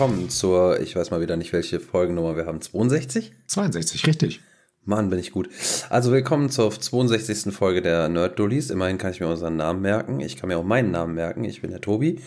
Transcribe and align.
Willkommen 0.00 0.30
zur, 0.30 0.80
ich 0.80 0.96
weiß 0.96 1.10
mal 1.10 1.20
wieder 1.20 1.36
nicht, 1.36 1.52
welche 1.52 1.78
Folgennummer 1.78 2.34
wir 2.34 2.46
haben, 2.46 2.62
62? 2.62 3.34
62, 3.48 4.06
richtig. 4.06 4.40
Mann, 4.82 5.10
bin 5.10 5.18
ich 5.18 5.30
gut. 5.30 5.50
Also 5.90 6.10
willkommen 6.10 6.48
zur 6.48 6.70
62. 6.70 7.54
Folge 7.54 7.82
der 7.82 8.08
Nerd 8.08 8.38
Dullies. 8.38 8.70
Immerhin 8.70 8.96
kann 8.96 9.10
ich 9.10 9.20
mir 9.20 9.28
unseren 9.28 9.56
Namen 9.56 9.82
merken. 9.82 10.20
Ich 10.20 10.38
kann 10.38 10.48
mir 10.48 10.56
auch 10.56 10.64
meinen 10.64 10.90
Namen 10.90 11.14
merken. 11.14 11.44
Ich 11.44 11.60
bin 11.60 11.70
der 11.70 11.82
Tobi. 11.82 12.18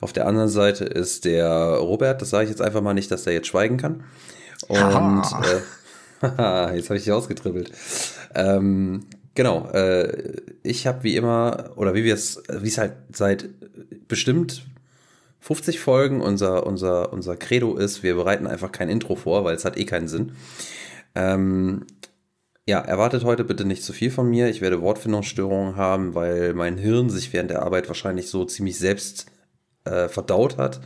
Auf 0.00 0.14
der 0.14 0.26
anderen 0.26 0.48
Seite 0.48 0.86
ist 0.86 1.26
der 1.26 1.74
Robert. 1.74 2.22
Das 2.22 2.30
sage 2.30 2.44
ich 2.44 2.50
jetzt 2.52 2.62
einfach 2.62 2.80
mal 2.80 2.94
nicht, 2.94 3.10
dass 3.10 3.24
der 3.24 3.34
jetzt 3.34 3.48
schweigen 3.48 3.76
kann. 3.76 4.02
Und 4.68 5.22
äh, 6.22 6.74
jetzt 6.74 6.88
habe 6.88 6.96
ich 6.96 7.04
dich 7.04 7.12
ausgetribbelt. 7.12 7.70
Ähm, 8.34 9.04
genau. 9.34 9.68
Äh, 9.72 10.40
ich 10.62 10.86
habe 10.86 11.02
wie 11.02 11.16
immer 11.16 11.72
oder 11.76 11.92
wie 11.92 12.04
wir 12.04 12.14
es, 12.14 12.42
wie 12.48 12.68
es 12.68 12.78
halt 12.78 12.94
seit 13.12 13.46
bestimmt 14.08 14.64
50 15.40 15.80
Folgen 15.80 16.20
unser, 16.20 16.66
unser, 16.66 17.12
unser 17.12 17.36
Credo 17.36 17.76
ist, 17.76 18.02
wir 18.02 18.14
bereiten 18.14 18.46
einfach 18.46 18.72
kein 18.72 18.88
Intro 18.88 19.16
vor, 19.16 19.44
weil 19.44 19.56
es 19.56 19.64
hat 19.64 19.78
eh 19.78 19.84
keinen 19.84 20.08
Sinn. 20.08 20.32
Ähm, 21.14 21.86
ja, 22.66 22.78
erwartet 22.80 23.24
heute 23.24 23.42
bitte 23.42 23.64
nicht 23.64 23.82
zu 23.82 23.92
viel 23.92 24.10
von 24.10 24.28
mir. 24.28 24.48
Ich 24.48 24.60
werde 24.60 24.80
Wortfindungsstörungen 24.80 25.76
haben, 25.76 26.14
weil 26.14 26.54
mein 26.54 26.76
Hirn 26.78 27.10
sich 27.10 27.32
während 27.32 27.50
der 27.50 27.62
Arbeit 27.62 27.88
wahrscheinlich 27.88 28.28
so 28.28 28.44
ziemlich 28.44 28.78
selbst 28.78 29.26
äh, 29.84 30.08
verdaut 30.08 30.56
hat. 30.58 30.80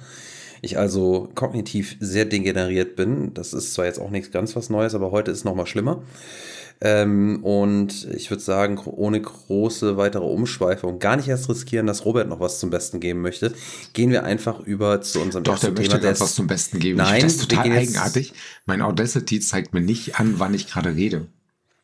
Ich 0.63 0.79
also 0.79 1.29
kognitiv 1.35 1.97
sehr 2.01 2.25
degeneriert 2.25 2.97
bin. 2.97 3.35
Das 3.35 3.53
ist 3.53 3.75
zwar 3.75 3.85
jetzt 3.85 3.99
auch 3.99 4.11
nichts 4.11 4.31
ganz 4.31 4.57
was 4.57 4.71
Neues, 4.71 4.95
aber 4.95 5.11
heute 5.11 5.31
ist 5.31 5.39
es 5.39 5.45
nochmal 5.45 5.67
schlimmer. 5.67 6.03
Ähm, 6.81 7.43
und 7.45 8.09
ich 8.15 8.31
würde 8.31 8.43
sagen, 8.43 8.79
ohne 8.79 9.21
große 9.21 9.97
weitere 9.97 10.25
Umschweife 10.25 10.87
und 10.87 10.99
gar 10.99 11.17
nicht 11.17 11.29
erst 11.29 11.49
riskieren, 11.49 11.87
dass 11.87 12.05
Robert 12.05 12.29
noch 12.29 12.41
was 12.41 12.59
zum 12.59 12.71
Besten 12.71 13.01
geben 13.01 13.21
möchte, 13.21 13.55
gehen 13.93 14.11
wir 14.11 14.25
einfach 14.25 14.61
über 14.61 15.01
zu 15.01 15.21
unserem 15.21 15.45
Doch, 15.45 15.55
ersten 15.55 15.75
der 15.75 15.85
Thema. 15.85 16.03
Möchte 16.03 16.21
was 16.21 16.35
zum 16.35 16.47
Besten 16.47 16.79
geben. 16.81 16.99
Nein, 16.99 17.23
das 17.23 17.35
ist 17.35 17.49
total 17.49 17.73
eigenartig. 17.73 18.35
Mein 18.67 18.83
Audacity 18.83 19.41
zeigt 19.41 19.73
mir 19.73 19.81
nicht 19.81 20.21
an, 20.21 20.35
wann 20.39 20.53
ich 20.53 20.67
gerade 20.69 20.95
rede. 20.95 21.27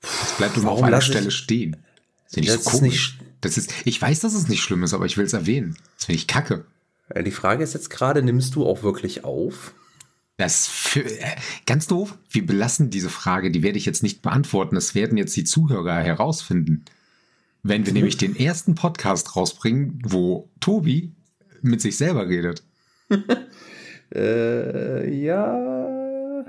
Es 0.02 0.32
bleibt 0.36 0.56
immer 0.56 0.72
auf 0.72 0.82
einer 0.82 1.00
Stelle 1.00 1.30
stehen. 1.30 1.77
Das, 2.32 2.44
das 2.44 2.54
ist 2.56 2.64
komisch. 2.64 2.82
nicht. 3.19 3.30
Das 3.41 3.56
ist, 3.56 3.72
ich 3.84 4.00
weiß, 4.00 4.20
dass 4.20 4.34
es 4.34 4.48
nicht 4.48 4.62
schlimm 4.62 4.82
ist, 4.82 4.92
aber 4.92 5.06
ich 5.06 5.16
will 5.16 5.25
es 5.25 5.32
erwähnen. 5.32 5.77
Das 5.97 6.06
finde 6.06 6.19
ich 6.19 6.27
kacke. 6.27 6.64
Äh, 7.08 7.22
die 7.22 7.30
Frage 7.30 7.64
ist 7.64 7.75
jetzt 7.75 7.91
gerade, 7.91 8.22
nimmst 8.22 8.54
du 8.54 8.66
auch 8.66 8.82
wirklich 8.82 9.25
auf? 9.25 9.72
Das 10.41 10.69
für, 10.69 11.05
äh, 11.05 11.36
ganz 11.66 11.86
doof. 11.86 12.16
Wir 12.30 12.46
belassen 12.46 12.88
diese 12.88 13.10
Frage, 13.10 13.50
die 13.50 13.62
werde 13.62 13.77
ich 13.77 13.84
jetzt 13.84 14.02
nicht 14.02 14.22
beantworten. 14.22 14.74
Das 14.74 14.94
werden 14.94 15.19
jetzt 15.19 15.36
die 15.36 15.44
Zuhörer 15.44 15.97
herausfinden. 15.97 16.86
Wenn 17.62 17.84
wir 17.84 17.92
nämlich 17.92 18.16
den 18.16 18.34
ersten 18.34 18.74
Podcast 18.74 19.36
rausbringen, 19.36 20.00
wo 20.02 20.48
Tobi 20.60 21.12
mit 21.60 21.82
sich 21.82 21.98
selber 21.98 22.27
redet. 22.27 22.62
äh, 24.14 25.14
ja. 25.14 26.47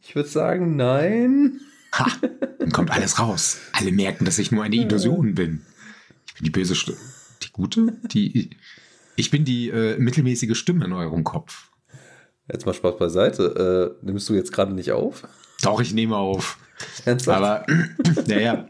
Ich 0.00 0.14
würde 0.14 0.28
sagen, 0.28 0.76
nein. 0.76 1.60
Ha, 1.96 2.06
dann 2.60 2.70
kommt 2.70 2.92
alles 2.92 3.18
raus. 3.18 3.58
Alle 3.72 3.90
merken, 3.90 4.24
dass 4.24 4.38
ich 4.38 4.52
nur 4.52 4.62
eine 4.62 4.76
Illusion 4.76 5.34
bin. 5.34 5.62
Ich 6.28 6.34
bin 6.34 6.44
die 6.44 6.50
böse 6.50 6.76
Stimme. 6.76 6.98
Die 7.42 7.50
gute? 7.50 7.98
Die. 8.04 8.50
Ich 9.16 9.32
bin 9.32 9.44
die 9.44 9.68
äh, 9.68 9.98
mittelmäßige 9.98 10.56
Stimme 10.56 10.84
in 10.84 10.92
eurem 10.92 11.24
Kopf. 11.24 11.71
Jetzt 12.52 12.66
mal 12.66 12.74
Spaß 12.74 12.98
beiseite. 12.98 13.96
Äh, 14.02 14.06
nimmst 14.06 14.28
du 14.28 14.34
jetzt 14.34 14.52
gerade 14.52 14.74
nicht 14.74 14.92
auf? 14.92 15.22
Doch, 15.62 15.80
ich 15.80 15.94
nehme 15.94 16.16
auf. 16.16 16.58
Ernsthaft? 17.04 17.38
Aber, 17.38 17.66
naja, 18.26 18.68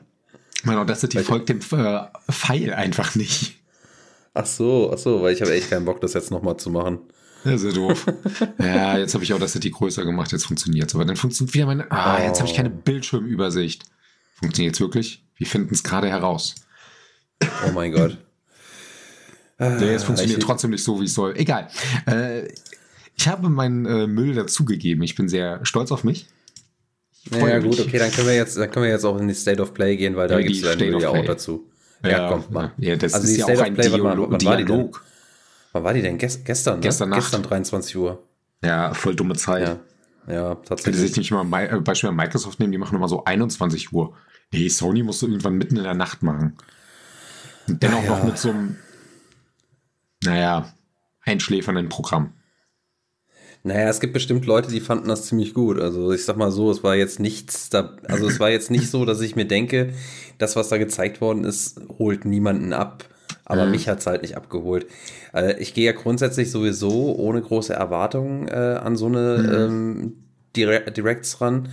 mein 0.64 0.78
Audacity 0.78 1.16
weil 1.18 1.24
folgt 1.24 1.48
dem 1.48 1.58
äh, 1.58 2.00
Pfeil 2.30 2.72
einfach 2.72 3.14
nicht. 3.14 3.56
Ach 4.34 4.46
so, 4.46 4.90
ach 4.92 4.98
so, 4.98 5.22
weil 5.22 5.34
ich 5.34 5.42
habe 5.42 5.52
echt 5.52 5.70
keinen 5.70 5.84
Bock, 5.84 6.00
das 6.00 6.14
jetzt 6.14 6.30
nochmal 6.30 6.56
zu 6.56 6.70
machen. 6.70 7.00
Ja, 7.44 7.58
sehr 7.58 7.72
doof. 7.72 8.06
ja, 8.58 8.98
jetzt 8.98 9.14
habe 9.14 9.24
ich 9.24 9.34
Audacity 9.34 9.70
größer 9.70 10.04
gemacht, 10.04 10.30
jetzt 10.32 10.46
funktioniert 10.46 10.88
es. 10.88 10.94
Aber 10.94 11.04
dann 11.04 11.16
funktioniert 11.16 11.54
wieder 11.54 11.66
meine. 11.66 11.90
Ah, 11.90 12.18
oh. 12.18 12.22
jetzt 12.22 12.38
habe 12.38 12.48
ich 12.48 12.54
keine 12.56 12.70
Bildschirmübersicht. 12.70 13.84
Funktioniert 14.36 14.74
es 14.74 14.80
wirklich? 14.80 15.24
Wir 15.36 15.46
finden 15.46 15.74
es 15.74 15.82
gerade 15.82 16.08
heraus. 16.08 16.54
Oh 17.66 17.72
mein 17.72 17.92
Gott. 17.92 18.18
Ja, 19.58 19.78
jetzt 19.80 20.04
funktioniert 20.06 20.42
trotzdem 20.42 20.70
nicht 20.70 20.82
so, 20.82 21.00
wie 21.00 21.04
es 21.04 21.14
soll. 21.14 21.36
Egal. 21.36 21.68
Äh, 22.06 22.48
ich 23.22 23.28
habe 23.28 23.48
meinen 23.48 23.86
äh, 23.86 24.08
Müll 24.08 24.34
dazugegeben. 24.34 25.04
Ich 25.04 25.14
bin 25.14 25.28
sehr 25.28 25.64
stolz 25.64 25.92
auf 25.92 26.02
mich. 26.02 26.26
Ja, 27.30 27.48
ja 27.48 27.58
gut, 27.60 27.78
okay, 27.78 27.98
dann 27.98 28.10
können 28.10 28.26
wir 28.26 28.34
jetzt, 28.34 28.56
dann 28.56 28.68
können 28.68 28.84
wir 28.84 28.90
jetzt 28.90 29.04
auch 29.04 29.16
in 29.16 29.28
die 29.28 29.34
State 29.34 29.62
of 29.62 29.74
Play 29.74 29.96
gehen, 29.96 30.16
weil 30.16 30.26
da 30.26 30.40
gibt 30.40 30.64
es 30.64 31.02
ja 31.02 31.08
auch 31.08 31.24
dazu. 31.24 31.70
Ja, 32.02 32.10
ja 32.10 32.28
komm, 32.28 32.44
mal. 32.50 32.72
Ja, 32.78 32.96
das 32.96 33.14
also 33.14 33.28
ist 33.28 33.36
ja 33.36 33.46
auch 33.46 33.60
ein 33.60 33.74
Play, 33.74 33.88
Dialog. 33.88 34.32
Wann, 34.32 34.44
war 34.44 34.56
die 34.56 34.64
denn? 34.64 34.90
Wann 35.70 35.84
war 35.84 35.94
die 35.94 36.02
denn? 36.02 36.18
Gest 36.18 36.44
gestern, 36.44 36.76
ne? 36.76 36.80
Gestern 36.80 37.10
Nacht. 37.10 37.20
Gestern 37.20 37.44
23 37.44 37.96
Uhr. 37.96 38.24
Ja, 38.64 38.92
voll 38.92 39.14
dumme 39.14 39.36
Zeit. 39.36 39.78
Ja, 40.26 40.34
ja 40.34 40.54
tatsächlich. 40.56 40.84
Könnte 40.84 40.98
sich 40.98 41.16
nicht 41.16 41.30
mal 41.30 41.64
äh, 41.64 41.80
Beispiel 41.80 42.10
Microsoft 42.10 42.58
nehmen, 42.58 42.72
die 42.72 42.78
machen 42.78 42.96
immer 42.96 43.08
so 43.08 43.24
21 43.24 43.92
Uhr. 43.92 44.16
Nee, 44.52 44.68
Sony 44.68 45.04
musst 45.04 45.22
du 45.22 45.28
irgendwann 45.28 45.54
mitten 45.54 45.76
in 45.76 45.84
der 45.84 45.94
Nacht 45.94 46.24
machen. 46.24 46.56
Und 47.68 47.80
dennoch 47.84 48.04
noch 48.04 48.24
mit 48.24 48.36
so 48.36 48.50
einem, 48.50 48.78
naja, 50.24 50.74
einschläfernden 51.20 51.88
Programm. 51.88 52.32
Naja, 53.64 53.88
es 53.88 54.00
gibt 54.00 54.12
bestimmt 54.12 54.44
Leute, 54.44 54.70
die 54.70 54.80
fanden 54.80 55.08
das 55.08 55.26
ziemlich 55.26 55.54
gut. 55.54 55.80
Also 55.80 56.12
ich 56.12 56.24
sag 56.24 56.36
mal 56.36 56.50
so, 56.50 56.70
es 56.70 56.82
war 56.82 56.96
jetzt 56.96 57.20
nichts 57.20 57.70
da, 57.70 57.96
also 58.08 58.26
es 58.26 58.40
war 58.40 58.50
jetzt 58.50 58.72
nicht 58.72 58.90
so, 58.90 59.04
dass 59.04 59.20
ich 59.20 59.36
mir 59.36 59.46
denke, 59.46 59.92
das, 60.38 60.56
was 60.56 60.68
da 60.68 60.78
gezeigt 60.78 61.20
worden 61.20 61.44
ist, 61.44 61.80
holt 61.98 62.24
niemanden 62.24 62.72
ab. 62.72 63.04
Aber 63.44 63.66
mhm. 63.66 63.72
mich 63.72 63.88
hat's 63.88 64.06
halt 64.06 64.22
nicht 64.22 64.36
abgeholt. 64.36 64.86
Äh, 65.32 65.60
ich 65.60 65.74
gehe 65.74 65.84
ja 65.84 65.92
grundsätzlich 65.92 66.50
sowieso 66.50 67.14
ohne 67.16 67.40
große 67.40 67.72
Erwartungen 67.72 68.48
äh, 68.48 68.80
an 68.82 68.96
so 68.96 69.06
eine 69.06 69.38
mhm. 69.38 69.54
ähm, 69.54 70.12
Direct 70.56 70.96
Directs 70.96 71.40
ran. 71.40 71.68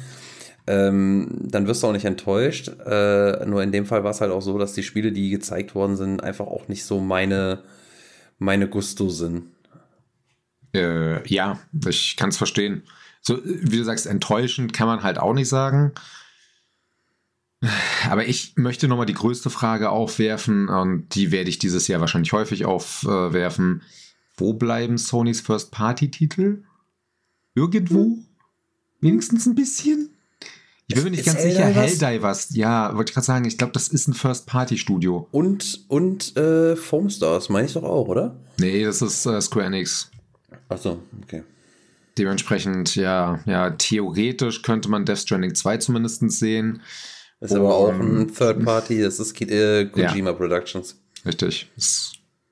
Ähm, 0.67 1.47
dann 1.49 1.65
wirst 1.65 1.81
du 1.81 1.87
auch 1.87 1.93
nicht 1.93 2.05
enttäuscht. 2.05 2.71
Äh, 2.85 3.45
nur 3.45 3.63
in 3.63 3.71
dem 3.71 3.87
Fall 3.87 4.03
war 4.03 4.11
es 4.11 4.21
halt 4.21 4.31
auch 4.31 4.41
so, 4.41 4.59
dass 4.59 4.73
die 4.73 4.83
Spiele, 4.83 5.11
die 5.11 5.31
gezeigt 5.31 5.73
worden 5.73 5.95
sind, 5.95 6.23
einfach 6.23 6.45
auch 6.45 6.67
nicht 6.67 6.85
so 6.85 6.99
meine, 6.99 7.63
meine 8.37 8.67
Gusto 8.67 9.09
sind. 9.09 9.45
Äh, 10.73 11.27
ja, 11.27 11.59
ich 11.87 12.15
kann 12.17 12.29
es 12.29 12.37
verstehen. 12.37 12.83
So, 13.21 13.39
wie 13.43 13.77
du 13.77 13.83
sagst, 13.83 14.05
enttäuschend 14.05 14.73
kann 14.73 14.87
man 14.87 15.03
halt 15.03 15.17
auch 15.17 15.33
nicht 15.33 15.49
sagen. 15.49 15.93
Aber 18.09 18.25
ich 18.25 18.53
möchte 18.55 18.87
nochmal 18.87 19.05
die 19.05 19.13
größte 19.13 19.49
Frage 19.49 19.89
aufwerfen 19.89 20.69
und 20.69 21.13
die 21.15 21.31
werde 21.31 21.49
ich 21.49 21.59
dieses 21.59 21.87
Jahr 21.87 21.99
wahrscheinlich 21.99 22.31
häufig 22.31 22.65
aufwerfen. 22.65 23.81
Wo 24.37 24.53
bleiben 24.53 24.97
Sonys 24.97 25.41
First-Party-Titel? 25.41 26.63
Irgendwo? 27.55 28.03
Hm. 28.03 28.25
Wenigstens 29.01 29.45
ein 29.45 29.55
bisschen? 29.55 30.11
Ich 30.87 30.95
bin 30.95 31.03
mir 31.03 31.11
nicht 31.11 31.25
ganz 31.25 31.41
sicher. 31.43 31.65
Helldivers, 31.65 32.55
ja, 32.55 32.95
wollte 32.95 33.11
ich 33.11 33.13
gerade 33.13 33.25
sagen, 33.25 33.45
ich 33.45 33.57
glaube, 33.57 33.73
das 33.73 33.89
ist 33.89 34.07
ein 34.07 34.13
First-Party-Studio. 34.13 35.27
Und, 35.31 35.85
und 35.89 36.35
äh, 36.37 36.75
Foam 36.75 37.09
Stars, 37.09 37.49
meine 37.49 37.67
ich 37.67 37.73
doch 37.73 37.83
auch, 37.83 38.07
oder? 38.07 38.39
Nee, 38.57 38.83
das 38.83 39.01
ist 39.01 39.25
äh, 39.25 39.39
Square 39.41 39.65
Enix. 39.65 40.09
Ach 40.69 40.77
so, 40.77 41.03
okay. 41.23 41.43
Dementsprechend, 42.17 42.95
ja, 42.95 43.39
ja, 43.45 43.71
theoretisch 43.71 44.61
könnte 44.61 44.89
man 44.89 45.05
Death 45.05 45.19
Stranding 45.19 45.55
2 45.55 45.77
zumindest 45.77 46.29
sehen. 46.31 46.81
Ist 47.39 47.55
aber 47.55 47.73
auch 47.73 47.93
ein 47.93 48.31
Third 48.33 48.63
Party, 48.63 49.01
das 49.01 49.19
ist 49.19 49.39
äh, 49.41 49.85
Kojima 49.85 50.31
ja. 50.31 50.35
Productions. 50.35 51.01
Richtig. 51.25 51.71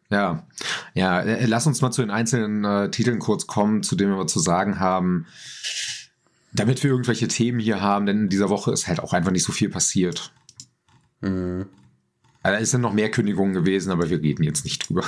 Ja, 0.09 0.47
ja, 0.93 1.19
äh, 1.21 1.45
lass 1.45 1.67
uns 1.67 1.81
mal 1.81 1.91
zu 1.91 2.01
den 2.01 2.11
einzelnen 2.11 2.63
äh, 2.63 2.89
Titeln 2.89 3.19
kurz 3.19 3.45
kommen, 3.45 3.83
zu 3.83 3.95
denen 3.95 4.17
wir 4.17 4.27
zu 4.27 4.39
sagen 4.39 4.79
haben, 4.79 5.27
damit 6.53 6.81
wir 6.83 6.91
irgendwelche 6.91 7.27
Themen 7.27 7.59
hier 7.59 7.81
haben, 7.81 8.05
denn 8.05 8.21
in 8.21 8.29
dieser 8.29 8.49
Woche 8.49 8.71
ist 8.71 8.87
halt 8.87 9.01
auch 9.01 9.11
einfach 9.11 9.31
nicht 9.31 9.43
so 9.43 9.51
viel 9.51 9.69
passiert. 9.69 10.31
Mhm. 11.19 11.65
Also, 12.41 12.63
es 12.63 12.71
sind 12.71 12.81
noch 12.81 12.93
mehr 12.93 13.11
Kündigungen 13.11 13.53
gewesen, 13.53 13.91
aber 13.91 14.09
wir 14.09 14.21
reden 14.21 14.43
jetzt 14.43 14.63
nicht 14.63 14.87
drüber 14.87 15.03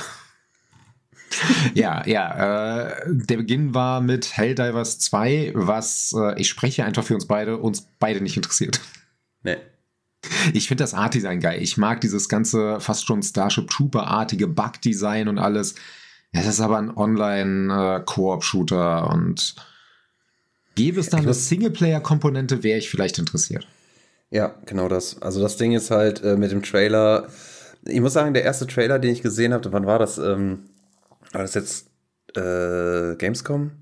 ja, 1.74 2.06
ja. 2.06 2.86
Äh, 2.86 3.02
der 3.06 3.36
Beginn 3.36 3.74
war 3.74 4.00
mit 4.00 4.36
Helldivers 4.36 4.98
2, 4.98 5.52
was 5.54 6.12
äh, 6.16 6.40
ich 6.40 6.48
spreche 6.48 6.84
einfach 6.84 7.04
für 7.04 7.14
uns 7.14 7.26
beide, 7.26 7.58
uns 7.58 7.86
beide 7.98 8.20
nicht 8.20 8.36
interessiert. 8.36 8.80
Nee. 9.42 9.56
Ich 10.52 10.68
finde 10.68 10.84
das 10.84 10.92
Art-Design 10.92 11.40
geil. 11.40 11.62
Ich 11.62 11.78
mag 11.78 12.02
dieses 12.02 12.28
ganze 12.28 12.78
fast 12.80 13.06
schon 13.06 13.22
Starship 13.22 13.70
Trooper-artige 13.70 14.48
Bug-Design 14.48 15.28
und 15.28 15.38
alles. 15.38 15.76
Ja, 16.32 16.42
das 16.42 16.54
ist 16.54 16.60
aber 16.60 16.78
ein 16.78 16.94
Online-Koop-Shooter 16.94 19.10
und 19.10 19.56
gäbe 20.74 21.00
es 21.00 21.08
da 21.08 21.18
eine 21.18 21.34
Singleplayer-Komponente, 21.34 22.62
wäre 22.62 22.78
ich 22.78 22.90
vielleicht 22.90 23.18
interessiert. 23.18 23.66
Ja, 24.30 24.54
genau 24.66 24.88
das. 24.88 25.20
Also 25.20 25.40
das 25.40 25.56
Ding 25.56 25.72
ist 25.72 25.90
halt 25.90 26.22
äh, 26.22 26.36
mit 26.36 26.52
dem 26.52 26.62
Trailer. 26.62 27.28
Ich 27.84 28.00
muss 28.00 28.12
sagen, 28.12 28.34
der 28.34 28.44
erste 28.44 28.66
Trailer, 28.66 28.98
den 28.98 29.12
ich 29.12 29.22
gesehen 29.22 29.52
habe, 29.52 29.72
wann 29.72 29.86
war 29.86 29.98
das? 29.98 30.18
Ähm, 30.18 30.70
war 31.32 31.42
das 31.42 31.54
jetzt 31.54 31.88
äh, 32.36 33.16
Gamescom? 33.16 33.72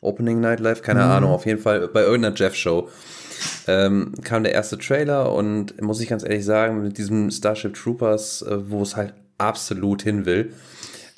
Opening 0.00 0.40
Night 0.40 0.60
Live? 0.60 0.82
Keine 0.82 1.04
mhm. 1.04 1.10
Ahnung, 1.10 1.30
auf 1.32 1.46
jeden 1.46 1.60
Fall 1.60 1.88
bei 1.88 2.02
irgendeiner 2.02 2.34
Jeff-Show. 2.36 2.88
Ähm, 3.66 4.14
kam 4.24 4.42
der 4.42 4.52
erste 4.52 4.78
Trailer 4.78 5.32
und 5.32 5.80
muss 5.80 6.00
ich 6.00 6.08
ganz 6.08 6.22
ehrlich 6.24 6.44
sagen, 6.44 6.82
mit 6.82 6.98
diesem 6.98 7.30
Starship 7.30 7.74
Troopers, 7.74 8.42
äh, 8.42 8.70
wo 8.70 8.82
es 8.82 8.96
halt 8.96 9.14
absolut 9.38 10.02
hin 10.02 10.26
will, 10.26 10.54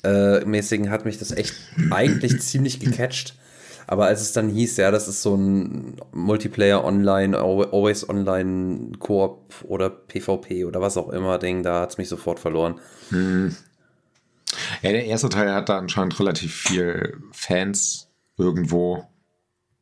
äh, 0.03 0.43
mäßigen 0.45 0.89
hat 0.89 1.05
mich 1.05 1.17
das 1.17 1.31
echt 1.31 1.55
eigentlich 1.91 2.41
ziemlich 2.41 2.79
gecatcht. 2.79 3.35
Aber 3.87 4.05
als 4.05 4.21
es 4.21 4.31
dann 4.31 4.47
hieß, 4.47 4.77
ja, 4.77 4.91
das 4.91 5.07
ist 5.07 5.21
so 5.21 5.35
ein 5.35 5.97
Multiplayer 6.13 6.83
Online, 6.83 7.37
Always 7.37 8.07
Online 8.07 8.91
Koop 8.99 9.53
oder 9.63 9.89
PvP 9.89 10.65
oder 10.65 10.79
was 10.79 10.95
auch 10.97 11.09
immer 11.09 11.39
Ding, 11.39 11.61
da 11.63 11.81
hat 11.81 11.91
es 11.91 11.97
mich 11.97 12.07
sofort 12.07 12.39
verloren. 12.39 12.75
Hm. 13.09 13.55
Ja, 14.81 14.91
der 14.91 15.05
erste 15.05 15.29
Teil 15.29 15.53
hat 15.53 15.69
da 15.69 15.77
anscheinend 15.77 16.19
relativ 16.19 16.53
viel 16.53 17.17
Fans 17.31 18.09
irgendwo 18.37 19.07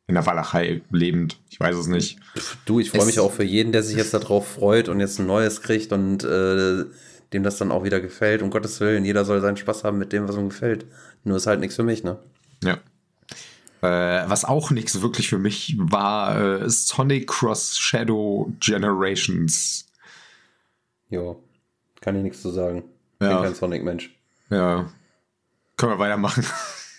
in 0.06 0.14
der 0.14 0.26
Walachei 0.26 0.82
lebend. 0.90 1.38
Ich 1.48 1.58
weiß 1.58 1.76
es 1.76 1.86
nicht. 1.86 2.18
Du, 2.66 2.80
ich 2.80 2.90
freue 2.90 3.06
mich 3.06 3.20
auch 3.20 3.32
für 3.32 3.44
jeden, 3.44 3.72
der 3.72 3.82
sich 3.82 3.96
jetzt 3.96 4.12
darauf 4.12 4.46
freut 4.46 4.88
und 4.88 5.00
jetzt 5.00 5.18
ein 5.18 5.26
neues 5.26 5.62
kriegt 5.62 5.92
und 5.92 6.24
äh, 6.24 6.84
dem 7.32 7.42
das 7.42 7.58
dann 7.58 7.70
auch 7.70 7.84
wieder 7.84 8.00
gefällt. 8.00 8.42
Um 8.42 8.50
Gottes 8.50 8.80
Willen, 8.80 9.04
jeder 9.04 9.24
soll 9.24 9.40
seinen 9.40 9.56
Spaß 9.56 9.84
haben 9.84 9.98
mit 9.98 10.12
dem, 10.12 10.28
was 10.28 10.36
ihm 10.36 10.48
gefällt. 10.48 10.84
Nur 11.24 11.36
ist 11.36 11.46
halt 11.46 11.60
nichts 11.60 11.76
für 11.76 11.84
mich, 11.84 12.02
ne? 12.02 12.18
Ja. 12.62 12.78
Äh, 13.82 14.28
was 14.28 14.44
auch 14.44 14.70
nichts 14.70 15.00
wirklich 15.00 15.28
für 15.28 15.38
mich 15.38 15.76
war, 15.78 16.62
äh, 16.62 16.68
Sonic 16.68 17.28
Cross 17.28 17.78
Shadow 17.78 18.52
Generations. 18.60 19.86
Ja, 21.08 21.36
kann 22.00 22.16
ich 22.16 22.22
nichts 22.22 22.42
zu 22.42 22.50
sagen. 22.50 22.84
Ich 23.20 23.26
ja. 23.26 23.36
bin 23.36 23.44
kein 23.44 23.54
Sonic-Mensch. 23.54 24.10
Ja. 24.50 24.90
Können 25.76 25.92
wir 25.92 25.98
weitermachen. 25.98 26.44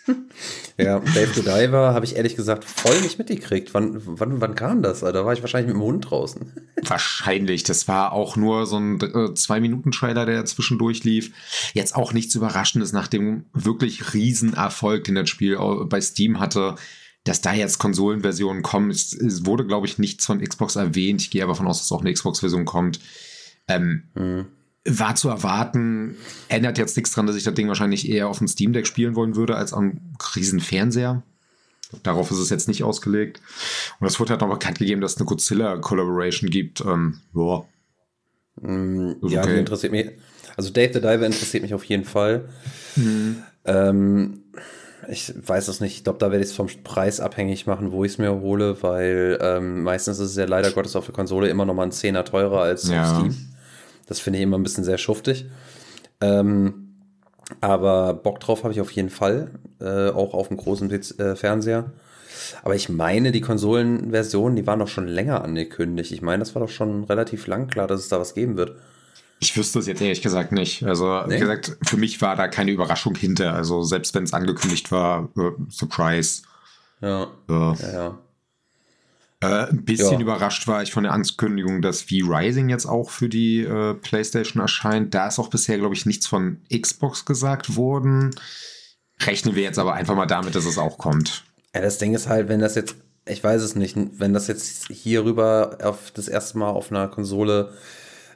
ja, 0.77 0.99
Dave 0.99 1.33
the 1.35 1.41
Diver 1.41 1.93
habe 1.93 2.05
ich 2.05 2.15
ehrlich 2.15 2.35
gesagt 2.35 2.65
voll 2.65 2.99
nicht 3.01 3.19
mitgekriegt. 3.19 3.73
Wann, 3.73 4.01
wann, 4.19 4.41
wann 4.41 4.55
kam 4.55 4.81
das? 4.81 5.01
Da 5.01 5.25
war 5.25 5.33
ich 5.33 5.41
wahrscheinlich 5.41 5.67
mit 5.67 5.81
dem 5.81 5.85
Hund 5.85 6.09
draußen. 6.09 6.53
Wahrscheinlich. 6.83 7.63
Das 7.63 7.87
war 7.87 8.11
auch 8.11 8.35
nur 8.35 8.65
so 8.65 8.77
ein 8.77 8.99
äh, 8.99 9.33
Zwei-Minuten-Trailer, 9.33 10.25
der 10.25 10.45
zwischendurch 10.45 11.03
lief. 11.03 11.31
Jetzt 11.73 11.95
auch 11.95 12.13
nichts 12.13 12.33
Überraschendes 12.33 12.91
nach 12.93 13.07
dem 13.07 13.45
wirklich 13.53 14.13
Riesenerfolg, 14.13 15.03
den 15.03 15.15
das 15.15 15.29
Spiel 15.29 15.57
bei 15.85 16.01
Steam 16.01 16.39
hatte. 16.39 16.75
Dass 17.23 17.41
da 17.41 17.53
jetzt 17.53 17.77
Konsolenversionen 17.77 18.63
kommen, 18.63 18.89
es, 18.89 19.13
es 19.13 19.45
wurde, 19.45 19.67
glaube 19.67 19.85
ich, 19.85 19.99
nichts 19.99 20.25
von 20.25 20.41
Xbox 20.41 20.75
erwähnt. 20.75 21.21
Ich 21.21 21.29
gehe 21.29 21.43
aber 21.43 21.51
davon 21.51 21.67
aus, 21.67 21.77
dass 21.77 21.91
auch 21.91 22.01
eine 22.01 22.11
Xbox-Version 22.11 22.65
kommt. 22.65 22.99
Ähm, 23.67 24.09
mhm 24.15 24.47
war 24.85 25.15
zu 25.15 25.29
erwarten. 25.29 26.17
Ändert 26.47 26.77
jetzt 26.77 26.97
nichts 26.97 27.11
dran, 27.11 27.27
dass 27.27 27.35
ich 27.35 27.43
das 27.43 27.53
Ding 27.53 27.67
wahrscheinlich 27.67 28.09
eher 28.09 28.27
auf 28.27 28.39
dem 28.39 28.47
Steam 28.47 28.73
Deck 28.73 28.87
spielen 28.87 29.15
wollen 29.15 29.35
würde 29.35 29.55
als 29.55 29.73
am 29.73 29.99
riesen 30.35 30.59
Fernseher. 30.59 31.23
Darauf 32.03 32.31
ist 32.31 32.37
es 32.37 32.49
jetzt 32.49 32.67
nicht 32.67 32.83
ausgelegt. 32.83 33.41
Und 33.99 34.07
es 34.07 34.19
wurde 34.19 34.31
halt 34.31 34.41
noch 34.41 34.49
bekannt 34.49 34.79
gegeben, 34.79 35.01
dass 35.01 35.13
es 35.13 35.17
eine 35.17 35.25
Godzilla-Collaboration 35.25 36.49
gibt. 36.49 36.81
Ähm, 36.81 37.19
boah. 37.33 37.67
Mm, 38.61 39.13
ja, 39.23 39.41
okay. 39.41 39.53
die 39.53 39.59
interessiert 39.59 39.91
mich. 39.91 40.09
Also 40.57 40.71
Dave 40.71 40.93
the 40.93 41.01
Diver 41.01 41.25
interessiert 41.25 41.63
mich 41.63 41.73
auf 41.73 41.83
jeden 41.83 42.05
Fall. 42.05 42.49
Mhm. 42.95 43.43
Ähm, 43.65 44.43
ich 45.09 45.33
weiß 45.35 45.67
es 45.67 45.79
nicht. 45.81 45.97
Ich 45.97 46.03
glaube, 46.03 46.19
da 46.19 46.31
werde 46.31 46.43
ich 46.43 46.51
es 46.51 46.55
vom 46.55 46.67
Preis 46.83 47.19
abhängig 47.19 47.67
machen, 47.67 47.91
wo 47.91 48.03
ich 48.05 48.13
es 48.13 48.17
mir 48.17 48.31
hole, 48.31 48.81
weil 48.81 49.37
ähm, 49.41 49.83
meistens 49.83 50.19
ist 50.19 50.31
es 50.31 50.37
ja 50.37 50.45
leider 50.45 50.71
Gottes 50.71 50.95
auf 50.95 51.05
der 51.05 51.13
Konsole 51.13 51.49
immer 51.49 51.65
noch 51.65 51.73
mal 51.73 51.83
ein 51.83 51.91
Zehner 51.91 52.23
teurer 52.23 52.61
als 52.61 52.89
ja. 52.89 53.03
auf 53.03 53.17
Steam. 53.17 53.50
Das 54.11 54.19
finde 54.19 54.39
ich 54.39 54.43
immer 54.43 54.57
ein 54.57 54.63
bisschen 54.63 54.83
sehr 54.83 54.97
schuftig. 54.97 55.45
Ähm, 56.19 56.97
aber 57.61 58.13
Bock 58.13 58.41
drauf 58.41 58.65
habe 58.65 58.73
ich 58.73 58.81
auf 58.81 58.91
jeden 58.91 59.09
Fall, 59.09 59.51
äh, 59.79 60.09
auch 60.09 60.33
auf 60.33 60.49
dem 60.49 60.57
großen 60.57 60.91
äh, 60.91 61.35
Fernseher. 61.37 61.93
Aber 62.61 62.75
ich 62.75 62.89
meine, 62.89 63.31
die 63.31 63.39
Konsolenversionen, 63.39 64.57
die 64.57 64.67
waren 64.67 64.79
doch 64.79 64.89
schon 64.89 65.07
länger 65.07 65.45
angekündigt. 65.45 66.11
Ich 66.11 66.21
meine, 66.21 66.39
das 66.39 66.53
war 66.55 66.61
doch 66.61 66.69
schon 66.69 67.05
relativ 67.05 67.47
lang 67.47 67.67
klar, 67.67 67.87
dass 67.87 68.01
es 68.01 68.09
da 68.09 68.19
was 68.19 68.33
geben 68.33 68.57
wird. 68.57 68.75
Ich 69.39 69.55
wüsste 69.55 69.79
es 69.79 69.87
jetzt 69.87 70.01
ehrlich 70.01 70.21
gesagt 70.21 70.51
nicht. 70.51 70.83
Also, 70.83 71.21
nee. 71.25 71.35
wie 71.35 71.39
gesagt, 71.39 71.77
für 71.81 71.95
mich 71.95 72.21
war 72.21 72.35
da 72.35 72.49
keine 72.49 72.71
Überraschung 72.71 73.15
hinter. 73.15 73.53
Also, 73.53 73.81
selbst 73.81 74.13
wenn 74.13 74.25
es 74.25 74.33
angekündigt 74.33 74.91
war, 74.91 75.29
äh, 75.37 75.51
Surprise. 75.69 76.41
Ja. 76.99 77.27
ja. 77.49 77.75
ja, 77.75 77.93
ja. 77.93 78.17
Äh, 79.41 79.69
ein 79.69 79.83
bisschen 79.83 80.13
ja. 80.13 80.19
überrascht 80.19 80.67
war 80.67 80.83
ich 80.83 80.91
von 80.91 81.03
der 81.03 81.13
Ankündigung, 81.13 81.81
dass 81.81 82.03
V-Rising 82.03 82.69
jetzt 82.69 82.85
auch 82.85 83.09
für 83.09 83.27
die 83.27 83.61
äh, 83.61 83.95
PlayStation 83.95 84.61
erscheint. 84.61 85.13
Da 85.15 85.27
ist 85.27 85.39
auch 85.39 85.49
bisher, 85.49 85.79
glaube 85.79 85.95
ich, 85.95 86.05
nichts 86.05 86.27
von 86.27 86.57
Xbox 86.71 87.25
gesagt 87.25 87.75
worden. 87.75 88.35
Rechnen 89.19 89.55
wir 89.55 89.63
jetzt 89.63 89.79
aber 89.79 89.93
einfach 89.93 90.15
mal 90.15 90.27
damit, 90.27 90.53
dass 90.53 90.65
es 90.65 90.77
auch 90.77 90.99
kommt. 90.99 91.43
Ja, 91.73 91.81
das 91.81 91.97
Ding 91.97 92.13
ist 92.13 92.27
halt, 92.27 92.49
wenn 92.49 92.59
das 92.59 92.75
jetzt, 92.75 92.95
ich 93.27 93.43
weiß 93.43 93.63
es 93.63 93.75
nicht, 93.75 93.95
wenn 93.95 94.33
das 94.33 94.47
jetzt 94.47 94.87
hier 94.89 95.23
rüber 95.25 95.77
auf 95.81 96.11
das 96.11 96.27
erste 96.27 96.59
Mal 96.59 96.69
auf 96.69 96.91
einer 96.91 97.07
Konsole 97.07 97.71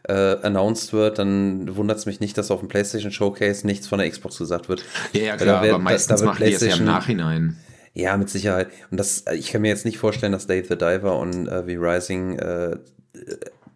äh, 0.07 0.37
announced 0.41 0.91
wird, 0.91 1.19
dann 1.19 1.75
wundert 1.75 1.99
es 1.99 2.07
mich 2.07 2.19
nicht, 2.19 2.35
dass 2.37 2.49
auf 2.49 2.61
dem 2.61 2.69
PlayStation 2.69 3.11
Showcase 3.11 3.65
nichts 3.67 3.87
von 3.87 3.99
der 3.99 4.09
Xbox 4.09 4.39
gesagt 4.39 4.69
wird. 4.69 4.83
Ja, 5.13 5.21
ja 5.21 5.37
klar, 5.37 5.61
wird, 5.61 5.73
aber 5.73 5.83
meistens 5.83 6.23
machen 6.23 6.43
die 6.43 6.53
es 6.53 6.61
ja 6.61 6.75
im 6.75 6.85
Nachhinein. 6.85 7.57
Ja, 7.95 8.17
mit 8.17 8.29
Sicherheit. 8.29 8.67
Und 8.91 8.99
das, 8.99 9.23
ich 9.33 9.51
kann 9.51 9.61
mir 9.61 9.69
jetzt 9.69 9.85
nicht 9.85 9.97
vorstellen, 9.97 10.33
dass 10.33 10.47
Dave 10.47 10.67
the 10.67 10.77
Diver 10.77 11.17
und 11.17 11.47
äh, 11.47 11.63
V-Rising 11.63 12.37
äh, 12.37 12.77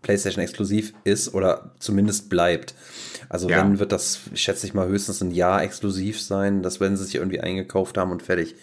PlayStation 0.01 0.43
exklusiv 0.43 0.93
ist 1.05 1.33
oder 1.33 1.73
zumindest 1.79 2.29
bleibt. 2.29 2.75
Also 3.29 3.49
ja. 3.49 3.59
wenn 3.59 3.79
wird 3.79 3.93
das, 3.93 4.19
schätze 4.33 4.67
ich 4.67 4.73
mal, 4.73 4.87
höchstens 4.87 5.21
ein 5.21 5.31
Jahr 5.31 5.63
exklusiv 5.63 6.21
sein. 6.21 6.63
Das 6.63 6.81
werden 6.81 6.97
sie 6.97 7.05
sich 7.05 7.15
irgendwie 7.15 7.39
eingekauft 7.39 7.97
haben 7.97 8.11
und 8.11 8.21
fertig. 8.21 8.55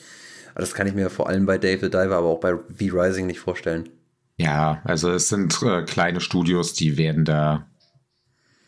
Aber 0.52 0.60
das 0.60 0.74
kann 0.74 0.86
ich 0.86 0.94
mir 0.94 1.08
vor 1.08 1.28
allem 1.28 1.46
bei 1.46 1.56
Dave 1.56 1.80
the 1.80 1.90
Diver, 1.90 2.16
aber 2.16 2.28
auch 2.28 2.40
bei 2.40 2.54
V-Rising 2.54 3.26
nicht 3.26 3.40
vorstellen. 3.40 3.88
Ja, 4.36 4.82
also 4.84 5.10
es 5.10 5.28
sind 5.28 5.62
äh, 5.62 5.82
kleine 5.84 6.20
Studios, 6.20 6.74
die 6.74 6.98
werden 6.98 7.24
da 7.24 7.66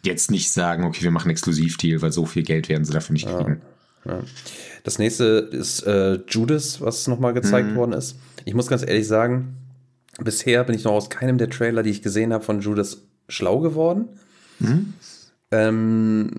jetzt 0.02 0.31
nicht 0.31 0.50
sagen, 0.50 0.85
okay, 0.85 1.02
wir 1.02 1.11
machen 1.11 1.31
Exklusivdeal, 1.31 2.00
weil 2.00 2.12
so 2.12 2.25
viel 2.25 2.44
Geld 2.44 2.70
werden 2.70 2.85
sie 2.85 2.94
dafür 2.94 3.12
nicht 3.12 3.26
kriegen. 3.26 3.61
Ja. 3.61 3.77
Das 4.84 4.98
nächste 4.98 5.48
ist 5.52 5.82
äh, 5.82 6.18
Judas, 6.28 6.80
was 6.80 7.06
nochmal 7.06 7.34
gezeigt 7.34 7.70
mhm. 7.70 7.76
worden 7.76 7.92
ist. 7.92 8.16
Ich 8.44 8.54
muss 8.54 8.68
ganz 8.68 8.82
ehrlich 8.82 9.06
sagen, 9.06 9.56
bisher 10.18 10.64
bin 10.64 10.74
ich 10.74 10.84
noch 10.84 10.92
aus 10.92 11.10
keinem 11.10 11.38
der 11.38 11.50
Trailer, 11.50 11.82
die 11.82 11.90
ich 11.90 12.02
gesehen 12.02 12.32
habe, 12.32 12.44
von 12.44 12.60
Judas 12.60 13.02
schlau 13.28 13.60
geworden. 13.60 14.08
Mhm. 14.58 14.94
Ähm, 15.50 16.30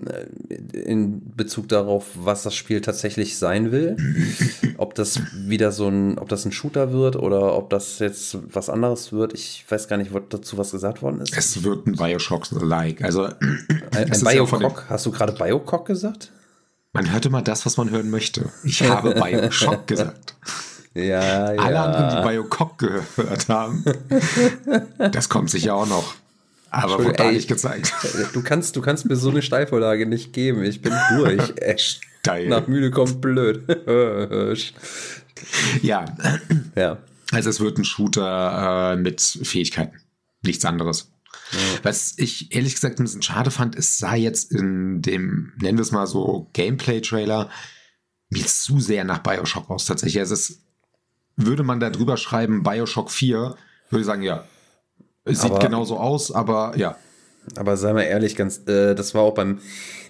in 0.72 1.34
Bezug 1.34 1.68
darauf, 1.68 2.06
was 2.14 2.44
das 2.44 2.54
Spiel 2.54 2.80
tatsächlich 2.80 3.38
sein 3.38 3.72
will. 3.72 3.96
ob 4.76 4.94
das 4.94 5.20
wieder 5.34 5.72
so 5.72 5.88
ein, 5.88 6.16
ob 6.18 6.28
das 6.28 6.44
ein 6.44 6.52
Shooter 6.52 6.92
wird 6.92 7.16
oder 7.16 7.56
ob 7.56 7.70
das 7.70 7.98
jetzt 7.98 8.38
was 8.54 8.70
anderes 8.70 9.12
wird. 9.12 9.34
Ich 9.34 9.64
weiß 9.68 9.88
gar 9.88 9.96
nicht, 9.96 10.14
was 10.14 10.22
dazu 10.28 10.58
was 10.58 10.70
gesagt 10.70 11.02
worden 11.02 11.20
ist. 11.20 11.36
Es 11.36 11.64
wird 11.64 11.86
ein 11.88 11.96
Bioshock-like. 11.96 13.02
Also 13.02 13.24
ein, 13.92 14.12
ein 14.12 14.20
Bioshock. 14.20 14.62
Ja 14.62 14.90
Hast 14.90 15.06
du 15.06 15.10
gerade 15.10 15.32
Bioshock 15.32 15.86
gesagt? 15.86 16.30
Man 16.92 17.12
hörte 17.12 17.30
mal 17.30 17.42
das, 17.42 17.66
was 17.66 17.76
man 17.76 17.90
hören 17.90 18.10
möchte. 18.10 18.50
Ich 18.64 18.82
habe 18.88 19.14
Bioshock 19.14 19.86
gesagt. 19.86 20.34
Ja, 20.94 21.52
ja. 21.52 21.60
Alle 21.60 21.80
anderen, 21.80 22.16
die 22.16 22.28
Bioshock 22.28 22.78
gehört 22.78 23.48
haben, 23.48 23.84
das 25.12 25.28
kommt 25.28 25.50
sicher 25.50 25.74
auch 25.74 25.86
noch. 25.86 26.14
Aber 26.70 27.04
wurde 27.04 27.14
da 27.14 27.30
nicht 27.30 27.48
gezeigt. 27.48 27.92
Du 28.32 28.42
kannst, 28.42 28.76
du 28.76 28.80
kannst 28.80 29.04
mir 29.06 29.16
so 29.16 29.30
eine 29.30 29.42
Steilvorlage 29.42 30.06
nicht 30.06 30.32
geben. 30.32 30.62
Ich 30.62 30.82
bin 30.82 30.92
durch. 31.16 31.52
Steil. 32.20 32.48
Nach 32.48 32.66
müde 32.66 32.90
kommt 32.90 33.20
blöd. 33.20 33.64
ja. 35.82 36.04
ja. 36.76 36.98
Also 37.32 37.50
es 37.50 37.60
wird 37.60 37.78
ein 37.78 37.84
Shooter 37.84 38.92
äh, 38.92 38.96
mit 38.96 39.20
Fähigkeiten. 39.20 39.96
Nichts 40.42 40.64
anderes. 40.64 41.10
Was 41.82 42.14
ich 42.16 42.54
ehrlich 42.54 42.74
gesagt 42.74 42.98
ein 42.98 43.04
bisschen 43.04 43.22
schade 43.22 43.50
fand, 43.50 43.76
es 43.76 43.98
sah 43.98 44.14
jetzt 44.14 44.52
in 44.52 45.02
dem, 45.02 45.52
nennen 45.60 45.78
wir 45.78 45.82
es 45.82 45.92
mal 45.92 46.06
so, 46.06 46.48
Gameplay-Trailer 46.52 47.50
mir 48.30 48.46
zu 48.46 48.80
sehr 48.80 49.04
nach 49.04 49.18
Bioshock 49.18 49.68
aus 49.70 49.86
tatsächlich. 49.86 50.20
Also 50.20 50.34
es 50.34 50.60
würde 51.36 51.62
man 51.62 51.80
da 51.80 51.90
drüber 51.90 52.16
schreiben, 52.16 52.62
Bioshock 52.62 53.10
4, 53.10 53.56
würde 53.90 54.00
ich 54.00 54.06
sagen, 54.06 54.22
ja, 54.22 54.44
es 55.24 55.42
sieht 55.42 55.50
aber, 55.50 55.60
genauso 55.60 55.98
aus, 55.98 56.32
aber 56.32 56.74
ja. 56.76 56.96
Aber 57.56 57.76
sei 57.76 57.92
mal 57.92 58.02
ehrlich, 58.02 58.36
ganz, 58.36 58.66
äh, 58.68 58.94
das 58.94 59.14
war 59.14 59.22
auch 59.22 59.34
beim, 59.34 59.58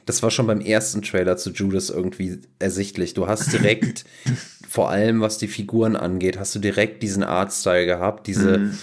das 0.06 0.22
war 0.22 0.30
schon 0.30 0.46
beim 0.46 0.60
ersten 0.60 1.02
Trailer 1.02 1.36
zu 1.36 1.50
Judas 1.50 1.90
irgendwie 1.90 2.40
ersichtlich. 2.58 3.14
Du 3.14 3.26
hast 3.26 3.52
direkt, 3.52 4.04
vor 4.68 4.90
allem 4.90 5.20
was 5.20 5.38
die 5.38 5.48
Figuren 5.48 5.96
angeht, 5.96 6.38
hast 6.38 6.54
du 6.54 6.58
direkt 6.58 7.02
diesen 7.02 7.22
Artstyle 7.22 7.86
gehabt, 7.86 8.26
diese, 8.26 8.58
mhm. 8.58 8.78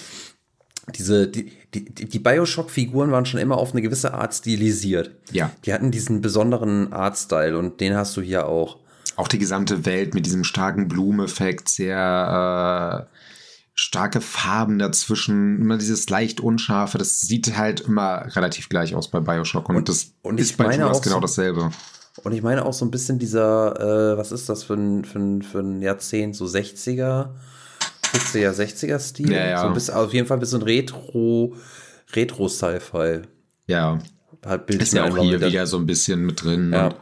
Diese, 0.96 1.28
die, 1.28 1.52
die, 1.74 1.86
die 1.86 2.20
Bioshock-Figuren 2.20 3.12
waren 3.12 3.26
schon 3.26 3.40
immer 3.40 3.58
auf 3.58 3.74
eine 3.74 3.82
gewisse 3.82 4.14
Art 4.14 4.34
stilisiert. 4.34 5.12
Ja. 5.32 5.52
Die 5.66 5.74
hatten 5.74 5.92
diesen 5.92 6.22
besonderen 6.22 6.94
Artstyle 6.94 7.58
und 7.58 7.82
den 7.82 7.96
hast 7.96 8.16
du 8.16 8.22
hier 8.22 8.48
auch. 8.48 8.78
Auch 9.16 9.28
die 9.28 9.40
gesamte 9.40 9.86
Welt 9.86 10.14
mit 10.14 10.26
diesem 10.26 10.44
starken 10.44 10.88
Blumeffekt, 10.88 11.70
sehr 11.70 13.08
äh, 13.10 13.18
starke 13.74 14.22
Farben 14.22 14.80
dazwischen, 14.80 15.60
immer 15.60 15.78
dieses 15.78 16.10
leicht 16.10 16.40
unscharfe, 16.40 16.98
das 16.98 17.22
sieht 17.22 17.58
halt 17.58 17.82
immer 17.82 18.26
relativ 18.36 18.70
gleich 18.70 18.96
aus 18.96 19.10
bei 19.10 19.20
Bioshock 19.20 19.70
und, 19.70 19.76
und 19.76 19.90
das 19.90 20.12
und 20.22 20.40
ist 20.40 20.58
bei 20.58 20.76
Judas 20.76 21.02
genau 21.02 21.16
so, 21.16 21.22
dasselbe. 21.22 21.72
Und 22.24 22.34
ich 22.34 22.42
meine 22.42 22.66
auch 22.66 22.74
so 22.74 22.86
ein 22.86 22.92
bisschen 22.92 23.20
dieser, 23.20 24.14
äh, 24.14 24.18
was 24.18 24.32
ist 24.32 24.50
das 24.50 24.64
für 24.64 24.76
ein, 24.76 25.04
für 25.04 25.20
ein, 25.20 25.42
für 25.42 25.60
ein 25.60 25.82
Jahrzehnt, 25.82 26.36
so 26.36 26.46
60er, 26.46 27.30
50er, 28.20 28.52
60er 28.52 29.00
Stil. 29.00 29.32
Ja, 29.32 29.46
ja. 29.48 29.62
So 29.62 29.74
bisschen, 29.74 29.94
auf 29.96 30.14
jeden 30.14 30.28
Fall 30.28 30.38
ein 30.38 30.42
bisschen 30.42 30.62
Retro, 30.62 31.56
Retro-Sci-Fi. 32.14 33.22
Ja. 33.68 34.00
Halt 34.46 34.70
ist 34.70 34.94
ja 34.94 35.06
auch 35.06 35.18
hier 35.18 35.42
wieder 35.42 35.68
so 35.68 35.78
ein 35.78 35.86
bisschen 35.86 36.26
mit 36.26 36.44
drin. 36.44 36.72
Ja. 36.74 36.88
Und, 36.88 36.96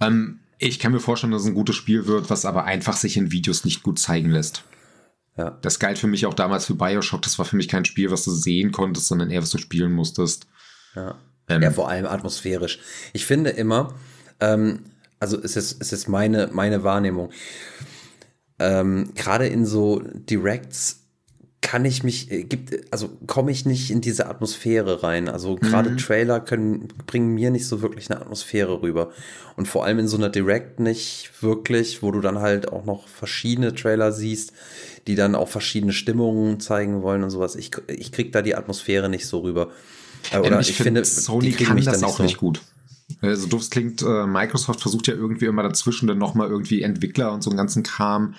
ähm, 0.00 0.38
Ich 0.58 0.78
kann 0.78 0.92
mir 0.92 1.00
vorstellen, 1.00 1.32
dass 1.32 1.42
es 1.42 1.48
ein 1.48 1.54
gutes 1.54 1.76
Spiel 1.76 2.06
wird, 2.06 2.30
was 2.30 2.44
aber 2.44 2.64
einfach 2.64 2.96
sich 2.96 3.16
in 3.16 3.32
Videos 3.32 3.64
nicht 3.64 3.82
gut 3.82 3.98
zeigen 3.98 4.30
lässt. 4.30 4.64
Ja. 5.36 5.58
Das 5.62 5.78
galt 5.78 5.98
für 5.98 6.06
mich 6.06 6.26
auch 6.26 6.34
damals 6.34 6.66
für 6.66 6.74
Bioshock. 6.74 7.22
Das 7.22 7.38
war 7.38 7.44
für 7.46 7.56
mich 7.56 7.68
kein 7.68 7.84
Spiel, 7.84 8.10
was 8.10 8.24
du 8.24 8.30
sehen 8.30 8.70
konntest, 8.70 9.08
sondern 9.08 9.30
eher, 9.30 9.42
was 9.42 9.50
du 9.50 9.58
spielen 9.58 9.92
musstest. 9.92 10.46
Ja, 10.94 11.16
ähm, 11.48 11.62
ja 11.62 11.70
vor 11.70 11.88
allem 11.88 12.06
atmosphärisch. 12.06 12.78
Ich 13.12 13.26
finde 13.26 13.50
immer, 13.50 13.94
ähm, 14.40 14.80
also 15.18 15.38
ist 15.38 15.56
es 15.56 15.72
ist 15.72 15.90
jetzt 15.90 16.08
meine, 16.08 16.50
meine 16.52 16.84
Wahrnehmung, 16.84 17.30
ähm, 18.62 19.10
gerade 19.14 19.46
in 19.46 19.66
so 19.66 20.00
Directs 20.00 21.02
kann 21.62 21.84
ich 21.84 22.02
mich, 22.02 22.30
äh, 22.30 22.42
gibt, 22.42 22.92
also 22.92 23.08
komme 23.26 23.50
ich 23.52 23.64
nicht 23.64 23.90
in 23.90 24.00
diese 24.00 24.26
Atmosphäre 24.26 25.02
rein. 25.02 25.28
Also 25.28 25.54
gerade 25.56 25.90
mhm. 25.90 25.96
Trailer 25.96 26.40
können, 26.40 26.88
bringen 27.06 27.28
mir 27.34 27.50
nicht 27.50 27.66
so 27.66 27.80
wirklich 27.80 28.10
eine 28.10 28.20
Atmosphäre 28.20 28.82
rüber. 28.82 29.12
Und 29.56 29.68
vor 29.68 29.84
allem 29.84 30.00
in 30.00 30.08
so 30.08 30.16
einer 30.16 30.28
Direct 30.28 30.80
nicht 30.80 31.30
wirklich, 31.40 32.02
wo 32.02 32.10
du 32.10 32.20
dann 32.20 32.40
halt 32.40 32.70
auch 32.70 32.84
noch 32.84 33.06
verschiedene 33.06 33.74
Trailer 33.74 34.12
siehst, 34.12 34.52
die 35.06 35.14
dann 35.14 35.34
auch 35.34 35.48
verschiedene 35.48 35.92
Stimmungen 35.92 36.60
zeigen 36.60 37.02
wollen 37.02 37.22
und 37.22 37.30
sowas. 37.30 37.54
Ich, 37.54 37.70
ich 37.86 38.12
krieg 38.12 38.32
da 38.32 38.42
die 38.42 38.56
Atmosphäre 38.56 39.08
nicht 39.08 39.26
so 39.26 39.38
rüber. 39.38 39.70
Äh, 40.32 40.38
oder 40.38 40.60
ich, 40.60 40.70
ich 40.70 40.76
finde, 40.76 41.04
Sony 41.04 41.52
kann 41.52 41.80
das 41.82 42.02
auch 42.02 42.18
so. 42.18 42.22
nicht 42.24 42.38
gut. 42.38 42.60
So 43.20 43.46
doof 43.48 43.62
es 43.62 43.70
klingt, 43.70 44.02
äh, 44.02 44.26
Microsoft 44.26 44.80
versucht 44.80 45.08
ja 45.08 45.14
irgendwie 45.14 45.46
immer 45.46 45.62
dazwischen 45.62 46.06
dann 46.06 46.18
nochmal 46.18 46.48
irgendwie 46.48 46.82
Entwickler 46.82 47.32
und 47.32 47.42
so 47.42 47.50
einen 47.50 47.56
ganzen 47.56 47.82
Kram. 47.82 48.34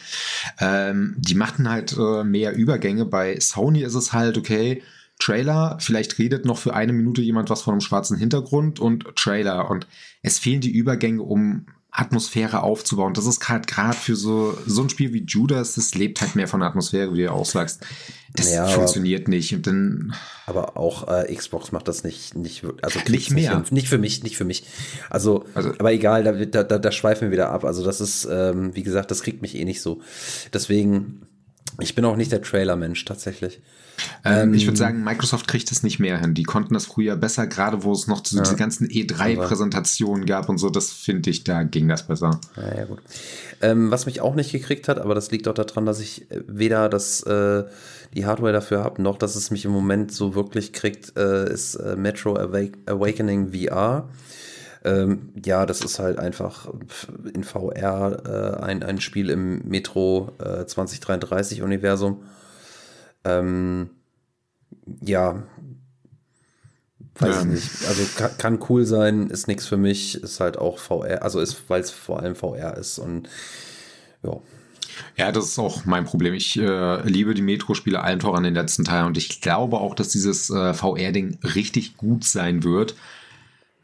Ähm, 0.59 1.15
die 1.17 1.35
machen 1.35 1.69
halt 1.69 1.95
äh, 1.97 2.23
mehr 2.23 2.55
Übergänge. 2.55 3.05
Bei 3.05 3.39
Sony 3.39 3.83
ist 3.83 3.95
es 3.95 4.13
halt, 4.13 4.37
okay, 4.37 4.81
Trailer, 5.19 5.77
vielleicht 5.79 6.19
redet 6.19 6.45
noch 6.45 6.57
für 6.57 6.73
eine 6.73 6.93
Minute 6.93 7.21
jemand 7.21 7.49
was 7.49 7.61
von 7.61 7.73
einem 7.73 7.81
schwarzen 7.81 8.17
Hintergrund 8.17 8.79
und 8.79 9.15
Trailer. 9.15 9.69
Und 9.69 9.87
es 10.21 10.39
fehlen 10.39 10.61
die 10.61 10.71
Übergänge, 10.71 11.21
um 11.21 11.67
Atmosphäre 11.95 12.63
aufzubauen. 12.63 13.13
Das 13.13 13.27
ist 13.27 13.47
halt 13.47 13.67
gerade 13.67 13.95
für 13.95 14.15
so, 14.15 14.57
so 14.65 14.81
ein 14.81 14.89
Spiel 14.89 15.13
wie 15.13 15.23
Judas, 15.27 15.75
das 15.75 15.93
lebt 15.93 16.21
halt 16.21 16.35
mehr 16.35 16.47
von 16.47 16.59
der 16.59 16.69
Atmosphäre, 16.69 17.13
wie 17.13 17.21
du 17.21 17.31
auch 17.31 17.45
sagst. 17.45 17.85
Das 18.35 18.51
ja, 18.51 18.65
funktioniert 18.65 19.23
aber, 19.23 19.29
nicht. 19.29 19.53
Und 19.53 19.67
dann, 19.67 20.15
aber 20.47 20.75
auch 20.75 21.07
äh, 21.07 21.33
Xbox 21.33 21.71
macht 21.71 21.88
das 21.88 22.03
nicht, 22.03 22.35
nicht 22.35 22.63
also 22.81 23.00
nicht 23.07 23.29
mehr. 23.29 23.59
Nicht, 23.59 23.71
nicht, 23.71 23.89
für 23.89 24.00
mich, 24.00 24.23
nicht 24.23 24.38
für 24.38 24.43
mich. 24.43 24.65
Also, 25.12 25.45
also 25.53 25.69
aber 25.77 25.93
egal, 25.93 26.23
da, 26.47 26.63
da, 26.63 26.79
da 26.79 26.91
schweifen 26.91 27.27
wir 27.27 27.31
wieder 27.31 27.51
ab. 27.51 27.63
Also, 27.63 27.85
das 27.85 28.01
ist, 28.01 28.27
ähm, 28.29 28.75
wie 28.75 28.81
gesagt, 28.81 29.12
das 29.12 29.21
kriegt 29.21 29.43
mich 29.43 29.55
eh 29.55 29.63
nicht 29.63 29.81
so. 29.81 30.01
Deswegen, 30.51 31.27
ich 31.79 31.93
bin 31.93 32.05
auch 32.05 32.15
nicht 32.15 32.31
der 32.31 32.41
Trailer-Mensch 32.41 33.05
tatsächlich. 33.05 33.62
Ähm, 34.25 34.53
ich 34.53 34.65
würde 34.65 34.77
sagen, 34.77 35.03
Microsoft 35.03 35.47
kriegt 35.47 35.71
es 35.71 35.83
nicht 35.83 36.00
mehr 36.00 36.17
hin. 36.17 36.33
Die 36.33 36.43
konnten 36.43 36.73
das 36.73 36.85
früher 36.85 37.15
besser, 37.15 37.47
gerade 37.47 37.83
wo 37.83 37.91
es 37.91 38.07
noch 38.07 38.23
ja. 38.31 38.41
diese 38.41 38.55
ganzen 38.55 38.88
E3-Präsentationen 38.88 40.25
gab 40.25 40.50
und 40.50 40.57
so. 40.57 40.69
Das 40.69 40.91
finde 40.91 41.29
ich, 41.29 41.43
da 41.43 41.63
ging 41.63 41.88
das 41.88 42.07
besser. 42.07 42.39
Ja, 42.55 42.79
ja 42.79 42.85
gut. 42.85 43.00
Ähm, 43.62 43.91
was 43.91 44.05
mich 44.05 44.21
auch 44.21 44.35
nicht 44.35 44.51
gekriegt 44.51 44.88
hat, 44.88 45.00
aber 45.00 45.15
das 45.15 45.31
liegt 45.31 45.47
auch 45.47 45.53
daran, 45.53 45.85
dass 45.85 46.00
ich 46.00 46.29
äh, 46.31 46.41
weder 46.47 46.89
das, 46.89 47.21
äh, 47.23 47.63
die 48.13 48.25
Hardware 48.25 48.53
dafür 48.53 48.83
habe, 48.83 49.01
noch 49.01 49.17
dass 49.17 49.35
es 49.35 49.51
mich 49.51 49.65
im 49.65 49.71
Moment 49.71 50.12
so 50.12 50.35
wirklich 50.35 50.73
kriegt, 50.73 51.17
äh, 51.17 51.51
ist 51.51 51.75
äh, 51.75 51.95
Metro 51.95 52.35
Awakening 52.35 53.51
VR. 53.53 54.09
Ähm, 54.85 55.29
ja, 55.43 55.65
das 55.65 55.81
ist 55.81 56.00
halt 56.00 56.19
einfach 56.19 56.67
in 57.33 57.43
VR 57.43 58.57
äh, 58.59 58.63
ein, 58.63 58.83
ein 58.83 59.00
Spiel 59.00 59.29
im 59.29 59.59
Metro 59.67 60.33
2033 60.39 61.59
äh, 61.59 61.62
Universum. 61.62 62.23
Ähm, 63.25 63.89
ja, 65.01 65.43
weiß 67.15 67.35
ja. 67.35 67.41
ich 67.41 67.47
nicht. 67.47 67.85
Also 67.87 68.03
kann, 68.17 68.37
kann, 68.37 68.59
cool 68.69 68.85
sein, 68.85 69.29
ist 69.29 69.47
nichts 69.47 69.65
für 69.65 69.77
mich, 69.77 70.21
ist 70.21 70.39
halt 70.39 70.57
auch 70.57 70.77
VR, 70.79 71.21
also 71.21 71.39
ist, 71.39 71.69
weil 71.69 71.81
es 71.81 71.91
vor 71.91 72.19
allem 72.19 72.35
VR 72.35 72.77
ist 72.77 72.99
und 72.99 73.29
ja. 74.23 74.39
Ja, 75.17 75.31
das 75.31 75.45
ist 75.45 75.59
auch 75.59 75.85
mein 75.85 76.05
Problem. 76.05 76.35
Ich 76.35 76.57
äh, 76.57 77.01
liebe 77.07 77.33
die 77.33 77.41
Metro-Spiele 77.41 78.01
allen 78.01 78.21
voran 78.21 78.45
in 78.45 78.53
den 78.53 78.61
letzten 78.61 78.85
Teilen 78.85 79.07
und 79.07 79.17
ich 79.17 79.41
glaube 79.41 79.77
auch, 79.77 79.95
dass 79.95 80.09
dieses 80.09 80.51
äh, 80.51 80.73
VR-Ding 80.73 81.39
richtig 81.43 81.97
gut 81.97 82.23
sein 82.23 82.63
wird. 82.63 82.95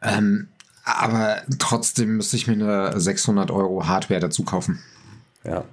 Ähm, 0.03 0.49
aber 0.83 1.41
trotzdem 1.57 2.17
müsste 2.17 2.35
ich 2.35 2.47
mir 2.47 2.53
eine 2.53 2.99
600 2.99 3.51
Euro 3.51 3.87
Hardware 3.87 4.19
dazu 4.19 4.43
kaufen. 4.43 4.79
Ja, 5.43 5.65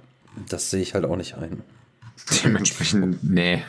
das 0.49 0.69
sehe 0.69 0.81
ich 0.81 0.93
halt 0.93 1.05
auch 1.05 1.17
nicht 1.17 1.35
ein. 1.35 1.61
Dementsprechend, 2.43 3.23
nee. 3.23 3.63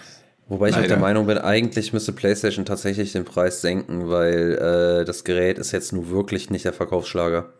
Wobei 0.48 0.68
ich 0.68 0.74
Leider. 0.74 0.84
auch 0.84 0.88
der 0.88 0.98
Meinung 0.98 1.26
bin, 1.26 1.38
eigentlich 1.38 1.92
müsste 1.92 2.12
PlayStation 2.12 2.64
tatsächlich 2.64 3.12
den 3.12 3.26
Preis 3.26 3.60
senken, 3.60 4.08
weil 4.08 4.54
äh, 4.54 5.04
das 5.04 5.24
Gerät 5.24 5.58
ist 5.58 5.72
jetzt 5.72 5.92
nur 5.92 6.08
wirklich 6.08 6.48
nicht 6.48 6.64
der 6.64 6.72
Verkaufsschlager. 6.72 7.52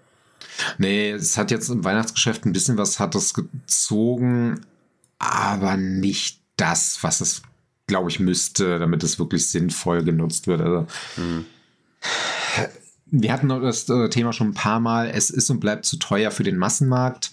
Nee, 0.79 1.11
es 1.11 1.37
hat 1.37 1.51
jetzt 1.51 1.69
im 1.69 1.85
Weihnachtsgeschäft 1.85 2.47
ein 2.47 2.53
bisschen 2.53 2.79
was 2.79 2.99
hat 2.99 3.15
es 3.15 3.35
gezogen, 3.35 4.61
aber 5.19 5.77
nicht 5.77 6.41
das, 6.57 6.99
was 7.03 7.21
es, 7.21 7.43
glaube 7.87 8.11
ich, 8.11 8.21
müsste, 8.21 8.79
damit 8.79 9.03
es 9.03 9.19
wirklich 9.19 9.49
sinnvoll 9.49 10.03
genutzt 10.03 10.47
wird. 10.47 10.63
Also, 10.63 10.87
hm. 11.17 11.45
Wir 13.11 13.33
hatten 13.33 13.49
das 13.49 13.89
äh, 13.89 14.09
Thema 14.11 14.33
schon 14.33 14.49
ein 14.49 14.55
paar 14.55 14.81
Mal. 14.81 15.11
Es 15.11 15.31
ist 15.31 15.49
und 15.51 15.61
bleibt 15.61 15.87
zu 15.87 15.99
teuer 15.99 16.31
für 16.31 16.43
den 16.43 16.59
Massenmarkt 16.59 17.33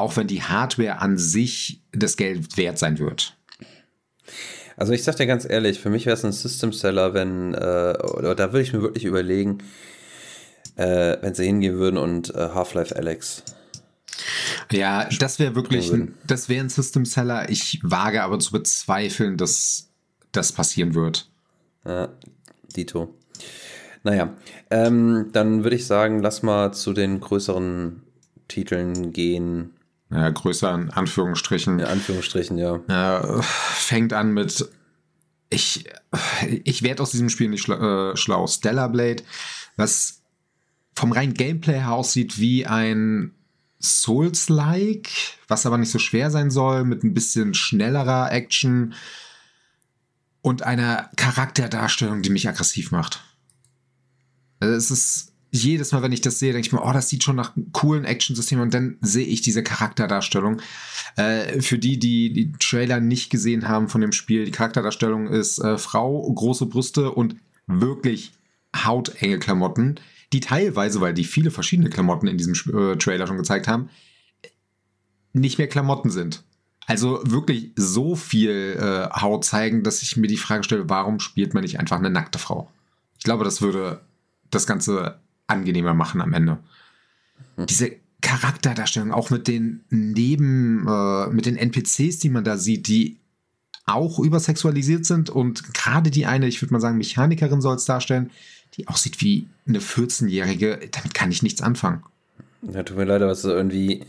auch 0.00 0.16
wenn 0.16 0.26
die 0.26 0.42
Hardware 0.42 0.98
an 0.98 1.18
sich 1.18 1.82
das 1.92 2.16
Geld 2.16 2.56
wert 2.56 2.78
sein 2.78 2.98
wird. 2.98 3.36
Also 4.76 4.92
ich 4.92 5.04
sag 5.04 5.16
dir 5.16 5.26
ganz 5.26 5.44
ehrlich, 5.48 5.78
für 5.78 5.90
mich 5.90 6.06
wäre 6.06 6.14
es 6.14 6.24
ein 6.24 6.32
System 6.32 6.72
Seller, 6.72 7.12
wenn, 7.12 7.52
äh, 7.54 7.98
oder 8.14 8.34
da 8.34 8.52
würde 8.52 8.62
ich 8.62 8.72
mir 8.72 8.80
wirklich 8.80 9.04
überlegen, 9.04 9.58
äh, 10.76 11.18
wenn 11.20 11.34
sie 11.34 11.44
hingehen 11.44 11.74
würden 11.74 11.98
und 11.98 12.34
äh, 12.34 12.48
Half-Life 12.54 12.96
Alex. 12.96 13.42
Ja, 14.72 15.08
das 15.18 15.38
wäre 15.38 15.54
wirklich, 15.54 15.92
ein, 15.92 16.14
das 16.26 16.48
wäre 16.48 16.64
ein 16.64 16.70
System 16.70 17.04
Seller. 17.04 17.50
Ich 17.50 17.80
wage 17.82 18.22
aber 18.22 18.38
zu 18.38 18.52
bezweifeln, 18.52 19.36
dass 19.36 19.90
das 20.32 20.52
passieren 20.52 20.94
wird. 20.94 21.28
Ja, 21.84 22.08
Dito. 22.74 23.14
Naja, 24.02 24.34
ähm, 24.70 25.28
dann 25.32 25.62
würde 25.62 25.76
ich 25.76 25.86
sagen, 25.86 26.22
lass 26.22 26.42
mal 26.42 26.72
zu 26.72 26.94
den 26.94 27.20
größeren 27.20 28.02
Titeln 28.48 29.12
gehen, 29.12 29.74
ja, 30.10 30.30
größer 30.30 30.74
in 30.74 30.90
Anführungsstrichen. 30.90 31.78
In 31.78 31.86
Anführungsstrichen, 31.86 32.58
ja. 32.58 32.80
ja 32.88 33.42
fängt 33.42 34.12
an 34.12 34.32
mit, 34.32 34.68
ich, 35.50 35.84
ich 36.64 36.82
werde 36.82 37.02
aus 37.02 37.12
diesem 37.12 37.28
Spiel 37.28 37.48
nicht 37.48 37.62
schla 37.62 38.12
äh, 38.12 38.16
schlau. 38.16 38.46
Stellar 38.46 38.88
Blade, 38.88 39.22
was 39.76 40.22
vom 40.94 41.12
reinen 41.12 41.34
Gameplay 41.34 41.78
her 41.78 41.92
aussieht 41.92 42.38
wie 42.38 42.66
ein 42.66 43.32
Souls-like, 43.80 45.08
was 45.48 45.64
aber 45.64 45.78
nicht 45.78 45.90
so 45.90 45.98
schwer 45.98 46.30
sein 46.30 46.50
soll, 46.50 46.84
mit 46.84 47.02
ein 47.02 47.14
bisschen 47.14 47.54
schnellerer 47.54 48.30
Action 48.30 48.94
und 50.42 50.62
einer 50.62 51.10
Charakterdarstellung, 51.16 52.22
die 52.22 52.30
mich 52.30 52.48
aggressiv 52.48 52.90
macht. 52.90 53.22
Also 54.58 54.74
es 54.74 54.90
ist 54.90 55.29
jedes 55.50 55.92
Mal, 55.92 56.02
wenn 56.02 56.12
ich 56.12 56.20
das 56.20 56.38
sehe, 56.38 56.52
denke 56.52 56.66
ich 56.66 56.72
mir, 56.72 56.82
oh, 56.82 56.92
das 56.92 57.08
sieht 57.08 57.24
schon 57.24 57.36
nach 57.36 57.56
einem 57.56 57.72
coolen 57.72 58.04
Action-System 58.04 58.60
und 58.60 58.72
dann 58.72 58.98
sehe 59.00 59.26
ich 59.26 59.42
diese 59.42 59.62
Charakterdarstellung. 59.62 60.60
Äh, 61.16 61.60
für 61.60 61.78
die, 61.78 61.98
die 61.98 62.32
die 62.32 62.52
Trailer 62.52 63.00
nicht 63.00 63.30
gesehen 63.30 63.68
haben 63.68 63.88
von 63.88 64.00
dem 64.00 64.12
Spiel, 64.12 64.44
die 64.44 64.52
Charakterdarstellung 64.52 65.28
ist 65.28 65.58
äh, 65.58 65.76
Frau, 65.78 66.32
große 66.32 66.66
Brüste 66.66 67.10
und 67.10 67.36
wirklich 67.66 68.32
hautenge 68.76 69.38
Klamotten, 69.38 69.96
die 70.32 70.40
teilweise, 70.40 71.00
weil 71.00 71.14
die 71.14 71.24
viele 71.24 71.50
verschiedene 71.50 71.90
Klamotten 71.90 72.28
in 72.28 72.38
diesem 72.38 72.54
äh, 72.72 72.96
Trailer 72.96 73.26
schon 73.26 73.36
gezeigt 73.36 73.66
haben, 73.66 73.90
nicht 75.32 75.58
mehr 75.58 75.68
Klamotten 75.68 76.10
sind. 76.10 76.44
Also 76.86 77.20
wirklich 77.24 77.72
so 77.76 78.16
viel 78.16 78.76
äh, 78.80 79.20
Haut 79.20 79.44
zeigen, 79.44 79.82
dass 79.82 80.02
ich 80.02 80.16
mir 80.16 80.26
die 80.26 80.36
Frage 80.36 80.64
stelle, 80.64 80.88
warum 80.88 81.20
spielt 81.20 81.54
man 81.54 81.62
nicht 81.62 81.78
einfach 81.78 81.98
eine 81.98 82.10
nackte 82.10 82.38
Frau? 82.38 82.70
Ich 83.18 83.24
glaube, 83.24 83.44
das 83.44 83.62
würde 83.62 84.00
das 84.50 84.66
Ganze 84.66 85.20
angenehmer 85.50 85.94
machen 85.94 86.20
am 86.20 86.32
Ende. 86.32 86.58
Hm. 87.56 87.66
Diese 87.66 87.92
Charakterdarstellung, 88.20 89.12
auch 89.12 89.30
mit 89.30 89.48
den 89.48 89.84
Neben, 89.90 90.86
äh, 90.86 91.26
mit 91.28 91.46
den 91.46 91.56
NPCs, 91.56 92.18
die 92.18 92.28
man 92.28 92.44
da 92.44 92.56
sieht, 92.56 92.88
die 92.88 93.18
auch 93.86 94.18
übersexualisiert 94.18 95.04
sind 95.04 95.30
und 95.30 95.74
gerade 95.74 96.10
die 96.10 96.26
eine, 96.26 96.46
ich 96.46 96.62
würde 96.62 96.72
mal 96.72 96.80
sagen, 96.80 96.98
Mechanikerin 96.98 97.60
soll 97.60 97.76
es 97.76 97.86
darstellen, 97.86 98.30
die 98.74 98.86
aussieht 98.88 99.20
wie 99.20 99.48
eine 99.66 99.80
14-Jährige, 99.80 100.78
damit 100.92 101.14
kann 101.14 101.30
ich 101.30 101.42
nichts 101.42 101.60
anfangen. 101.60 102.04
Ja, 102.62 102.82
tut 102.82 102.96
mir 102.96 103.04
leid, 103.04 103.22
aber 103.22 103.32
es 103.32 103.40
ist 103.40 103.46
irgendwie, 103.46 104.04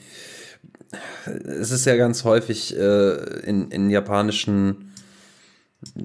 es 1.24 1.71
ist 1.71 1.86
ja 1.86 1.95
ganz 1.95 2.24
häufig 2.25 2.75
äh, 2.77 3.39
in, 3.45 3.71
in 3.71 3.89
japanischen 3.89 4.90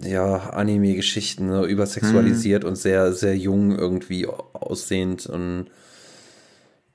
ja, 0.02 0.50
Anime-Geschichten, 0.50 1.46
ne, 1.46 1.64
übersexualisiert 1.66 2.64
hm. 2.64 2.70
und 2.70 2.76
sehr, 2.76 3.12
sehr 3.12 3.36
jung 3.36 3.76
irgendwie 3.76 4.26
aussehend 4.26 5.26
und 5.26 5.66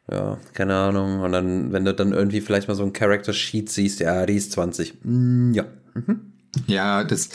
ja, 0.09 0.37
keine 0.53 0.75
Ahnung. 0.75 1.21
Und 1.21 1.31
dann, 1.31 1.71
wenn 1.71 1.85
du 1.85 1.93
dann 1.93 2.11
irgendwie 2.11 2.41
vielleicht 2.41 2.67
mal 2.67 2.75
so 2.75 2.83
ein 2.83 2.93
Character 2.93 3.33
Sheet 3.33 3.69
siehst, 3.69 3.99
ja, 3.99 4.25
die 4.25 4.35
ist 4.35 4.51
20. 4.51 4.95
Mm, 5.03 5.53
ja. 5.53 5.65
Mhm. 5.93 6.33
Ja, 6.67 7.03
das, 7.03 7.29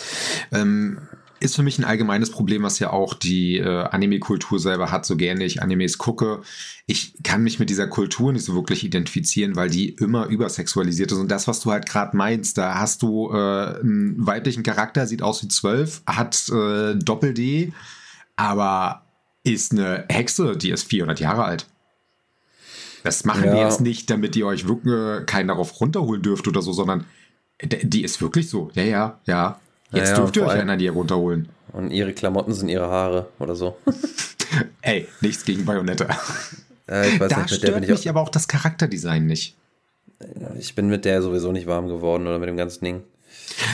ähm, 0.52 0.98
ist 1.40 1.56
für 1.56 1.62
mich 1.62 1.78
ein 1.78 1.84
allgemeines 1.84 2.30
Problem, 2.30 2.62
was 2.62 2.78
ja 2.78 2.90
auch 2.90 3.14
die 3.14 3.58
äh, 3.58 3.84
Anime-Kultur 3.84 4.58
selber 4.58 4.90
hat, 4.90 5.04
so 5.04 5.16
gerne 5.16 5.44
ich 5.44 5.62
Animes 5.62 5.98
gucke. 5.98 6.42
Ich 6.86 7.14
kann 7.22 7.42
mich 7.42 7.58
mit 7.58 7.68
dieser 7.68 7.86
Kultur 7.86 8.32
nicht 8.32 8.44
so 8.44 8.54
wirklich 8.54 8.84
identifizieren, 8.84 9.56
weil 9.56 9.68
die 9.68 9.90
immer 9.90 10.26
übersexualisiert 10.26 11.12
ist. 11.12 11.18
Und 11.18 11.30
das, 11.30 11.46
was 11.46 11.60
du 11.60 11.70
halt 11.70 11.86
gerade 11.86 12.16
meinst, 12.16 12.58
da 12.58 12.78
hast 12.78 13.02
du 13.02 13.30
äh, 13.30 13.80
einen 13.80 14.26
weiblichen 14.26 14.62
Charakter, 14.62 15.06
sieht 15.06 15.22
aus 15.22 15.42
wie 15.42 15.48
zwölf, 15.48 16.02
hat 16.06 16.48
äh, 16.48 16.94
Doppel-D, 16.94 17.72
aber 18.36 19.02
ist 19.44 19.72
eine 19.72 20.04
Hexe, 20.08 20.56
die 20.56 20.70
ist 20.70 20.88
400 20.88 21.20
Jahre 21.20 21.44
alt. 21.44 21.66
Das 23.04 23.24
machen 23.24 23.44
ja. 23.44 23.54
die 23.54 23.60
jetzt 23.60 23.80
nicht, 23.80 24.10
damit 24.10 24.34
ihr 24.36 24.46
euch 24.46 24.66
wirklich 24.66 24.94
äh, 24.94 25.24
keinen 25.24 25.48
darauf 25.48 25.80
runterholen 25.80 26.22
dürft 26.22 26.48
oder 26.48 26.62
so, 26.62 26.72
sondern 26.72 27.04
die 27.62 28.02
ist 28.02 28.20
wirklich 28.20 28.48
so. 28.48 28.70
Ja, 28.74 28.82
ja, 28.82 29.20
ja. 29.26 29.60
Jetzt 29.96 30.10
ja, 30.10 30.16
dürft 30.16 30.36
ihr 30.36 30.46
euch 30.46 30.60
einer 30.60 30.76
die 30.76 30.88
runterholen. 30.88 31.48
Und 31.72 31.90
ihre 31.90 32.12
Klamotten 32.12 32.54
sind 32.54 32.68
ihre 32.68 32.88
Haare 32.88 33.28
oder 33.38 33.54
so. 33.54 33.76
Ey, 34.82 35.06
nichts 35.20 35.44
gegen 35.44 35.64
Bayonetta. 35.64 36.06
Äh, 36.88 37.08
ich 37.08 37.18
weiß 37.18 37.30
da 37.30 37.38
nicht, 37.38 37.50
mit 37.50 37.58
stört 37.58 37.74
der 37.74 37.80
bin 37.80 37.90
mich 37.90 38.08
aber 38.08 38.20
auch 38.20 38.28
das 38.28 38.46
Charakterdesign 38.46 39.26
nicht. 39.26 39.56
Ich 40.56 40.76
bin 40.76 40.86
mit 40.86 41.04
der 41.04 41.20
sowieso 41.20 41.50
nicht 41.50 41.66
warm 41.66 41.88
geworden 41.88 42.28
oder 42.28 42.38
mit 42.38 42.48
dem 42.48 42.56
ganzen 42.56 42.84
Ding. 42.84 43.02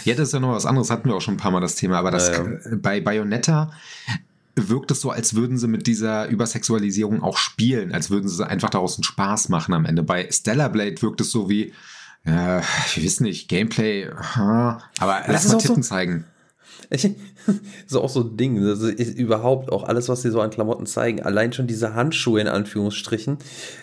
Ja, 0.07 0.15
das 0.15 0.29
ist 0.29 0.33
ja 0.33 0.41
noch 0.41 0.53
was 0.53 0.65
anderes, 0.65 0.91
hatten 0.91 1.11
wir 1.11 1.17
auch 1.17 1.21
schon 1.21 1.35
ein 1.35 1.37
paar 1.37 1.51
Mal 1.51 1.61
das 1.61 1.75
Thema, 1.75 1.99
aber 1.99 2.11
das, 2.11 2.29
ja, 2.29 2.43
ja. 2.43 2.59
bei 2.77 3.03
Bayonetta 3.03 3.71
wirkt 4.55 4.91
es 4.91 5.01
so, 5.01 5.11
als 5.11 5.35
würden 5.35 5.59
sie 5.59 5.69
mit 5.69 5.87
dieser 5.87 6.29
Übersexualisierung 6.29 7.23
auch 7.23 7.37
spielen, 7.37 7.93
als 7.93 8.11
würden 8.11 8.29
sie 8.29 8.47
einfach 8.47 8.71
daraus 8.71 8.97
einen 8.97 9.05
Spaß 9.05 9.49
machen 9.49 9.75
am 9.75 9.85
Ende. 9.85 10.03
Bei 10.03 10.31
Stellar 10.31 10.69
Blade 10.69 11.01
wirkt 11.01 11.21
es 11.21 11.31
so 11.31 11.49
wie, 11.49 11.73
ja, 12.25 12.61
ich 12.87 13.05
weiß 13.05 13.21
nicht, 13.21 13.49
Gameplay, 13.49 14.09
aber 14.09 15.23
lass 15.27 15.49
mal 15.49 15.59
Titten 15.59 15.83
so, 15.83 15.89
zeigen. 15.89 16.25
Ich, 16.91 17.09
so 17.87 18.03
auch 18.03 18.09
so 18.09 18.21
ein 18.23 18.37
Ding, 18.37 18.65
also 18.65 18.89
überhaupt 18.89 19.73
auch 19.73 19.85
alles, 19.85 20.09
was 20.09 20.23
sie 20.23 20.31
so 20.31 20.41
an 20.41 20.51
Klamotten 20.51 20.87
zeigen, 20.87 21.23
allein 21.23 21.53
schon 21.53 21.67
diese 21.67 21.95
Handschuhe 21.95 22.41
in 22.41 22.49
Anführungsstrichen, 22.49 23.39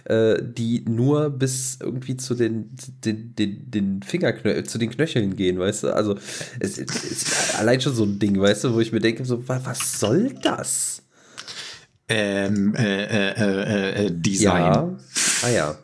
äh, 0.05 0.41
die 0.41 0.86
nur 0.88 1.29
bis 1.29 1.79
irgendwie 1.81 2.17
zu 2.17 2.36
den, 2.36 2.75
den, 3.03 3.36
den, 3.36 3.72
den 3.72 4.03
Fingerknöcheln, 4.03 4.65
zu 4.65 4.77
den 4.77 4.89
Knöcheln 4.89 5.36
gehen, 5.36 5.60
weißt 5.60 5.84
du, 5.84 5.96
also 5.96 6.15
es, 6.60 6.77
es 6.77 7.03
ist 7.03 7.60
allein 7.60 7.81
schon 7.81 7.96
so 7.96 8.03
ein 8.03 8.19
Ding, 8.19 8.39
weißt 8.39 8.63
du, 8.63 8.74
wo 8.74 8.79
ich 8.79 8.91
mir 8.91 9.01
denke, 9.01 9.25
so, 9.25 9.48
was, 9.48 10.00
soll 10.00 10.34
das? 10.41 11.03
Ähm, 12.08 12.74
äh, 12.75 13.03
äh, 13.03 13.34
äh, 13.34 14.05
äh 14.05 14.12
Design. 14.12 14.62
Ja. 14.62 14.98
Ah 15.43 15.50
ja. 15.50 15.77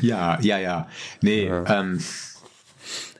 Ja, 0.00 0.40
ja, 0.40 0.58
ja. 0.58 0.88
Nee, 1.22 1.46
ja. 1.46 1.80
ähm. 1.80 2.00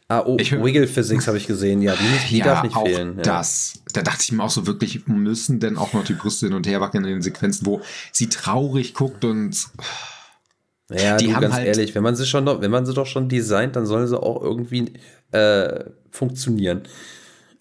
Ah, 0.09 0.25
oh, 0.26 0.37
ich, 0.40 0.50
Wiggle 0.50 0.88
Physics 0.88 1.28
habe 1.28 1.37
ich 1.37 1.47
gesehen, 1.47 1.83
ja, 1.83 1.95
die, 1.95 2.28
die 2.30 2.38
ja, 2.38 2.47
darf 2.47 2.64
nicht 2.64 2.75
auch 2.75 2.85
fehlen. 2.85 3.14
Ja. 3.19 3.23
Das, 3.23 3.75
da 3.92 4.02
dachte 4.02 4.23
ich 4.23 4.33
mir 4.33 4.42
auch 4.42 4.50
so 4.50 4.66
wirklich, 4.66 5.07
müssen 5.07 5.61
denn 5.61 5.78
auch 5.78 5.92
noch 5.92 6.02
die 6.02 6.14
Brüste 6.14 6.47
hin 6.47 6.57
und 6.57 6.66
her 6.66 6.80
wackeln 6.80 7.04
in 7.04 7.11
den 7.12 7.23
Sequenzen, 7.23 7.64
wo 7.64 7.80
sie 8.11 8.28
traurig 8.28 8.95
guckt 8.95 9.25
und. 9.25 9.69
Ja, 10.90 11.16
die 11.16 11.28
du, 11.28 11.35
haben 11.35 11.42
ganz 11.42 11.54
halt 11.54 11.69
ehrlich, 11.69 11.95
wenn 11.95 12.02
man 12.02 12.16
sie 12.16 12.26
schon, 12.26 12.45
wenn 12.45 12.71
man 12.73 12.87
sie 12.87 12.92
doch 12.92 13.07
schon 13.07 13.28
designt, 13.28 13.76
dann 13.76 13.87
sollen 13.87 14.09
sie 14.09 14.21
auch 14.21 14.42
irgendwie 14.42 14.92
äh, 15.30 15.85
funktionieren. 16.11 16.83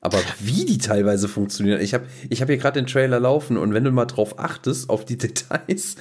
Aber 0.01 0.19
wie 0.39 0.65
die 0.65 0.77
teilweise 0.77 1.27
funktionieren, 1.27 1.81
ich 1.81 1.93
habe 1.93 2.07
ich 2.29 2.41
hab 2.41 2.47
hier 2.47 2.57
gerade 2.57 2.79
den 2.79 2.87
Trailer 2.87 3.19
laufen 3.19 3.57
und 3.57 3.73
wenn 3.73 3.83
du 3.83 3.91
mal 3.91 4.05
drauf 4.05 4.39
achtest, 4.39 4.89
auf 4.89 5.03
die 5.03 5.17
Details, 5.19 5.97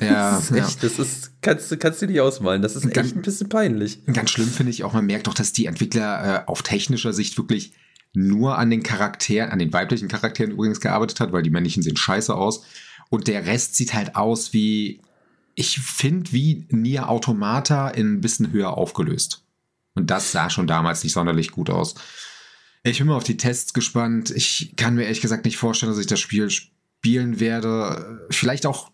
Ja, 0.00 0.30
das 0.36 0.50
ist 0.50 0.56
echt, 0.56 0.82
ja. 0.82 0.88
das 0.88 0.98
ist, 0.98 1.32
kannst, 1.42 1.70
du 1.70 1.76
kannst 1.76 2.02
du 2.02 2.06
nicht 2.06 2.20
ausmalen. 2.20 2.62
Das 2.62 2.76
ist 2.76 2.84
echt 2.84 2.94
ganz, 2.94 3.14
ein 3.14 3.22
bisschen 3.22 3.48
peinlich. 3.48 4.04
Ganz 4.06 4.30
schlimm 4.30 4.48
finde 4.48 4.70
ich 4.70 4.84
auch, 4.84 4.92
man 4.92 5.06
merkt 5.06 5.26
doch, 5.26 5.34
dass 5.34 5.52
die 5.52 5.66
Entwickler 5.66 6.44
äh, 6.44 6.46
auf 6.46 6.62
technischer 6.62 7.12
Sicht 7.12 7.36
wirklich 7.36 7.72
nur 8.14 8.58
an 8.58 8.70
den 8.70 8.82
Charakteren, 8.82 9.50
an 9.50 9.58
den 9.58 9.72
weiblichen 9.72 10.08
Charakteren 10.08 10.52
übrigens 10.52 10.80
gearbeitet 10.80 11.20
hat, 11.20 11.32
weil 11.32 11.42
die 11.42 11.50
männlichen 11.50 11.82
sehen 11.82 11.96
scheiße 11.96 12.34
aus. 12.34 12.64
Und 13.08 13.28
der 13.28 13.46
Rest 13.46 13.76
sieht 13.76 13.94
halt 13.94 14.16
aus 14.16 14.52
wie, 14.52 15.00
ich 15.54 15.80
finde, 15.80 16.32
wie 16.32 16.66
Nier 16.70 17.08
Automata 17.08 17.88
in 17.88 18.14
ein 18.14 18.20
bisschen 18.20 18.52
höher 18.52 18.76
aufgelöst. 18.76 19.44
Und 19.94 20.10
das 20.10 20.32
sah 20.32 20.48
schon 20.48 20.66
damals 20.66 21.04
nicht 21.04 21.12
sonderlich 21.12 21.50
gut 21.50 21.68
aus. 21.68 21.94
Ich 22.84 22.98
bin 22.98 23.06
mal 23.06 23.16
auf 23.16 23.24
die 23.24 23.36
Tests 23.36 23.74
gespannt. 23.74 24.30
Ich 24.30 24.74
kann 24.76 24.94
mir 24.94 25.04
ehrlich 25.04 25.20
gesagt 25.20 25.44
nicht 25.44 25.56
vorstellen, 25.56 25.92
dass 25.92 26.00
ich 26.00 26.06
das 26.06 26.20
Spiel 26.20 26.50
spielen 26.50 27.38
werde. 27.38 28.26
Vielleicht 28.30 28.66
auch 28.66 28.91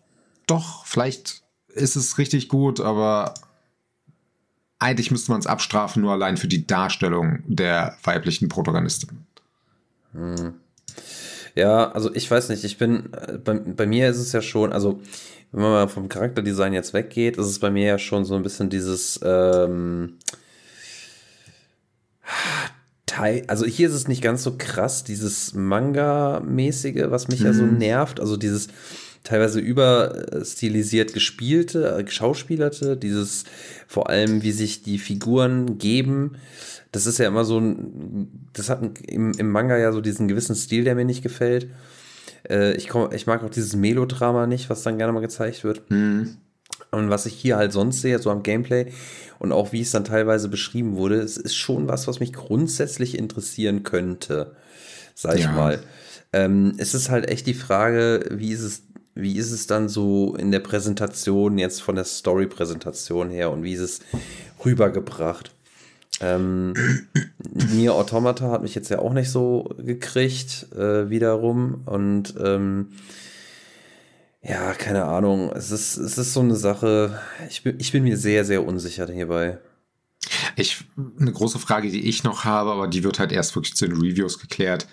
doch, 0.49 0.85
vielleicht 0.85 1.43
ist 1.67 1.95
es 1.95 2.17
richtig 2.17 2.49
gut, 2.49 2.79
aber 2.79 3.33
eigentlich 4.79 5.11
müsste 5.11 5.31
man 5.31 5.39
es 5.39 5.47
abstrafen, 5.47 6.01
nur 6.01 6.13
allein 6.13 6.37
für 6.37 6.47
die 6.47 6.65
Darstellung 6.65 7.43
der 7.45 7.97
weiblichen 8.03 8.49
Protagonistin. 8.49 9.25
Hm. 10.13 10.53
Ja, 11.55 11.91
also 11.91 12.13
ich 12.13 12.29
weiß 12.29 12.49
nicht, 12.49 12.63
ich 12.63 12.77
bin, 12.77 13.11
äh, 13.13 13.37
bei, 13.37 13.53
bei 13.53 13.85
mir 13.85 14.09
ist 14.09 14.17
es 14.17 14.31
ja 14.31 14.41
schon, 14.41 14.71
also 14.71 15.01
wenn 15.51 15.61
man 15.61 15.71
mal 15.71 15.87
vom 15.87 16.09
Charakterdesign 16.09 16.73
jetzt 16.73 16.93
weggeht, 16.93 17.37
ist 17.37 17.47
es 17.47 17.59
bei 17.59 17.69
mir 17.69 17.85
ja 17.85 17.97
schon 17.97 18.23
so 18.23 18.35
ein 18.35 18.43
bisschen 18.43 18.69
dieses, 18.69 19.19
ähm, 19.23 20.17
Teil, 23.05 23.43
also 23.47 23.65
hier 23.65 23.89
ist 23.89 23.95
es 23.95 24.07
nicht 24.07 24.21
ganz 24.21 24.43
so 24.43 24.55
krass, 24.57 25.03
dieses 25.03 25.53
Manga-mäßige, 25.53 27.05
was 27.09 27.27
mich 27.27 27.39
hm. 27.39 27.45
ja 27.47 27.53
so 27.53 27.63
mhm. 27.63 27.77
nervt, 27.77 28.19
also 28.19 28.37
dieses, 28.37 28.69
teilweise 29.23 29.59
überstilisiert 29.59 31.13
gespielte, 31.13 31.97
äh, 31.97 32.03
geschauspielerte, 32.03 32.97
dieses 32.97 33.45
vor 33.87 34.09
allem, 34.09 34.43
wie 34.43 34.51
sich 34.51 34.83
die 34.83 34.97
Figuren 34.97 35.77
geben. 35.77 36.37
Das 36.91 37.05
ist 37.05 37.19
ja 37.19 37.27
immer 37.27 37.45
so 37.45 37.59
ein, 37.59 38.49
das 38.53 38.69
hat 38.69 38.81
im, 39.07 39.31
im 39.33 39.51
Manga 39.51 39.77
ja 39.77 39.91
so 39.91 40.01
diesen 40.01 40.27
gewissen 40.27 40.55
Stil, 40.55 40.83
der 40.83 40.95
mir 40.95 41.05
nicht 41.05 41.21
gefällt. 41.21 41.69
Äh, 42.49 42.73
ich, 42.75 42.87
komm, 42.87 43.11
ich 43.13 43.27
mag 43.27 43.43
auch 43.43 43.49
dieses 43.49 43.75
Melodrama 43.75 44.47
nicht, 44.47 44.69
was 44.69 44.83
dann 44.83 44.97
gerne 44.97 45.13
mal 45.13 45.19
gezeigt 45.19 45.63
wird. 45.63 45.89
Mhm. 45.91 46.37
Und 46.91 47.09
was 47.09 47.25
ich 47.25 47.33
hier 47.33 47.57
halt 47.57 47.71
sonst 47.71 48.01
sehe, 48.01 48.17
so 48.19 48.31
am 48.31 48.41
Gameplay 48.41 48.91
und 49.37 49.51
auch 49.51 49.71
wie 49.71 49.81
es 49.81 49.91
dann 49.91 50.05
teilweise 50.05 50.49
beschrieben 50.49 50.95
wurde, 50.95 51.15
es 51.15 51.37
ist 51.37 51.55
schon 51.55 51.87
was, 51.87 52.07
was 52.07 52.19
mich 52.19 52.33
grundsätzlich 52.33 53.17
interessieren 53.17 53.83
könnte, 53.83 54.55
sag 55.13 55.35
ich 55.35 55.43
ja. 55.43 55.51
mal. 55.51 55.79
Ähm, 56.31 56.73
es 56.77 56.93
ist 56.93 57.09
halt 57.09 57.29
echt 57.29 57.47
die 57.47 57.53
Frage, 57.53 58.25
wie 58.31 58.51
ist 58.51 58.61
es 58.61 58.83
wie 59.21 59.37
ist 59.37 59.51
es 59.51 59.67
dann 59.67 59.89
so 59.89 60.35
in 60.35 60.51
der 60.51 60.59
Präsentation, 60.59 61.57
jetzt 61.57 61.81
von 61.81 61.95
der 61.95 62.05
Story-Präsentation 62.05 63.29
her 63.29 63.51
und 63.51 63.63
wie 63.63 63.73
ist 63.73 63.81
es 63.81 63.99
rübergebracht? 64.63 65.53
Ähm, 66.21 66.73
Nier 67.73 67.95
Automata 67.95 68.49
hat 68.49 68.61
mich 68.61 68.75
jetzt 68.75 68.89
ja 68.89 68.99
auch 68.99 69.13
nicht 69.13 69.29
so 69.29 69.75
gekriegt, 69.77 70.67
äh, 70.73 71.09
wiederum. 71.09 71.83
Und 71.85 72.35
ähm, 72.43 72.89
ja, 74.41 74.73
keine 74.73 75.05
Ahnung. 75.05 75.51
Es 75.53 75.71
ist, 75.71 75.97
es 75.97 76.17
ist 76.17 76.33
so 76.33 76.41
eine 76.41 76.55
Sache. 76.55 77.19
Ich 77.49 77.63
bin, 77.63 77.79
ich 77.79 77.91
bin 77.91 78.03
mir 78.03 78.17
sehr, 78.17 78.45
sehr 78.45 78.65
unsicher 78.65 79.07
hierbei. 79.07 79.59
Ich, 80.55 80.83
eine 81.19 81.31
große 81.31 81.59
Frage, 81.59 81.89
die 81.89 82.07
ich 82.07 82.23
noch 82.23 82.43
habe, 82.43 82.71
aber 82.71 82.87
die 82.87 83.03
wird 83.03 83.19
halt 83.19 83.31
erst 83.31 83.55
wirklich 83.55 83.75
zu 83.75 83.87
den 83.87 83.97
Reviews 83.97 84.39
geklärt 84.39 84.87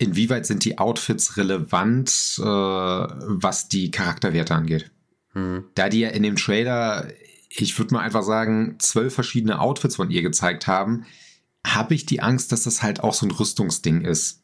inwieweit 0.00 0.46
sind 0.46 0.64
die 0.64 0.78
Outfits 0.78 1.36
relevant, 1.36 2.10
äh, 2.38 2.42
was 2.42 3.68
die 3.68 3.90
Charakterwerte 3.90 4.54
angeht? 4.54 4.90
Hm. 5.34 5.64
Da 5.74 5.88
die 5.88 6.00
ja 6.00 6.08
in 6.08 6.22
dem 6.22 6.36
Trailer, 6.36 7.08
ich 7.50 7.78
würde 7.78 7.94
mal 7.94 8.00
einfach 8.00 8.22
sagen, 8.22 8.76
zwölf 8.78 9.14
verschiedene 9.14 9.60
Outfits 9.60 9.96
von 9.96 10.10
ihr 10.10 10.22
gezeigt 10.22 10.66
haben, 10.66 11.04
habe 11.64 11.94
ich 11.94 12.06
die 12.06 12.22
Angst, 12.22 12.50
dass 12.50 12.62
das 12.62 12.82
halt 12.82 13.04
auch 13.04 13.12
so 13.12 13.26
ein 13.26 13.30
Rüstungsding 13.30 14.00
ist. 14.00 14.42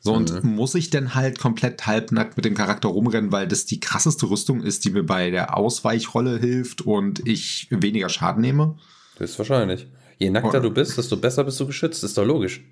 So, 0.00 0.12
und 0.12 0.44
mhm. 0.44 0.54
muss 0.54 0.74
ich 0.74 0.90
denn 0.90 1.14
halt 1.14 1.38
komplett 1.38 1.86
halbnackt 1.86 2.36
mit 2.36 2.44
dem 2.44 2.54
Charakter 2.54 2.88
rumrennen, 2.88 3.32
weil 3.32 3.48
das 3.48 3.64
die 3.64 3.80
krasseste 3.80 4.28
Rüstung 4.28 4.62
ist, 4.62 4.84
die 4.84 4.90
mir 4.90 5.02
bei 5.02 5.30
der 5.30 5.56
Ausweichrolle 5.56 6.38
hilft 6.38 6.82
und 6.82 7.26
ich 7.26 7.68
weniger 7.70 8.10
Schaden 8.10 8.42
nehme? 8.42 8.76
Das 9.18 9.30
ist 9.30 9.38
wahrscheinlich. 9.38 9.86
Je 10.18 10.28
nackter 10.28 10.58
oh. 10.58 10.62
du 10.62 10.70
bist, 10.70 10.98
desto 10.98 11.16
besser 11.16 11.44
bist 11.44 11.58
du 11.58 11.66
geschützt, 11.66 12.04
ist 12.04 12.18
doch 12.18 12.26
logisch. 12.26 12.62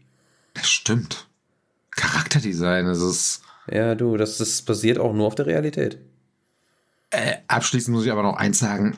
Das 0.52 0.68
stimmt. 0.68 1.27
Charakterdesign. 1.98 2.87
Es 2.87 3.02
ist. 3.02 3.42
Ja, 3.70 3.94
du, 3.94 4.16
das, 4.16 4.38
das 4.38 4.62
basiert 4.62 4.98
auch 4.98 5.12
nur 5.12 5.26
auf 5.26 5.34
der 5.34 5.46
Realität. 5.46 5.98
Äh, 7.11 7.37
abschließend 7.48 7.94
muss 7.94 8.06
ich 8.06 8.12
aber 8.12 8.22
noch 8.22 8.37
eins 8.37 8.58
sagen. 8.58 8.96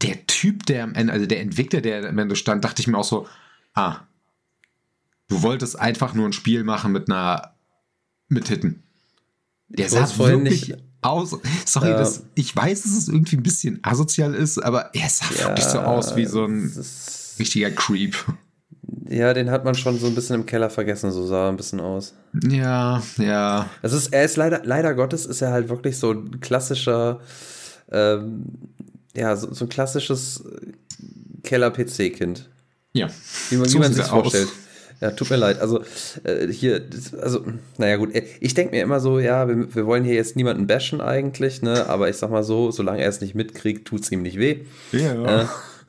Der 0.00 0.26
Typ, 0.26 0.66
der 0.66 0.82
am 0.84 0.94
Ende, 0.94 1.12
also 1.12 1.26
der 1.26 1.40
Entwickler, 1.40 1.80
der 1.80 2.08
am 2.08 2.18
Ende 2.18 2.34
stand, 2.34 2.64
dachte 2.64 2.80
ich 2.80 2.88
mir 2.88 2.98
auch 2.98 3.04
so, 3.04 3.28
ah, 3.74 4.00
du 5.28 5.42
wolltest 5.42 5.78
einfach 5.78 6.14
nur 6.14 6.26
ein 6.26 6.32
Spiel 6.32 6.64
machen 6.64 6.90
mit 6.90 7.08
einer, 7.08 7.54
mit 8.28 8.48
Hitten. 8.48 8.82
Der 9.68 9.88
sah 9.88 10.08
wirklich 10.18 10.68
nicht, 10.68 10.82
aus. 11.02 11.38
Sorry, 11.64 11.90
ja. 11.90 11.98
das, 11.98 12.24
ich 12.34 12.54
weiß, 12.54 12.82
dass 12.82 12.92
es 12.92 13.08
irgendwie 13.08 13.36
ein 13.36 13.42
bisschen 13.42 13.78
asozial 13.82 14.34
ist, 14.34 14.58
aber 14.58 14.94
er 14.94 15.08
sah 15.08 15.26
ja, 15.38 15.48
wirklich 15.48 15.66
so 15.66 15.78
aus 15.78 16.16
wie 16.16 16.26
so 16.26 16.44
ein 16.44 16.72
richtiger 17.38 17.70
Creep. 17.70 18.16
Ja, 19.08 19.34
den 19.34 19.50
hat 19.50 19.64
man 19.64 19.74
schon 19.74 19.98
so 19.98 20.06
ein 20.06 20.14
bisschen 20.14 20.36
im 20.36 20.46
Keller 20.46 20.70
vergessen, 20.70 21.10
so 21.10 21.26
sah 21.26 21.46
er 21.46 21.48
ein 21.48 21.56
bisschen 21.56 21.80
aus. 21.80 22.14
Ja, 22.48 23.02
ja. 23.18 23.68
Es 23.82 23.92
ist, 23.92 24.12
er 24.12 24.24
ist 24.24 24.36
leider, 24.36 24.62
leider 24.64 24.94
Gottes 24.94 25.26
ist 25.26 25.42
er 25.42 25.50
halt 25.50 25.68
wirklich 25.68 25.98
so 25.98 26.12
ein 26.12 26.40
klassischer, 26.40 27.20
ähm, 27.90 28.44
ja, 29.14 29.34
so, 29.36 29.52
so, 29.52 29.64
ein 29.64 29.68
klassisches 29.68 30.44
Keller-PC-Kind. 31.42 32.48
Ja. 32.92 33.08
Wie 33.50 33.56
man, 33.56 33.68
so 33.68 33.74
wie 33.74 33.82
man 33.82 33.92
sich 33.92 34.04
vorstellt. 34.04 34.48
Ja, 35.00 35.10
tut 35.10 35.30
mir 35.30 35.36
leid. 35.36 35.60
Also 35.60 35.82
äh, 36.22 36.46
hier, 36.46 36.80
also, 37.20 37.44
naja 37.76 37.96
gut, 37.96 38.10
ich 38.38 38.54
denke 38.54 38.76
mir 38.76 38.82
immer 38.82 39.00
so, 39.00 39.18
ja, 39.18 39.48
wir, 39.48 39.74
wir, 39.74 39.84
wollen 39.84 40.04
hier 40.04 40.14
jetzt 40.14 40.36
niemanden 40.36 40.68
bashen 40.68 41.00
eigentlich, 41.00 41.60
ne? 41.60 41.88
Aber 41.88 42.08
ich 42.08 42.16
sag 42.16 42.30
mal 42.30 42.44
so, 42.44 42.70
solange 42.70 43.02
er 43.02 43.08
es 43.08 43.20
nicht 43.20 43.34
mitkriegt, 43.34 43.88
tut 43.88 44.02
es 44.02 44.12
ihm 44.12 44.22
nicht 44.22 44.38
weh. 44.38 44.60
Ja. 44.92 45.42
Äh, 45.42 45.46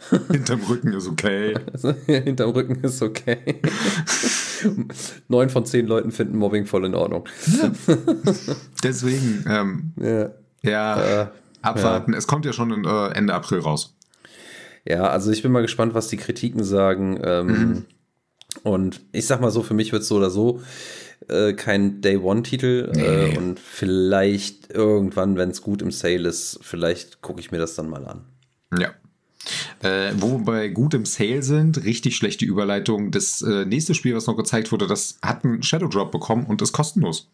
Hinterm 0.31 0.61
Rücken 0.61 0.93
ist 0.93 1.07
okay. 1.07 1.55
Hinterm 2.05 2.51
Rücken 2.51 2.83
ist 2.83 3.01
okay. 3.01 3.61
Neun 5.27 5.49
von 5.49 5.65
zehn 5.65 5.87
Leuten 5.87 6.11
finden 6.11 6.37
Mobbing 6.37 6.65
voll 6.65 6.85
in 6.85 6.95
Ordnung. 6.95 7.27
Deswegen, 8.83 9.45
ähm, 9.47 9.93
ja, 9.97 10.31
ja 10.61 11.21
äh, 11.21 11.27
abwarten. 11.61 12.13
Ja. 12.13 12.17
Es 12.17 12.27
kommt 12.27 12.45
ja 12.45 12.53
schon 12.53 12.85
äh, 12.85 13.07
Ende 13.09 13.33
April 13.33 13.59
raus. 13.59 13.95
Ja, 14.85 15.07
also 15.07 15.31
ich 15.31 15.41
bin 15.41 15.51
mal 15.51 15.61
gespannt, 15.61 15.93
was 15.93 16.07
die 16.07 16.17
Kritiken 16.17 16.63
sagen. 16.63 17.19
Ähm, 17.23 17.47
mhm. 17.47 17.85
Und 18.63 19.01
ich 19.11 19.25
sag 19.25 19.41
mal 19.41 19.51
so, 19.51 19.63
für 19.63 19.73
mich 19.73 19.91
wird 19.91 20.03
es 20.03 20.07
so 20.07 20.17
oder 20.17 20.29
so 20.29 20.61
äh, 21.29 21.53
kein 21.53 22.01
Day-One-Titel. 22.01 22.91
Nee. 22.93 23.01
Äh, 23.01 23.37
und 23.37 23.59
vielleicht 23.59 24.71
irgendwann, 24.71 25.37
wenn 25.37 25.49
es 25.49 25.61
gut 25.61 25.81
im 25.81 25.91
Sale 25.91 26.27
ist, 26.27 26.59
vielleicht 26.61 27.21
gucke 27.21 27.39
ich 27.39 27.51
mir 27.51 27.59
das 27.59 27.75
dann 27.75 27.89
mal 27.89 28.05
an. 28.05 28.25
Ja. 28.77 28.89
Äh, 29.81 30.13
wo 30.17 30.37
wir 30.37 30.45
bei 30.45 30.67
gut 30.69 30.93
im 30.93 31.05
Sale 31.05 31.43
sind, 31.43 31.83
richtig 31.83 32.15
schlechte 32.15 32.45
Überleitung. 32.45 33.11
Das 33.11 33.41
äh, 33.41 33.65
nächste 33.65 33.93
Spiel, 33.93 34.15
was 34.15 34.27
noch 34.27 34.37
gezeigt 34.37 34.71
wurde, 34.71 34.87
das 34.87 35.17
hat 35.21 35.43
einen 35.43 35.63
Shadow 35.63 35.87
Drop 35.87 36.11
bekommen 36.11 36.45
und 36.45 36.61
ist 36.61 36.71
kostenlos. 36.71 37.29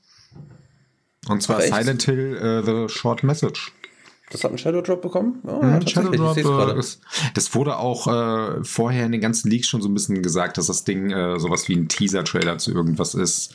Und 1.27 1.43
zwar 1.43 1.61
Silent 1.61 2.03
Hill 2.03 2.39
uh, 2.41 2.65
The 2.65 2.93
Short 2.93 3.23
Message. 3.23 3.71
Das 4.31 4.43
hat 4.43 4.51
einen 4.51 4.57
Shadow 4.57 4.81
Drop 4.81 5.01
bekommen? 5.01 5.39
Oh, 5.43 5.59
ja, 5.61 5.85
Shadow 5.87 6.11
Drop. 6.11 6.37
Äh, 6.75 6.79
ist, 6.79 7.01
das 7.33 7.53
wurde 7.55 7.77
auch 7.77 8.07
äh, 8.07 8.63
vorher 8.63 9.05
in 9.05 9.11
den 9.11 9.21
ganzen 9.21 9.49
Leaks 9.49 9.67
schon 9.67 9.81
so 9.81 9.89
ein 9.89 9.93
bisschen 9.93 10.21
gesagt, 10.21 10.57
dass 10.57 10.67
das 10.67 10.83
Ding 10.83 11.11
äh, 11.11 11.39
sowas 11.39 11.67
wie 11.67 11.75
ein 11.75 11.87
Teaser-Trailer 11.87 12.57
zu 12.57 12.71
irgendwas 12.71 13.15
ist. 13.15 13.53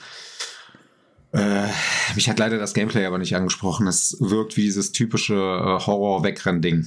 Äh, 1.32 1.66
mich 2.14 2.28
hat 2.28 2.38
leider 2.38 2.58
das 2.58 2.74
Gameplay 2.74 3.06
aber 3.06 3.18
nicht 3.18 3.34
angesprochen. 3.34 3.86
Es 3.86 4.16
wirkt 4.20 4.56
wie 4.56 4.62
dieses 4.62 4.92
typische 4.92 5.34
äh, 5.34 5.86
Horror-Wegrenn-Ding. 5.86 6.86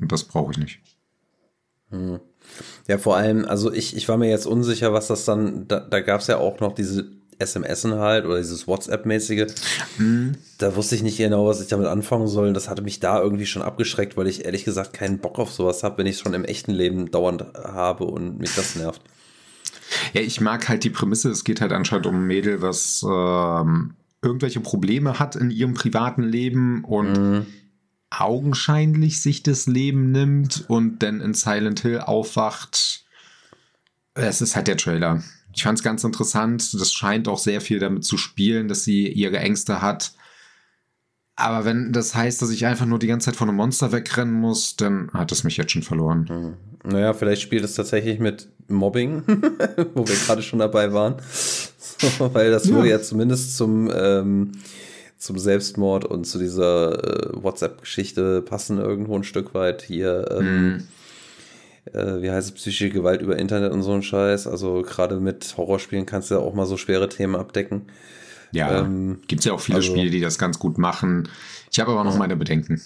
Und 0.00 0.12
das 0.12 0.24
brauche 0.24 0.52
ich 0.52 0.58
nicht. 0.58 0.80
Hm. 1.94 2.20
Ja, 2.86 2.98
vor 2.98 3.16
allem, 3.16 3.44
also 3.46 3.72
ich, 3.72 3.96
ich 3.96 4.08
war 4.08 4.16
mir 4.16 4.28
jetzt 4.28 4.46
unsicher, 4.46 4.92
was 4.92 5.08
das 5.08 5.24
dann, 5.24 5.66
da, 5.66 5.80
da 5.80 6.00
gab 6.00 6.20
es 6.20 6.26
ja 6.26 6.38
auch 6.38 6.60
noch 6.60 6.74
diese 6.74 7.06
SMSen 7.42 7.94
halt 7.94 8.26
oder 8.26 8.38
dieses 8.38 8.66
WhatsApp-mäßige. 8.66 9.46
Mhm. 9.98 10.34
Da 10.58 10.76
wusste 10.76 10.94
ich 10.94 11.02
nicht 11.02 11.16
genau, 11.16 11.46
was 11.46 11.60
ich 11.60 11.68
damit 11.68 11.86
anfangen 11.86 12.28
soll. 12.28 12.52
Das 12.52 12.68
hatte 12.68 12.82
mich 12.82 13.00
da 13.00 13.20
irgendwie 13.20 13.46
schon 13.46 13.62
abgeschreckt, 13.62 14.16
weil 14.16 14.26
ich 14.26 14.44
ehrlich 14.44 14.64
gesagt 14.64 14.92
keinen 14.92 15.18
Bock 15.18 15.38
auf 15.38 15.50
sowas 15.50 15.82
habe, 15.82 15.98
wenn 15.98 16.06
ich 16.06 16.16
es 16.16 16.20
schon 16.20 16.34
im 16.34 16.44
echten 16.44 16.72
Leben 16.72 17.10
dauernd 17.10 17.44
habe 17.54 18.04
und 18.04 18.38
mich 18.38 18.54
das 18.54 18.76
nervt. 18.76 19.00
Ja, 20.12 20.20
ich 20.20 20.40
mag 20.40 20.68
halt 20.68 20.84
die 20.84 20.90
Prämisse, 20.90 21.30
es 21.30 21.44
geht 21.44 21.60
halt 21.60 21.72
anscheinend 21.72 22.06
um 22.06 22.16
ein 22.16 22.26
Mädel, 22.26 22.62
was 22.62 23.04
ähm, 23.08 23.94
irgendwelche 24.22 24.60
Probleme 24.60 25.18
hat 25.18 25.36
in 25.36 25.50
ihrem 25.50 25.74
privaten 25.74 26.22
Leben 26.22 26.84
und 26.84 27.18
mhm. 27.18 27.46
Augenscheinlich 28.20 29.20
sich 29.20 29.42
das 29.42 29.66
Leben 29.66 30.10
nimmt 30.10 30.64
und 30.68 31.02
dann 31.02 31.20
in 31.20 31.34
Silent 31.34 31.80
Hill 31.80 32.00
aufwacht. 32.00 33.04
Es 34.14 34.40
ist 34.40 34.56
halt 34.56 34.68
der 34.68 34.76
Trailer. 34.76 35.22
Ich 35.54 35.62
fand 35.62 35.78
es 35.78 35.84
ganz 35.84 36.04
interessant. 36.04 36.74
Das 36.74 36.92
scheint 36.92 37.28
auch 37.28 37.38
sehr 37.38 37.60
viel 37.60 37.78
damit 37.78 38.04
zu 38.04 38.16
spielen, 38.16 38.68
dass 38.68 38.84
sie 38.84 39.08
ihre 39.08 39.38
Ängste 39.38 39.82
hat. 39.82 40.12
Aber 41.36 41.64
wenn 41.64 41.92
das 41.92 42.14
heißt, 42.14 42.40
dass 42.42 42.50
ich 42.50 42.66
einfach 42.66 42.86
nur 42.86 42.98
die 42.98 43.08
ganze 43.08 43.26
Zeit 43.26 43.36
von 43.36 43.48
einem 43.48 43.56
Monster 43.56 43.90
wegrennen 43.90 44.34
muss, 44.34 44.76
dann 44.76 45.10
hat 45.12 45.32
es 45.32 45.42
mich 45.42 45.56
jetzt 45.56 45.72
schon 45.72 45.82
verloren. 45.82 46.28
Hm. 46.28 46.54
Naja, 46.84 47.12
vielleicht 47.12 47.42
spielt 47.42 47.64
es 47.64 47.74
tatsächlich 47.74 48.20
mit 48.20 48.48
Mobbing, 48.68 49.22
wo 49.94 50.06
wir 50.06 50.16
gerade 50.16 50.42
schon 50.42 50.60
dabei 50.60 50.92
waren. 50.92 51.16
So, 51.30 52.08
weil 52.34 52.50
das 52.50 52.66
ja. 52.66 52.74
würde 52.74 52.90
ja 52.90 53.02
zumindest 53.02 53.56
zum, 53.56 53.90
ähm, 53.92 54.52
zum 55.24 55.38
Selbstmord 55.38 56.04
und 56.04 56.24
zu 56.24 56.38
dieser 56.38 57.32
äh, 57.32 57.42
WhatsApp-Geschichte 57.42 58.42
passen, 58.42 58.78
irgendwo 58.78 59.16
ein 59.16 59.24
Stück 59.24 59.54
weit 59.54 59.82
hier. 59.82 60.26
Ähm, 60.30 60.76
mm 60.76 60.82
wie 61.92 62.30
heißt 62.30 62.48
es, 62.48 62.54
psychische 62.54 62.88
Gewalt 62.88 63.20
über 63.20 63.38
Internet 63.38 63.70
und 63.70 63.82
so 63.82 63.92
ein 63.92 64.02
Scheiß. 64.02 64.46
Also 64.46 64.80
gerade 64.80 65.20
mit 65.20 65.54
Horrorspielen 65.58 66.06
kannst 66.06 66.30
du 66.30 66.36
ja 66.36 66.40
auch 66.40 66.54
mal 66.54 66.64
so 66.64 66.78
schwere 66.78 67.10
Themen 67.10 67.36
abdecken. 67.36 67.82
Ja, 68.52 68.80
ähm, 68.80 69.20
gibt 69.26 69.40
es 69.40 69.44
ja 69.44 69.52
auch 69.52 69.60
viele 69.60 69.76
also, 69.76 69.90
Spiele, 69.90 70.10
die 70.10 70.20
das 70.20 70.38
ganz 70.38 70.58
gut 70.58 70.78
machen. 70.78 71.28
Ich 71.70 71.80
habe 71.80 71.92
aber 71.92 72.02
noch 72.04 72.16
meine 72.16 72.36
Bedenken. 72.36 72.80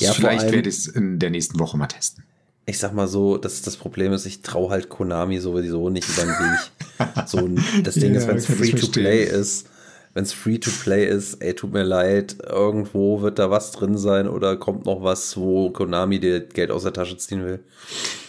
Ja, 0.00 0.12
Vielleicht 0.12 0.52
werde 0.52 0.68
ich 0.68 0.76
es 0.76 0.86
in 0.86 1.18
der 1.18 1.30
nächsten 1.30 1.58
Woche 1.58 1.78
mal 1.78 1.86
testen. 1.86 2.24
Ich 2.66 2.78
sag 2.78 2.92
mal 2.92 3.08
so, 3.08 3.38
dass 3.38 3.62
das 3.62 3.76
Problem 3.76 4.12
ist, 4.12 4.26
ich 4.26 4.42
traue 4.42 4.70
halt 4.70 4.90
Konami 4.90 5.38
sowieso 5.38 5.88
nicht 5.88 6.08
über 6.08 6.22
den 6.22 6.30
Weg. 6.30 7.26
so, 7.26 7.48
das 7.82 7.94
Ding 7.94 8.12
ja, 8.12 8.20
ist, 8.20 8.28
wenn 8.28 8.36
es 8.36 8.46
free 8.46 8.72
to 8.72 8.88
play 8.88 9.24
ist, 9.24 9.69
wenn 10.12 10.24
es 10.24 10.32
free 10.32 10.58
to 10.58 10.70
play 10.82 11.06
ist, 11.06 11.34
ey, 11.34 11.54
tut 11.54 11.72
mir 11.72 11.84
leid, 11.84 12.36
irgendwo 12.48 13.22
wird 13.22 13.38
da 13.38 13.50
was 13.50 13.70
drin 13.70 13.96
sein 13.96 14.28
oder 14.28 14.56
kommt 14.56 14.86
noch 14.86 15.02
was, 15.02 15.36
wo 15.36 15.70
Konami 15.70 16.18
dir 16.18 16.40
Geld 16.40 16.70
aus 16.70 16.82
der 16.82 16.92
Tasche 16.92 17.16
ziehen 17.16 17.44
will. 17.44 17.60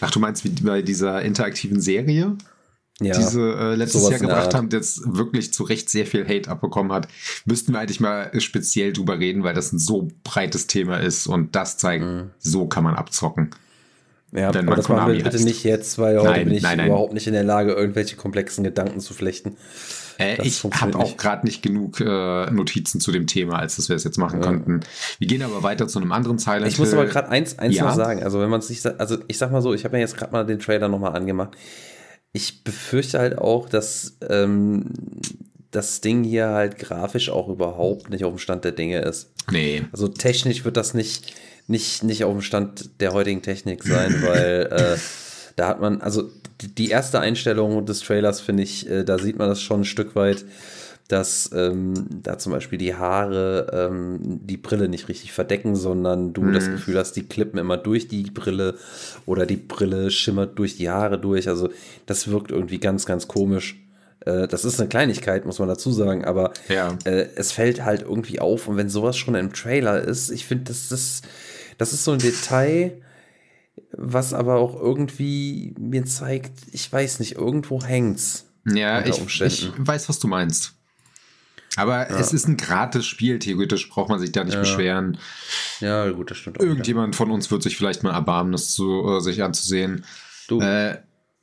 Ach, 0.00 0.10
du 0.10 0.20
meinst 0.20 0.44
wie 0.44 0.50
bei 0.50 0.82
dieser 0.82 1.22
interaktiven 1.22 1.80
Serie? 1.80 2.36
Ja, 3.00 3.16
diese 3.16 3.40
äh, 3.40 3.74
letztes 3.74 4.08
Jahr 4.08 4.20
gebracht 4.20 4.54
haben, 4.54 4.68
jetzt 4.70 5.00
wirklich 5.04 5.52
zu 5.52 5.64
Recht 5.64 5.90
sehr 5.90 6.06
viel 6.06 6.24
Hate 6.28 6.48
abbekommen 6.48 6.92
hat, 6.92 7.08
müssten 7.46 7.72
wir 7.72 7.80
eigentlich 7.80 8.00
mal 8.00 8.30
speziell 8.40 8.92
drüber 8.92 9.18
reden, 9.18 9.42
weil 9.42 9.54
das 9.54 9.72
ein 9.72 9.78
so 9.78 10.08
breites 10.22 10.68
Thema 10.68 10.98
ist 10.98 11.26
und 11.26 11.56
das 11.56 11.78
zeigt, 11.78 12.04
mhm. 12.04 12.30
so 12.38 12.66
kann 12.66 12.84
man 12.84 12.94
abzocken. 12.94 13.50
Ja, 14.30 14.48
aber 14.48 14.76
das 14.76 14.88
machen 14.88 15.12
wir 15.12 15.22
bitte 15.22 15.36
heißt. 15.36 15.44
nicht 15.44 15.64
jetzt, 15.64 15.98
weil 15.98 16.18
heute 16.18 16.30
nein, 16.30 16.44
bin 16.44 16.54
ich 16.54 16.62
nein, 16.62 16.78
nein. 16.78 16.86
überhaupt 16.86 17.12
nicht 17.12 17.26
in 17.26 17.34
der 17.34 17.44
Lage, 17.44 17.72
irgendwelche 17.72 18.16
komplexen 18.16 18.62
Gedanken 18.62 19.00
zu 19.00 19.14
flechten. 19.14 19.56
Äh, 20.18 20.46
ich 20.46 20.62
habe 20.64 20.98
auch 20.98 21.16
gerade 21.16 21.46
nicht 21.46 21.62
genug 21.62 22.00
äh, 22.00 22.50
Notizen 22.50 23.00
zu 23.00 23.12
dem 23.12 23.26
Thema, 23.26 23.58
als 23.58 23.76
dass 23.76 23.88
wir 23.88 23.96
es 23.96 24.04
jetzt 24.04 24.18
machen 24.18 24.40
ja. 24.40 24.46
konnten. 24.46 24.80
Wir 25.18 25.28
gehen 25.28 25.42
aber 25.42 25.62
weiter 25.62 25.88
zu 25.88 25.98
einem 25.98 26.12
anderen 26.12 26.38
Silent 26.38 26.66
Ich 26.66 26.78
muss 26.78 26.92
aber 26.92 27.06
gerade 27.06 27.28
eins, 27.28 27.58
eins 27.58 27.76
ja. 27.76 27.84
noch 27.84 27.94
sagen. 27.94 28.22
Also 28.22 28.40
wenn 28.40 28.50
man 28.50 28.60
es 28.60 28.68
nicht, 28.68 28.84
also 28.86 29.18
ich 29.28 29.38
sag 29.38 29.50
mal 29.52 29.62
so, 29.62 29.74
ich 29.74 29.84
habe 29.84 29.96
mir 29.96 30.00
jetzt 30.00 30.16
gerade 30.16 30.32
mal 30.32 30.44
den 30.44 30.58
Trailer 30.58 30.88
nochmal 30.88 31.14
angemacht. 31.14 31.56
Ich 32.32 32.64
befürchte 32.64 33.18
halt 33.18 33.36
auch, 33.36 33.68
dass 33.68 34.16
ähm, 34.28 34.90
das 35.70 36.00
Ding 36.00 36.22
hier 36.22 36.48
halt 36.48 36.78
grafisch 36.78 37.30
auch 37.30 37.48
überhaupt 37.48 38.10
nicht 38.10 38.24
auf 38.24 38.32
dem 38.32 38.38
Stand 38.38 38.64
der 38.64 38.72
Dinge 38.72 39.00
ist. 39.00 39.32
Nee. 39.50 39.82
Also 39.92 40.08
technisch 40.08 40.64
wird 40.64 40.76
das 40.76 40.94
nicht, 40.94 41.34
nicht, 41.66 42.04
nicht 42.04 42.24
auf 42.24 42.32
dem 42.32 42.42
Stand 42.42 43.00
der 43.00 43.12
heutigen 43.12 43.42
Technik 43.42 43.82
sein, 43.82 44.22
weil 44.26 44.68
äh, 44.70 44.98
da 45.56 45.68
hat 45.68 45.80
man, 45.80 46.00
also 46.00 46.30
die 46.62 46.90
erste 46.90 47.20
Einstellung 47.20 47.84
des 47.86 48.00
Trailers 48.00 48.40
finde 48.40 48.62
ich, 48.62 48.88
äh, 48.88 49.04
da 49.04 49.18
sieht 49.18 49.38
man 49.38 49.48
das 49.48 49.60
schon 49.62 49.80
ein 49.80 49.84
Stück 49.84 50.14
weit, 50.16 50.44
dass 51.08 51.50
ähm, 51.54 51.92
da 52.22 52.38
zum 52.38 52.52
Beispiel 52.52 52.78
die 52.78 52.94
Haare 52.94 53.90
ähm, 53.90 54.18
die 54.22 54.56
Brille 54.56 54.88
nicht 54.88 55.08
richtig 55.08 55.32
verdecken, 55.32 55.76
sondern 55.76 56.32
du 56.32 56.42
mhm. 56.42 56.54
das 56.54 56.70
Gefühl 56.70 56.98
hast, 56.98 57.12
die 57.12 57.24
klippen 57.24 57.58
immer 57.58 57.76
durch 57.76 58.08
die 58.08 58.22
Brille 58.22 58.76
oder 59.26 59.44
die 59.44 59.56
Brille 59.56 60.10
schimmert 60.10 60.58
durch 60.58 60.76
die 60.76 60.88
Haare 60.88 61.18
durch. 61.18 61.48
Also 61.48 61.68
das 62.06 62.28
wirkt 62.28 62.50
irgendwie 62.50 62.78
ganz, 62.78 63.04
ganz 63.04 63.28
komisch. 63.28 63.78
Äh, 64.20 64.48
das 64.48 64.64
ist 64.64 64.80
eine 64.80 64.88
Kleinigkeit, 64.88 65.44
muss 65.44 65.58
man 65.58 65.68
dazu 65.68 65.92
sagen, 65.92 66.24
aber 66.24 66.52
ja. 66.68 66.96
äh, 67.04 67.26
es 67.36 67.52
fällt 67.52 67.84
halt 67.84 68.02
irgendwie 68.02 68.40
auf. 68.40 68.68
Und 68.68 68.76
wenn 68.76 68.88
sowas 68.88 69.16
schon 69.16 69.34
im 69.34 69.52
Trailer 69.52 70.00
ist, 70.00 70.30
ich 70.30 70.46
finde, 70.46 70.64
das 70.64 70.90
ist, 70.92 71.24
das 71.76 71.92
ist 71.92 72.04
so 72.04 72.12
ein 72.12 72.18
Detail 72.20 72.92
was 73.96 74.32
aber 74.34 74.56
auch 74.56 74.74
irgendwie 74.80 75.74
mir 75.78 76.04
zeigt, 76.04 76.52
ich 76.72 76.90
weiß 76.92 77.20
nicht, 77.20 77.36
irgendwo 77.36 77.82
hängt's. 77.82 78.46
Ja, 78.64 79.04
ich, 79.04 79.40
ich, 79.40 79.72
weiß, 79.76 80.08
was 80.08 80.18
du 80.18 80.28
meinst. 80.28 80.74
Aber 81.76 82.10
ja. 82.10 82.18
es 82.18 82.32
ist 82.32 82.46
ein 82.46 82.56
gratis 82.56 83.06
Spiel, 83.06 83.38
theoretisch 83.38 83.88
braucht 83.88 84.10
man 84.10 84.20
sich 84.20 84.32
da 84.32 84.44
nicht 84.44 84.54
ja. 84.54 84.60
beschweren. 84.60 85.18
Ja, 85.80 86.10
gut, 86.10 86.30
das 86.30 86.38
stimmt. 86.38 86.60
Auch, 86.60 86.64
Irgendjemand 86.64 87.14
ja. 87.14 87.16
von 87.16 87.30
uns 87.30 87.50
wird 87.50 87.62
sich 87.62 87.76
vielleicht 87.76 88.02
mal 88.02 88.12
erbarmen, 88.12 88.52
das 88.52 88.70
zu, 88.70 89.08
äh, 89.08 89.20
sich 89.20 89.42
anzusehen. 89.42 90.04
Du. 90.48 90.60
Äh, 90.60 90.98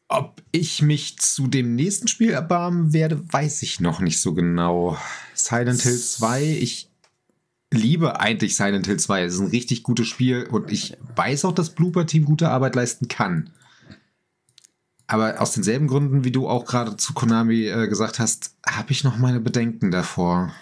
ob 0.07 0.41
ich 0.51 0.81
mich 0.81 1.19
zu 1.19 1.47
dem 1.47 1.75
nächsten 1.75 2.07
Spiel 2.07 2.31
erbarmen 2.31 2.93
werde, 2.93 3.21
weiß 3.31 3.61
ich 3.63 3.79
noch 3.79 3.99
nicht 3.99 4.21
so 4.21 4.33
genau. 4.33 4.97
Silent 5.35 5.81
Hill 5.81 5.99
2, 5.99 6.43
ich 6.61 6.88
liebe 7.71 8.19
eigentlich 8.19 8.55
Silent 8.55 8.87
Hill 8.87 8.97
2. 8.97 9.23
Es 9.23 9.35
ist 9.35 9.39
ein 9.39 9.47
richtig 9.47 9.83
gutes 9.83 10.07
Spiel 10.07 10.47
und 10.49 10.71
ich 10.71 10.97
weiß 11.15 11.45
auch, 11.45 11.53
dass 11.53 11.71
Blooper 11.71 12.05
Team 12.05 12.25
gute 12.25 12.49
Arbeit 12.49 12.75
leisten 12.75 13.07
kann. 13.07 13.51
Aber 15.07 15.41
aus 15.41 15.53
denselben 15.53 15.87
Gründen, 15.87 16.23
wie 16.23 16.31
du 16.31 16.47
auch 16.47 16.65
gerade 16.65 16.95
zu 16.97 17.13
Konami 17.13 17.67
äh, 17.67 17.87
gesagt 17.87 18.19
hast, 18.19 18.55
habe 18.67 18.91
ich 18.91 19.03
noch 19.03 19.17
meine 19.17 19.39
Bedenken 19.39 19.89
davor. 19.89 20.53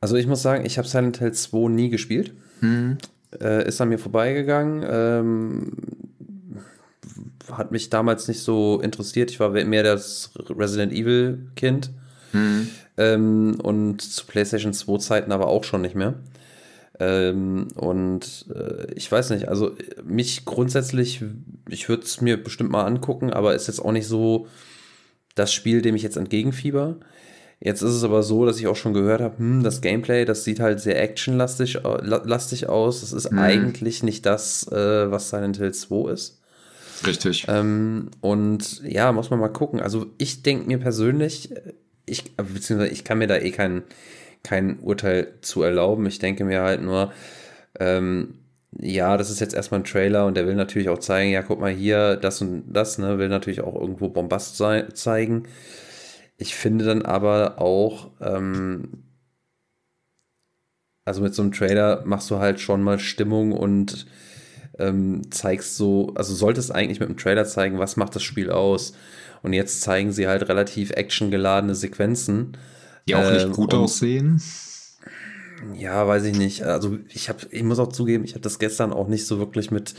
Also 0.00 0.16
ich 0.16 0.26
muss 0.26 0.42
sagen, 0.42 0.64
ich 0.64 0.78
habe 0.78 0.88
Silent 0.88 1.18
Hill 1.18 1.32
2 1.32 1.68
nie 1.68 1.90
gespielt. 1.90 2.34
Mhm. 2.60 2.98
Äh, 3.40 3.68
ist 3.68 3.80
an 3.80 3.90
mir 3.90 3.98
vorbeigegangen. 3.98 4.84
Ähm, 4.88 5.72
hat 7.50 7.72
mich 7.72 7.90
damals 7.90 8.28
nicht 8.28 8.40
so 8.40 8.80
interessiert. 8.80 9.30
Ich 9.30 9.40
war 9.40 9.50
mehr 9.50 9.82
das 9.82 10.30
Resident 10.48 10.92
Evil 10.92 11.50
Kind. 11.54 11.90
Mhm. 12.32 12.68
Ähm, 12.96 13.58
und 13.62 14.02
zu 14.02 14.26
PlayStation 14.26 14.72
2 14.72 14.98
Zeiten 14.98 15.32
aber 15.32 15.48
auch 15.48 15.64
schon 15.64 15.82
nicht 15.82 15.94
mehr. 15.94 16.14
Ähm, 17.00 17.68
und 17.74 18.46
äh, 18.54 18.92
ich 18.94 19.10
weiß 19.10 19.30
nicht, 19.30 19.48
also 19.48 19.72
mich 20.04 20.44
grundsätzlich, 20.44 21.24
ich 21.68 21.88
würde 21.88 22.04
es 22.04 22.20
mir 22.20 22.42
bestimmt 22.42 22.70
mal 22.70 22.84
angucken, 22.84 23.32
aber 23.32 23.54
ist 23.54 23.66
jetzt 23.66 23.80
auch 23.80 23.92
nicht 23.92 24.06
so, 24.06 24.46
das 25.34 25.52
Spiel, 25.52 25.82
dem 25.82 25.96
ich 25.96 26.02
jetzt 26.02 26.16
entgegenfieber. 26.16 26.96
Jetzt 27.58 27.80
ist 27.82 27.92
es 27.92 28.04
aber 28.04 28.22
so, 28.22 28.44
dass 28.44 28.58
ich 28.58 28.66
auch 28.66 28.76
schon 28.76 28.92
gehört 28.92 29.20
habe, 29.20 29.38
hm, 29.38 29.62
das 29.62 29.80
Gameplay, 29.80 30.24
das 30.24 30.44
sieht 30.44 30.58
halt 30.58 30.80
sehr 30.80 31.00
actionlastig 31.00 31.80
lastig 31.84 32.68
aus. 32.68 33.02
Das 33.02 33.12
ist 33.12 33.30
mhm. 33.30 33.38
eigentlich 33.38 34.02
nicht 34.02 34.26
das, 34.26 34.66
äh, 34.72 35.10
was 35.10 35.30
Silent 35.30 35.58
Hill 35.58 35.72
2 35.72 36.10
ist. 36.12 36.40
Richtig. 37.06 37.46
Ähm, 37.48 38.10
und 38.20 38.82
ja, 38.84 39.12
muss 39.12 39.30
man 39.30 39.38
mal 39.38 39.48
gucken. 39.48 39.80
Also 39.80 40.06
ich 40.18 40.42
denke 40.42 40.66
mir 40.66 40.78
persönlich, 40.78 41.50
ich, 42.06 42.36
beziehungsweise 42.36 42.92
ich 42.92 43.04
kann 43.04 43.18
mir 43.18 43.26
da 43.26 43.36
eh 43.36 43.50
kein, 43.50 43.82
kein 44.42 44.78
Urteil 44.80 45.34
zu 45.40 45.62
erlauben. 45.62 46.06
Ich 46.06 46.18
denke 46.18 46.44
mir 46.44 46.62
halt 46.62 46.82
nur, 46.82 47.12
ähm, 47.78 48.34
ja, 48.78 49.16
das 49.16 49.30
ist 49.30 49.40
jetzt 49.40 49.54
erstmal 49.54 49.80
ein 49.80 49.84
Trailer 49.84 50.26
und 50.26 50.36
der 50.36 50.46
will 50.46 50.54
natürlich 50.54 50.88
auch 50.88 50.98
zeigen, 50.98 51.30
ja, 51.30 51.42
guck 51.42 51.60
mal 51.60 51.72
hier, 51.72 52.16
das 52.16 52.40
und 52.40 52.64
das, 52.72 52.98
ne, 52.98 53.18
will 53.18 53.28
natürlich 53.28 53.60
auch 53.60 53.74
irgendwo 53.74 54.08
Bombast 54.08 54.56
zeigen. 54.56 55.44
Ich 56.38 56.54
finde 56.54 56.84
dann 56.84 57.02
aber 57.02 57.60
auch, 57.60 58.10
ähm, 58.20 59.04
also 61.04 61.20
mit 61.22 61.34
so 61.34 61.42
einem 61.42 61.52
Trailer 61.52 62.02
machst 62.04 62.30
du 62.30 62.38
halt 62.38 62.60
schon 62.60 62.82
mal 62.82 62.98
Stimmung 62.98 63.52
und 63.52 64.06
ähm, 64.78 65.30
zeigst 65.30 65.76
so, 65.76 66.12
also 66.14 66.34
solltest 66.34 66.74
eigentlich 66.74 67.00
mit 67.00 67.08
dem 67.08 67.16
Trailer 67.16 67.44
zeigen, 67.44 67.78
was 67.78 67.96
macht 67.96 68.14
das 68.16 68.22
Spiel 68.22 68.50
aus. 68.50 68.94
Und 69.42 69.52
jetzt 69.52 69.80
zeigen 69.80 70.12
sie 70.12 70.28
halt 70.28 70.48
relativ 70.48 70.90
actiongeladene 70.90 71.74
Sequenzen. 71.74 72.56
Die 73.08 73.14
auch 73.16 73.30
nicht 73.30 73.46
ähm, 73.46 73.52
gut 73.52 73.74
aussehen. 73.74 74.40
Ja, 75.74 76.06
weiß 76.06 76.24
ich 76.24 76.36
nicht. 76.36 76.62
Also 76.62 76.98
ich 77.08 77.28
habe, 77.28 77.40
ich 77.50 77.62
muss 77.62 77.78
auch 77.78 77.88
zugeben, 77.88 78.24
ich 78.24 78.32
habe 78.32 78.40
das 78.40 78.58
gestern 78.58 78.92
auch 78.92 79.08
nicht 79.08 79.26
so 79.26 79.38
wirklich 79.38 79.70
mit 79.70 79.94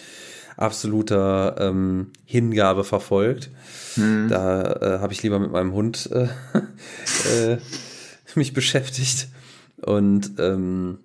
absoluter 0.58 1.56
ähm, 1.60 2.12
Hingabe 2.26 2.84
verfolgt. 2.84 3.50
Mhm. 3.96 4.28
Da 4.30 4.64
äh, 4.64 5.00
habe 5.00 5.14
ich 5.14 5.24
lieber 5.24 5.40
mit 5.40 5.52
meinem 5.52 5.74
Hund 5.74 6.10
äh, 6.12 6.28
äh, 7.54 7.58
mich 8.36 8.54
beschäftigt. 8.54 9.28
Und 9.82 10.34
ähm, 10.40 11.00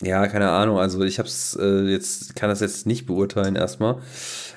ja, 0.00 0.26
keine 0.26 0.50
Ahnung. 0.50 0.78
Also 0.78 1.02
ich 1.02 1.18
habe 1.18 1.28
es 1.28 1.56
äh, 1.60 1.82
jetzt, 1.82 2.36
kann 2.36 2.48
das 2.48 2.60
jetzt 2.60 2.86
nicht 2.86 3.06
beurteilen 3.06 3.56
erstmal. 3.56 3.98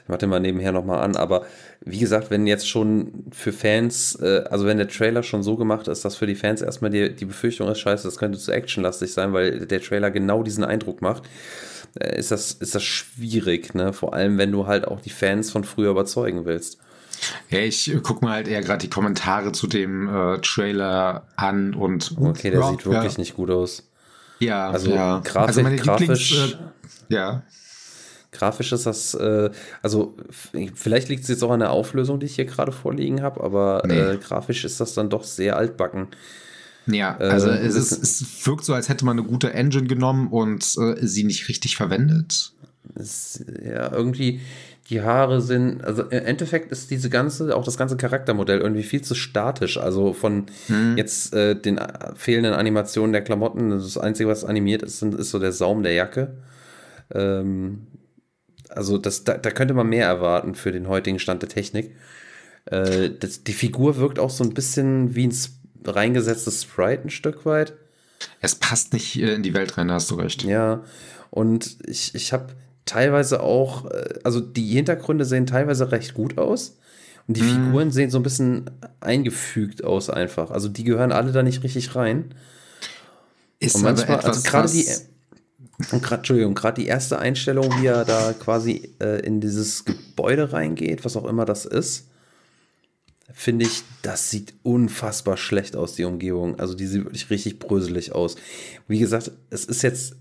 Ich 0.03 0.09
mache 0.09 0.19
den 0.19 0.29
mal 0.29 0.39
nebenher 0.39 0.71
nochmal 0.71 1.03
an. 1.03 1.15
Aber 1.15 1.45
wie 1.85 1.99
gesagt, 1.99 2.31
wenn 2.31 2.47
jetzt 2.47 2.67
schon 2.67 3.25
für 3.31 3.53
Fans, 3.53 4.15
äh, 4.19 4.43
also 4.49 4.65
wenn 4.65 4.77
der 4.77 4.87
Trailer 4.87 5.21
schon 5.21 5.43
so 5.43 5.55
gemacht 5.55 5.87
ist, 5.87 6.03
dass 6.03 6.15
für 6.15 6.25
die 6.25 6.35
Fans 6.35 6.61
erstmal 6.61 6.89
die, 6.89 7.15
die 7.15 7.25
Befürchtung 7.25 7.69
ist, 7.69 7.79
scheiße, 7.79 8.07
das 8.07 8.17
könnte 8.17 8.39
zu 8.39 8.51
actionlastig 8.51 9.13
sein, 9.13 9.33
weil 9.33 9.67
der 9.67 9.81
Trailer 9.81 10.09
genau 10.09 10.41
diesen 10.41 10.63
Eindruck 10.63 11.03
macht, 11.03 11.23
äh, 11.99 12.17
ist, 12.17 12.31
das, 12.31 12.53
ist 12.53 12.73
das 12.73 12.83
schwierig, 12.83 13.75
ne? 13.75 13.93
Vor 13.93 14.15
allem, 14.15 14.39
wenn 14.39 14.51
du 14.51 14.65
halt 14.65 14.87
auch 14.87 14.99
die 14.99 15.11
Fans 15.11 15.51
von 15.51 15.63
früher 15.63 15.91
überzeugen 15.91 16.45
willst. 16.45 16.79
Ja, 17.49 17.59
ich 17.59 17.95
gucke 18.03 18.25
mir 18.25 18.31
halt 18.31 18.47
eher 18.47 18.61
gerade 18.61 18.79
die 18.79 18.89
Kommentare 18.89 19.51
zu 19.51 19.67
dem 19.67 20.09
äh, 20.09 20.39
Trailer 20.39 21.27
an 21.35 21.75
und. 21.75 22.15
Okay, 22.19 22.49
der 22.49 22.61
ja, 22.61 22.69
sieht 22.71 22.85
wirklich 22.85 23.13
ja. 23.13 23.19
nicht 23.19 23.35
gut 23.35 23.51
aus. 23.51 23.83
Ja, 24.39 24.69
also 24.69 24.89
ja. 24.89 25.21
Grafisch, 25.23 25.63
also 25.63 25.83
grafisch, 25.83 26.31
Lieblings, 26.31 26.57
äh, 27.09 27.13
ja. 27.13 27.43
Grafisch 28.37 28.71
ist 28.71 28.85
das, 28.85 29.13
äh, 29.13 29.49
also 29.81 30.15
vielleicht 30.73 31.09
liegt 31.09 31.23
es 31.23 31.29
jetzt 31.29 31.43
auch 31.43 31.51
an 31.51 31.59
der 31.59 31.71
Auflösung, 31.71 32.19
die 32.19 32.25
ich 32.25 32.35
hier 32.35 32.45
gerade 32.45 32.71
vorliegen 32.71 33.21
habe, 33.21 33.43
aber 33.43 33.83
nee. 33.85 33.97
äh, 33.97 34.17
grafisch 34.17 34.65
ist 34.65 34.79
das 34.79 34.93
dann 34.93 35.09
doch 35.09 35.23
sehr 35.23 35.57
altbacken. 35.57 36.07
Ja, 36.87 37.17
also 37.17 37.49
äh, 37.49 37.65
es, 37.65 37.75
ist, 37.75 37.91
es 37.91 38.45
wirkt 38.45 38.63
so, 38.63 38.73
als 38.73 38.89
hätte 38.89 39.05
man 39.05 39.17
eine 39.17 39.27
gute 39.27 39.53
Engine 39.53 39.87
genommen 39.87 40.27
und 40.27 40.63
äh, 40.77 40.95
sie 41.05 41.23
nicht 41.23 41.47
richtig 41.49 41.75
verwendet. 41.75 42.51
Es, 42.93 43.43
ja, 43.63 43.91
irgendwie, 43.91 44.41
die 44.89 45.01
Haare 45.01 45.41
sind, 45.41 45.83
also 45.83 46.03
im 46.03 46.25
Endeffekt 46.25 46.71
ist 46.71 46.91
diese 46.91 47.09
ganze, 47.09 47.55
auch 47.55 47.63
das 47.63 47.77
ganze 47.77 47.97
Charaktermodell 47.97 48.59
irgendwie 48.59 48.83
viel 48.83 49.01
zu 49.01 49.15
statisch. 49.15 49.77
Also 49.77 50.13
von 50.13 50.45
hm. 50.67 50.95
jetzt 50.95 51.33
äh, 51.33 51.59
den 51.59 51.79
fehlenden 52.15 52.53
Animationen 52.53 53.11
der 53.11 53.23
Klamotten, 53.23 53.71
das 53.71 53.97
Einzige, 53.97 54.29
was 54.29 54.45
animiert 54.45 54.83
ist, 54.83 55.01
ist 55.01 55.31
so 55.31 55.39
der 55.39 55.51
Saum 55.51 55.81
der 55.81 55.93
Jacke. 55.93 56.35
Ähm, 57.13 57.87
also 58.69 58.97
das, 58.97 59.23
da, 59.23 59.37
da, 59.37 59.51
könnte 59.51 59.73
man 59.73 59.87
mehr 59.87 60.07
erwarten 60.07 60.55
für 60.55 60.71
den 60.71 60.87
heutigen 60.87 61.19
Stand 61.19 61.41
der 61.41 61.49
Technik. 61.49 61.95
Äh, 62.65 63.11
das, 63.19 63.43
die 63.43 63.53
Figur 63.53 63.97
wirkt 63.97 64.19
auch 64.19 64.29
so 64.29 64.43
ein 64.43 64.53
bisschen 64.53 65.15
wie 65.15 65.27
ein 65.27 65.35
reingesetztes 65.85 66.63
Sprite 66.63 67.03
ein 67.03 67.09
Stück 67.09 67.45
weit. 67.45 67.73
Es 68.41 68.55
passt 68.55 68.93
nicht 68.93 69.19
in 69.19 69.43
die 69.43 69.53
Welt 69.53 69.77
rein, 69.77 69.89
da 69.89 69.95
hast 69.95 70.09
du 70.11 70.15
recht. 70.15 70.43
Ja, 70.43 70.83
und 71.29 71.77
ich, 71.85 72.15
ich 72.15 72.33
habe 72.33 72.53
teilweise 72.85 73.41
auch, 73.41 73.85
äh, 73.91 74.19
also 74.23 74.39
die 74.39 74.67
Hintergründe 74.67 75.25
sehen 75.25 75.45
teilweise 75.45 75.91
recht 75.91 76.13
gut 76.13 76.37
aus. 76.37 76.77
Und 77.27 77.37
die 77.37 77.41
mm. 77.41 77.65
Figuren 77.65 77.91
sehen 77.91 78.11
so 78.11 78.19
ein 78.19 78.23
bisschen 78.23 78.69
eingefügt 78.99 79.83
aus 79.83 80.09
einfach. 80.09 80.51
Also 80.51 80.69
die 80.69 80.83
gehören 80.83 81.11
alle 81.11 81.31
da 81.31 81.43
nicht 81.43 81.63
richtig 81.63 81.95
rein. 81.95 82.35
Ist 83.59 83.75
und 83.75 83.83
manchmal, 83.83 84.19
also 84.19 84.41
gerade 84.41 84.69
die, 84.71 84.85
und 85.91 86.01
gerade, 86.01 86.19
Entschuldigung, 86.19 86.55
gerade 86.55 86.81
die 86.81 86.87
erste 86.87 87.19
Einstellung, 87.19 87.69
wie 87.81 87.87
er 87.87 88.05
da 88.05 88.33
quasi 88.33 88.93
äh, 89.01 89.19
in 89.25 89.41
dieses 89.41 89.83
Gebäude 89.83 90.53
reingeht, 90.53 91.03
was 91.03 91.17
auch 91.17 91.25
immer 91.25 91.45
das 91.45 91.65
ist, 91.65 92.07
finde 93.33 93.65
ich, 93.65 93.83
das 94.01 94.29
sieht 94.29 94.53
unfassbar 94.63 95.35
schlecht 95.35 95.75
aus, 95.75 95.95
die 95.95 96.05
Umgebung. 96.05 96.59
Also 96.59 96.75
die 96.75 96.87
sieht 96.87 97.03
wirklich 97.03 97.29
richtig 97.29 97.59
bröselig 97.59 98.13
aus. 98.13 98.35
Wie 98.87 98.99
gesagt, 98.99 99.31
es 99.49 99.65
ist 99.65 99.81
jetzt, 99.81 100.15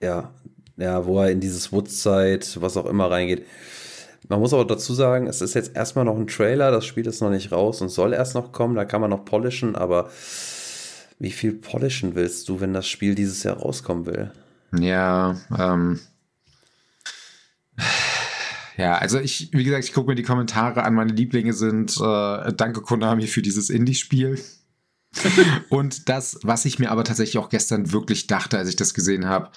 ja, 0.00 0.32
ja, 0.76 1.04
wo 1.04 1.20
er 1.20 1.30
in 1.30 1.40
dieses 1.40 1.72
Woodside, 1.72 2.40
was 2.56 2.76
auch 2.76 2.86
immer 2.86 3.10
reingeht. 3.10 3.46
Man 4.28 4.38
muss 4.38 4.52
aber 4.52 4.64
dazu 4.64 4.94
sagen, 4.94 5.26
es 5.26 5.40
ist 5.40 5.54
jetzt 5.54 5.74
erstmal 5.74 6.04
noch 6.04 6.16
ein 6.16 6.28
Trailer, 6.28 6.70
das 6.70 6.86
Spiel 6.86 7.06
ist 7.06 7.20
noch 7.20 7.30
nicht 7.30 7.50
raus 7.50 7.80
und 7.80 7.88
soll 7.88 8.12
erst 8.12 8.34
noch 8.34 8.52
kommen, 8.52 8.76
da 8.76 8.84
kann 8.84 9.00
man 9.00 9.10
noch 9.10 9.24
polischen, 9.24 9.74
aber 9.74 10.10
wie 11.18 11.32
viel 11.32 11.52
polischen 11.52 12.14
willst 12.14 12.48
du, 12.48 12.60
wenn 12.60 12.72
das 12.72 12.86
Spiel 12.86 13.14
dieses 13.14 13.42
Jahr 13.42 13.56
rauskommen 13.56 14.06
will? 14.06 14.30
Ja, 14.72 15.36
ähm. 15.56 16.00
Ja, 18.76 18.96
also 18.96 19.18
ich, 19.18 19.50
wie 19.52 19.64
gesagt, 19.64 19.84
ich 19.84 19.92
gucke 19.92 20.08
mir 20.08 20.14
die 20.14 20.22
Kommentare 20.22 20.84
an. 20.84 20.94
Meine 20.94 21.12
Lieblinge 21.12 21.52
sind 21.52 21.96
äh, 22.00 22.52
Danke 22.52 22.80
Konami 22.80 23.26
für 23.26 23.42
dieses 23.42 23.68
Indie-Spiel. 23.68 24.40
und 25.68 26.08
das, 26.08 26.38
was 26.42 26.64
ich 26.64 26.78
mir 26.78 26.90
aber 26.90 27.04
tatsächlich 27.04 27.38
auch 27.38 27.48
gestern 27.48 27.92
wirklich 27.92 28.26
dachte, 28.26 28.58
als 28.58 28.68
ich 28.68 28.76
das 28.76 28.94
gesehen 28.94 29.26
habe, 29.26 29.50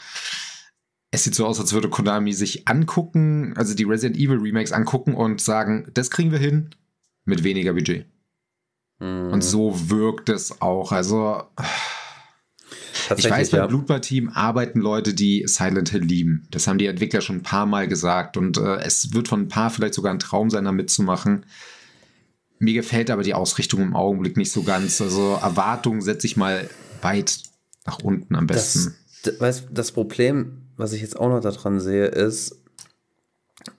es 1.12 1.24
sieht 1.24 1.36
so 1.36 1.46
aus, 1.46 1.60
als 1.60 1.74
würde 1.74 1.90
Konami 1.90 2.34
sich 2.34 2.68
angucken, 2.68 3.54
also 3.56 3.76
die 3.76 3.84
Resident 3.84 4.18
Evil 4.18 4.40
Remakes 4.40 4.72
angucken 4.72 5.14
und 5.14 5.42
sagen, 5.42 5.90
das 5.94 6.10
kriegen 6.10 6.32
wir 6.32 6.40
hin 6.40 6.72
mit 7.24 7.44
weniger 7.44 7.74
Budget. 7.74 8.08
Mhm. 9.00 9.32
Und 9.32 9.44
so 9.44 9.90
wirkt 9.90 10.30
es 10.30 10.62
auch. 10.62 10.92
Also 10.92 11.44
ich 13.16 13.30
weiß, 13.30 13.52
beim 13.52 13.62
ja. 13.62 13.68
Blutball-Team 13.68 14.30
arbeiten 14.30 14.80
Leute, 14.80 15.14
die 15.14 15.44
Silent 15.48 15.90
Hill 15.90 16.04
lieben. 16.04 16.48
Das 16.52 16.68
haben 16.68 16.78
die 16.78 16.88
Entwickler 16.88 17.22
schon 17.22 17.38
ein 17.38 17.44
paar 17.44 17.66
Mal 17.66 17.88
gesagt 17.88 18.38
und 18.38 18.58
äh, 18.58 18.78
es 18.78 19.14
wird 19.14 19.28
von 19.28 19.42
ein 19.42 19.48
paar 19.48 19.70
vielleicht 19.70 19.94
sogar 19.94 20.14
ein 20.14 20.20
Traum 20.20 20.50
sein, 20.50 20.66
da 20.66 20.72
mitzumachen. 20.72 21.46
Mir 22.60 22.74
gefällt 22.74 23.10
aber 23.10 23.24
die 23.24 23.34
Ausrichtung 23.34 23.82
im 23.82 23.96
Augenblick 23.96 24.38
nicht 24.38 24.52
so 24.52 24.64
ganz. 24.64 25.02
Also 25.02 25.38
Erwartungen 25.42 26.02
setze 26.02 26.28
ich 26.28 26.38
mal 26.38 26.70
weit 27.02 27.40
nach 27.86 28.00
unten 28.00 28.36
am 28.36 28.48
besten. 28.48 28.96
Das, 29.24 29.38
das, 29.38 29.64
das 29.70 29.92
Problem 29.92 30.64
was 30.78 30.94
ich 30.94 31.02
jetzt 31.02 31.20
auch 31.20 31.30
noch 31.30 31.40
daran 31.40 31.80
sehe, 31.80 32.08
ist, 32.08 32.62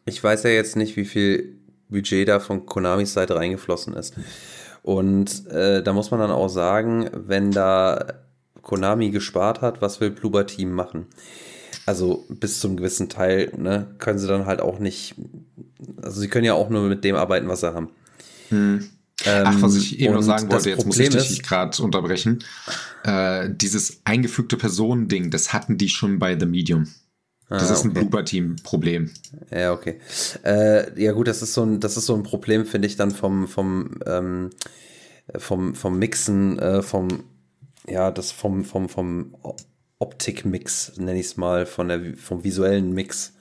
ich 0.05 0.23
weiß 0.23 0.45
ja 0.45 0.51
jetzt 0.51 0.77
nicht, 0.77 0.97
wie 0.97 1.05
viel 1.05 1.59
Budget 1.89 2.29
da 2.29 2.41
von 2.41 2.67
Konamis 2.67 3.13
Seite 3.13 3.37
reingeflossen 3.37 3.95
ist. 3.95 4.15
Und 4.83 5.47
äh, 5.49 5.83
da 5.83 5.93
muss 5.93 6.11
man 6.11 6.21
dann 6.21 6.31
auch 6.31 6.49
sagen, 6.49 7.09
wenn 7.13 7.51
da 7.51 8.24
Konami 8.65 9.11
gespart 9.11 9.61
hat, 9.61 9.81
was 9.81 10.01
will 10.01 10.11
Bloober 10.11 10.47
Team 10.47 10.73
machen? 10.73 11.07
Also 11.87 12.25
bis 12.29 12.61
zum 12.61 12.77
gewissen 12.77 13.09
Teil 13.09 13.53
ne, 13.57 13.95
können 13.99 14.19
sie 14.19 14.27
dann 14.27 14.47
halt 14.47 14.61
auch 14.61 14.79
nicht, 14.79 15.15
also 16.03 16.21
sie 16.21 16.29
können 16.29 16.47
ja 16.47 16.55
auch 16.55 16.71
nur 16.71 16.89
mit 16.89 17.05
dem 17.05 17.15
arbeiten, 17.15 17.47
was 17.49 17.61
sie 17.61 17.75
haben. 17.75 17.91
Hm. 18.49 18.89
Ach, 19.27 19.63
was 19.63 19.77
ich 19.77 20.01
eben 20.01 20.15
noch 20.15 20.23
sagen 20.23 20.51
wollte, 20.51 20.71
jetzt 20.71 20.79
Problem 20.85 21.13
muss 21.13 21.23
ich 21.23 21.29
dich 21.29 21.43
gerade 21.43 21.81
unterbrechen. 21.83 22.43
Äh, 23.05 23.51
dieses 23.51 24.01
eingefügte 24.05 24.57
Personending, 24.57 25.31
das 25.31 25.53
hatten 25.53 25.79
die 25.79 25.89
schon 25.89 26.19
bei 26.19 26.39
The 26.39 26.47
Medium. 26.47 26.89
Das 27.49 27.71
ah, 27.71 27.75
ist 27.75 27.85
ein 27.85 27.91
okay. 27.91 28.01
Blooper-Team-Problem. 28.01 29.11
Ja, 29.51 29.73
okay. 29.73 30.01
Äh, 30.45 31.01
ja, 31.01 31.13
gut, 31.13 31.29
das 31.29 31.43
ist 31.43 31.55
so 31.55 31.63
ein, 31.63 31.79
das 31.79 31.97
ist 31.97 32.07
so 32.07 32.15
ein 32.15 32.23
Problem, 32.23 32.65
finde 32.67 32.89
ich, 32.89 32.97
dann 32.97 33.11
vom, 33.11 33.47
vom, 33.47 33.99
ähm, 34.07 34.51
vom, 35.37 35.75
vom 35.75 35.99
Mixen, 35.99 36.59
äh, 36.59 36.83
vom, 36.83 37.25
ja, 37.89 38.11
das 38.11 38.33
vom, 38.33 38.65
vom, 38.65 38.89
vom 38.89 39.35
Optik-Mix, 39.99 40.95
nenne 40.97 41.19
ich 41.19 41.27
es 41.27 41.37
mal, 41.37 41.67
von 41.67 41.89
der, 41.89 42.01
vom 42.17 42.45
visuellen 42.45 42.93
Mix. 42.93 43.33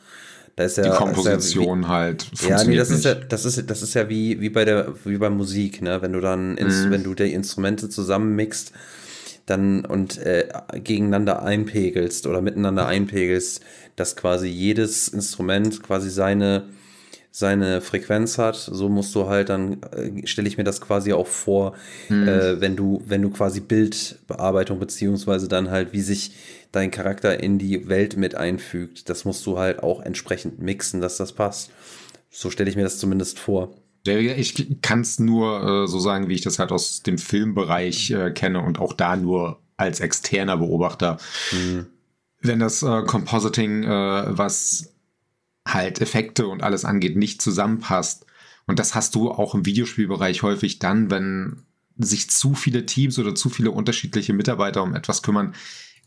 Da 0.56 0.66
ist 0.66 0.78
ja, 0.78 0.84
die 0.84 0.90
Komposition 0.92 1.82
ja 1.82 1.88
wie, 1.88 1.92
halt. 1.92 2.32
Ja, 2.48 2.64
nee, 2.64 2.76
das 2.76 2.92
ist 2.92 3.06
ja, 3.06 3.16
das 3.16 3.44
ist, 3.44 3.70
das 3.70 3.82
ist 3.82 3.96
ja 3.96 4.08
wie, 4.08 4.40
wie 4.40 4.50
bei 4.50 4.66
der, 4.66 4.94
wie 5.04 5.18
bei 5.18 5.32
Musik, 5.32 5.82
ne? 5.82 6.02
Wenn 6.02 6.14
du 6.14 6.22
dann, 6.22 6.52
mhm. 6.54 6.92
wenn 6.92 7.04
du 7.04 7.16
die 7.16 7.34
Instrumente 7.34 7.90
zusammenmixst, 7.90 8.72
dann 9.46 9.84
und 9.84 10.18
äh, 10.20 10.48
gegeneinander 10.76 11.44
einpegelst 11.44 12.28
oder 12.28 12.42
miteinander 12.42 12.86
einpegelst, 12.86 13.62
dass 13.96 14.16
quasi 14.16 14.48
jedes 14.48 15.08
Instrument 15.08 15.84
quasi 15.84 16.10
seine, 16.10 16.70
seine 17.36 17.82
Frequenz 17.82 18.38
hat, 18.38 18.56
so 18.56 18.90
musst 18.90 19.16
du 19.16 19.28
halt 19.28 19.50
dann, 19.50 19.82
äh, 19.92 20.28
stelle 20.28 20.48
ich 20.48 20.60
mir 20.60 20.64
das 20.64 20.82
quasi 20.82 21.14
auch 21.14 21.26
vor, 21.26 21.74
mhm. 22.08 22.28
äh, 22.28 22.62
wenn 22.62 22.76
du, 22.76 23.02
wenn 23.08 23.24
du 23.24 23.32
quasi 23.32 23.60
Bildbearbeitung 23.60 24.78
beziehungsweise 24.78 25.48
dann 25.48 25.72
halt, 25.72 25.94
wie 25.94 26.02
sich 26.02 26.36
dein 26.72 26.92
Charakter 26.92 27.42
in 27.42 27.58
die 27.58 27.90
Welt 27.90 28.18
mit 28.18 28.36
einfügt, 28.36 29.10
das 29.10 29.26
musst 29.26 29.44
du 29.48 29.58
halt 29.58 29.82
auch 29.82 30.04
entsprechend 30.04 30.60
mixen, 30.60 31.02
dass 31.02 31.18
das 31.18 31.34
passt. 31.34 31.72
So 32.30 32.52
stelle 32.52 32.70
ich 32.70 32.76
mir 32.76 32.84
das 32.84 33.00
zumindest 33.00 33.40
vor. 33.40 33.74
Ich 34.06 34.82
kann 34.84 35.02
es 35.02 35.18
nur 35.18 35.86
äh, 35.86 35.88
so 35.88 36.00
sagen, 36.00 36.30
wie 36.30 36.36
ich 36.36 36.42
das 36.42 36.60
halt 36.60 36.72
aus 36.72 37.02
dem 37.02 37.18
Filmbereich 37.18 38.12
äh, 38.12 38.30
kenne 38.30 38.62
und 38.62 38.80
auch 38.80 38.94
da 38.94 39.16
nur 39.16 39.60
als 39.76 40.02
externer 40.02 40.58
Beobachter. 40.58 41.18
Mhm. 41.52 41.88
Wenn 42.42 42.60
das 42.60 42.84
äh, 42.84 43.02
Compositing, 43.08 43.86
äh, 43.86 44.38
was 44.38 44.93
halt 45.66 46.02
Effekte 46.02 46.48
und 46.48 46.62
alles 46.64 46.86
angeht, 46.86 47.16
nicht 47.16 47.42
zusammenpasst. 47.42 48.26
Und 48.66 48.80
das 48.80 48.96
hast 48.96 49.16
du 49.16 49.32
auch 49.32 49.56
im 49.56 49.66
Videospielbereich 49.66 50.44
häufig 50.44 50.80
dann, 50.80 51.10
wenn 51.10 51.64
sich 51.98 52.30
zu 52.30 52.56
viele 52.56 52.86
Teams 52.86 53.20
oder 53.20 53.36
zu 53.36 53.50
viele 53.50 53.72
unterschiedliche 53.72 54.34
Mitarbeiter 54.34 54.84
um 54.84 54.96
etwas 54.96 55.22
kümmern, 55.22 55.54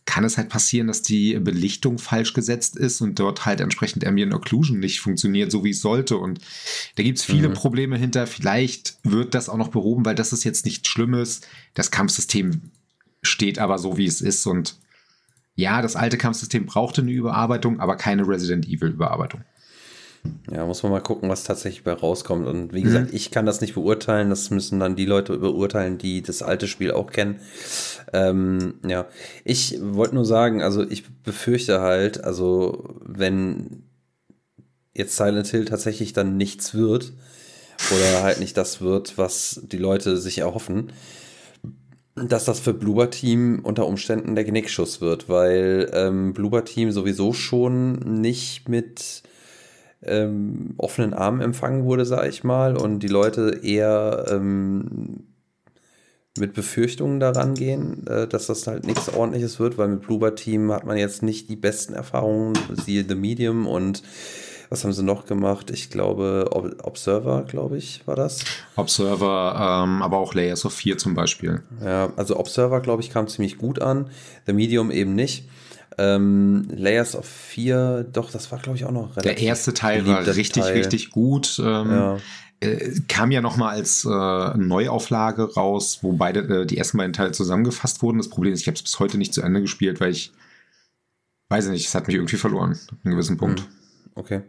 kann 0.05 0.25
es 0.25 0.38
halt 0.38 0.49
passieren, 0.49 0.87
dass 0.87 1.03
die 1.03 1.38
Belichtung 1.38 1.99
falsch 1.99 2.33
gesetzt 2.33 2.77
ist 2.77 3.01
und 3.01 3.19
dort 3.19 3.45
halt 3.45 3.61
entsprechend 3.61 4.07
Ambient 4.07 4.33
Occlusion 4.33 4.79
nicht 4.79 5.01
funktioniert, 5.01 5.51
so 5.51 5.64
wie 5.64 5.71
es 5.71 5.81
sollte. 5.81 6.16
Und 6.16 6.40
da 6.95 7.03
gibt 7.03 7.19
es 7.19 7.25
viele 7.25 7.49
mhm. 7.49 7.55
Probleme 7.55 7.99
hinter. 7.99 8.27
Vielleicht 8.29 8.99
wird 9.03 9.35
das 9.35 9.49
auch 9.49 9.57
noch 9.57 9.69
behoben, 9.69 10.05
weil 10.05 10.14
das 10.14 10.33
ist 10.33 10.45
jetzt 10.45 10.64
nichts 10.64 10.88
Schlimmes. 10.88 11.40
Das 11.75 11.90
Kampfsystem 11.90 12.71
steht 13.23 13.59
aber 13.59 13.79
so, 13.79 13.99
wie 13.99 14.07
es 14.07 14.21
ist. 14.21 14.47
Und 14.47 14.77
ja, 15.57 15.83
das 15.83 15.97
alte 15.97 16.19
Kampfsystem 16.19 16.66
brauchte 16.66 17.01
eine 17.01 17.11
Überarbeitung, 17.11 17.81
aber 17.81 17.97
keine 17.97 18.29
Resident 18.29 18.69
Evil 18.69 18.90
Überarbeitung. 18.90 19.40
Ja, 20.51 20.66
muss 20.66 20.83
man 20.83 20.92
mal 20.92 21.01
gucken, 21.01 21.29
was 21.29 21.45
tatsächlich 21.45 21.85
bei 21.85 21.92
rauskommt. 21.92 22.47
Und 22.47 22.73
wie 22.73 22.83
gesagt, 22.83 23.11
mhm. 23.11 23.16
ich 23.16 23.31
kann 23.31 23.47
das 23.47 23.61
nicht 23.61 23.75
beurteilen. 23.75 24.29
Das 24.29 24.51
müssen 24.51 24.81
dann 24.81 24.97
die 24.97 25.07
Leute 25.07 25.38
beurteilen, 25.38 25.99
die 25.99 26.23
das 26.23 26.42
alte 26.42 26.69
Spiel 26.69 26.90
auch 26.92 27.11
kennen. 27.11 27.40
Ähm, 28.12 28.75
ja, 28.87 29.07
ich 29.45 29.79
wollte 29.81 30.14
nur 30.14 30.25
sagen, 30.25 30.62
also 30.62 30.83
ich 30.83 31.05
befürchte 31.23 31.81
halt, 31.81 32.25
also 32.25 32.97
wenn 33.05 33.85
jetzt 34.95 35.16
Silent 35.16 35.47
Hill 35.49 35.64
tatsächlich 35.64 36.12
dann 36.12 36.37
nichts 36.37 36.75
wird 36.75 37.12
oder 37.95 38.23
halt 38.23 38.40
nicht 38.40 38.57
das 38.57 38.81
wird, 38.81 39.19
was 39.19 39.61
die 39.64 39.79
Leute 39.79 40.16
sich 40.16 40.38
erhoffen, 40.38 40.92
dass 42.16 42.46
das 42.46 42.61
für 42.61 42.72
Bloober 42.72 43.11
Team 43.11 43.61
unter 43.62 43.87
Umständen 43.87 44.35
der 44.35 44.44
Genickschuss 44.44 45.00
wird, 45.00 45.29
weil 45.29 45.90
ähm, 45.92 46.33
Bloober 46.33 46.64
Team 46.64 46.90
sowieso 46.90 47.35
schon 47.35 48.20
nicht 48.20 48.68
mit 48.68 49.22
ähm, 50.02 50.74
offenen 50.79 51.12
Armen 51.12 51.42
empfangen 51.42 51.85
wurde, 51.85 52.07
sage 52.07 52.29
ich 52.29 52.42
mal, 52.42 52.76
und 52.76 53.00
die 53.00 53.09
Leute 53.09 53.61
eher 53.62 54.26
ähm, 54.31 55.24
mit 56.38 56.55
Befürchtungen 56.55 57.20
daran 57.20 57.55
gehen, 57.55 58.07
äh, 58.07 58.26
dass 58.26 58.46
das 58.46 58.66
halt 58.66 58.87
nichts 58.87 59.12
ordentliches 59.12 59.61
wird, 59.61 59.76
weil 59.76 59.88
mit 59.88 60.02
Bloober 60.02 60.35
Team 60.35 60.72
hat 60.72 60.87
man 60.87 60.96
jetzt 60.96 61.22
nicht 61.22 61.50
die 61.50 61.57
besten 61.57 61.92
Erfahrungen, 61.92 62.55
siehe 62.85 63.05
The 63.07 63.14
Medium 63.14 63.66
und 63.66 64.02
was 64.68 64.85
haben 64.85 64.92
sie 64.92 65.02
noch 65.02 65.26
gemacht? 65.26 65.70
Ich 65.70 65.90
glaube, 65.90 66.50
Observer, 66.83 67.44
glaube 67.46 67.79
ich, 67.79 68.07
war 68.07 68.16
das. 68.16 68.44
Observer, 68.76 69.85
ähm, 69.85 70.02
aber 70.02 70.18
auch 70.18 70.35
Layers 70.35 70.64
of 70.64 70.72
4 70.74 70.98
zum 70.98 71.14
Beispiel. 71.14 71.62
Ja, 71.83 72.12
also 72.16 72.38
Observer, 72.38 72.81
glaube 72.81 73.02
ich, 73.02 73.11
kam 73.11 73.29
ziemlich 73.29 73.59
gut 73.59 73.81
an. 73.81 74.11
The 74.46 74.52
Medium 74.52 74.90
eben 74.90 75.14
nicht. 75.14 75.48
Ähm, 75.98 76.68
Layers 76.70 77.16
of 77.16 77.26
4, 77.26 78.07
doch, 78.12 78.31
das 78.31 78.50
war, 78.52 78.59
glaube 78.59 78.76
ich, 78.76 78.85
auch 78.85 78.90
noch 78.90 79.16
relativ 79.16 79.22
Der 79.22 79.38
erste 79.38 79.72
Teil 79.72 80.07
war 80.07 80.26
richtig, 80.26 80.62
Teil. 80.64 80.74
richtig 80.74 81.11
gut. 81.11 81.59
Ähm, 81.64 81.90
ja. 81.90 82.16
äh, 82.61 82.92
kam 83.09 83.31
ja 83.31 83.40
nochmal 83.40 83.76
als 83.76 84.05
äh, 84.05 84.09
Neuauflage 84.59 85.55
raus, 85.55 86.00
wo 86.02 86.12
beide, 86.12 86.40
äh, 86.40 86.66
die 86.66 86.76
ersten 86.76 86.98
beiden 86.98 87.12
Teile 87.14 87.33
zusammengefasst 87.33 88.02
wurden. 88.02 88.18
Das 88.18 88.29
Problem 88.29 88.52
ist, 88.52 88.61
ich 88.61 88.66
habe 88.66 88.76
es 88.76 88.83
bis 88.83 88.98
heute 88.98 89.16
nicht 89.16 89.33
zu 89.33 89.42
Ende 89.42 89.62
gespielt, 89.62 90.00
weil 90.00 90.11
ich 90.11 90.33
weiß 91.48 91.68
nicht, 91.68 91.87
es 91.87 91.94
hat 91.94 92.09
mich 92.09 92.16
irgendwie 92.16 92.37
verloren, 92.37 92.72
an 92.72 92.98
einem 93.05 93.14
gewissen 93.14 93.38
Punkt. 93.38 93.61
Mhm. 93.61 93.86
Okay. 94.16 94.40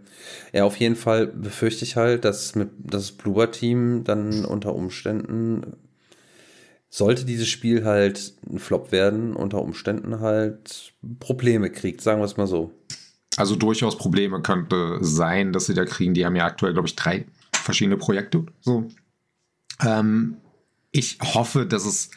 Ja, 0.53 0.63
auf 0.63 0.77
jeden 0.77 0.95
Fall 0.95 1.27
befürchte 1.27 1.83
ich 1.83 1.97
halt, 1.97 2.23
dass 2.23 2.55
mit 2.55 2.69
das 2.79 3.11
Bloober-Team 3.11 4.05
dann 4.05 4.45
unter 4.45 4.73
Umständen, 4.73 5.75
sollte 6.89 7.25
dieses 7.25 7.49
Spiel 7.49 7.83
halt 7.83 8.33
ein 8.49 8.59
Flop 8.59 8.93
werden, 8.93 9.35
unter 9.35 9.61
Umständen 9.61 10.21
halt 10.21 10.93
Probleme 11.19 11.69
kriegt, 11.69 12.01
sagen 12.01 12.21
wir 12.21 12.25
es 12.25 12.37
mal 12.37 12.47
so. 12.47 12.71
Also 13.35 13.57
durchaus 13.57 13.97
Probleme 13.97 14.41
könnte 14.41 14.99
sein, 15.01 15.51
dass 15.51 15.65
sie 15.65 15.73
da 15.73 15.83
kriegen. 15.83 16.13
Die 16.13 16.25
haben 16.25 16.37
ja 16.37 16.45
aktuell, 16.45 16.71
glaube 16.71 16.87
ich, 16.87 16.95
drei 16.95 17.25
verschiedene 17.51 17.97
Projekte. 17.97 18.45
So. 18.61 18.87
Ähm, 19.85 20.37
ich 20.91 21.19
hoffe, 21.21 21.65
dass 21.65 21.85
es 21.85 22.09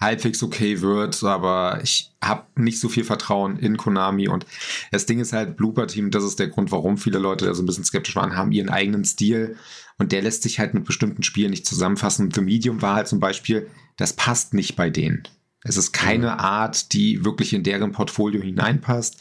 halbwegs 0.00 0.42
okay 0.42 0.80
wird, 0.80 1.22
aber 1.22 1.80
ich 1.82 2.12
habe 2.22 2.46
nicht 2.56 2.80
so 2.80 2.88
viel 2.88 3.04
Vertrauen 3.04 3.58
in 3.58 3.76
Konami 3.76 4.28
und 4.28 4.46
das 4.90 5.06
Ding 5.06 5.20
ist 5.20 5.32
halt, 5.32 5.56
Blooper 5.56 5.86
Team, 5.86 6.10
das 6.10 6.24
ist 6.24 6.38
der 6.38 6.48
Grund, 6.48 6.72
warum 6.72 6.96
viele 6.96 7.18
Leute 7.18 7.44
da 7.44 7.54
so 7.54 7.62
ein 7.62 7.66
bisschen 7.66 7.84
skeptisch 7.84 8.16
waren, 8.16 8.36
haben 8.36 8.52
ihren 8.52 8.70
eigenen 8.70 9.04
Stil 9.04 9.56
und 9.98 10.12
der 10.12 10.22
lässt 10.22 10.42
sich 10.42 10.58
halt 10.58 10.72
mit 10.72 10.84
bestimmten 10.84 11.22
Spielen 11.22 11.50
nicht 11.50 11.66
zusammenfassen. 11.66 12.30
The 12.30 12.40
Medium 12.40 12.80
war 12.80 12.94
halt 12.96 13.08
zum 13.08 13.20
Beispiel, 13.20 13.68
das 13.96 14.14
passt 14.14 14.54
nicht 14.54 14.74
bei 14.74 14.88
denen. 14.88 15.24
Es 15.62 15.76
ist 15.76 15.92
keine 15.92 16.32
mhm. 16.32 16.40
Art, 16.40 16.94
die 16.94 17.22
wirklich 17.22 17.52
in 17.52 17.62
deren 17.62 17.92
Portfolio 17.92 18.40
hineinpasst. 18.40 19.18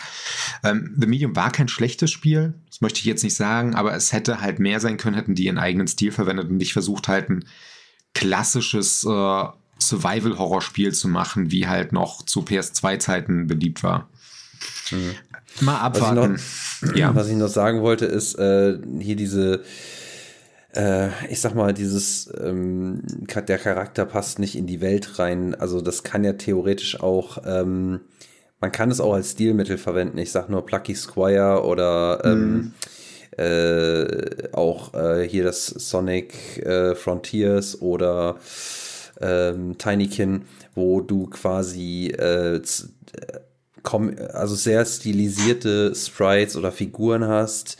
Ähm, 0.63 0.95
The 0.97 1.07
Medium 1.07 1.35
war 1.35 1.51
kein 1.51 1.67
schlechtes 1.67 2.11
Spiel, 2.11 2.53
das 2.67 2.79
möchte 2.79 2.99
ich 2.99 3.05
jetzt 3.05 3.23
nicht 3.23 3.35
sagen, 3.35 3.75
aber 3.75 3.93
es 3.93 4.13
hätte 4.13 4.39
halt 4.39 4.59
mehr 4.59 4.79
sein 4.79 4.95
können, 4.95 5.17
hätten 5.17 5.35
die 5.35 5.45
ihren 5.45 5.57
eigenen 5.57 5.87
Stil 5.87 6.13
verwendet 6.13 6.49
und 6.49 6.55
nicht 6.55 6.71
versucht 6.71 7.09
halt 7.09 7.29
ein 7.29 7.43
klassisches 8.13 9.03
äh, 9.03 9.43
Survival-Horror-Spiel 9.81 10.93
zu 10.93 11.07
machen, 11.07 11.51
wie 11.51 11.67
halt 11.67 11.91
noch 11.91 12.23
zu 12.23 12.41
PS2-Zeiten 12.41 13.47
beliebt 13.47 13.83
war. 13.83 14.09
Mhm. 14.91 15.15
Mal 15.61 15.79
abwarten. 15.79 16.33
Was 16.33 16.41
ich, 16.81 16.89
noch, 16.89 16.95
ja. 16.95 17.15
was 17.15 17.27
ich 17.29 17.35
noch 17.35 17.47
sagen 17.47 17.81
wollte, 17.81 18.05
ist 18.05 18.35
äh, 18.35 18.77
hier 18.99 19.15
diese, 19.15 19.63
äh, 20.75 21.09
ich 21.29 21.41
sag 21.41 21.55
mal, 21.55 21.73
dieses, 21.73 22.31
ähm, 22.39 23.01
der 23.47 23.57
Charakter 23.57 24.05
passt 24.05 24.39
nicht 24.39 24.55
in 24.55 24.67
die 24.67 24.81
Welt 24.81 25.19
rein. 25.19 25.55
Also 25.55 25.81
das 25.81 26.03
kann 26.03 26.23
ja 26.23 26.33
theoretisch 26.33 26.99
auch, 26.99 27.39
ähm, 27.45 28.01
man 28.61 28.71
kann 28.71 28.91
es 28.91 28.99
auch 28.99 29.13
als 29.13 29.31
Stilmittel 29.31 29.77
verwenden. 29.77 30.17
Ich 30.17 30.31
sag 30.31 30.49
nur 30.49 30.65
Plucky 30.65 30.95
Squire 30.95 31.63
oder 31.63 32.21
ähm, 32.25 32.51
mhm. 32.51 32.73
äh, 33.37 34.53
auch 34.53 34.93
äh, 34.93 35.27
hier 35.27 35.43
das 35.43 35.67
Sonic 35.67 36.57
äh, 36.65 36.95
Frontiers 36.95 37.81
oder 37.81 38.37
ähm, 39.21 39.77
Tinykin, 39.77 40.43
wo 40.75 41.01
du 41.01 41.27
quasi 41.27 42.07
äh, 42.07 42.61
also 44.33 44.55
sehr 44.55 44.85
stilisierte 44.85 45.95
Sprites 45.95 46.55
oder 46.55 46.71
Figuren 46.71 47.27
hast, 47.27 47.77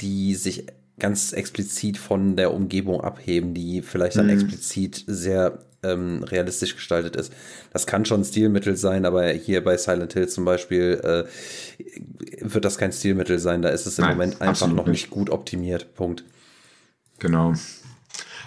die 0.00 0.34
sich 0.34 0.66
ganz 0.98 1.32
explizit 1.32 1.98
von 1.98 2.36
der 2.36 2.54
Umgebung 2.54 3.02
abheben, 3.02 3.54
die 3.54 3.82
vielleicht 3.82 4.16
dann 4.16 4.26
mhm. 4.26 4.32
explizit 4.32 5.04
sehr 5.06 5.58
ähm, 5.82 6.22
realistisch 6.22 6.74
gestaltet 6.74 7.16
ist. 7.16 7.32
Das 7.72 7.86
kann 7.86 8.04
schon 8.04 8.24
Stilmittel 8.24 8.76
sein, 8.76 9.04
aber 9.04 9.28
hier 9.28 9.62
bei 9.62 9.76
Silent 9.76 10.14
Hill 10.14 10.28
zum 10.28 10.44
Beispiel 10.44 11.00
äh, 11.02 11.24
wird 12.40 12.64
das 12.64 12.78
kein 12.78 12.92
Stilmittel 12.92 13.38
sein. 13.38 13.62
Da 13.62 13.68
ist 13.68 13.86
es 13.86 13.98
im 13.98 14.04
Nein, 14.04 14.16
Moment 14.16 14.40
einfach 14.40 14.68
noch 14.68 14.86
nicht 14.86 15.10
gut 15.10 15.30
optimiert. 15.30 15.94
Punkt. 15.94 16.24
Genau. 17.18 17.54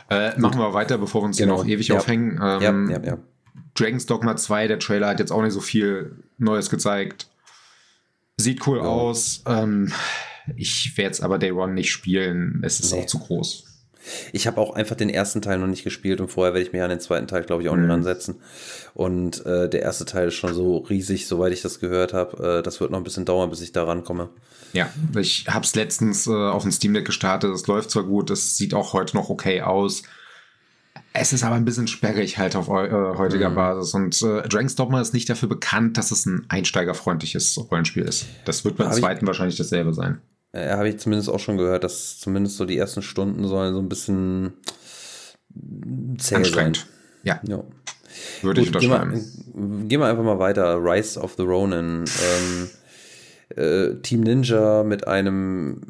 Äh, 0.09 0.39
machen 0.39 0.59
wir 0.59 0.73
weiter, 0.73 0.97
bevor 0.97 1.21
wir 1.21 1.25
uns 1.27 1.37
genau. 1.37 1.55
hier 1.57 1.63
noch 1.63 1.69
ewig 1.69 1.87
ja. 1.89 1.97
aufhängen. 1.97 2.39
Ähm, 2.41 2.89
ja, 2.89 2.99
ja. 3.01 3.17
Dragon's 3.75 4.05
Dogma 4.05 4.35
2, 4.35 4.67
der 4.67 4.79
Trailer 4.79 5.07
hat 5.07 5.19
jetzt 5.19 5.31
auch 5.31 5.41
nicht 5.41 5.53
so 5.53 5.61
viel 5.61 6.23
Neues 6.37 6.69
gezeigt. 6.69 7.27
Sieht 8.37 8.65
cool 8.67 8.79
aus. 8.79 9.43
Ähm, 9.45 9.91
ich 10.55 10.97
werde 10.97 11.11
es 11.11 11.21
aber 11.21 11.37
Day 11.37 11.51
One 11.51 11.73
nicht 11.73 11.91
spielen. 11.91 12.61
Es 12.63 12.79
ist 12.79 12.91
nee. 12.91 13.01
auch 13.01 13.05
zu 13.05 13.19
groß. 13.19 13.68
Ich 14.33 14.47
habe 14.47 14.59
auch 14.59 14.75
einfach 14.75 14.95
den 14.95 15.09
ersten 15.09 15.41
Teil 15.41 15.57
noch 15.59 15.67
nicht 15.67 15.83
gespielt 15.83 16.21
und 16.21 16.29
vorher 16.29 16.53
werde 16.53 16.65
ich 16.65 16.73
mir 16.73 16.83
an 16.83 16.89
den 16.89 16.99
zweiten 16.99 17.27
Teil, 17.27 17.43
glaube 17.43 17.63
ich, 17.63 17.69
auch 17.69 17.75
mhm. 17.75 17.81
nicht 17.81 17.91
ransetzen. 17.91 18.35
Und 18.93 19.45
äh, 19.45 19.69
der 19.69 19.81
erste 19.81 20.05
Teil 20.05 20.29
ist 20.29 20.35
schon 20.35 20.53
so 20.53 20.77
riesig, 20.77 21.27
soweit 21.27 21.53
ich 21.53 21.61
das 21.61 21.79
gehört 21.79 22.13
habe. 22.13 22.59
Äh, 22.59 22.63
das 22.63 22.79
wird 22.79 22.91
noch 22.91 22.97
ein 22.97 23.03
bisschen 23.03 23.25
dauern, 23.25 23.49
bis 23.49 23.61
ich 23.61 23.71
da 23.71 23.83
rankomme. 23.83 24.29
Ja, 24.73 24.89
ich 25.17 25.45
habe 25.47 25.65
es 25.65 25.75
letztens 25.75 26.27
äh, 26.27 26.31
auf 26.31 26.63
dem 26.63 26.71
Steam 26.71 26.93
Deck 26.93 27.05
gestartet. 27.05 27.53
Es 27.53 27.67
läuft 27.67 27.91
zwar 27.91 28.03
gut, 28.03 28.29
es 28.29 28.57
sieht 28.57 28.73
auch 28.73 28.93
heute 28.93 29.17
noch 29.17 29.29
okay 29.29 29.61
aus. 29.61 30.03
Es 31.13 31.33
ist 31.33 31.43
aber 31.43 31.55
ein 31.55 31.65
bisschen 31.65 31.87
sperrig 31.87 32.37
halt 32.37 32.55
auf 32.55 32.67
äh, 32.67 33.17
heutiger 33.17 33.49
mhm. 33.49 33.55
Basis. 33.55 33.93
Und 33.93 34.21
äh, 34.21 34.47
Dragon's 34.47 34.75
Dogma 34.75 35.01
ist 35.01 35.13
nicht 35.13 35.29
dafür 35.29 35.49
bekannt, 35.49 35.97
dass 35.97 36.11
es 36.11 36.25
ein 36.25 36.45
einsteigerfreundliches 36.49 37.57
Rollenspiel 37.71 38.03
ist. 38.03 38.27
Das 38.45 38.63
wird 38.63 38.77
beim 38.77 38.91
zweiten 38.91 39.25
wahrscheinlich 39.25 39.57
dasselbe 39.57 39.93
sein. 39.93 40.21
Ja, 40.53 40.77
habe 40.77 40.89
ich 40.89 40.97
zumindest 40.97 41.29
auch 41.29 41.39
schon 41.39 41.57
gehört, 41.57 41.83
dass 41.83 42.19
zumindest 42.19 42.57
so 42.57 42.65
die 42.65 42.77
ersten 42.77 43.01
Stunden 43.01 43.47
sollen 43.47 43.73
so 43.73 43.79
ein 43.79 43.89
bisschen 43.89 44.53
zäh 46.17 46.35
Anstrengend. 46.35 46.77
sein. 46.77 46.87
Ja. 47.23 47.41
ja. 47.47 47.63
Würde 48.41 48.61
Gut, 48.61 48.69
ich 48.69 48.75
unterschreiben. 48.75 49.11
Gehen 49.13 49.79
wir, 49.81 49.87
gehen 49.87 49.99
wir 49.99 50.07
einfach 50.07 50.23
mal 50.23 50.39
weiter. 50.39 50.77
Rise 50.77 51.19
of 51.19 51.35
the 51.37 51.43
Ronin. 51.43 52.05
Ähm, 52.23 52.69
äh, 53.55 54.01
Team 54.01 54.21
Ninja 54.21 54.83
mit 54.83 55.07
einem 55.07 55.81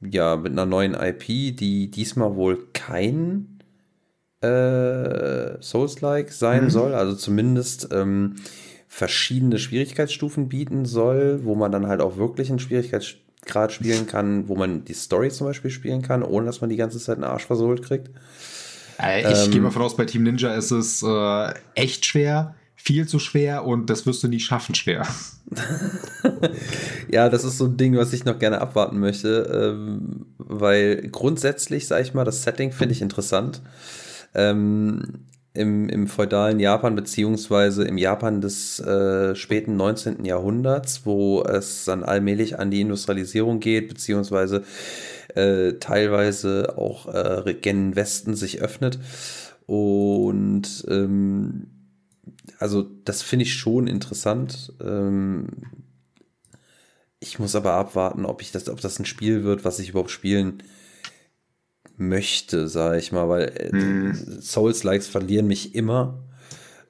ja, 0.00 0.36
mit 0.36 0.52
einer 0.52 0.66
neuen 0.66 0.94
IP, 0.94 1.56
die 1.56 1.90
diesmal 1.90 2.36
wohl 2.36 2.68
kein 2.72 3.58
äh, 4.40 5.60
Souls-like 5.60 6.32
sein 6.32 6.64
mhm. 6.64 6.70
soll, 6.70 6.94
also 6.94 7.14
zumindest 7.14 7.88
ähm, 7.92 8.36
verschiedene 8.86 9.58
Schwierigkeitsstufen 9.58 10.48
bieten 10.48 10.84
soll, 10.84 11.44
wo 11.44 11.54
man 11.54 11.72
dann 11.72 11.88
halt 11.88 12.00
auch 12.00 12.16
wirklich 12.16 12.50
einen 12.50 12.60
Schwierigkeitsgrad 13.38 13.72
spielen 13.72 14.06
kann, 14.06 14.48
wo 14.48 14.56
man 14.56 14.84
die 14.84 14.94
Story 14.94 15.30
zum 15.30 15.46
Beispiel 15.46 15.70
spielen 15.70 16.02
kann, 16.02 16.22
ohne 16.22 16.46
dass 16.46 16.60
man 16.60 16.70
die 16.70 16.76
ganze 16.76 16.98
Zeit 16.98 17.16
einen 17.16 17.24
Arsch 17.24 17.46
versohlt 17.46 17.82
kriegt. 17.82 18.10
Äh, 19.00 19.32
ich 19.32 19.44
ähm, 19.44 19.50
gehe 19.50 19.60
mal 19.60 19.70
von 19.70 19.82
aus, 19.82 19.96
bei 19.96 20.04
Team 20.04 20.24
Ninja 20.24 20.54
ist 20.54 20.70
es 20.70 21.02
äh, 21.02 21.54
echt 21.74 22.04
schwer, 22.04 22.54
viel 22.74 23.06
zu 23.06 23.18
schwer 23.18 23.64
und 23.64 23.90
das 23.90 24.06
wirst 24.06 24.22
du 24.22 24.28
nie 24.28 24.40
schaffen 24.40 24.74
schwer. 24.74 25.06
ja, 27.10 27.28
das 27.28 27.44
ist 27.44 27.58
so 27.58 27.66
ein 27.66 27.76
Ding, 27.76 27.96
was 27.96 28.12
ich 28.12 28.24
noch 28.24 28.38
gerne 28.38 28.60
abwarten 28.60 28.98
möchte, 28.98 29.74
ähm, 29.74 30.26
weil 30.38 31.08
grundsätzlich, 31.10 31.86
sage 31.86 32.02
ich 32.02 32.14
mal, 32.14 32.24
das 32.24 32.42
Setting 32.42 32.72
finde 32.72 32.94
ich 32.94 33.02
interessant. 33.02 33.62
Ähm, 34.34 35.26
im, 35.58 35.88
im 35.88 36.06
feudalen 36.06 36.60
Japan, 36.60 36.94
beziehungsweise 36.94 37.84
im 37.84 37.98
Japan 37.98 38.40
des 38.40 38.78
äh, 38.80 39.34
späten 39.34 39.76
19. 39.76 40.24
Jahrhunderts, 40.24 41.04
wo 41.04 41.42
es 41.42 41.84
dann 41.84 42.04
allmählich 42.04 42.58
an 42.58 42.70
die 42.70 42.80
Industrialisierung 42.80 43.60
geht, 43.60 43.88
beziehungsweise 43.88 44.62
äh, 45.34 45.74
teilweise 45.74 46.78
auch 46.78 47.12
äh, 47.12 47.54
gen 47.54 47.96
Westen 47.96 48.34
sich 48.34 48.60
öffnet. 48.60 48.98
Und 49.66 50.86
ähm, 50.88 51.66
also 52.58 52.86
das 53.04 53.22
finde 53.22 53.42
ich 53.42 53.54
schon 53.54 53.86
interessant. 53.86 54.72
Ähm, 54.80 55.48
ich 57.20 57.38
muss 57.38 57.56
aber 57.56 57.72
abwarten, 57.72 58.24
ob 58.24 58.42
ich 58.42 58.52
das, 58.52 58.68
ob 58.68 58.80
das 58.80 58.98
ein 58.98 59.04
Spiel 59.04 59.42
wird, 59.42 59.64
was 59.64 59.80
ich 59.80 59.90
überhaupt 59.90 60.10
spielen 60.10 60.62
möchte, 61.98 62.68
sage 62.68 62.98
ich 62.98 63.12
mal, 63.12 63.28
weil 63.28 63.70
mm. 63.72 64.40
Souls-Likes 64.40 65.08
verlieren 65.08 65.46
mich 65.46 65.74
immer 65.74 66.22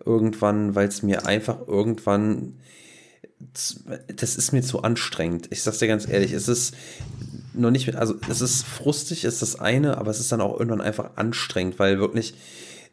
irgendwann, 0.04 0.74
weil 0.74 0.88
es 0.88 1.02
mir 1.02 1.26
einfach 1.26 1.66
irgendwann 1.66 2.54
das 4.16 4.36
ist 4.36 4.52
mir 4.52 4.62
zu 4.62 4.82
anstrengend. 4.82 5.46
Ich 5.50 5.62
sag's 5.62 5.78
dir 5.78 5.86
ganz 5.86 6.08
ehrlich, 6.08 6.32
es 6.32 6.48
ist 6.48 6.74
noch 7.54 7.70
nicht, 7.70 7.94
also 7.94 8.16
es 8.28 8.40
ist 8.40 8.64
frustig, 8.64 9.24
ist 9.24 9.42
das 9.42 9.58
eine, 9.58 9.98
aber 9.98 10.10
es 10.10 10.20
ist 10.20 10.32
dann 10.32 10.40
auch 10.40 10.58
irgendwann 10.58 10.80
einfach 10.80 11.16
anstrengend, 11.16 11.78
weil 11.78 11.98
wirklich 11.98 12.34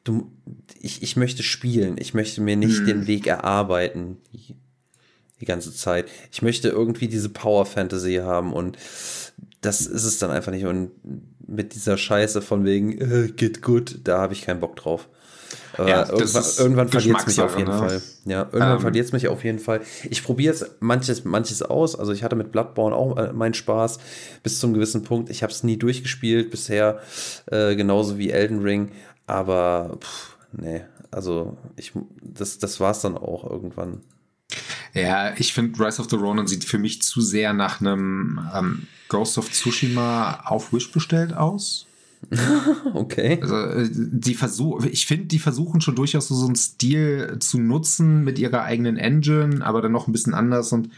du, 0.03 0.31
ich, 0.79 1.01
ich 1.01 1.15
möchte 1.15 1.43
spielen, 1.43 1.95
ich 1.97 2.13
möchte 2.13 2.41
mir 2.41 2.55
nicht 2.55 2.79
hm. 2.79 2.85
den 2.85 3.07
Weg 3.07 3.27
erarbeiten 3.27 4.17
die, 4.33 4.55
die 5.41 5.45
ganze 5.45 5.73
Zeit. 5.73 6.07
Ich 6.31 6.41
möchte 6.41 6.69
irgendwie 6.69 7.07
diese 7.07 7.29
Power 7.29 7.65
Fantasy 7.65 8.15
haben 8.15 8.53
und 8.53 8.77
das 9.61 9.81
ist 9.81 10.03
es 10.03 10.19
dann 10.19 10.29
einfach 10.29 10.51
nicht. 10.51 10.65
Und 10.65 10.91
mit 11.47 11.75
dieser 11.75 11.97
Scheiße 11.97 12.41
von 12.41 12.65
wegen, 12.65 12.99
äh, 12.99 13.27
geht 13.29 13.61
gut, 13.61 13.99
da 14.03 14.19
habe 14.19 14.33
ich 14.33 14.41
keinen 14.43 14.59
Bock 14.59 14.75
drauf. 14.75 15.07
Ja, 15.77 16.09
irgendwann, 16.09 16.43
irgendwann 16.57 16.89
verliert 16.89 17.19
es 17.19 17.27
mich 17.27 17.41
auf 17.41 17.57
jeden 17.57 17.71
ne? 17.71 17.77
Fall. 17.77 18.01
Ja, 18.25 18.43
irgendwann 18.43 18.75
ähm, 18.75 18.79
verliert 18.79 19.05
es 19.05 19.11
mich 19.11 19.27
auf 19.27 19.43
jeden 19.43 19.59
Fall. 19.59 19.81
Ich 20.09 20.23
probiere 20.23 20.53
jetzt 20.53 20.81
manches, 20.81 21.25
manches 21.25 21.61
aus. 21.61 21.97
Also 21.97 22.13
ich 22.13 22.23
hatte 22.23 22.35
mit 22.35 22.51
Bloodborne 22.51 22.95
auch 22.95 23.17
äh, 23.17 23.33
meinen 23.33 23.53
Spaß 23.53 23.99
bis 24.41 24.59
zum 24.59 24.73
gewissen 24.73 25.03
Punkt. 25.03 25.29
Ich 25.29 25.43
habe 25.43 25.51
es 25.51 25.63
nie 25.63 25.77
durchgespielt 25.77 26.49
bisher, 26.49 27.01
äh, 27.47 27.75
genauso 27.75 28.17
wie 28.17 28.31
Elden 28.31 28.61
Ring. 28.61 28.91
Aber 29.27 29.97
pff, 29.99 30.37
nee, 30.53 30.81
also 31.11 31.57
ich, 31.75 31.91
das, 32.21 32.57
das 32.57 32.79
war 32.79 32.91
es 32.91 33.01
dann 33.01 33.17
auch 33.17 33.49
irgendwann. 33.49 34.01
Ja, 34.93 35.33
ich 35.37 35.53
finde 35.53 35.83
Rise 35.83 36.01
of 36.01 36.09
the 36.09 36.15
Ronin 36.15 36.47
sieht 36.47 36.63
für 36.63 36.77
mich 36.77 37.01
zu 37.01 37.19
sehr 37.19 37.53
nach 37.53 37.81
einem 37.81 38.39
ähm, 38.55 38.87
Ghost 39.07 39.37
of 39.37 39.51
Tsushima 39.51 40.41
auf 40.45 40.73
Wish 40.73 40.91
bestellt 40.91 41.33
aus. 41.33 41.85
okay. 42.93 43.39
Also, 43.41 43.55
äh, 43.55 43.89
die 43.91 44.33
Versuch, 44.33 44.83
ich 44.85 45.05
finde, 45.05 45.25
die 45.25 45.39
versuchen 45.39 45.81
schon 45.81 45.95
durchaus 45.95 46.27
so, 46.27 46.35
so 46.35 46.45
einen 46.45 46.55
Stil 46.55 47.37
zu 47.39 47.59
nutzen 47.59 48.23
mit 48.23 48.39
ihrer 48.39 48.63
eigenen 48.63 48.97
Engine, 48.97 49.65
aber 49.65 49.81
dann 49.81 49.91
noch 49.91 50.07
ein 50.07 50.11
bisschen 50.11 50.33
anders 50.33 50.71
und 50.71 50.89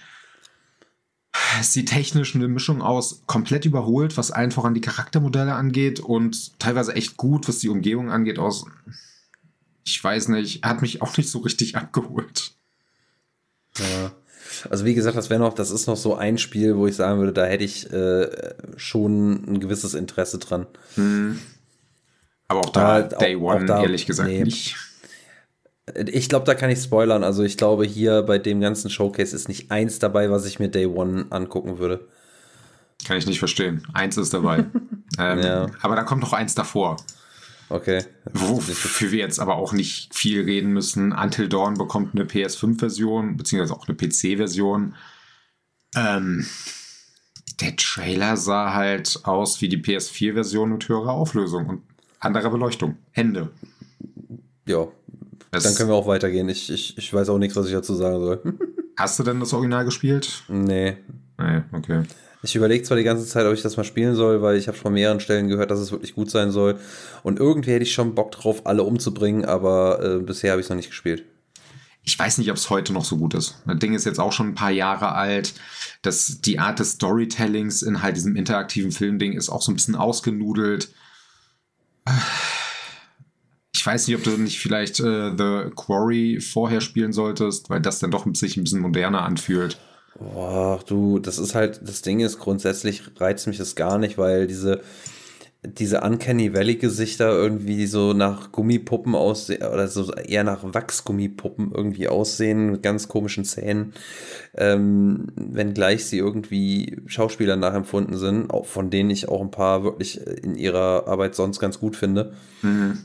es 1.60 1.74
sieht 1.74 1.90
technisch 1.90 2.36
eine 2.36 2.48
Mischung 2.48 2.82
aus, 2.82 3.22
komplett 3.26 3.66
überholt, 3.66 4.18
was 4.18 4.32
einfach 4.32 4.64
an 4.64 4.74
die 4.74 4.82
Charaktermodelle 4.82 5.54
angeht 5.54 6.00
und 6.00 6.60
teilweise 6.60 6.96
echt 6.96 7.18
gut, 7.18 7.48
was 7.48 7.60
die 7.60 7.70
Umgebung 7.70 8.12
angeht, 8.12 8.40
aus, 8.40 8.66
ich 9.84 10.04
weiß 10.04 10.30
nicht, 10.30 10.64
hat 10.64 10.82
mich 10.82 11.02
auch 11.02 11.16
nicht 11.18 11.30
so 11.30 11.40
richtig 11.40 11.76
abgeholt. 11.78 12.54
Ja. 13.78 14.12
Also 14.70 14.86
wie 14.86 14.94
gesagt, 14.94 15.18
das 15.18 15.30
wäre 15.30 15.40
noch, 15.40 15.54
das 15.54 15.72
ist 15.72 15.88
noch 15.88 15.98
so 15.98 16.16
ein 16.16 16.38
Spiel, 16.38 16.76
wo 16.78 16.88
ich 16.88 16.96
sagen 16.96 17.20
würde, 17.20 17.34
da 17.34 17.46
hätte 17.46 17.64
ich 17.64 17.92
äh, 17.92 18.30
schon 18.76 19.44
ein 19.48 19.60
gewisses 19.60 19.94
Interesse 19.94 20.40
dran. 20.40 20.68
Hm. 20.96 21.40
Aber 22.48 22.62
auch 22.62 22.70
da, 22.70 23.02
da 23.02 23.18
Day 23.18 23.36
auch, 23.36 23.42
One, 23.42 23.66
da, 23.66 23.82
ehrlich 23.82 24.06
gesagt, 24.06 24.30
nee. 24.30 24.44
nicht. 24.44 24.76
Ich 26.06 26.28
glaube, 26.28 26.46
da 26.46 26.54
kann 26.54 26.70
ich 26.70 26.80
spoilern. 26.80 27.24
Also 27.24 27.44
ich 27.44 27.58
glaube, 27.58 27.86
hier 27.86 28.22
bei 28.24 28.38
dem 28.40 28.60
ganzen 28.60 28.90
Showcase 28.90 29.36
ist 29.36 29.48
nicht 29.48 29.72
eins 29.72 30.00
dabei, 30.00 30.30
was 30.32 30.46
ich 30.46 30.60
mir 30.60 30.70
Day 30.70 30.86
One 30.86 31.28
angucken 31.30 31.78
würde. 31.78 32.08
Kann 33.06 33.18
ich 33.18 33.26
nicht 33.26 33.40
verstehen. 33.40 33.86
Eins 33.94 34.18
ist 34.18 34.34
dabei. 34.34 34.66
ähm, 35.20 35.40
ja. 35.40 35.68
Aber 35.82 35.96
da 35.96 36.04
kommt 36.04 36.22
noch 36.22 36.34
eins 36.34 36.56
davor. 36.56 36.98
Okay. 37.70 38.04
Wofür 38.32 39.12
wir 39.12 39.20
jetzt 39.20 39.40
aber 39.40 39.56
auch 39.56 39.74
nicht 39.74 40.16
viel 40.16 40.44
reden 40.44 40.72
müssen. 40.72 41.12
Until 41.12 41.50
Dawn 41.50 41.78
bekommt 41.78 42.16
eine 42.16 42.26
PS5-Version, 42.26 43.36
beziehungsweise 43.36 43.74
auch 43.74 43.88
eine 43.88 43.98
PC-Version. 43.98 44.96
Ähm, 45.96 46.46
der 47.60 47.76
Trailer 47.76 48.38
sah 48.38 48.74
halt 48.74 49.20
aus 49.24 49.62
wie 49.62 49.70
die 49.70 49.82
PS4-Version 49.82 50.72
mit 50.72 50.88
höherer 50.88 51.12
Auflösung 51.12 51.68
und 51.68 51.82
anderer 52.20 52.50
Beleuchtung. 52.50 52.98
Ende. 53.14 53.52
Ja, 54.66 54.88
das 55.52 55.64
Dann 55.64 55.76
können 55.76 55.90
wir 55.90 55.96
auch 55.96 56.08
weitergehen. 56.08 56.50
Ich, 56.50 56.70
ich, 56.70 56.98
ich 56.98 57.14
weiß 57.14 57.30
auch 57.30 57.38
nichts, 57.38 57.56
was 57.56 57.68
ich 57.68 57.74
dazu 57.74 57.96
sagen 57.96 58.20
soll. 58.20 58.54
Hast 58.98 59.20
du 59.20 59.24
denn 59.24 59.40
das 59.40 59.54
Original 59.54 59.86
gespielt? 59.86 60.44
Nee. 60.48 60.98
Nee, 61.38 61.62
okay. 61.72 62.04
Ich 62.48 62.56
überlege 62.56 62.84
zwar 62.84 62.96
die 62.96 63.04
ganze 63.04 63.26
Zeit, 63.26 63.46
ob 63.46 63.54
ich 63.54 63.62
das 63.62 63.76
mal 63.76 63.84
spielen 63.84 64.16
soll, 64.16 64.42
weil 64.42 64.56
ich 64.56 64.68
habe 64.68 64.78
von 64.78 64.94
mehreren 64.94 65.20
Stellen 65.20 65.50
gehört, 65.50 65.70
dass 65.70 65.80
es 65.80 65.92
wirklich 65.92 66.16
gut 66.16 66.32
sein 66.32 66.52
soll. 66.52 66.80
Und 67.24 67.40
irgendwie 67.40 67.72
hätte 67.72 67.84
ich 67.84 67.94
schon 67.94 68.16
Bock 68.16 68.32
drauf, 68.32 68.66
alle 68.66 68.84
umzubringen, 68.84 69.44
aber 69.44 70.02
äh, 70.02 70.20
bisher 70.20 70.52
habe 70.52 70.62
ich 70.62 70.66
es 70.66 70.70
noch 70.70 70.78
nicht 70.78 70.90
gespielt. 70.90 71.26
Ich 72.04 72.18
weiß 72.18 72.38
nicht, 72.38 72.50
ob 72.50 72.56
es 72.56 72.70
heute 72.70 72.94
noch 72.94 73.04
so 73.04 73.18
gut 73.18 73.34
ist. 73.34 73.62
Das 73.66 73.80
Ding 73.80 73.94
ist 73.94 74.06
jetzt 74.06 74.20
auch 74.20 74.32
schon 74.32 74.48
ein 74.48 74.56
paar 74.56 74.72
Jahre 74.72 75.12
alt. 75.12 75.56
Das, 76.04 76.40
die 76.40 76.58
Art 76.58 76.80
des 76.80 76.92
Storytellings 76.92 77.82
in 77.82 78.02
halt 78.02 78.16
diesem 78.16 78.38
interaktiven 78.38 78.94
Filmding 78.94 79.34
ist 79.34 79.50
auch 79.50 79.62
so 79.62 79.74
ein 79.74 79.76
bisschen 79.76 79.96
ausgenudelt 79.96 80.90
ich 83.74 83.86
weiß 83.86 84.08
nicht, 84.08 84.18
ob 84.18 84.24
du 84.24 84.32
nicht 84.32 84.60
vielleicht 84.60 85.00
äh, 85.00 85.32
The 85.38 85.70
Quarry 85.76 86.40
vorher 86.42 86.82
spielen 86.82 87.14
solltest, 87.14 87.70
weil 87.70 87.82
das 87.82 88.00
dann 88.00 88.12
doch 88.12 88.26
sich 88.34 88.58
ein 88.58 88.64
bisschen 88.64 88.82
moderner 88.82 89.24
anfühlt. 89.24 89.78
Boah, 90.20 90.80
du, 90.86 91.20
das 91.20 91.38
ist 91.38 91.54
halt, 91.54 91.80
das 91.84 92.02
Ding 92.02 92.22
ist, 92.22 92.40
grundsätzlich 92.40 93.04
reizt 93.18 93.46
mich 93.46 93.58
das 93.58 93.76
gar 93.76 94.00
nicht, 94.00 94.18
weil 94.18 94.48
diese, 94.48 94.82
diese 95.64 96.02
Uncanny 96.02 96.54
Valley-Gesichter 96.54 97.30
irgendwie 97.30 97.86
so 97.86 98.14
nach 98.14 98.52
Gummipuppen 98.52 99.14
aussehen, 99.14 99.62
oder 99.62 99.88
so 99.88 100.12
eher 100.14 100.44
nach 100.44 100.64
Wachsgummipuppen 100.64 101.72
irgendwie 101.72 102.08
aussehen, 102.08 102.72
mit 102.72 102.84
ganz 102.84 103.08
komischen 103.08 103.46
Zähnen, 103.46 103.94
ähm, 104.56 105.28
wenngleich 105.36 106.06
sie 106.06 106.18
irgendwie 106.18 107.00
Schauspieler 107.06 107.56
nachempfunden 107.56 108.18
sind, 108.18 108.52
von 108.64 108.90
denen 108.90 109.12
ich 109.12 109.30
auch 109.30 109.42
ein 109.42 109.52
paar 109.52 109.84
wirklich 109.84 110.20
in 110.20 110.56
ihrer 110.56 111.08
Arbeit 111.08 111.36
sonst 111.36 111.60
ganz 111.60 111.80
gut 111.80 111.96
finde. 111.96 112.34
Mhm. 112.64 113.00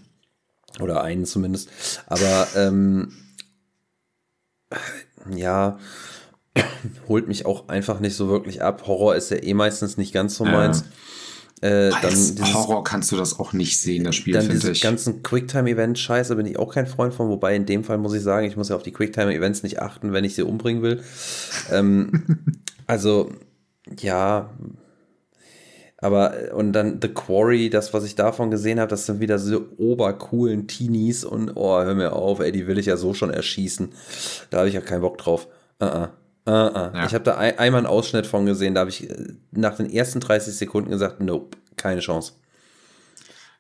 Oder 0.81 1.03
einen 1.03 1.27
zumindest. 1.27 1.69
Aber 2.07 2.49
ähm, 2.57 3.13
ja, 5.35 5.79
holt 7.09 7.29
mich 7.29 7.47
auch 7.47 7.69
einfach 7.69 8.01
nicht 8.01 8.17
so 8.17 8.29
wirklich 8.29 8.63
ab. 8.63 8.87
Horror 8.87 9.17
ist 9.17 9.31
ja 9.31 9.43
eh 9.43 9.55
meistens 9.55 9.97
nicht 9.97 10.13
ganz 10.13 10.37
so 10.37 10.45
meins. 10.45 10.85
Äh, 11.63 11.91
dann 11.91 12.11
dieses, 12.11 12.55
Horror 12.55 12.83
kannst 12.83 13.13
du 13.13 13.17
das 13.17 13.39
auch 13.39 13.53
nicht 13.53 13.81
sehen, 13.81 14.03
das 14.03 14.17
Spiel, 14.17 14.41
finde 14.41 14.73
ich. 14.73 14.81
ganzen 14.81 15.23
Quicktime-Event-Scheiße 15.23 16.35
bin 16.35 16.45
ich 16.45 16.59
auch 16.59 16.75
kein 16.75 16.89
Freund 16.89 17.15
von, 17.15 17.29
wobei 17.29 17.55
in 17.55 17.67
dem 17.67 17.85
Fall 17.85 17.99
muss 17.99 18.15
ich 18.15 18.23
sagen, 18.23 18.49
ich 18.49 18.57
muss 18.57 18.71
ja 18.71 18.75
auf 18.75 18.83
die 18.83 18.91
Quicktime-Events 18.91 19.63
nicht 19.63 19.81
achten, 19.81 20.13
wenn 20.13 20.25
ich 20.25 20.35
sie 20.35 20.43
umbringen 20.43 20.83
will. 20.83 21.03
ähm, 21.71 22.25
also, 22.89 23.31
ja, 24.01 24.51
aber, 25.99 26.49
äh, 26.49 26.51
und 26.51 26.73
dann 26.73 26.99
The 27.01 27.09
Quarry, 27.09 27.71
das, 27.71 27.95
was 27.95 28.03
ich 28.03 28.17
davon 28.17 28.51
gesehen 28.51 28.81
habe, 28.81 28.91
das 28.91 29.07
sind 29.07 29.21
wieder 29.21 29.39
so 29.39 29.69
obercoolen 29.79 30.67
Teenies 30.67 31.25
und, 31.25 31.53
oh, 31.55 31.81
hör 31.81 31.95
mir 31.95 32.13
auf, 32.13 32.41
ey, 32.41 32.51
die 32.51 32.67
will 32.67 32.79
ich 32.79 32.87
ja 32.87 32.97
so 32.97 33.15
schon 33.15 33.31
erschießen. 33.31 33.91
Da 34.51 34.59
habe 34.59 34.69
ich 34.69 34.75
ja 34.75 34.81
keinen 34.81 35.03
Bock 35.03 35.17
drauf. 35.17 35.47
Uh 35.81 35.87
-uh. 35.87 36.09
Uh 36.47 36.51
-uh. 36.51 36.97
Ja. 36.97 37.07
Ich 37.07 37.15
habe 37.15 37.25
da 37.25 37.37
ein, 37.37 37.59
einmal 37.59 37.81
einen 37.81 37.87
Ausschnitt 37.87 38.27
von 38.27 38.47
gesehen, 38.47 38.75
da 38.75 38.81
habe 38.81 38.91
ich 38.91 39.09
äh, 39.09 39.35
nach 39.53 39.77
den 39.77 39.91
ersten 39.91 40.21
30 40.21 40.55
Sekunden 40.55 40.91
gesagt, 40.91 41.21
nope, 41.21 41.57
keine 41.77 42.01
Chance. 42.01 42.33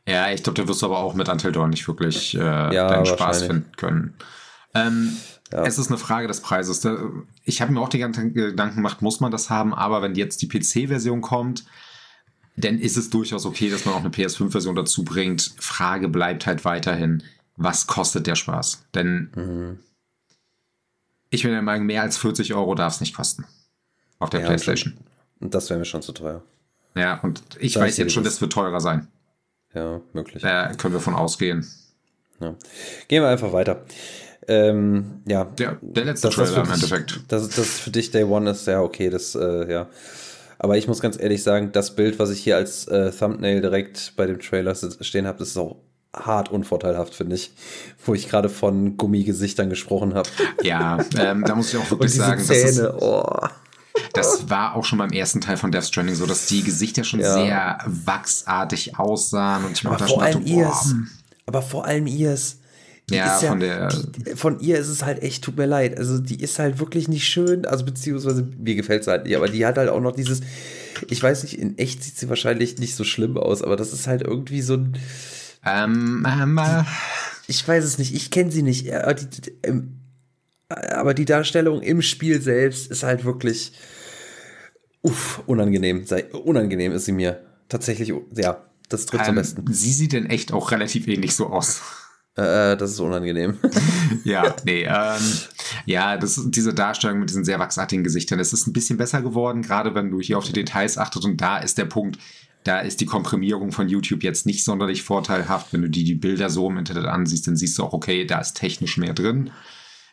Ja, 0.06 0.30
ich 0.32 0.42
glaube, 0.42 0.60
da 0.60 0.66
wirst 0.66 0.82
du 0.82 0.86
aber 0.86 0.98
auch 0.98 1.14
mit 1.14 1.28
Until 1.28 1.52
Dawn 1.52 1.70
nicht 1.70 1.86
wirklich 1.86 2.34
äh, 2.34 2.38
ja, 2.40 2.88
deinen 2.88 3.06
Spaß 3.06 3.44
finden 3.44 3.70
können. 3.76 4.14
Ähm, 4.74 5.16
ja. 5.52 5.64
Es 5.64 5.78
ist 5.78 5.88
eine 5.88 5.98
Frage 5.98 6.26
des 6.26 6.40
Preises. 6.40 6.86
Ich 7.44 7.60
habe 7.60 7.72
mir 7.72 7.80
auch 7.80 7.88
die 7.88 7.98
ganzen 7.98 8.34
Gedanken 8.34 8.76
gemacht, 8.76 9.02
muss 9.02 9.20
man 9.20 9.30
das 9.30 9.50
haben, 9.50 9.74
aber 9.74 10.02
wenn 10.02 10.14
jetzt 10.14 10.42
die 10.42 10.48
PC-Version 10.48 11.20
kommt, 11.20 11.64
denn 12.56 12.78
ist 12.78 12.96
es 12.96 13.10
durchaus 13.10 13.46
okay, 13.46 13.70
dass 13.70 13.84
man 13.84 13.94
auch 13.94 14.00
eine 14.00 14.08
PS5-Version 14.08 14.74
dazu 14.74 15.04
bringt. 15.04 15.54
Frage 15.58 16.08
bleibt 16.08 16.46
halt 16.46 16.64
weiterhin, 16.64 17.22
was 17.56 17.86
kostet 17.86 18.26
der 18.26 18.34
Spaß? 18.34 18.86
Denn 18.94 19.30
mhm. 19.34 19.78
Ich 21.32 21.42
bin 21.42 21.52
der 21.52 21.62
Meinung, 21.62 21.86
mehr 21.86 22.02
als 22.02 22.18
40 22.18 22.54
Euro 22.54 22.74
darf 22.74 22.94
es 22.94 23.00
nicht 23.00 23.16
kosten. 23.16 23.46
Auf 24.18 24.30
der 24.30 24.40
ja, 24.40 24.46
PlayStation. 24.46 24.98
Und 25.40 25.54
das 25.54 25.68
wäre 25.70 25.78
mir 25.78 25.86
schon 25.86 26.02
zu 26.02 26.12
teuer. 26.12 26.42
Ja, 26.94 27.18
und 27.20 27.42
ich 27.58 27.72
da 27.72 27.80
weiß 27.80 27.96
jetzt 27.96 28.12
schon, 28.12 28.22
das 28.22 28.40
wird 28.40 28.52
teurer 28.52 28.80
sein. 28.80 29.08
Ja, 29.74 30.00
möglich. 30.12 30.42
Da 30.42 30.74
können 30.74 30.92
wir 30.92 31.00
von 31.00 31.14
ausgehen. 31.14 31.66
Ja. 32.38 32.54
Gehen 33.08 33.22
wir 33.22 33.30
einfach 33.30 33.52
weiter. 33.52 33.84
Ähm, 34.46 35.22
ja. 35.26 35.44
Der, 35.44 35.78
der 35.80 36.04
letzte 36.04 36.28
das, 36.28 36.34
Trailer 36.34 36.54
das 36.54 36.68
im 36.68 36.74
Endeffekt. 36.74 37.20
Das, 37.28 37.48
das 37.48 37.80
für 37.80 37.90
dich 37.90 38.10
Day 38.10 38.24
One 38.24 38.50
ist, 38.50 38.66
ja, 38.66 38.82
okay, 38.82 39.08
das, 39.08 39.34
äh, 39.34 39.72
ja. 39.72 39.88
Aber 40.58 40.76
ich 40.76 40.86
muss 40.86 41.00
ganz 41.00 41.18
ehrlich 41.18 41.42
sagen, 41.42 41.72
das 41.72 41.96
Bild, 41.96 42.18
was 42.18 42.30
ich 42.30 42.40
hier 42.40 42.56
als 42.56 42.86
äh, 42.88 43.10
Thumbnail 43.10 43.62
direkt 43.62 44.12
bei 44.16 44.26
dem 44.26 44.38
Trailer 44.38 44.74
stehen 44.74 45.26
habe, 45.26 45.38
das 45.38 45.48
ist 45.48 45.56
auch 45.56 45.76
hart 46.14 46.50
unvorteilhaft, 46.50 47.14
finde 47.14 47.36
ich. 47.36 47.52
Wo 48.04 48.14
ich 48.14 48.28
gerade 48.28 48.48
von 48.48 48.96
Gummigesichtern 48.96 49.70
gesprochen 49.70 50.14
habe. 50.14 50.28
Ja, 50.62 50.98
ähm, 51.18 51.44
da 51.44 51.54
muss 51.54 51.72
ich 51.72 51.80
auch 51.80 51.90
wirklich 51.90 52.14
sagen, 52.14 52.42
Zähne, 52.42 52.62
das, 52.62 52.76
ist, 52.76 53.02
oh. 53.02 53.46
das 54.12 54.50
war 54.50 54.76
auch 54.76 54.84
schon 54.84 54.98
beim 54.98 55.10
ersten 55.10 55.40
Teil 55.40 55.56
von 55.56 55.72
Death 55.72 55.86
Stranding 55.86 56.14
so, 56.14 56.26
dass 56.26 56.46
die 56.46 56.62
Gesichter 56.62 57.04
schon 57.04 57.20
ja. 57.20 57.34
sehr 57.34 57.78
wachsartig 57.86 58.98
aussahen 58.98 59.64
und 59.64 59.72
ich 59.72 59.84
mir 59.84 59.96
da 59.96 60.06
schon 60.06 60.20
dachte, 60.20 60.38
boah. 60.38 60.82
Aber 61.46 61.62
vor 61.62 61.84
allem 61.84 62.06
ihrs. 62.06 62.58
Ja, 63.10 63.40
ja, 63.40 63.48
von 63.48 63.60
der. 63.60 63.88
Die, 63.88 64.36
von 64.36 64.60
ihr 64.60 64.78
ist 64.78 64.88
es 64.88 65.04
halt 65.04 65.22
echt, 65.22 65.42
tut 65.44 65.56
mir 65.56 65.66
leid. 65.66 65.98
Also, 65.98 66.18
die 66.18 66.40
ist 66.40 66.58
halt 66.58 66.78
wirklich 66.78 67.08
nicht 67.08 67.26
schön. 67.26 67.66
Also, 67.66 67.84
beziehungsweise, 67.84 68.46
mir 68.58 68.74
gefällt 68.74 69.02
es 69.02 69.08
halt 69.08 69.24
nicht. 69.24 69.36
Aber 69.36 69.48
die 69.48 69.66
hat 69.66 69.76
halt 69.76 69.88
auch 69.88 70.00
noch 70.00 70.12
dieses. 70.12 70.40
Ich 71.08 71.22
weiß 71.22 71.42
nicht, 71.42 71.58
in 71.58 71.76
echt 71.78 72.02
sieht 72.04 72.16
sie 72.16 72.28
wahrscheinlich 72.28 72.78
nicht 72.78 72.94
so 72.94 73.02
schlimm 73.02 73.36
aus, 73.36 73.62
aber 73.62 73.76
das 73.76 73.92
ist 73.92 74.06
halt 74.06 74.22
irgendwie 74.22 74.62
so 74.62 74.74
ein. 74.74 74.96
Ähm, 75.64 76.26
ähm, 76.28 76.58
äh. 76.58 76.84
ich 77.46 77.66
weiß 77.66 77.84
es 77.84 77.98
nicht. 77.98 78.14
Ich 78.14 78.30
kenne 78.30 78.50
sie 78.50 78.62
nicht. 78.62 78.92
Aber 78.92 79.14
die, 79.14 79.52
ähm, 79.62 80.00
aber 80.68 81.14
die 81.14 81.24
Darstellung 81.24 81.82
im 81.82 82.02
Spiel 82.02 82.40
selbst 82.40 82.90
ist 82.90 83.02
halt 83.02 83.24
wirklich. 83.24 83.72
Uff, 85.02 85.42
unangenehm. 85.46 86.04
Unangenehm 86.44 86.92
ist 86.92 87.06
sie 87.06 87.12
mir. 87.12 87.42
Tatsächlich, 87.68 88.12
ja, 88.36 88.64
das 88.88 89.06
trifft 89.06 89.24
am 89.24 89.30
ähm, 89.30 89.34
besten. 89.36 89.72
Sie 89.72 89.92
sieht 89.92 90.12
denn 90.12 90.26
echt 90.26 90.52
auch 90.52 90.70
relativ 90.70 91.08
ähnlich 91.08 91.34
so 91.34 91.46
aus. 91.46 91.80
Äh, 92.36 92.72
äh, 92.72 92.76
das 92.76 92.92
ist 92.92 93.00
unangenehm. 93.00 93.58
ja, 94.24 94.54
nee. 94.64 94.84
Ähm, 94.84 95.22
ja, 95.86 96.16
das, 96.16 96.40
diese 96.46 96.72
Darstellung 96.72 97.18
mit 97.18 97.30
diesen 97.30 97.44
sehr 97.44 97.58
wachsartigen 97.58 98.04
Gesichtern, 98.04 98.40
es 98.40 98.52
ist 98.52 98.66
ein 98.66 98.72
bisschen 98.72 98.96
besser 98.96 99.22
geworden, 99.22 99.62
gerade 99.62 99.94
wenn 99.94 100.10
du 100.10 100.20
hier 100.20 100.38
auf 100.38 100.44
die 100.44 100.52
Details 100.52 100.98
achtest. 100.98 101.24
Und 101.24 101.40
da 101.40 101.58
ist 101.58 101.78
der 101.78 101.84
Punkt, 101.84 102.18
da 102.64 102.80
ist 102.80 103.00
die 103.00 103.06
Komprimierung 103.06 103.72
von 103.72 103.88
YouTube 103.88 104.22
jetzt 104.22 104.46
nicht 104.46 104.64
sonderlich 104.64 105.02
vorteilhaft. 105.02 105.72
Wenn 105.72 105.82
du 105.82 105.90
die, 105.90 106.04
die 106.04 106.14
Bilder 106.14 106.50
so 106.50 106.68
im 106.68 106.78
Internet 106.78 107.06
ansiehst, 107.06 107.46
dann 107.46 107.56
siehst 107.56 107.78
du 107.78 107.82
auch, 107.82 107.92
okay, 107.92 108.24
da 108.24 108.38
ist 108.38 108.54
technisch 108.54 108.96
mehr 108.96 109.14
drin. 109.14 109.50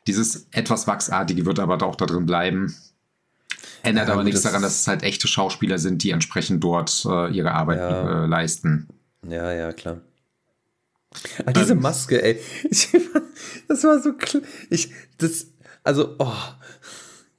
Dieses 0.08 0.48
etwas 0.52 0.88
Wachsartige 0.88 1.46
wird 1.46 1.60
aber 1.60 1.82
auch 1.86 1.96
da 1.96 2.06
drin 2.06 2.26
bleiben. 2.26 2.76
Ändert 3.84 4.08
ja, 4.08 4.14
aber 4.14 4.24
nichts 4.24 4.42
daran, 4.42 4.62
dass 4.62 4.82
es 4.82 4.88
halt 4.88 5.04
echte 5.04 5.28
Schauspieler 5.28 5.78
sind, 5.78 6.04
die 6.04 6.12
entsprechend 6.12 6.64
dort 6.64 7.06
äh, 7.06 7.32
ihre 7.32 7.52
Arbeit 7.52 7.80
ja. 7.80 8.24
äh, 8.24 8.28
leisten. 8.28 8.88
Ja, 9.28 9.52
ja, 9.52 9.72
klar. 9.72 10.02
Ah, 11.46 11.54
diese 11.54 11.74
ähm, 11.74 11.82
Maske, 11.82 12.22
ey. 12.22 12.40
Ich, 12.70 12.90
das 13.68 13.84
war 13.84 14.02
so. 14.02 14.14
Ich, 14.70 14.92
das, 15.18 15.48
also, 15.84 16.16
oh, 16.20 16.34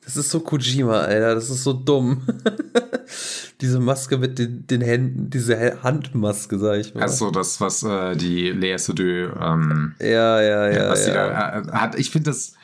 das 0.04 0.16
ist 0.16 0.30
so 0.30 0.40
Kojima, 0.40 1.00
Alter. 1.00 1.34
Das 1.34 1.50
ist 1.50 1.62
so 1.62 1.72
dumm. 1.72 2.26
diese 3.60 3.80
Maske 3.80 4.18
mit 4.18 4.38
den, 4.38 4.66
den 4.66 4.80
Händen, 4.80 5.30
diese 5.30 5.82
Handmaske, 5.82 6.58
sag 6.58 6.78
ich 6.78 6.94
mal. 6.94 7.02
Also 7.02 7.30
das, 7.30 7.60
was 7.60 7.82
äh, 7.82 8.16
die 8.16 8.50
Lea 8.50 8.76
Seydoux, 8.78 9.32
ähm, 9.40 9.94
ja, 10.00 10.40
ja, 10.40 10.70
ja, 10.70 10.90
was 10.90 11.06
ja. 11.06 11.14
Da, 11.14 11.60
äh, 11.60 11.72
hat. 11.72 11.98
Ich 11.98 12.10
finde 12.10 12.30
das 12.30 12.54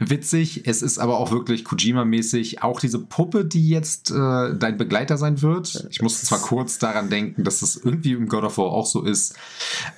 witzig. 0.00 0.66
Es 0.66 0.82
ist 0.82 0.98
aber 0.98 1.18
auch 1.18 1.30
wirklich 1.30 1.64
Kojima-mäßig. 1.64 2.62
Auch 2.62 2.80
diese 2.80 2.98
Puppe, 2.98 3.44
die 3.44 3.68
jetzt 3.68 4.10
äh, 4.10 4.54
dein 4.54 4.78
Begleiter 4.78 5.18
sein 5.18 5.42
wird. 5.42 5.86
Ich 5.90 6.00
muss 6.00 6.22
zwar 6.22 6.40
kurz 6.40 6.78
daran 6.78 7.10
denken, 7.10 7.44
dass 7.44 7.60
das 7.60 7.76
irgendwie 7.76 8.12
im 8.12 8.28
God 8.28 8.44
of 8.44 8.58
War 8.58 8.66
auch 8.66 8.86
so 8.86 9.02
ist. 9.02 9.34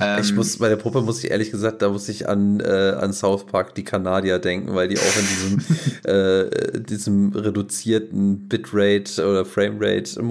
Ähm, 0.00 0.20
ich 0.20 0.34
muss, 0.34 0.58
bei 0.58 0.68
der 0.68 0.76
Puppe 0.76 1.02
muss 1.02 1.22
ich 1.22 1.30
ehrlich 1.30 1.50
gesagt, 1.50 1.82
da 1.82 1.88
muss 1.88 2.08
ich 2.08 2.28
an, 2.28 2.60
äh, 2.60 2.96
an 3.00 3.12
South 3.12 3.46
Park, 3.46 3.74
die 3.74 3.84
Kanadier 3.84 4.38
denken, 4.38 4.74
weil 4.74 4.88
die 4.88 4.98
auch 4.98 5.16
in 5.16 5.26
diesem, 5.28 6.02
äh, 6.04 6.80
diesem 6.80 7.32
reduzierten 7.32 8.48
Bitrate 8.48 9.24
oder 9.26 9.44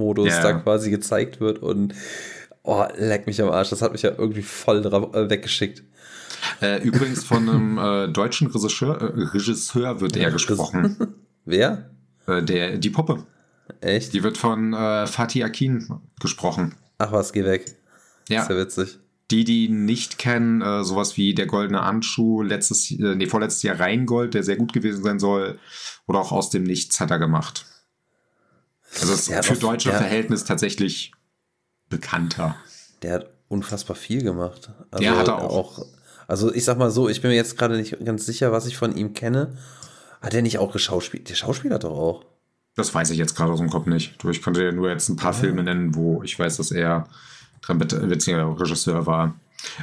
Framerate-Modus 0.01 0.27
ja. 0.27 0.41
da 0.41 0.53
quasi 0.53 0.89
gezeigt 0.89 1.39
wird 1.39 1.59
und 1.59 1.93
oh, 2.63 2.85
leck 2.97 3.27
mich 3.27 3.41
am 3.41 3.49
Arsch. 3.49 3.69
Das 3.69 3.81
hat 3.81 3.91
mich 3.91 4.01
ja 4.01 4.11
irgendwie 4.17 4.41
voll 4.41 4.85
äh, 4.85 5.29
weggeschickt. 5.29 5.83
Äh, 6.61 6.81
übrigens 6.81 7.23
von 7.23 7.47
einem 7.47 7.77
äh, 7.77 8.07
deutschen 8.11 8.47
Regisseur, 8.47 8.99
äh, 8.99 9.23
Regisseur 9.23 10.01
wird 10.01 10.17
er 10.17 10.31
gesprochen. 10.31 10.97
Wer? 11.45 11.91
Äh, 12.27 12.43
der, 12.43 12.77
die 12.77 12.89
Puppe. 12.89 13.23
Echt? 13.79 14.13
Die 14.13 14.23
wird 14.23 14.37
von 14.37 14.73
äh, 14.73 15.07
Fatih 15.07 15.43
Akin 15.43 16.01
gesprochen. 16.19 16.75
Ach 16.97 17.11
was, 17.11 17.31
geh 17.31 17.45
weg. 17.45 17.65
Ja. 18.27 18.41
Ist 18.41 18.49
ja 18.49 18.57
witzig. 18.57 18.99
Die, 19.29 19.45
die 19.45 19.69
nicht 19.69 20.17
kennen, 20.17 20.83
sowas 20.83 21.15
wie 21.15 21.33
der 21.33 21.45
goldene 21.45 21.79
Anschuh, 21.79 22.41
letztes, 22.41 22.91
nee, 22.91 23.27
vorletztes 23.27 23.63
Jahr 23.63 23.79
Rheingold, 23.79 24.33
der 24.33 24.43
sehr 24.43 24.57
gut 24.57 24.73
gewesen 24.73 25.03
sein 25.03 25.19
soll, 25.19 25.57
oder 26.05 26.19
auch 26.19 26.33
aus 26.33 26.49
dem 26.49 26.63
Nichts 26.63 26.99
hat 26.99 27.11
er 27.11 27.17
gemacht. 27.17 27.65
Also 28.99 29.13
ist 29.13 29.45
für 29.45 29.55
deutsche 29.55 29.89
der, 29.89 29.99
Verhältnis 29.99 30.43
tatsächlich 30.43 31.11
bekannter. 31.89 32.55
Der 33.01 33.13
hat 33.13 33.29
unfassbar 33.47 33.95
viel 33.95 34.21
gemacht. 34.23 34.69
Also 34.91 35.03
der 35.03 35.17
hat 35.17 35.27
er 35.27 35.37
auch. 35.37 35.79
auch 35.79 35.85
also 36.27 36.53
ich 36.53 36.63
sag 36.63 36.77
mal 36.77 36.91
so, 36.91 37.09
ich 37.09 37.21
bin 37.21 37.31
mir 37.31 37.35
jetzt 37.35 37.57
gerade 37.57 37.75
nicht 37.75 37.97
ganz 38.05 38.25
sicher, 38.25 38.51
was 38.51 38.65
ich 38.65 38.77
von 38.77 38.95
ihm 38.95 39.13
kenne. 39.13 39.57
Hat 40.21 40.33
er 40.33 40.41
nicht 40.41 40.59
auch 40.59 40.71
geschauspielt? 40.71 41.29
Der 41.29 41.35
Schauspieler 41.35 41.79
doch 41.79 41.91
auch. 41.91 42.25
Das 42.75 42.93
weiß 42.93 43.09
ich 43.09 43.17
jetzt 43.17 43.35
gerade 43.35 43.51
aus 43.51 43.59
dem 43.59 43.69
Kopf 43.69 43.85
nicht. 43.85 44.23
Ich 44.23 44.41
konnte 44.41 44.63
ja 44.63 44.71
nur 44.71 44.89
jetzt 44.89 45.09
ein 45.09 45.17
paar 45.17 45.33
ja. 45.33 45.39
Filme 45.39 45.63
nennen, 45.63 45.93
wo 45.95 46.23
ich 46.23 46.37
weiß, 46.37 46.57
dass 46.57 46.71
er 46.71 47.07
witziger 47.67 48.59
Regisseur 48.59 49.05
war. 49.05 49.35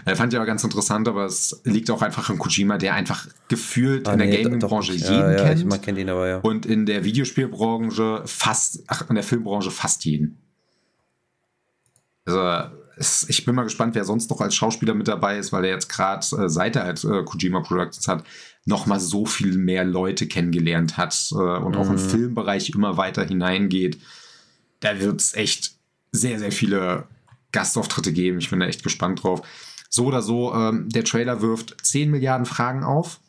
Er 0.05 0.17
fand 0.17 0.33
ich 0.33 0.37
aber 0.37 0.47
ganz 0.47 0.65
interessant, 0.65 1.09
aber 1.09 1.25
es 1.27 1.61
liegt 1.65 1.91
auch 1.91 2.03
einfach 2.03 2.31
an 2.31 2.39
Kojima, 2.39 2.79
der 2.79 2.95
einfach 2.95 3.27
gefühlt 3.49 4.09
ah, 4.09 4.13
in 4.13 4.19
der 4.19 4.29
nee, 4.29 4.43
Gaming-Branche 4.43 4.93
jeden 4.93 5.13
ja, 5.13 5.31
ja, 5.33 5.55
kennt. 5.55 5.73
Ich 5.73 5.83
kennt 5.83 5.99
ihn 5.99 6.11
aber, 6.11 6.29
ja. 6.29 6.39
Und 6.39 6.67
in 6.67 6.87
der 6.87 7.05
Videospielbranche 7.05 8.23
fast, 8.27 8.83
ach, 8.87 9.09
in 9.09 9.15
der 9.15 9.25
Filmbranche 9.25 9.71
fast 9.71 10.05
jeden. 10.05 10.39
Also 12.25 12.71
es, 12.97 13.29
ich 13.29 13.45
bin 13.45 13.55
mal 13.55 13.63
gespannt, 13.63 13.95
wer 13.95 14.05
sonst 14.05 14.31
noch 14.31 14.41
als 14.41 14.55
Schauspieler 14.55 14.95
mit 14.95 15.09
dabei 15.09 15.39
ist, 15.39 15.53
weil 15.53 15.65
er 15.65 15.71
jetzt 15.71 15.89
gerade, 15.89 16.27
äh, 16.37 16.49
seit 16.49 16.77
er 16.77 16.85
halt 16.85 17.03
äh, 17.05 17.23
Kojima 17.25 17.61
Productions 17.61 18.09
hat, 18.09 18.25
noch 18.65 18.87
mal 18.87 19.01
so 19.01 19.25
viel 19.25 19.57
mehr 19.57 19.85
Leute 19.85 20.27
kennengelernt 20.27 20.97
hat 20.97 21.31
äh, 21.33 21.35
und 21.37 21.75
mhm. 21.75 21.79
auch 21.79 21.87
im 21.89 21.93
mhm. 21.93 22.11
Filmbereich 22.11 22.71
immer 22.71 22.97
weiter 22.97 23.25
hineingeht. 23.25 23.99
Da 24.81 25.01
wird 25.01 25.21
es 25.21 25.35
echt 25.35 25.73
sehr, 26.13 26.39
sehr 26.39 26.53
viele 26.53 27.07
Gastauftritte 27.53 28.13
geben. 28.13 28.39
Ich 28.39 28.51
bin 28.51 28.61
da 28.61 28.67
echt 28.67 28.83
gespannt 28.83 29.23
drauf. 29.23 29.43
So 29.89 30.07
oder 30.07 30.23
so, 30.23 30.55
ähm, 30.55 30.89
der 30.89 31.05
Trailer 31.05 31.41
wirft 31.41 31.77
10 31.83 32.11
Milliarden 32.11 32.47
Fragen 32.47 32.85
auf. 32.85 33.21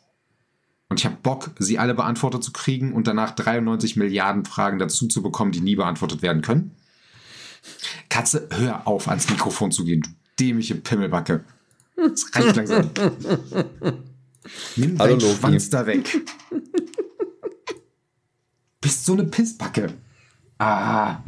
Und 0.88 0.98
ich 0.98 1.06
habe 1.06 1.16
Bock, 1.22 1.50
sie 1.58 1.78
alle 1.78 1.94
beantwortet 1.94 2.42
zu 2.42 2.52
kriegen 2.52 2.92
und 2.92 3.06
danach 3.06 3.30
93 3.30 3.96
Milliarden 3.96 4.44
Fragen 4.44 4.78
dazu 4.78 5.06
zu 5.06 5.22
bekommen, 5.22 5.52
die 5.52 5.60
nie 5.60 5.76
beantwortet 5.76 6.20
werden 6.20 6.42
können. 6.42 6.74
Katze, 8.08 8.48
hör 8.50 8.86
auf, 8.86 9.08
ans 9.08 9.30
Mikrofon 9.30 9.70
zu 9.70 9.84
gehen, 9.84 10.02
du 10.02 10.10
dämliche 10.38 10.74
Pimmelbacke. 10.74 11.44
Das 11.96 12.34
reicht 12.34 12.56
langsam. 12.56 12.90
Nimm 14.76 14.98
Hallo, 14.98 15.16
deinen 15.16 15.20
Loki. 15.20 15.34
Schwanz 15.36 15.70
da 15.70 15.86
weg. 15.86 16.20
Bist 18.80 19.04
so 19.04 19.12
eine 19.12 19.24
Pissbacke. 19.24 19.92
Ah. 20.58 21.18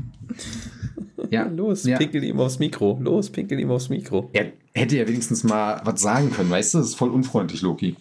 Ja, 1.32 1.44
los, 1.56 1.84
ja. 1.84 1.98
pinkel 1.98 2.22
ihm 2.22 2.38
aufs 2.38 2.58
Mikro. 2.58 2.98
Los, 3.02 3.30
pinkel 3.30 3.58
ihm 3.58 3.70
aufs 3.70 3.88
Mikro. 3.88 4.30
Er 4.34 4.52
hätte 4.74 4.98
ja 4.98 5.08
wenigstens 5.08 5.42
mal 5.42 5.80
was 5.84 6.00
sagen 6.00 6.30
können, 6.30 6.50
weißt 6.50 6.74
du? 6.74 6.78
Das 6.78 6.88
ist 6.88 6.94
voll 6.94 7.10
unfreundlich, 7.10 7.62
Loki. 7.62 7.96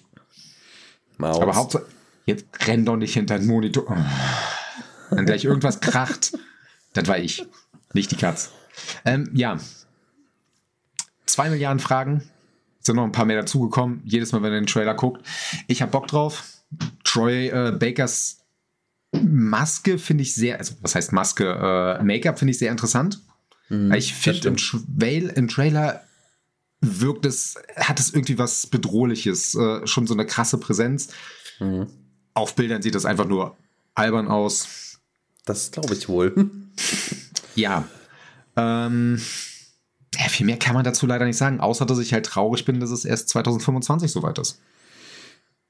Maus. 1.18 1.40
Aber 1.40 1.56
Hauptsache, 1.56 1.86
jetzt 2.26 2.46
renn 2.68 2.86
doch 2.86 2.98
nicht 2.98 3.14
hinter 3.14 3.40
den 3.40 3.48
Monitor. 3.48 3.86
Oh. 3.90 5.16
Wenn 5.16 5.26
gleich 5.26 5.46
irgendwas 5.46 5.80
kracht, 5.80 6.38
das 6.94 7.08
war 7.08 7.20
ich. 7.20 7.46
Nicht 7.94 8.12
die 8.12 8.16
Katz. 8.16 8.52
Ähm, 9.06 9.30
ja. 9.34 9.58
Zwei 11.26 11.50
Milliarden 11.50 11.80
Fragen. 11.80 12.24
Sind 12.80 12.96
noch 12.96 13.04
ein 13.04 13.12
paar 13.12 13.26
mehr 13.26 13.38
dazugekommen. 13.38 14.02
Jedes 14.06 14.32
Mal, 14.32 14.42
wenn 14.42 14.54
ihr 14.54 14.60
den 14.60 14.68
Trailer 14.68 14.96
guckt. 14.96 15.26
Ich 15.68 15.82
habe 15.82 15.92
Bock 15.92 16.08
drauf. 16.08 16.44
Troy 17.04 17.48
äh, 17.48 17.72
Bakers 17.72 18.41
Maske 19.12 19.98
finde 19.98 20.24
ich 20.24 20.36
sehr, 20.36 20.58
also 20.58 20.76
was 20.82 20.96
heißt 20.96 21.12
Maske? 21.12 21.46
Äh, 22.00 22.04
Make-up 22.04 22.40
finde 22.40 22.52
ich 22.52 22.60
sehr 22.60 22.72
interessant. 22.72 23.22
Mhm, 23.70 23.94
ich 23.94 24.14
finde 24.14 24.48
im, 24.48 24.58
Trail, 24.58 25.28
im 25.36 25.48
Trailer 25.48 26.04
wirkt 26.82 27.26
es, 27.26 27.56
hat 27.76 28.00
es 28.00 28.14
irgendwie 28.14 28.38
was 28.38 28.68
Bedrohliches, 28.68 29.56
äh, 29.56 29.86
schon 29.86 30.08
so 30.08 30.14
eine 30.14 30.26
krasse 30.26 30.58
Präsenz. 30.58 31.10
Mhm. 31.60 31.88
Auf 32.34 32.56
Bildern 32.56 32.82
sieht 32.82 32.96
das 32.96 33.06
einfach 33.06 33.28
nur 33.28 33.58
albern 33.94 34.28
aus. 34.28 35.00
Das 35.46 35.72
glaube 35.72 35.94
ich 35.94 36.08
wohl. 36.08 36.34
Ja. 37.54 37.86
Ähm, 38.56 39.20
ja, 40.16 40.30
viel 40.30 40.46
mehr 40.46 40.58
kann 40.58 40.74
man 40.74 40.86
dazu 40.86 41.06
leider 41.06 41.26
nicht 41.26 41.36
sagen, 41.36 41.60
außer 41.60 41.86
dass 41.86 42.00
ich 42.00 42.14
halt 42.14 42.26
traurig 42.26 42.64
bin, 42.64 42.80
dass 42.80 42.92
es 42.92 43.04
erst 43.04 43.28
2025 43.28 44.10
soweit 44.10 44.40
ist. 44.40 44.62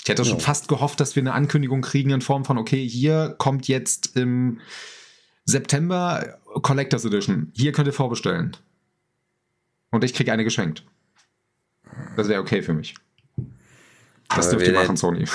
Ich 0.03 0.09
hätte 0.09 0.23
ja. 0.23 0.29
schon 0.29 0.39
fast 0.39 0.67
gehofft, 0.67 0.99
dass 0.99 1.15
wir 1.15 1.21
eine 1.21 1.33
Ankündigung 1.33 1.81
kriegen 1.81 2.09
in 2.09 2.21
Form 2.21 2.43
von, 2.43 2.57
okay, 2.57 2.87
hier 2.87 3.35
kommt 3.37 3.67
jetzt 3.67 4.15
im 4.17 4.59
September 5.45 6.39
Collectors 6.61 7.05
Edition. 7.05 7.51
Hier 7.53 7.71
könnt 7.71 7.87
ihr 7.87 7.93
vorbestellen. 7.93 8.57
Und 9.91 10.03
ich 10.03 10.13
kriege 10.13 10.31
eine 10.31 10.43
geschenkt. 10.43 10.83
Das 12.15 12.27
wäre 12.29 12.41
okay 12.41 12.61
für 12.61 12.73
mich. 12.73 12.95
Das 14.35 14.49
dürft 14.49 14.65
ihr 14.65 14.73
machen, 14.73 14.97
Sony. 14.97 15.25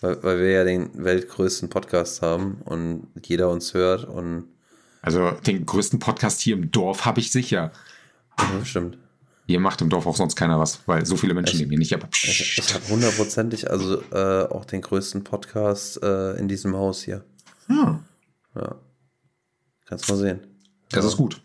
Weil, 0.00 0.22
weil, 0.22 0.38
wir 0.38 0.50
ja 0.50 0.64
den 0.64 0.90
weltgrößten 1.02 1.70
Podcast 1.70 2.20
haben 2.20 2.60
und 2.64 3.08
jeder 3.24 3.48
uns 3.48 3.72
hört 3.74 4.04
und. 4.04 4.44
Also 5.00 5.30
den 5.32 5.66
größten 5.66 5.98
Podcast 5.98 6.40
hier 6.40 6.56
im 6.56 6.70
Dorf 6.70 7.04
habe 7.04 7.20
ich 7.20 7.32
sicher. 7.32 7.72
Ja, 8.38 8.64
stimmt. 8.64 8.98
Hier 9.46 9.60
macht 9.60 9.82
im 9.82 9.90
Dorf 9.90 10.06
auch 10.06 10.16
sonst 10.16 10.36
keiner 10.36 10.58
was, 10.58 10.80
weil 10.86 11.04
so 11.04 11.16
viele 11.16 11.34
Menschen 11.34 11.58
nehmen 11.58 11.70
hier 11.70 11.78
nicht 11.78 11.94
ab. 11.94 12.08
Ich, 12.12 12.58
ich 12.58 12.74
habe 12.74 12.88
hundertprozentig 12.88 13.70
also 13.70 14.02
äh, 14.10 14.48
auch 14.48 14.64
den 14.64 14.80
größten 14.80 15.22
Podcast 15.22 16.02
äh, 16.02 16.32
in 16.38 16.48
diesem 16.48 16.74
Haus 16.74 17.02
hier. 17.02 17.24
Ja. 17.68 18.00
Ja. 18.54 18.76
Kannst 19.86 20.08
mal 20.08 20.16
sehen. 20.16 20.40
Das 20.90 21.04
ja. 21.04 21.10
ist 21.10 21.16
gut. 21.16 21.42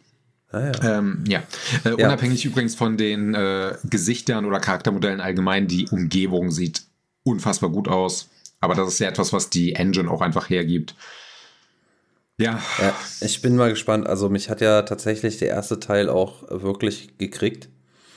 Ah, 0.52 0.72
ja. 0.72 0.98
Ähm, 0.98 1.24
ja. 1.28 1.44
Äh, 1.84 1.90
ja. 1.90 2.08
Unabhängig 2.08 2.46
übrigens 2.46 2.76
von 2.76 2.96
den 2.96 3.36
äh, 3.36 3.76
Gesichtern 3.84 4.46
oder 4.46 4.60
Charaktermodellen 4.60 5.20
allgemein, 5.20 5.68
die 5.68 5.88
Umgebung 5.90 6.52
sieht 6.52 6.84
unfassbar 7.24 7.70
gut 7.70 7.88
aus. 7.88 8.30
Aber 8.62 8.76
das 8.76 8.88
ist 8.88 9.00
ja 9.00 9.10
etwas, 9.10 9.34
was 9.34 9.50
die 9.50 9.74
Engine 9.74 10.10
auch 10.10 10.22
einfach 10.22 10.50
hergibt. 10.50 10.96
Ja. 12.38 12.62
ja. 12.82 12.96
Ich 13.22 13.42
bin 13.42 13.58
mal 13.58 13.70
gespannt. 13.70 14.08
Also 14.08 14.30
mich 14.30 14.50
hat 14.50 14.62
ja 14.62 14.82
tatsächlich 14.84 15.38
der 15.38 15.50
erste 15.50 15.80
Teil 15.80 16.10
auch 16.10 16.44
wirklich 16.50 17.18
gekriegt. 17.18 17.70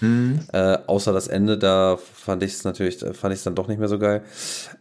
Mhm. 0.03 0.41
Äh, 0.53 0.79
außer 0.87 1.13
das 1.13 1.29
Ende, 1.29 1.57
da 1.57 1.97
fand 1.97 2.43
ich 2.43 2.55
es 2.55 2.65
natürlich, 2.65 2.99
fand 2.99 3.33
ich 3.33 3.39
es 3.39 3.45
dann 3.45 3.55
doch 3.55 3.69
nicht 3.69 3.79
mehr 3.79 3.89
so 3.89 4.01
geil. 4.01 4.23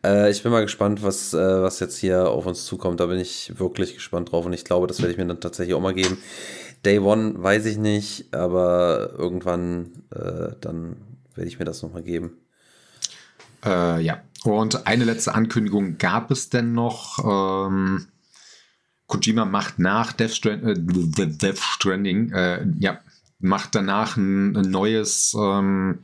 Äh, 0.03 0.31
ich 0.31 0.41
bin 0.41 0.51
mal 0.51 0.63
gespannt, 0.63 1.03
was, 1.03 1.33
äh, 1.33 1.61
was 1.61 1.79
jetzt 1.79 1.97
hier 1.97 2.27
auf 2.29 2.47
uns 2.47 2.65
zukommt. 2.65 2.99
Da 2.99 3.05
bin 3.05 3.19
ich 3.19 3.53
wirklich 3.59 3.93
gespannt 3.93 4.31
drauf 4.31 4.45
und 4.45 4.53
ich 4.53 4.65
glaube, 4.65 4.87
das 4.87 4.99
werde 4.99 5.11
ich 5.11 5.19
mir 5.19 5.27
dann 5.27 5.39
tatsächlich 5.39 5.75
auch 5.75 5.81
mal 5.81 5.93
geben. 5.93 6.17
Day 6.83 6.97
One 6.97 7.35
weiß 7.37 7.67
ich 7.67 7.77
nicht, 7.77 8.33
aber 8.33 9.13
irgendwann 9.15 9.91
äh, 10.09 10.55
dann 10.59 10.97
werde 11.35 11.47
ich 11.47 11.59
mir 11.59 11.65
das 11.65 11.83
nochmal 11.83 12.01
geben. 12.01 12.37
Äh, 13.63 14.01
ja, 14.01 14.23
und 14.43 14.87
eine 14.87 15.05
letzte 15.05 15.35
Ankündigung 15.35 15.99
gab 15.99 16.31
es 16.31 16.49
denn 16.49 16.73
noch. 16.73 17.19
Ähm, 17.23 18.07
Kojima 19.05 19.45
macht 19.45 19.77
nach 19.77 20.13
Death, 20.13 20.31
Strand, 20.31 20.63
äh, 20.63 21.27
Death 21.27 21.59
Stranding, 21.59 22.31
äh, 22.31 22.65
ja, 22.79 22.99
macht 23.41 23.75
danach 23.75 24.17
ein, 24.17 24.55
ein 24.55 24.69
neues 24.69 25.35
ähm, 25.37 25.99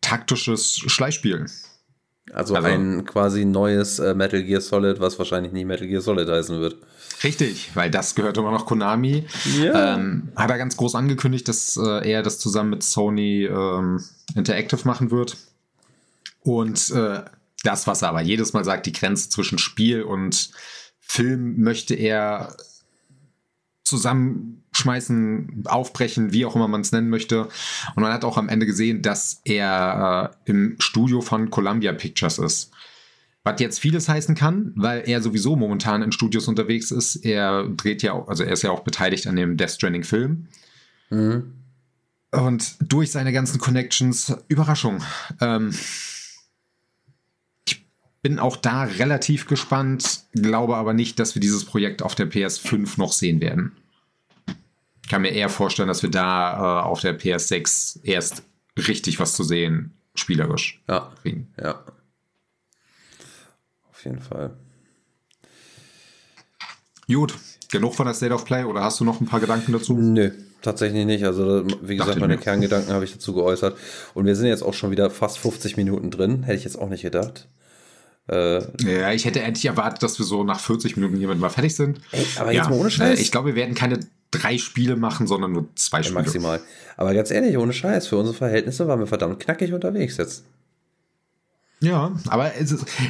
taktisches 0.00 0.76
Schleichspiel. 0.86 1.46
Also, 2.32 2.54
also, 2.54 2.68
ein 2.68 3.04
quasi 3.04 3.44
neues 3.44 3.98
äh, 3.98 4.14
Metal 4.14 4.42
Gear 4.42 4.60
Solid, 4.60 5.00
was 5.00 5.18
wahrscheinlich 5.18 5.52
nie 5.52 5.64
Metal 5.64 5.88
Gear 5.88 6.00
Solid 6.00 6.28
heißen 6.28 6.60
wird. 6.60 6.76
Richtig, 7.24 7.70
weil 7.74 7.90
das 7.90 8.14
gehört 8.14 8.38
immer 8.38 8.52
noch 8.52 8.66
Konami. 8.66 9.26
Ja. 9.60 9.96
Ähm, 9.96 10.32
hat 10.36 10.50
er 10.50 10.58
ganz 10.58 10.76
groß 10.76 10.94
angekündigt, 10.94 11.48
dass 11.48 11.76
äh, 11.76 12.08
er 12.08 12.22
das 12.22 12.38
zusammen 12.38 12.70
mit 12.70 12.82
Sony 12.82 13.44
ähm, 13.44 14.02
Interactive 14.34 14.86
machen 14.86 15.10
wird. 15.10 15.36
Und 16.40 16.90
äh, 16.90 17.22
das, 17.62 17.86
was 17.86 18.02
er 18.02 18.10
aber 18.10 18.22
jedes 18.22 18.52
Mal 18.52 18.64
sagt, 18.64 18.86
die 18.86 18.92
Grenze 18.92 19.28
zwischen 19.28 19.58
Spiel 19.58 20.02
und 20.02 20.50
Film 21.00 21.60
möchte 21.60 21.94
er 21.94 22.56
zusammenschmeißen, 24.80 25.64
aufbrechen, 25.66 26.32
wie 26.32 26.44
auch 26.44 26.56
immer 26.56 26.68
man 26.68 26.80
es 26.80 26.92
nennen 26.92 27.08
möchte. 27.08 27.44
Und 27.94 28.02
man 28.02 28.12
hat 28.12 28.24
auch 28.24 28.36
am 28.36 28.48
Ende 28.48 28.66
gesehen, 28.66 29.02
dass 29.02 29.40
er 29.44 30.32
äh, 30.46 30.50
im 30.50 30.76
Studio 30.78 31.20
von 31.20 31.50
Columbia 31.50 31.92
Pictures 31.92 32.38
ist. 32.38 32.70
Was 33.42 33.60
jetzt 33.60 33.80
vieles 33.80 34.08
heißen 34.08 34.34
kann, 34.34 34.72
weil 34.76 35.02
er 35.06 35.22
sowieso 35.22 35.56
momentan 35.56 36.02
in 36.02 36.12
Studios 36.12 36.46
unterwegs 36.46 36.90
ist. 36.90 37.16
Er 37.16 37.64
dreht 37.68 38.02
ja, 38.02 38.22
also 38.26 38.44
er 38.44 38.52
ist 38.52 38.62
ja 38.62 38.70
auch 38.70 38.80
beteiligt 38.80 39.26
an 39.26 39.36
dem 39.36 39.56
Death 39.56 39.70
Stranding 39.70 40.04
Film. 40.04 40.48
Mhm. 41.08 41.54
Und 42.32 42.76
durch 42.80 43.10
seine 43.10 43.32
ganzen 43.32 43.58
Connections, 43.58 44.34
Überraschung. 44.48 45.02
Ähm, 45.40 45.74
bin 48.22 48.38
auch 48.38 48.56
da 48.56 48.82
relativ 48.82 49.46
gespannt, 49.46 50.24
glaube 50.34 50.76
aber 50.76 50.92
nicht, 50.92 51.18
dass 51.18 51.34
wir 51.34 51.40
dieses 51.40 51.64
Projekt 51.64 52.02
auf 52.02 52.14
der 52.14 52.30
PS5 52.30 52.98
noch 52.98 53.14
sehen 53.14 53.40
werden. 53.40 53.72
Ich 55.10 55.12
kann 55.12 55.22
mir 55.22 55.32
eher 55.32 55.48
vorstellen, 55.48 55.88
dass 55.88 56.04
wir 56.04 56.10
da 56.12 56.52
äh, 56.52 56.84
auf 56.84 57.00
der 57.00 57.18
PS6 57.18 58.04
erst 58.04 58.44
richtig 58.78 59.18
was 59.18 59.34
zu 59.34 59.42
sehen, 59.42 59.98
spielerisch 60.14 60.84
ja. 60.88 61.10
kriegen. 61.20 61.52
Ja. 61.60 61.82
Auf 63.90 64.04
jeden 64.04 64.20
Fall. 64.20 64.52
Gut, 67.08 67.34
genug 67.72 67.96
von 67.96 68.06
der 68.06 68.14
State 68.14 68.32
of 68.32 68.44
Play 68.44 68.62
oder 68.62 68.84
hast 68.84 69.00
du 69.00 69.04
noch 69.04 69.20
ein 69.20 69.26
paar 69.26 69.40
Gedanken 69.40 69.72
dazu? 69.72 69.98
Nö, 69.98 70.30
tatsächlich 70.62 71.04
nicht. 71.04 71.24
Also, 71.24 71.66
wie 71.82 71.96
gesagt, 71.96 72.10
Dachte 72.10 72.20
meine 72.20 72.38
Kerngedanken 72.38 72.94
habe 72.94 73.04
ich 73.04 73.12
dazu 73.12 73.34
geäußert. 73.34 73.76
Und 74.14 74.26
wir 74.26 74.36
sind 74.36 74.46
jetzt 74.46 74.62
auch 74.62 74.74
schon 74.74 74.92
wieder 74.92 75.10
fast 75.10 75.38
50 75.38 75.76
Minuten 75.76 76.12
drin. 76.12 76.44
Hätte 76.44 76.58
ich 76.58 76.64
jetzt 76.64 76.78
auch 76.78 76.88
nicht 76.88 77.02
gedacht. 77.02 77.48
Äh, 78.28 78.60
ja, 78.84 79.10
ich 79.10 79.24
hätte 79.24 79.42
endlich 79.42 79.66
erwartet, 79.66 80.04
dass 80.04 80.20
wir 80.20 80.24
so 80.24 80.44
nach 80.44 80.60
40 80.60 80.96
Minuten 80.96 81.16
jemand 81.16 81.40
mal 81.40 81.50
fertig 81.50 81.74
sind. 81.74 82.00
Ey, 82.12 82.24
aber 82.36 82.52
jetzt 82.52 82.66
ja, 82.66 82.70
mal 82.70 82.78
ohne 82.78 82.92
Scheiß. 82.92 83.18
Äh, 83.18 83.22
ich 83.22 83.32
glaube, 83.32 83.48
wir 83.48 83.54
werden 83.56 83.74
keine 83.74 83.98
drei 84.30 84.58
Spiele 84.58 84.96
machen, 84.96 85.26
sondern 85.26 85.52
nur 85.52 85.68
zwei 85.74 86.02
Spiele. 86.02 86.20
Maximal. 86.20 86.60
Aber 86.96 87.14
ganz 87.14 87.30
ehrlich, 87.30 87.56
ohne 87.56 87.72
Scheiß, 87.72 88.06
für 88.06 88.16
unsere 88.16 88.36
Verhältnisse 88.36 88.86
waren 88.86 89.00
wir 89.00 89.06
verdammt 89.06 89.40
knackig 89.40 89.72
unterwegs 89.72 90.16
jetzt. 90.16 90.44
Ja, 91.82 92.12
aber 92.28 92.52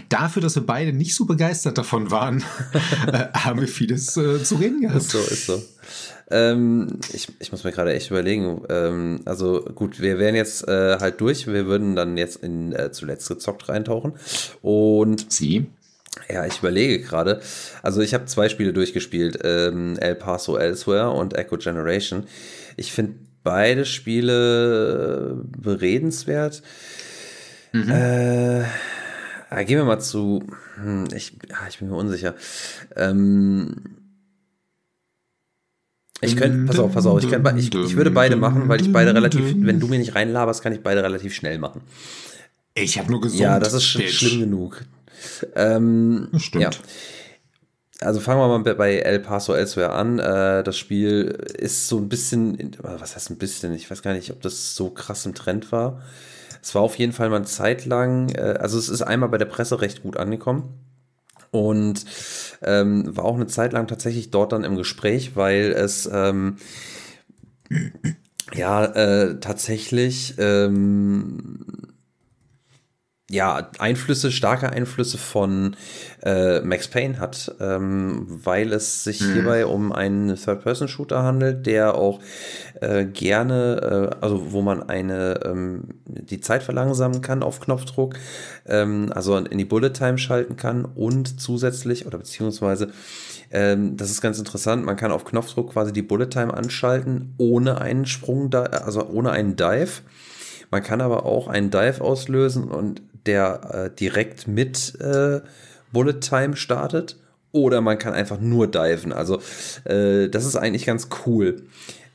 dafür, 0.08 0.42
dass 0.42 0.54
wir 0.54 0.64
beide 0.64 0.92
nicht 0.92 1.16
so 1.16 1.24
begeistert 1.24 1.76
davon 1.76 2.12
waren, 2.12 2.44
äh, 3.12 3.26
haben 3.34 3.60
wir 3.60 3.68
vieles 3.68 4.16
äh, 4.16 4.42
zu 4.44 4.56
reden 4.56 4.80
gehabt. 4.80 4.98
Ist 4.98 5.10
so, 5.10 5.18
ist 5.18 5.46
so. 5.46 5.62
Ähm, 6.30 7.00
ich, 7.12 7.28
ich 7.40 7.50
muss 7.50 7.64
mir 7.64 7.72
gerade 7.72 7.92
echt 7.92 8.10
überlegen. 8.10 8.62
Ähm, 8.68 9.22
also 9.24 9.64
gut, 9.74 10.00
wir 10.00 10.18
wären 10.18 10.36
jetzt 10.36 10.68
äh, 10.68 10.98
halt 11.00 11.20
durch. 11.20 11.48
Wir 11.48 11.66
würden 11.66 11.96
dann 11.96 12.16
jetzt 12.16 12.36
in 12.36 12.72
äh, 12.72 12.92
zuletzt 12.92 13.28
gezockt 13.28 13.68
reintauchen. 13.68 14.12
Und 14.62 15.32
Sie? 15.32 15.66
Ja, 16.28 16.46
ich 16.46 16.58
überlege 16.58 17.02
gerade. 17.02 17.40
Also 17.82 18.00
ich 18.00 18.14
habe 18.14 18.26
zwei 18.26 18.48
Spiele 18.48 18.72
durchgespielt, 18.72 19.38
ähm, 19.42 19.96
El 19.98 20.14
Paso 20.14 20.56
Elsewhere 20.56 21.10
und 21.10 21.36
Echo 21.36 21.56
Generation. 21.56 22.24
Ich 22.76 22.92
finde 22.92 23.14
beide 23.42 23.84
Spiele 23.84 25.42
beredenswert. 25.44 26.62
Mhm. 27.72 27.90
Äh, 27.90 28.64
gehen 29.64 29.78
wir 29.78 29.84
mal 29.84 30.00
zu. 30.00 30.44
Hm, 30.76 31.08
ich, 31.14 31.38
ah, 31.52 31.66
ich 31.68 31.78
bin 31.78 31.88
mir 31.88 31.96
unsicher. 31.96 32.34
Ähm, 32.96 33.76
ich 36.22 36.36
könnte, 36.36 36.66
pass 36.66 36.78
auf, 36.78 36.92
pass 36.92 37.06
auf, 37.06 37.22
ich, 37.22 37.30
könnte, 37.30 37.54
ich, 37.56 37.74
ich 37.74 37.96
würde 37.96 38.10
beide 38.10 38.36
machen, 38.36 38.68
weil 38.68 38.80
ich 38.80 38.92
beide 38.92 39.14
relativ, 39.14 39.54
wenn 39.56 39.80
du 39.80 39.86
mir 39.86 39.98
nicht 39.98 40.14
reinlaberst, 40.14 40.62
kann 40.62 40.72
ich 40.72 40.82
beide 40.82 41.02
relativ 41.02 41.34
schnell 41.34 41.58
machen. 41.58 41.80
Ich 42.74 42.98
habe 42.98 43.10
nur 43.10 43.22
gesund. 43.22 43.40
Ja, 43.40 43.58
das 43.58 43.72
ist 43.72 43.84
sch 43.84 44.08
schlimm 44.10 44.40
genug. 44.40 44.84
Ähm, 45.54 46.28
Stimmt. 46.36 46.62
Ja. 46.62 48.06
Also 48.06 48.20
fangen 48.20 48.40
wir 48.40 48.48
mal 48.48 48.74
bei 48.74 48.96
El 48.96 49.20
Paso 49.20 49.52
Elsewhere 49.52 49.90
an. 49.90 50.18
Äh, 50.18 50.62
das 50.62 50.78
Spiel 50.78 51.26
ist 51.58 51.86
so 51.88 51.98
ein 51.98 52.08
bisschen, 52.08 52.76
was 52.80 53.14
heißt 53.14 53.30
ein 53.30 53.38
bisschen? 53.38 53.74
Ich 53.74 53.90
weiß 53.90 54.02
gar 54.02 54.14
nicht, 54.14 54.30
ob 54.30 54.40
das 54.40 54.74
so 54.74 54.90
krass 54.90 55.26
im 55.26 55.34
Trend 55.34 55.70
war. 55.70 56.00
Es 56.62 56.74
war 56.74 56.82
auf 56.82 56.96
jeden 56.96 57.12
Fall 57.12 57.28
mal 57.28 57.36
eine 57.36 57.44
Zeit 57.46 57.86
lang, 57.86 58.30
äh, 58.30 58.56
also 58.58 58.78
es 58.78 58.88
ist 58.88 59.02
einmal 59.02 59.28
bei 59.28 59.38
der 59.38 59.46
Presse 59.46 59.80
recht 59.80 60.02
gut 60.02 60.16
angekommen 60.16 60.80
und 61.50 62.04
ähm, 62.62 63.16
war 63.16 63.24
auch 63.24 63.34
eine 63.34 63.46
Zeit 63.46 63.72
lang 63.72 63.86
tatsächlich 63.86 64.30
dort 64.30 64.52
dann 64.52 64.64
im 64.64 64.76
Gespräch, 64.76 65.36
weil 65.36 65.72
es 65.72 66.08
ähm, 66.12 66.56
ja 68.54 68.84
äh, 68.84 69.40
tatsächlich 69.40 70.34
ähm, 70.38 71.89
ja, 73.30 73.70
Einflüsse, 73.78 74.32
starke 74.32 74.70
Einflüsse 74.70 75.16
von 75.16 75.76
äh, 76.22 76.60
Max 76.62 76.88
Payne 76.88 77.20
hat, 77.20 77.54
ähm, 77.60 78.26
weil 78.28 78.72
es 78.72 79.04
sich 79.04 79.20
mhm. 79.20 79.34
hierbei 79.34 79.66
um 79.66 79.92
einen 79.92 80.34
Third-Person-Shooter 80.34 81.22
handelt, 81.22 81.64
der 81.66 81.94
auch 81.94 82.18
äh, 82.80 83.04
gerne, 83.04 84.10
äh, 84.10 84.16
also 84.20 84.52
wo 84.52 84.62
man 84.62 84.82
eine 84.82 85.40
ähm, 85.44 85.84
die 86.06 86.40
Zeit 86.40 86.64
verlangsamen 86.64 87.22
kann 87.22 87.44
auf 87.44 87.60
Knopfdruck, 87.60 88.16
ähm, 88.66 89.12
also 89.14 89.36
in 89.36 89.58
die 89.58 89.64
Bullet 89.64 89.90
Time 89.90 90.18
schalten 90.18 90.56
kann 90.56 90.84
und 90.84 91.40
zusätzlich 91.40 92.06
oder 92.06 92.18
beziehungsweise 92.18 92.90
ähm, 93.52 93.96
das 93.96 94.10
ist 94.10 94.20
ganz 94.20 94.38
interessant. 94.40 94.84
Man 94.84 94.96
kann 94.96 95.12
auf 95.12 95.24
Knopfdruck 95.24 95.72
quasi 95.72 95.92
die 95.92 96.02
Bullet 96.02 96.26
Time 96.26 96.52
anschalten, 96.52 97.34
ohne 97.38 97.80
einen 97.80 98.06
Sprung, 98.06 98.52
also 98.52 99.06
ohne 99.06 99.30
einen 99.30 99.54
Dive. 99.54 100.02
Man 100.72 100.82
kann 100.82 101.00
aber 101.00 101.26
auch 101.26 101.48
einen 101.48 101.70
Dive 101.70 102.00
auslösen 102.00 102.68
und 102.68 103.02
der 103.26 103.70
äh, 103.72 103.96
direkt 103.96 104.48
mit 104.48 104.98
äh, 105.00 105.40
Bullet 105.92 106.20
Time 106.20 106.56
startet. 106.56 107.16
Oder 107.52 107.80
man 107.80 107.98
kann 107.98 108.12
einfach 108.12 108.40
nur 108.40 108.70
diven. 108.70 109.12
Also, 109.12 109.40
äh, 109.84 110.28
das 110.28 110.44
ist 110.44 110.56
eigentlich 110.56 110.86
ganz 110.86 111.08
cool. 111.26 111.62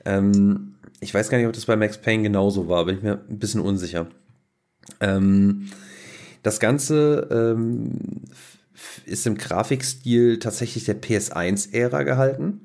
Ähm, 0.06 0.76
ich 1.02 1.14
weiß 1.14 1.30
gar 1.30 1.38
nicht, 1.38 1.48
ob 1.48 1.54
das 1.54 1.66
bei 1.66 1.76
Max 1.76 1.98
Payne 1.98 2.24
genauso 2.24 2.70
war, 2.70 2.86
bin 2.86 2.98
ich 2.98 3.04
mir 3.04 3.20
ein 3.30 3.40
bisschen 3.40 3.60
unsicher. 3.60 4.08
Ähm, 5.02 5.70
das 6.42 6.60
Ganze 6.60 7.28
ähm, 7.32 7.92
ist 9.06 9.28
im 9.28 9.38
Grafikstil 9.38 10.40
tatsächlich 10.40 10.86
der 10.86 11.02
PS1-Ära 11.02 12.04
gehalten. 12.04 12.62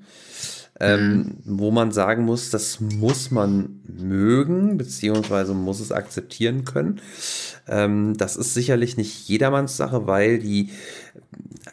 Ähm, 0.82 1.16
mhm. 1.16 1.36
wo 1.44 1.70
man 1.70 1.92
sagen 1.92 2.24
muss, 2.24 2.48
das 2.48 2.80
muss 2.80 3.30
man 3.30 3.80
mögen, 3.86 4.78
beziehungsweise 4.78 5.52
muss 5.52 5.78
es 5.78 5.92
akzeptieren 5.92 6.64
können. 6.64 7.02
Ähm, 7.68 8.16
das 8.16 8.36
ist 8.36 8.54
sicherlich 8.54 8.96
nicht 8.96 9.28
jedermanns 9.28 9.76
Sache, 9.76 10.06
weil 10.06 10.38
die, 10.38 10.70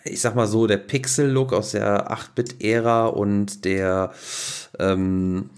ich 0.03 0.19
sag 0.19 0.35
mal 0.35 0.47
so, 0.47 0.67
der 0.67 0.77
Pixel-Look 0.77 1.53
aus 1.53 1.71
der 1.71 2.11
8-Bit-Ära 2.11 3.05
und 3.07 3.63
der 3.63 4.11
ähm, 4.77 5.49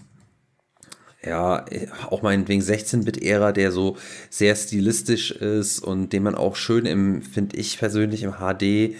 ja, 1.24 1.66
auch 2.08 2.22
meinetwegen 2.22 2.62
16-Bit-Ära, 2.62 3.52
der 3.52 3.72
so 3.72 3.96
sehr 4.30 4.54
stilistisch 4.56 5.30
ist 5.32 5.80
und 5.80 6.12
den 6.12 6.22
man 6.22 6.34
auch 6.34 6.56
schön 6.56 6.86
im, 6.86 7.20
finde 7.22 7.56
ich 7.56 7.78
persönlich, 7.78 8.22
im 8.22 8.34
HD 8.34 8.96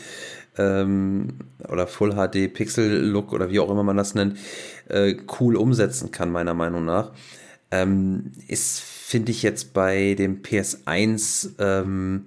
ähm, 0.59 1.39
oder 1.69 1.87
Full 1.87 2.15
HD 2.15 2.53
Pixel-Look 2.53 3.33
oder 3.33 3.51
wie 3.51 3.61
auch 3.61 3.71
immer 3.71 3.83
man 3.83 3.97
das 3.97 4.15
nennt, 4.15 4.39
äh, 4.89 5.17
cool 5.41 5.57
umsetzen 5.57 6.11
kann, 6.11 6.31
meiner 6.31 6.55
Meinung 6.55 6.85
nach. 6.85 7.13
Ähm, 7.71 8.33
ist, 8.49 8.81
finde 8.81 9.31
ich 9.31 9.43
jetzt 9.43 9.73
bei 9.73 10.15
dem 10.15 10.43
PS1 10.43 11.51
ähm, 11.59 12.27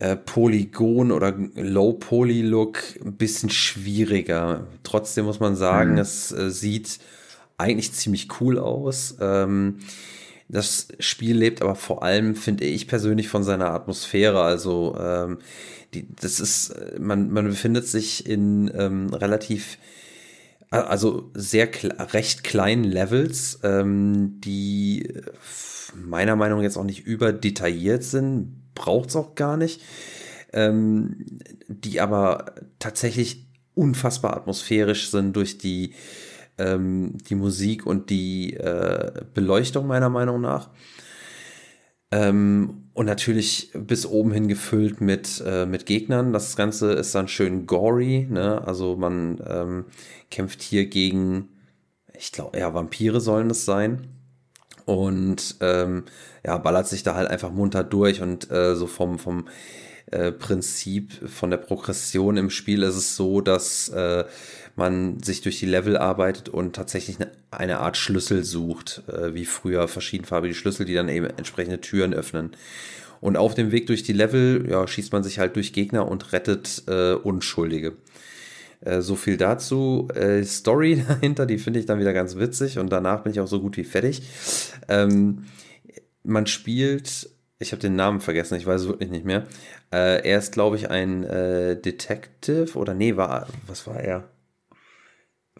äh, 0.00 0.16
Polygon 0.16 1.12
oder 1.12 1.34
Low-Poly-Look 1.54 2.78
ein 3.04 3.16
bisschen 3.16 3.50
schwieriger. 3.50 4.66
Trotzdem 4.82 5.24
muss 5.24 5.40
man 5.40 5.56
sagen, 5.56 5.92
mhm. 5.92 5.98
es 5.98 6.32
äh, 6.32 6.50
sieht 6.50 6.98
eigentlich 7.58 7.92
ziemlich 7.92 8.28
cool 8.40 8.58
aus. 8.58 9.16
Ähm, 9.20 9.78
das 10.48 10.88
Spiel 10.98 11.36
lebt 11.36 11.60
aber 11.60 11.74
vor 11.74 12.02
allem, 12.02 12.34
finde 12.34 12.64
ich 12.64 12.88
persönlich, 12.88 13.28
von 13.28 13.44
seiner 13.44 13.70
Atmosphäre. 13.70 14.42
Also 14.42 14.96
ähm, 14.98 15.38
die, 15.94 16.06
das 16.20 16.40
ist, 16.40 16.74
man, 16.98 17.30
man 17.30 17.46
befindet 17.46 17.86
sich 17.86 18.26
in 18.26 18.70
ähm, 18.74 19.12
relativ, 19.14 19.78
also 20.70 21.30
sehr 21.34 21.68
recht 22.12 22.44
kleinen 22.44 22.84
Levels, 22.84 23.60
ähm, 23.62 24.40
die 24.40 25.08
meiner 25.94 26.36
Meinung 26.36 26.58
nach 26.58 26.64
jetzt 26.64 26.76
auch 26.76 26.84
nicht 26.84 27.06
überdetailliert 27.06 28.04
sind, 28.04 28.74
braucht 28.74 29.10
es 29.10 29.16
auch 29.16 29.34
gar 29.34 29.56
nicht, 29.56 29.80
ähm, 30.52 31.24
die 31.68 32.00
aber 32.00 32.54
tatsächlich 32.78 33.46
unfassbar 33.74 34.36
atmosphärisch 34.36 35.10
sind 35.10 35.36
durch 35.36 35.58
die, 35.58 35.94
ähm, 36.58 37.16
die 37.28 37.34
Musik 37.34 37.86
und 37.86 38.10
die 38.10 38.54
äh, 38.54 39.22
Beleuchtung 39.34 39.86
meiner 39.86 40.08
Meinung 40.08 40.40
nach. 40.40 40.70
Ähm, 42.10 42.87
und 42.98 43.06
natürlich 43.06 43.70
bis 43.74 44.06
oben 44.06 44.32
hin 44.32 44.48
gefüllt 44.48 45.00
mit, 45.00 45.40
äh, 45.46 45.66
mit 45.66 45.86
Gegnern. 45.86 46.32
Das 46.32 46.56
Ganze 46.56 46.94
ist 46.94 47.14
dann 47.14 47.28
schön 47.28 47.64
gory. 47.64 48.26
Ne? 48.28 48.60
Also 48.66 48.96
man 48.96 49.40
ähm, 49.46 49.84
kämpft 50.32 50.62
hier 50.62 50.86
gegen, 50.86 51.48
ich 52.18 52.32
glaube, 52.32 52.58
ja, 52.58 52.74
Vampire 52.74 53.20
sollen 53.20 53.50
es 53.50 53.64
sein. 53.64 54.08
Und 54.84 55.58
ähm, 55.60 56.06
ja, 56.44 56.58
ballert 56.58 56.88
sich 56.88 57.04
da 57.04 57.14
halt 57.14 57.30
einfach 57.30 57.52
munter 57.52 57.84
durch 57.84 58.20
und 58.20 58.50
äh, 58.50 58.74
so 58.74 58.88
vom, 58.88 59.20
vom 59.20 59.46
äh, 60.10 60.32
Prinzip, 60.32 61.12
von 61.30 61.50
der 61.50 61.58
Progression 61.58 62.36
im 62.36 62.50
Spiel 62.50 62.82
ist 62.82 62.96
es 62.96 63.14
so, 63.14 63.40
dass 63.40 63.90
äh, 63.90 64.24
man 64.78 65.22
sich 65.22 65.42
durch 65.42 65.58
die 65.58 65.66
Level 65.66 65.96
arbeitet 65.96 66.48
und 66.48 66.74
tatsächlich 66.74 67.20
eine, 67.20 67.30
eine 67.50 67.78
Art 67.80 67.96
Schlüssel 67.96 68.44
sucht, 68.44 69.02
äh, 69.08 69.34
wie 69.34 69.44
früher 69.44 69.88
verschiedenfarbige 69.88 70.54
Schlüssel, 70.54 70.86
die 70.86 70.94
dann 70.94 71.08
eben 71.08 71.26
entsprechende 71.26 71.80
Türen 71.80 72.14
öffnen. 72.14 72.52
Und 73.20 73.36
auf 73.36 73.54
dem 73.54 73.72
Weg 73.72 73.88
durch 73.88 74.04
die 74.04 74.12
Level 74.12 74.66
ja, 74.70 74.86
schießt 74.86 75.12
man 75.12 75.24
sich 75.24 75.38
halt 75.38 75.56
durch 75.56 75.72
Gegner 75.72 76.08
und 76.08 76.32
rettet 76.32 76.84
äh, 76.86 77.14
Unschuldige. 77.14 77.96
Äh, 78.80 79.00
so 79.00 79.16
viel 79.16 79.36
dazu. 79.36 80.08
Äh, 80.14 80.44
Story 80.44 81.02
dahinter, 81.08 81.46
die 81.46 81.58
finde 81.58 81.80
ich 81.80 81.86
dann 81.86 81.98
wieder 81.98 82.12
ganz 82.12 82.36
witzig 82.36 82.78
und 82.78 82.90
danach 82.90 83.22
bin 83.22 83.32
ich 83.32 83.40
auch 83.40 83.48
so 83.48 83.60
gut 83.60 83.76
wie 83.76 83.84
fertig. 83.84 84.22
Ähm, 84.88 85.46
man 86.22 86.46
spielt, 86.46 87.30
ich 87.58 87.72
habe 87.72 87.80
den 87.80 87.96
Namen 87.96 88.20
vergessen, 88.20 88.54
ich 88.54 88.66
weiß 88.66 88.82
es 88.82 88.88
wirklich 88.88 89.10
nicht 89.10 89.24
mehr. 89.24 89.46
Äh, 89.92 90.28
er 90.28 90.38
ist, 90.38 90.52
glaube 90.52 90.76
ich, 90.76 90.90
ein 90.90 91.22
Detective 91.22 92.78
oder 92.78 92.94
nee, 92.94 93.16
war, 93.16 93.48
was 93.66 93.86
war 93.86 93.98
er? 93.98 94.28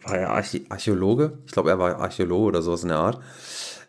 War 0.03 0.17
er 0.17 0.29
Archä 0.31 0.65
Archäologe? 0.69 1.39
Ich 1.45 1.51
glaube, 1.51 1.69
er 1.69 1.79
war 1.79 1.99
Archäologe 1.99 2.47
oder 2.47 2.61
sowas 2.61 2.83
in 2.83 2.89
der 2.89 2.97
Art. 2.97 3.19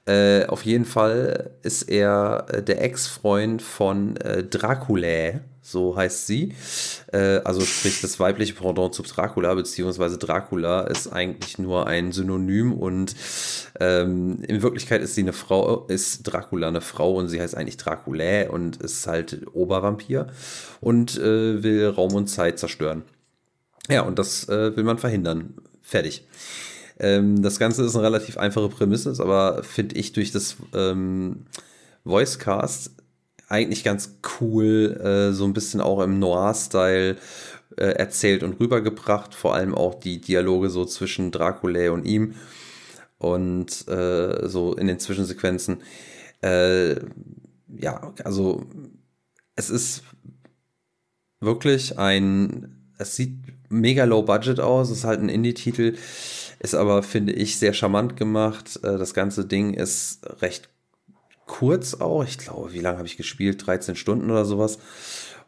Äh, 0.06 0.46
auf 0.46 0.64
jeden 0.64 0.86
Fall 0.86 1.50
ist 1.62 1.82
er 1.82 2.46
äh, 2.48 2.62
der 2.62 2.82
Ex-Freund 2.82 3.60
von 3.62 4.16
äh, 4.16 4.42
Dracula, 4.42 5.40
so 5.60 5.94
heißt 5.94 6.26
sie. 6.26 6.54
Äh, 7.12 7.40
also 7.44 7.60
sprich 7.60 8.00
das 8.00 8.18
weibliche 8.18 8.54
Pendant 8.54 8.94
zu 8.94 9.02
Dracula, 9.02 9.54
beziehungsweise 9.54 10.18
Dracula 10.18 10.82
ist 10.82 11.12
eigentlich 11.12 11.58
nur 11.58 11.86
ein 11.86 12.12
Synonym 12.12 12.72
und 12.72 13.14
ähm, 13.78 14.42
in 14.42 14.62
Wirklichkeit 14.62 15.02
ist 15.02 15.14
sie 15.14 15.22
eine 15.22 15.34
Frau, 15.34 15.86
ist 15.86 16.22
Dracula 16.22 16.68
eine 16.68 16.80
Frau 16.80 17.14
und 17.14 17.28
sie 17.28 17.40
heißt 17.40 17.56
eigentlich 17.56 17.76
Dracula 17.76 18.50
und 18.50 18.78
ist 18.78 19.06
halt 19.06 19.46
Obervampir 19.52 20.28
und 20.80 21.18
äh, 21.18 21.62
will 21.62 21.88
Raum 21.88 22.14
und 22.14 22.26
Zeit 22.26 22.58
zerstören. 22.58 23.02
Ja, 23.88 24.02
und 24.02 24.18
das 24.18 24.48
äh, 24.48 24.74
will 24.76 24.84
man 24.84 24.98
verhindern. 24.98 25.54
Fertig. 25.90 26.24
Ähm, 27.00 27.42
das 27.42 27.58
Ganze 27.58 27.84
ist 27.84 27.96
eine 27.96 28.04
relativ 28.04 28.38
einfache 28.38 28.68
Prämisse, 28.68 29.12
aber 29.18 29.64
finde 29.64 29.96
ich 29.96 30.12
durch 30.12 30.30
das 30.30 30.54
ähm, 30.72 31.46
Voicecast 32.04 32.92
eigentlich 33.48 33.82
ganz 33.82 34.20
cool, 34.40 35.00
äh, 35.02 35.32
so 35.32 35.44
ein 35.44 35.52
bisschen 35.52 35.80
auch 35.80 36.00
im 36.00 36.20
Noir-Style 36.20 37.16
äh, 37.76 37.84
erzählt 37.84 38.44
und 38.44 38.60
rübergebracht. 38.60 39.34
Vor 39.34 39.56
allem 39.56 39.74
auch 39.74 39.96
die 39.96 40.20
Dialoge 40.20 40.70
so 40.70 40.84
zwischen 40.84 41.32
Dracula 41.32 41.90
und 41.90 42.04
ihm 42.04 42.36
und 43.18 43.88
äh, 43.88 44.48
so 44.48 44.74
in 44.74 44.86
den 44.86 45.00
Zwischensequenzen. 45.00 45.82
Äh, 46.40 47.00
ja, 47.66 48.14
also 48.22 48.64
es 49.56 49.70
ist 49.70 50.04
wirklich 51.40 51.98
ein, 51.98 52.92
es 52.96 53.16
sieht 53.16 53.38
mega 53.70 54.04
low 54.04 54.22
budget 54.22 54.60
aus, 54.60 54.90
ist 54.90 55.04
halt 55.04 55.20
ein 55.20 55.30
Indie-Titel, 55.30 55.96
ist 56.58 56.74
aber, 56.74 57.02
finde 57.02 57.32
ich, 57.32 57.58
sehr 57.58 57.72
charmant 57.72 58.16
gemacht. 58.16 58.78
Äh, 58.82 58.98
das 58.98 59.14
ganze 59.14 59.46
Ding 59.46 59.72
ist 59.72 60.20
recht 60.42 60.68
kurz 61.46 61.94
auch. 61.94 62.24
Ich 62.24 62.38
glaube, 62.38 62.72
wie 62.72 62.80
lange 62.80 62.98
habe 62.98 63.08
ich 63.08 63.16
gespielt? 63.16 63.66
13 63.66 63.96
Stunden 63.96 64.30
oder 64.30 64.44
sowas. 64.44 64.78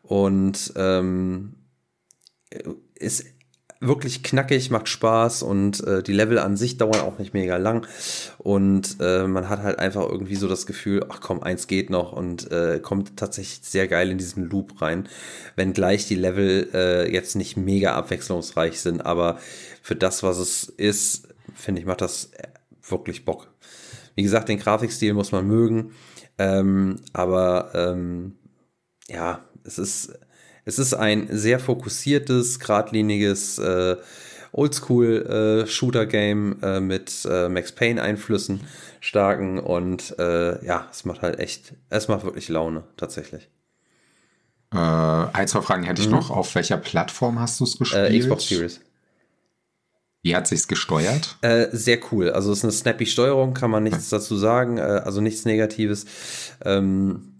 Und 0.02 0.72
ähm, 0.76 1.54
ist 2.94 3.26
wirklich 3.82 4.22
knackig, 4.22 4.70
macht 4.70 4.88
Spaß 4.88 5.42
und 5.42 5.84
äh, 5.84 6.02
die 6.02 6.12
Level 6.12 6.38
an 6.38 6.56
sich 6.56 6.78
dauern 6.78 7.00
auch 7.00 7.18
nicht 7.18 7.34
mega 7.34 7.56
lang. 7.56 7.86
Und 8.38 8.96
äh, 9.00 9.26
man 9.26 9.48
hat 9.48 9.62
halt 9.62 9.78
einfach 9.78 10.08
irgendwie 10.08 10.36
so 10.36 10.48
das 10.48 10.66
Gefühl, 10.66 11.04
ach 11.08 11.20
komm, 11.20 11.42
eins 11.42 11.66
geht 11.66 11.90
noch 11.90 12.12
und 12.12 12.50
äh, 12.50 12.78
kommt 12.80 13.16
tatsächlich 13.16 13.60
sehr 13.62 13.88
geil 13.88 14.10
in 14.10 14.18
diesen 14.18 14.48
Loop 14.48 14.80
rein. 14.80 15.08
Wenngleich 15.56 16.06
die 16.06 16.14
Level 16.14 16.70
äh, 16.72 17.12
jetzt 17.12 17.34
nicht 17.34 17.56
mega 17.56 17.94
abwechslungsreich 17.94 18.80
sind, 18.80 19.04
aber 19.04 19.38
für 19.82 19.96
das, 19.96 20.22
was 20.22 20.38
es 20.38 20.64
ist, 20.64 21.28
finde 21.54 21.80
ich, 21.80 21.86
macht 21.86 22.00
das 22.00 22.30
wirklich 22.88 23.24
Bock. 23.24 23.48
Wie 24.14 24.22
gesagt, 24.22 24.48
den 24.48 24.58
Grafikstil 24.58 25.14
muss 25.14 25.32
man 25.32 25.46
mögen, 25.46 25.92
ähm, 26.38 27.00
aber 27.12 27.72
ähm, 27.74 28.36
ja, 29.08 29.44
es 29.64 29.78
ist 29.78 30.12
es 30.64 30.78
ist 30.78 30.94
ein 30.94 31.28
sehr 31.30 31.58
fokussiertes, 31.58 32.58
geradliniges 32.58 33.58
äh, 33.58 33.96
Oldschool-Shooter-Game 34.52 36.56
äh, 36.62 36.76
äh, 36.76 36.80
mit 36.80 37.26
äh, 37.28 37.48
Max 37.48 37.72
Payne-Einflüssen, 37.72 38.60
starken 39.00 39.58
und 39.58 40.16
äh, 40.18 40.64
ja, 40.64 40.86
es 40.90 41.04
macht 41.04 41.22
halt 41.22 41.38
echt, 41.38 41.74
es 41.88 42.08
macht 42.08 42.24
wirklich 42.24 42.48
Laune, 42.48 42.84
tatsächlich. 42.96 43.48
Äh, 44.72 44.76
ein, 44.76 45.48
zwei 45.48 45.62
Fragen 45.62 45.84
hätte 45.84 46.02
ich 46.02 46.08
mhm. 46.08 46.14
noch. 46.14 46.30
Auf 46.30 46.54
welcher 46.54 46.76
Plattform 46.76 47.40
hast 47.40 47.60
du 47.60 47.64
es 47.64 47.78
gespielt? 47.78 48.20
Xbox 48.20 48.48
Series. 48.48 48.80
Wie 50.22 50.36
hat 50.36 50.46
sich's 50.46 50.68
gesteuert? 50.68 51.36
Äh, 51.40 51.66
sehr 51.72 51.98
cool. 52.12 52.30
Also 52.30 52.52
es 52.52 52.58
ist 52.58 52.64
eine 52.64 52.72
snappy 52.72 53.06
Steuerung, 53.06 53.54
kann 53.54 53.72
man 53.72 53.82
nichts 53.82 54.08
dazu 54.08 54.36
sagen. 54.36 54.78
Äh, 54.78 54.82
also 54.82 55.20
nichts 55.20 55.44
Negatives. 55.44 56.06
Ähm, 56.64 57.31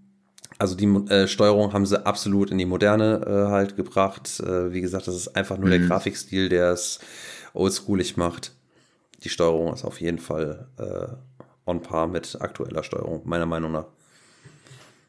also 0.63 0.77
die 0.77 0.87
äh, 1.13 1.27
Steuerung 1.27 1.73
haben 1.73 1.87
sie 1.87 2.07
absolut 2.07 2.53
in 2.53 2.59
die 2.59 2.67
Moderne 2.67 3.21
äh, 3.27 3.51
halt 3.51 3.75
gebracht. 3.75 4.39
Äh, 4.39 4.73
wie 4.73 4.81
gesagt, 4.81 5.09
das 5.09 5.17
ist 5.17 5.35
einfach 5.35 5.59
nur 5.59 5.67
mhm. 5.67 5.71
der 5.73 5.81
Grafikstil, 5.81 6.49
der 6.49 6.71
es 6.71 7.01
oldschoolig 7.53 8.17
macht. 8.17 8.53
Die 9.25 9.29
Steuerung 9.29 9.75
ist 9.75 9.85
auf 9.85 10.01
jeden 10.01 10.21
Fall 10.21 10.69
äh, 10.79 11.09
on 11.69 11.83
par 11.83 12.07
mit 12.07 12.41
aktueller 12.41 12.85
Steuerung, 12.85 13.23
meiner 13.25 13.45
Meinung 13.45 13.73
nach. 13.73 13.87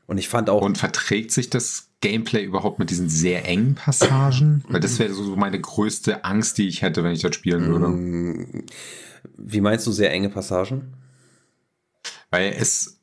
Und 0.08 0.18
ich 0.18 0.28
fand 0.28 0.50
auch. 0.50 0.64
Und 0.64 0.80
verträgt 0.80 1.32
sich 1.32 1.52
das 1.52 1.90
Gameplay 2.02 2.44
überhaupt 2.44 2.80
mit 2.80 2.90
diesen 2.90 3.08
sehr 3.08 3.48
engen 3.48 3.76
Passagen? 3.76 4.64
Weil 4.70 4.80
das 4.80 4.98
wäre 4.98 5.14
so 5.14 5.36
meine 5.36 5.62
größte 5.62 6.26
Angst, 6.26 6.58
die 6.58 6.68
ich 6.68 6.82
hätte, 6.82 7.04
wenn 7.04 7.14
ich 7.14 7.22
das 7.22 7.36
spielen 7.36 7.68
würde. 7.68 7.90
Mm, 7.90 8.66
wie 9.38 9.62
meinst 9.62 9.86
du 9.86 9.92
sehr 9.92 10.12
enge 10.12 10.30
Passagen? 10.30 10.96
Weil 12.32 12.56
es 12.58 13.03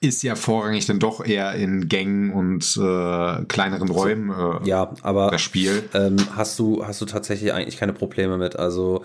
ist 0.00 0.22
ja 0.22 0.34
vorrangig 0.34 0.86
dann 0.86 0.98
doch 0.98 1.24
eher 1.24 1.54
in 1.54 1.88
Gängen 1.88 2.32
und 2.32 2.64
äh, 2.76 3.44
kleineren 3.44 3.90
Räumen 3.90 4.30
äh, 4.30 4.66
ja, 4.66 4.94
aber, 5.02 5.30
das 5.30 5.42
Spiel. 5.42 5.82
Ähm, 5.92 6.16
hast, 6.34 6.58
du, 6.58 6.86
hast 6.86 7.02
du 7.02 7.04
tatsächlich 7.04 7.52
eigentlich 7.52 7.76
keine 7.76 7.92
Probleme 7.92 8.38
mit. 8.38 8.56
Also 8.56 9.04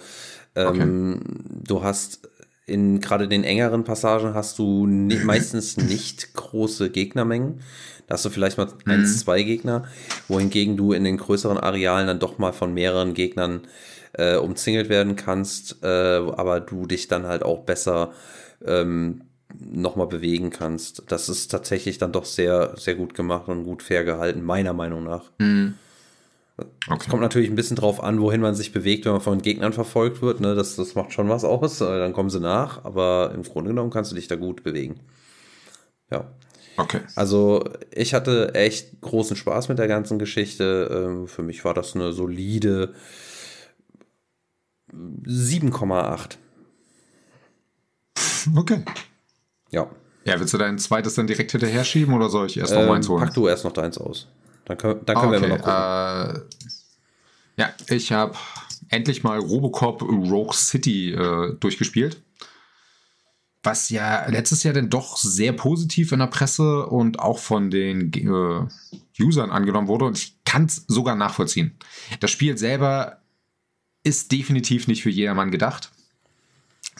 ähm, 0.55 1.19
okay. 1.21 1.63
du 1.67 1.83
hast 1.83 2.29
in 2.65 3.01
gerade 3.01 3.27
den 3.27 3.43
engeren 3.43 3.83
Passagen 3.83 4.33
hast 4.33 4.57
du 4.57 4.87
nie, 4.87 5.15
meistens 5.23 5.75
nicht 5.75 6.33
große 6.33 6.89
Gegnermengen. 6.89 7.59
Da 8.07 8.13
hast 8.13 8.23
du 8.23 8.29
vielleicht 8.29 8.57
mal 8.57 8.67
mhm. 8.67 8.91
eins, 8.91 9.19
zwei 9.19 9.43
Gegner, 9.43 9.83
wohingegen 10.29 10.77
du 10.77 10.93
in 10.93 11.03
den 11.03 11.17
größeren 11.17 11.57
Arealen 11.57 12.07
dann 12.07 12.19
doch 12.19 12.37
mal 12.37 12.53
von 12.53 12.73
mehreren 12.73 13.13
Gegnern 13.13 13.61
äh, 14.13 14.37
umzingelt 14.37 14.87
werden 14.87 15.17
kannst, 15.17 15.83
äh, 15.83 15.87
aber 15.87 16.61
du 16.61 16.85
dich 16.85 17.09
dann 17.09 17.25
halt 17.25 17.43
auch 17.43 17.63
besser 17.65 18.13
ähm, 18.65 19.23
nochmal 19.59 20.07
bewegen 20.07 20.49
kannst. 20.49 21.03
Das 21.07 21.29
ist 21.29 21.49
tatsächlich 21.49 21.97
dann 21.97 22.11
doch 22.11 22.25
sehr, 22.25 22.75
sehr 22.77 22.95
gut 22.95 23.13
gemacht 23.13 23.47
und 23.47 23.63
gut 23.63 23.83
fair 23.83 24.03
gehalten, 24.03 24.43
meiner 24.43 24.73
Meinung 24.73 25.03
nach. 25.03 25.31
Mhm. 25.39 25.75
Okay. 26.57 26.99
Es 27.01 27.09
kommt 27.09 27.21
natürlich 27.21 27.49
ein 27.49 27.55
bisschen 27.55 27.75
drauf 27.75 28.01
an, 28.01 28.21
wohin 28.21 28.39
man 28.39 28.55
sich 28.55 28.71
bewegt, 28.71 29.05
wenn 29.05 29.11
man 29.11 29.21
von 29.21 29.41
Gegnern 29.41 29.73
verfolgt 29.73 30.21
wird. 30.21 30.39
Ne? 30.39 30.55
Das, 30.55 30.77
das 30.77 30.95
macht 30.95 31.11
schon 31.11 31.27
was 31.27 31.43
aus. 31.43 31.81
Äh, 31.81 31.99
dann 31.99 32.13
kommen 32.13 32.29
sie 32.29 32.39
nach, 32.39 32.85
aber 32.85 33.31
im 33.35 33.43
Grunde 33.43 33.71
genommen 33.71 33.91
kannst 33.91 34.11
du 34.11 34.15
dich 34.15 34.27
da 34.27 34.35
gut 34.35 34.63
bewegen. 34.63 35.01
Ja. 36.09 36.31
Okay. 36.77 37.01
Also 37.15 37.69
ich 37.91 38.13
hatte 38.13 38.53
echt 38.53 39.01
großen 39.01 39.35
Spaß 39.35 39.69
mit 39.69 39.79
der 39.79 39.87
ganzen 39.87 40.19
Geschichte. 40.19 40.89
Ähm, 40.91 41.27
für 41.27 41.43
mich 41.43 41.65
war 41.65 41.73
das 41.73 41.95
eine 41.95 42.13
solide 42.13 42.93
7,8. 44.93 46.37
Okay. 48.55 48.83
Ja. 49.75 49.89
Ja, 50.23 50.39
willst 50.39 50.53
du 50.53 50.57
dein 50.57 50.79
zweites 50.79 51.13
dann 51.13 51.27
direkt 51.27 51.51
hinterher 51.51 51.83
schieben 51.83 52.13
oder 52.13 52.29
soll 52.29 52.47
ich 52.47 52.57
erst 52.57 52.73
noch 52.73 52.81
ähm, 52.81 52.87
meins 52.87 53.07
holen? 53.07 53.23
Pack 53.23 53.33
du 53.33 53.47
erst 53.47 53.63
noch 53.63 53.73
deins 53.73 53.97
aus. 53.97 54.27
Dann 54.65 54.77
können, 54.77 55.01
dann 55.05 55.15
können 55.17 55.33
okay, 55.33 55.41
wir 55.41 55.49
noch 55.49 55.57
gucken. 55.57 56.41
Äh, 57.57 57.61
ja, 57.61 57.69
ich 57.89 58.11
habe 58.11 58.35
endlich 58.89 59.23
mal 59.23 59.37
Robocop 59.37 60.01
Rogue 60.01 60.53
City 60.53 61.11
äh, 61.11 61.53
durchgespielt. 61.59 62.21
Was 63.61 63.89
ja 63.89 64.27
letztes 64.27 64.63
Jahr 64.63 64.73
dann 64.73 64.89
doch 64.89 65.17
sehr 65.17 65.53
positiv 65.53 66.11
in 66.11 66.19
der 66.19 66.27
Presse 66.27 66.85
und 66.87 67.19
auch 67.19 67.39
von 67.39 67.69
den 67.69 68.13
äh, 68.13 69.23
Usern 69.23 69.51
angenommen 69.51 69.87
wurde. 69.87 70.05
Und 70.05 70.17
ich 70.17 70.37
kann 70.45 70.65
es 70.65 70.85
sogar 70.87 71.15
nachvollziehen. 71.15 71.77
Das 72.19 72.31
Spiel 72.31 72.57
selber 72.57 73.21
ist 74.03 74.31
definitiv 74.31 74.87
nicht 74.87 75.03
für 75.03 75.09
jedermann 75.09 75.51
gedacht. 75.51 75.91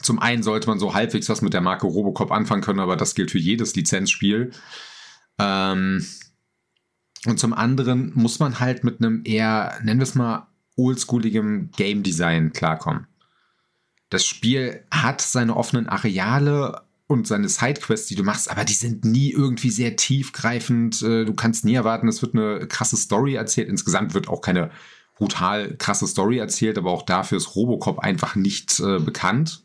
Zum 0.02 0.18
einen 0.18 0.42
sollte 0.42 0.68
man 0.68 0.78
so 0.78 0.94
halbwegs 0.94 1.28
was 1.28 1.42
mit 1.42 1.54
der 1.54 1.60
Marke 1.60 1.86
Robocop 1.86 2.30
anfangen 2.30 2.62
können, 2.62 2.80
aber 2.80 2.96
das 2.96 3.14
gilt 3.14 3.30
für 3.30 3.38
jedes 3.38 3.74
Lizenzspiel. 3.74 4.50
Ähm, 5.38 6.06
und 7.26 7.38
zum 7.38 7.52
anderen 7.52 8.12
muss 8.14 8.38
man 8.38 8.60
halt 8.60 8.84
mit 8.84 9.00
einem 9.00 9.22
eher, 9.24 9.78
nennen 9.82 10.00
wir 10.00 10.04
es 10.04 10.14
mal, 10.14 10.46
oldschooligem 10.76 11.70
Game 11.76 12.02
Design 12.02 12.52
klarkommen. 12.52 13.06
Das 14.10 14.24
Spiel 14.24 14.84
hat 14.90 15.20
seine 15.20 15.56
offenen 15.56 15.88
Areale 15.88 16.82
und 17.08 17.26
seine 17.26 17.48
Sidequests, 17.48 18.08
die 18.08 18.14
du 18.14 18.22
machst, 18.22 18.50
aber 18.50 18.64
die 18.64 18.74
sind 18.74 19.04
nie 19.04 19.30
irgendwie 19.30 19.70
sehr 19.70 19.96
tiefgreifend. 19.96 21.02
Äh, 21.02 21.24
du 21.24 21.34
kannst 21.34 21.64
nie 21.64 21.74
erwarten, 21.74 22.08
es 22.08 22.22
wird 22.22 22.34
eine 22.34 22.66
krasse 22.66 22.96
Story 22.96 23.34
erzählt. 23.34 23.68
Insgesamt 23.68 24.14
wird 24.14 24.28
auch 24.28 24.40
keine 24.40 24.70
brutal 25.16 25.76
krasse 25.76 26.06
Story 26.06 26.38
erzählt, 26.38 26.78
aber 26.78 26.90
auch 26.90 27.02
dafür 27.02 27.38
ist 27.38 27.56
Robocop 27.56 28.00
einfach 28.00 28.36
nicht 28.36 28.78
äh, 28.80 28.98
bekannt. 28.98 29.64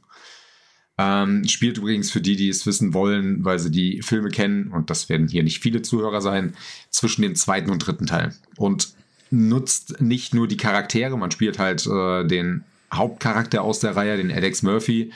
Ähm, 0.97 1.47
spielt 1.47 1.77
übrigens 1.77 2.11
für 2.11 2.21
die, 2.21 2.35
die 2.35 2.49
es 2.49 2.65
wissen 2.65 2.93
wollen, 2.93 3.43
weil 3.43 3.59
sie 3.59 3.71
die 3.71 4.01
Filme 4.01 4.29
kennen, 4.29 4.71
und 4.71 4.89
das 4.89 5.09
werden 5.09 5.27
hier 5.27 5.43
nicht 5.43 5.59
viele 5.59 5.81
Zuhörer 5.81 6.21
sein, 6.21 6.53
zwischen 6.89 7.21
dem 7.21 7.35
zweiten 7.35 7.71
und 7.71 7.79
dritten 7.79 8.07
Teil. 8.07 8.35
Und 8.57 8.93
nutzt 9.31 10.01
nicht 10.01 10.33
nur 10.33 10.47
die 10.47 10.57
Charaktere, 10.57 11.17
man 11.17 11.31
spielt 11.31 11.57
halt 11.57 11.87
äh, 11.87 12.25
den 12.25 12.65
Hauptcharakter 12.93 13.61
aus 13.61 13.79
der 13.79 13.95
Reihe, 13.95 14.17
den 14.17 14.31
Alex 14.31 14.61
Murphy. 14.61 15.11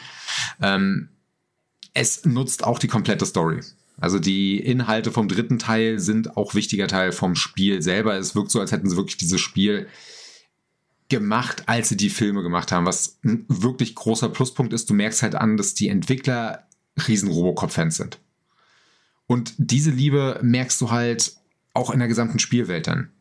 Ähm, 0.61 1.09
es 1.93 2.26
nutzt 2.26 2.63
auch 2.63 2.80
die 2.80 2.88
komplette 2.88 3.26
Story. 3.26 3.59
Also 3.97 4.19
die 4.19 4.59
Inhalte 4.59 5.11
vom 5.11 5.28
dritten 5.28 5.59
Teil 5.59 5.99
sind 5.99 6.36
auch 6.36 6.53
wichtiger 6.53 6.88
Teil 6.88 7.11
vom 7.11 7.36
Spiel 7.36 7.82
selber. 7.82 8.17
Es 8.17 8.36
wirkt 8.36 8.51
so, 8.51 8.59
als 8.59 8.71
hätten 8.71 8.89
sie 8.89 8.97
wirklich 8.97 9.17
dieses 9.17 9.39
Spiel 9.39 9.88
gemacht, 11.09 11.63
als 11.67 11.89
sie 11.89 11.97
die 11.97 12.09
Filme 12.09 12.41
gemacht 12.41 12.71
haben, 12.71 12.85
was 12.85 13.19
ein 13.23 13.45
wirklich 13.47 13.95
großer 13.95 14.29
Pluspunkt 14.29 14.73
ist. 14.73 14.89
Du 14.89 14.93
merkst 14.93 15.21
halt 15.21 15.35
an, 15.35 15.57
dass 15.57 15.73
die 15.73 15.89
Entwickler 15.89 16.67
riesen 17.07 17.29
Robocop-Fans 17.29 17.97
sind. 17.97 18.19
Und 19.27 19.53
diese 19.57 19.91
Liebe 19.91 20.39
merkst 20.41 20.79
du 20.81 20.91
halt 20.91 21.35
auch 21.73 21.91
in 21.91 21.99
der 21.99 22.07
gesamten 22.07 22.39
Spielwelt 22.39 22.87
dann. 22.87 23.11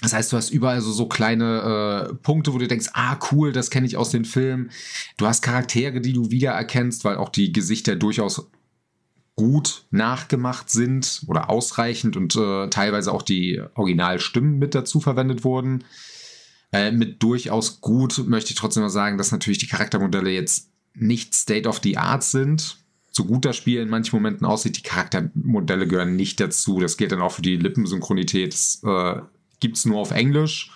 Das 0.00 0.12
heißt, 0.12 0.32
du 0.32 0.36
hast 0.36 0.50
überall 0.50 0.80
so, 0.80 0.92
so 0.92 1.08
kleine 1.08 2.08
äh, 2.10 2.14
Punkte, 2.14 2.54
wo 2.54 2.58
du 2.58 2.68
denkst, 2.68 2.90
ah, 2.92 3.18
cool, 3.32 3.52
das 3.52 3.70
kenne 3.70 3.86
ich 3.86 3.96
aus 3.96 4.10
den 4.10 4.24
Filmen. 4.24 4.70
Du 5.16 5.26
hast 5.26 5.42
Charaktere, 5.42 6.00
die 6.00 6.12
du 6.12 6.30
wiedererkennst, 6.30 7.04
weil 7.04 7.16
auch 7.16 7.30
die 7.30 7.52
Gesichter 7.52 7.96
durchaus 7.96 8.48
gut 9.34 9.86
nachgemacht 9.90 10.70
sind 10.70 11.22
oder 11.26 11.50
ausreichend 11.50 12.16
und 12.16 12.36
äh, 12.36 12.68
teilweise 12.70 13.12
auch 13.12 13.22
die 13.22 13.60
Originalstimmen 13.74 14.58
mit 14.58 14.74
dazu 14.74 15.00
verwendet 15.00 15.42
wurden. 15.42 15.84
Äh, 16.72 16.90
mit 16.90 17.22
durchaus 17.22 17.80
gut 17.80 18.18
möchte 18.26 18.50
ich 18.50 18.56
trotzdem 18.56 18.82
noch 18.82 18.90
sagen, 18.90 19.16
dass 19.16 19.32
natürlich 19.32 19.58
die 19.58 19.66
Charaktermodelle 19.66 20.30
jetzt 20.30 20.68
nicht 20.94 21.34
State 21.34 21.68
of 21.68 21.80
the 21.82 21.96
Art 21.96 22.22
sind. 22.22 22.78
So 23.10 23.24
gut 23.24 23.44
das 23.44 23.56
Spiel 23.56 23.80
in 23.80 23.88
manchen 23.88 24.14
Momenten 24.14 24.46
aussieht, 24.46 24.76
die 24.76 24.82
Charaktermodelle 24.82 25.88
gehören 25.88 26.14
nicht 26.14 26.40
dazu. 26.40 26.78
Das 26.78 26.96
geht 26.96 27.12
dann 27.12 27.22
auch 27.22 27.32
für 27.32 27.42
die 27.42 27.56
Lippensynchronität. 27.56 28.52
Das 28.52 28.82
äh, 28.84 29.20
gibt 29.60 29.76
es 29.76 29.86
nur 29.86 29.98
auf 29.98 30.10
Englisch 30.10 30.70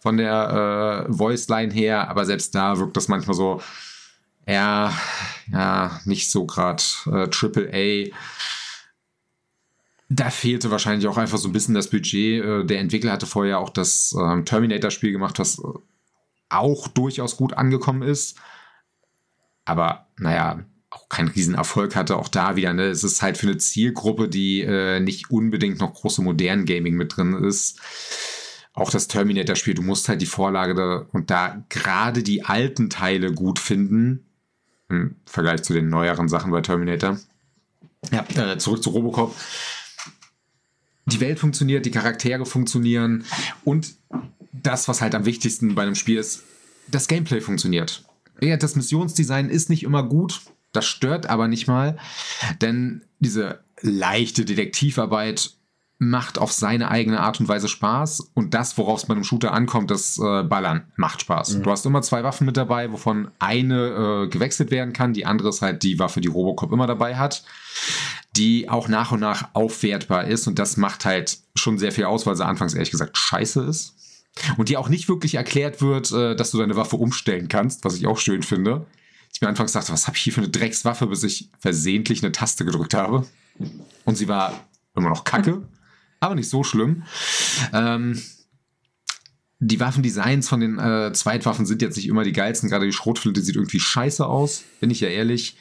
von 0.00 0.16
der 0.16 1.06
äh, 1.08 1.12
Voice-Line 1.12 1.72
her, 1.72 2.08
aber 2.08 2.24
selbst 2.24 2.54
da 2.54 2.78
wirkt 2.78 2.96
das 2.96 3.08
manchmal 3.08 3.36
so, 3.36 3.62
ja, 4.46 4.92
ja, 5.50 6.00
nicht 6.04 6.30
so 6.30 6.46
gerade 6.46 6.82
äh, 7.06 7.28
Triple 7.28 7.70
A 7.72 8.14
da 10.14 10.30
fehlte 10.30 10.70
wahrscheinlich 10.70 11.08
auch 11.08 11.18
einfach 11.18 11.38
so 11.38 11.48
ein 11.48 11.52
bisschen 11.52 11.74
das 11.74 11.90
Budget. 11.90 12.44
Äh, 12.44 12.64
der 12.64 12.80
Entwickler 12.80 13.12
hatte 13.12 13.26
vorher 13.26 13.58
auch 13.58 13.70
das 13.70 14.14
ähm, 14.18 14.44
Terminator-Spiel 14.44 15.12
gemacht, 15.12 15.38
was 15.38 15.60
auch 16.48 16.88
durchaus 16.88 17.36
gut 17.36 17.54
angekommen 17.54 18.02
ist. 18.02 18.38
Aber 19.64 20.08
naja, 20.18 20.64
auch 20.90 21.08
keinen 21.08 21.28
Riesenerfolg 21.28 21.96
hatte. 21.96 22.16
Auch 22.16 22.28
da 22.28 22.54
wieder, 22.54 22.72
ne? 22.72 22.84
es 22.84 23.02
ist 23.02 23.22
halt 23.22 23.38
für 23.38 23.48
eine 23.48 23.58
Zielgruppe, 23.58 24.28
die 24.28 24.60
äh, 24.60 25.00
nicht 25.00 25.30
unbedingt 25.30 25.80
noch 25.80 25.94
große 25.94 26.22
modernen 26.22 26.66
Gaming 26.66 26.94
mit 26.94 27.16
drin 27.16 27.34
ist. 27.34 27.80
Auch 28.72 28.90
das 28.90 29.08
Terminator-Spiel, 29.08 29.74
du 29.74 29.82
musst 29.82 30.08
halt 30.08 30.20
die 30.20 30.26
Vorlage 30.26 30.74
da 30.74 31.06
und 31.12 31.30
da 31.30 31.64
gerade 31.68 32.22
die 32.22 32.44
alten 32.44 32.90
Teile 32.90 33.32
gut 33.32 33.58
finden. 33.58 34.26
Im 34.88 35.16
Vergleich 35.24 35.62
zu 35.62 35.72
den 35.72 35.88
neueren 35.88 36.28
Sachen 36.28 36.52
bei 36.52 36.60
Terminator. 36.60 37.18
Ja, 38.12 38.24
äh, 38.36 38.58
zurück 38.58 38.82
zu 38.82 38.90
Robocop 38.90 39.34
die 41.06 41.20
Welt 41.20 41.38
funktioniert, 41.38 41.86
die 41.86 41.90
Charaktere 41.90 42.46
funktionieren 42.46 43.24
und 43.64 43.94
das, 44.52 44.88
was 44.88 45.00
halt 45.00 45.14
am 45.14 45.26
wichtigsten 45.26 45.74
bei 45.74 45.82
einem 45.82 45.94
Spiel 45.94 46.18
ist, 46.18 46.42
das 46.88 47.08
Gameplay 47.08 47.40
funktioniert. 47.40 48.04
Ja, 48.40 48.56
das 48.56 48.76
Missionsdesign 48.76 49.48
ist 49.48 49.70
nicht 49.70 49.82
immer 49.82 50.02
gut, 50.02 50.40
das 50.72 50.86
stört 50.86 51.26
aber 51.26 51.48
nicht 51.48 51.66
mal, 51.66 51.98
denn 52.60 53.02
diese 53.20 53.60
leichte 53.80 54.44
Detektivarbeit 54.44 55.54
macht 56.08 56.38
auf 56.38 56.52
seine 56.52 56.90
eigene 56.90 57.20
Art 57.20 57.40
und 57.40 57.48
Weise 57.48 57.68
Spaß 57.68 58.20
und 58.34 58.54
das, 58.54 58.76
worauf 58.78 59.00
es 59.00 59.06
bei 59.06 59.14
einem 59.14 59.24
Shooter 59.24 59.52
ankommt, 59.52 59.90
das 59.90 60.18
äh, 60.18 60.42
Ballern 60.42 60.84
macht 60.96 61.22
Spaß. 61.22 61.56
Mhm. 61.56 61.62
Du 61.62 61.70
hast 61.70 61.86
immer 61.86 62.02
zwei 62.02 62.24
Waffen 62.24 62.46
mit 62.46 62.56
dabei, 62.56 62.92
wovon 62.92 63.30
eine 63.38 64.24
äh, 64.24 64.28
gewechselt 64.28 64.70
werden 64.70 64.92
kann, 64.92 65.12
die 65.12 65.26
andere 65.26 65.48
ist 65.48 65.62
halt 65.62 65.82
die 65.82 65.98
Waffe, 65.98 66.20
die 66.20 66.28
Robocop 66.28 66.72
immer 66.72 66.86
dabei 66.86 67.16
hat 67.16 67.44
die 68.36 68.68
auch 68.68 68.88
nach 68.88 69.12
und 69.12 69.20
nach 69.20 69.48
aufwertbar 69.52 70.26
ist 70.26 70.46
und 70.46 70.58
das 70.58 70.76
macht 70.76 71.04
halt 71.04 71.38
schon 71.54 71.78
sehr 71.78 71.92
viel 71.92 72.04
aus, 72.04 72.26
weil 72.26 72.36
sie 72.36 72.44
anfangs 72.44 72.74
ehrlich 72.74 72.90
gesagt 72.90 73.16
scheiße 73.16 73.62
ist. 73.62 73.94
Und 74.56 74.68
die 74.68 74.76
auch 74.76 74.88
nicht 74.88 75.08
wirklich 75.08 75.36
erklärt 75.36 75.80
wird, 75.80 76.10
äh, 76.10 76.34
dass 76.34 76.50
du 76.50 76.58
deine 76.58 76.74
Waffe 76.74 76.96
umstellen 76.96 77.48
kannst, 77.48 77.84
was 77.84 77.94
ich 77.94 78.06
auch 78.08 78.18
schön 78.18 78.42
finde. 78.42 78.84
Ich 79.32 79.40
mir 79.40 79.48
anfangs 79.48 79.72
dachte, 79.72 79.92
was 79.92 80.08
habe 80.08 80.16
ich 80.16 80.24
hier 80.24 80.32
für 80.32 80.40
eine 80.40 80.48
Dreckswaffe, 80.48 81.06
bis 81.06 81.22
ich 81.22 81.50
versehentlich 81.60 82.22
eine 82.22 82.32
Taste 82.32 82.64
gedrückt 82.64 82.94
habe. 82.94 83.26
Und 84.04 84.16
sie 84.16 84.26
war 84.26 84.64
immer 84.96 85.08
noch 85.08 85.22
kacke, 85.22 85.62
aber 86.24 86.34
nicht 86.34 86.48
so 86.48 86.64
schlimm. 86.64 87.04
Ähm, 87.72 88.20
die 89.60 89.80
Waffendesigns 89.80 90.48
von 90.48 90.60
den 90.60 90.78
äh, 90.78 91.12
Zweitwaffen 91.12 91.66
sind 91.66 91.82
jetzt 91.82 91.96
nicht 91.96 92.08
immer 92.08 92.24
die 92.24 92.32
geilsten. 92.32 92.68
Gerade 92.68 92.86
die 92.86 92.92
Schrotflinte 92.92 93.40
sieht 93.40 93.56
irgendwie 93.56 93.80
scheiße 93.80 94.26
aus, 94.26 94.64
bin 94.80 94.90
ich 94.90 95.00
ja 95.00 95.08
ehrlich. 95.08 95.56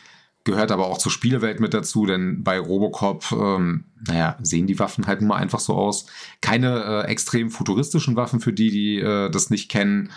gehört 0.45 0.71
aber 0.71 0.87
auch 0.87 0.97
zur 0.97 1.11
Spielewelt 1.11 1.61
mit 1.61 1.73
dazu, 1.73 2.05
denn 2.05 2.43
bei 2.43 2.59
Robocop, 2.59 3.31
ähm, 3.31 3.85
naja, 4.05 4.37
sehen 4.41 4.67
die 4.67 4.77
Waffen 4.77 5.07
halt 5.07 5.21
nur 5.21 5.37
einfach 5.37 5.61
so 5.61 5.73
aus. 5.73 6.05
Keine 6.41 6.83
äh, 6.83 7.07
extrem 7.07 7.49
futuristischen 7.49 8.17
Waffen 8.17 8.41
für 8.41 8.51
die, 8.51 8.69
die 8.69 8.99
äh, 8.99 9.29
das 9.29 9.49
nicht 9.49 9.69
kennen. 9.69 10.11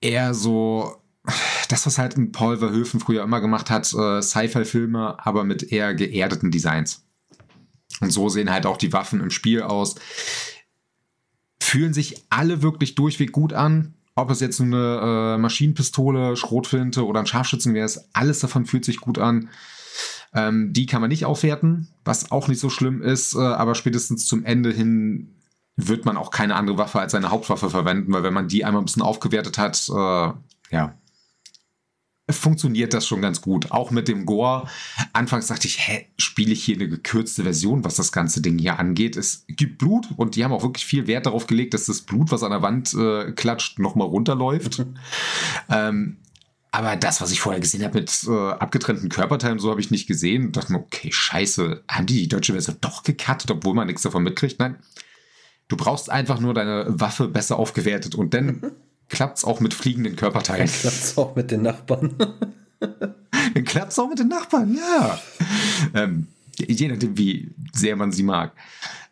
Eher 0.00 0.32
so 0.34 1.02
das, 1.68 1.86
was 1.86 1.98
halt 1.98 2.16
ein 2.16 2.30
Paul 2.30 2.58
Verhoeven 2.58 3.00
früher 3.00 3.22
immer 3.22 3.40
gemacht 3.40 3.70
hat, 3.70 3.92
äh, 3.94 4.22
Sci-Fi-Filme, 4.22 5.16
aber 5.18 5.44
mit 5.44 5.72
eher 5.72 5.94
geerdeten 5.94 6.50
Designs. 6.50 7.04
Und 8.04 8.10
so 8.10 8.28
sehen 8.28 8.50
halt 8.50 8.66
auch 8.66 8.76
die 8.76 8.92
Waffen 8.92 9.20
im 9.20 9.30
Spiel 9.30 9.62
aus. 9.62 9.96
Fühlen 11.60 11.94
sich 11.94 12.24
alle 12.30 12.62
wirklich 12.62 12.94
durchweg 12.94 13.32
gut 13.32 13.52
an. 13.52 13.94
Ob 14.16 14.30
es 14.30 14.40
jetzt 14.40 14.60
eine 14.60 15.34
äh, 15.34 15.38
Maschinenpistole, 15.38 16.36
Schrotflinte 16.36 17.04
oder 17.04 17.20
ein 17.20 17.26
Scharfschützengewehr 17.26 17.84
ist, 17.84 18.08
alles 18.12 18.38
davon 18.38 18.64
fühlt 18.64 18.84
sich 18.84 19.00
gut 19.00 19.18
an. 19.18 19.48
Ähm, 20.32 20.72
die 20.72 20.86
kann 20.86 21.00
man 21.00 21.10
nicht 21.10 21.24
aufwerten, 21.24 21.88
was 22.04 22.30
auch 22.30 22.46
nicht 22.48 22.60
so 22.60 22.70
schlimm 22.70 23.02
ist, 23.02 23.34
äh, 23.34 23.38
aber 23.38 23.74
spätestens 23.74 24.26
zum 24.26 24.44
Ende 24.44 24.70
hin 24.70 25.34
wird 25.76 26.04
man 26.04 26.16
auch 26.16 26.30
keine 26.30 26.54
andere 26.54 26.78
Waffe 26.78 27.00
als 27.00 27.12
seine 27.12 27.30
Hauptwaffe 27.30 27.70
verwenden, 27.70 28.12
weil 28.12 28.22
wenn 28.22 28.34
man 28.34 28.48
die 28.48 28.64
einmal 28.64 28.82
ein 28.82 28.84
bisschen 28.84 29.02
aufgewertet 29.02 29.58
hat, 29.58 29.88
äh, 29.88 30.32
ja, 30.74 30.94
funktioniert 32.30 32.94
das 32.94 33.06
schon 33.06 33.20
ganz 33.20 33.42
gut. 33.42 33.70
Auch 33.70 33.90
mit 33.90 34.08
dem 34.08 34.24
Gore. 34.24 34.66
Anfangs 35.12 35.48
dachte 35.48 35.66
ich, 35.66 35.86
hä, 35.86 36.06
spiele 36.18 36.52
ich 36.52 36.64
hier 36.64 36.76
eine 36.76 36.88
gekürzte 36.88 37.42
Version, 37.42 37.84
was 37.84 37.96
das 37.96 38.12
ganze 38.12 38.40
Ding 38.40 38.58
hier 38.58 38.78
angeht. 38.78 39.16
Es 39.16 39.44
gibt 39.48 39.78
Blut 39.78 40.08
und 40.16 40.36
die 40.36 40.44
haben 40.44 40.52
auch 40.52 40.62
wirklich 40.62 40.86
viel 40.86 41.06
Wert 41.06 41.26
darauf 41.26 41.46
gelegt, 41.46 41.74
dass 41.74 41.86
das 41.86 42.02
Blut, 42.02 42.30
was 42.30 42.42
an 42.42 42.50
der 42.50 42.62
Wand 42.62 42.94
äh, 42.94 43.32
klatscht, 43.32 43.78
nochmal 43.78 44.08
runterläuft. 44.08 44.86
ähm, 45.68 46.16
aber 46.70 46.96
das, 46.96 47.20
was 47.20 47.30
ich 47.30 47.40
vorher 47.40 47.60
gesehen 47.60 47.84
habe 47.84 48.00
mit 48.00 48.10
äh, 48.26 48.32
abgetrennten 48.32 49.08
Körperteilen, 49.08 49.58
so 49.60 49.70
habe 49.70 49.80
ich 49.80 49.92
nicht 49.92 50.08
gesehen. 50.08 50.46
Und 50.46 50.56
dachte 50.56 50.72
mir, 50.72 50.80
okay, 50.80 51.12
scheiße, 51.12 51.84
haben 51.88 52.06
die 52.06 52.22
die 52.22 52.28
deutsche 52.28 52.52
Version 52.52 52.78
doch 52.80 53.04
gecuttet, 53.04 53.50
obwohl 53.50 53.74
man 53.74 53.86
nichts 53.86 54.02
davon 54.02 54.24
mitkriegt? 54.24 54.58
Nein. 54.58 54.78
Du 55.68 55.76
brauchst 55.76 56.10
einfach 56.10 56.40
nur 56.40 56.52
deine 56.52 56.86
Waffe 56.88 57.28
besser 57.28 57.58
aufgewertet 57.58 58.14
und 58.14 58.34
dann 58.34 58.72
klappt 59.08 59.38
es 59.38 59.44
auch 59.44 59.60
mit 59.60 59.74
fliegenden 59.74 60.16
Körperteilen. 60.16 60.66
Dann 60.66 60.80
klappt 60.80 61.04
es 61.04 61.18
auch 61.18 61.36
mit 61.36 61.50
den 61.50 61.62
Nachbarn. 61.62 62.14
Dann 63.54 63.64
klappt 63.64 63.92
es 63.92 63.98
auch 63.98 64.08
mit 64.08 64.18
den 64.18 64.28
Nachbarn, 64.28 64.76
ja. 64.76 65.20
Ähm, 65.94 66.26
je 66.58 66.88
nachdem, 66.88 67.16
wie 67.16 67.50
sehr 67.72 67.96
man 67.96 68.12
sie 68.12 68.22
mag. 68.22 68.52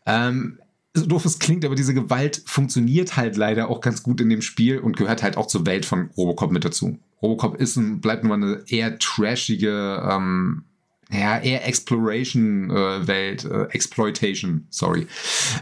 Ähm, 0.07 0.59
so 0.95 1.07
doof 1.07 1.24
es 1.24 1.38
klingt, 1.38 1.64
aber 1.64 1.74
diese 1.74 1.95
Gewalt 1.95 2.43
funktioniert 2.45 3.16
halt 3.16 3.36
leider 3.36 3.70
auch 3.70 3.80
ganz 3.80 4.03
gut 4.03 4.20
in 4.20 4.28
dem 4.28 4.43
Spiel 4.43 4.78
und 4.78 4.97
gehört 4.97 5.22
halt 5.22 5.36
auch 5.36 5.47
zur 5.47 5.64
Welt 5.66 5.86
von 5.86 6.11
Robocop 6.16 6.53
mit 6.53 6.64
dazu. 6.64 6.99
Robocop 7.22 7.57
ist 7.57 7.76
und 7.76 8.01
bleibt 8.01 8.24
nur 8.24 8.34
eine 8.34 8.62
eher 8.66 8.99
trashige, 8.99 10.03
ähm, 10.11 10.64
ja, 11.11 11.38
eher 11.38 11.66
Exploration-Welt, 11.66 13.45
äh, 13.45 13.49
äh, 13.49 13.66
Exploitation, 13.70 14.66
sorry, 14.70 15.07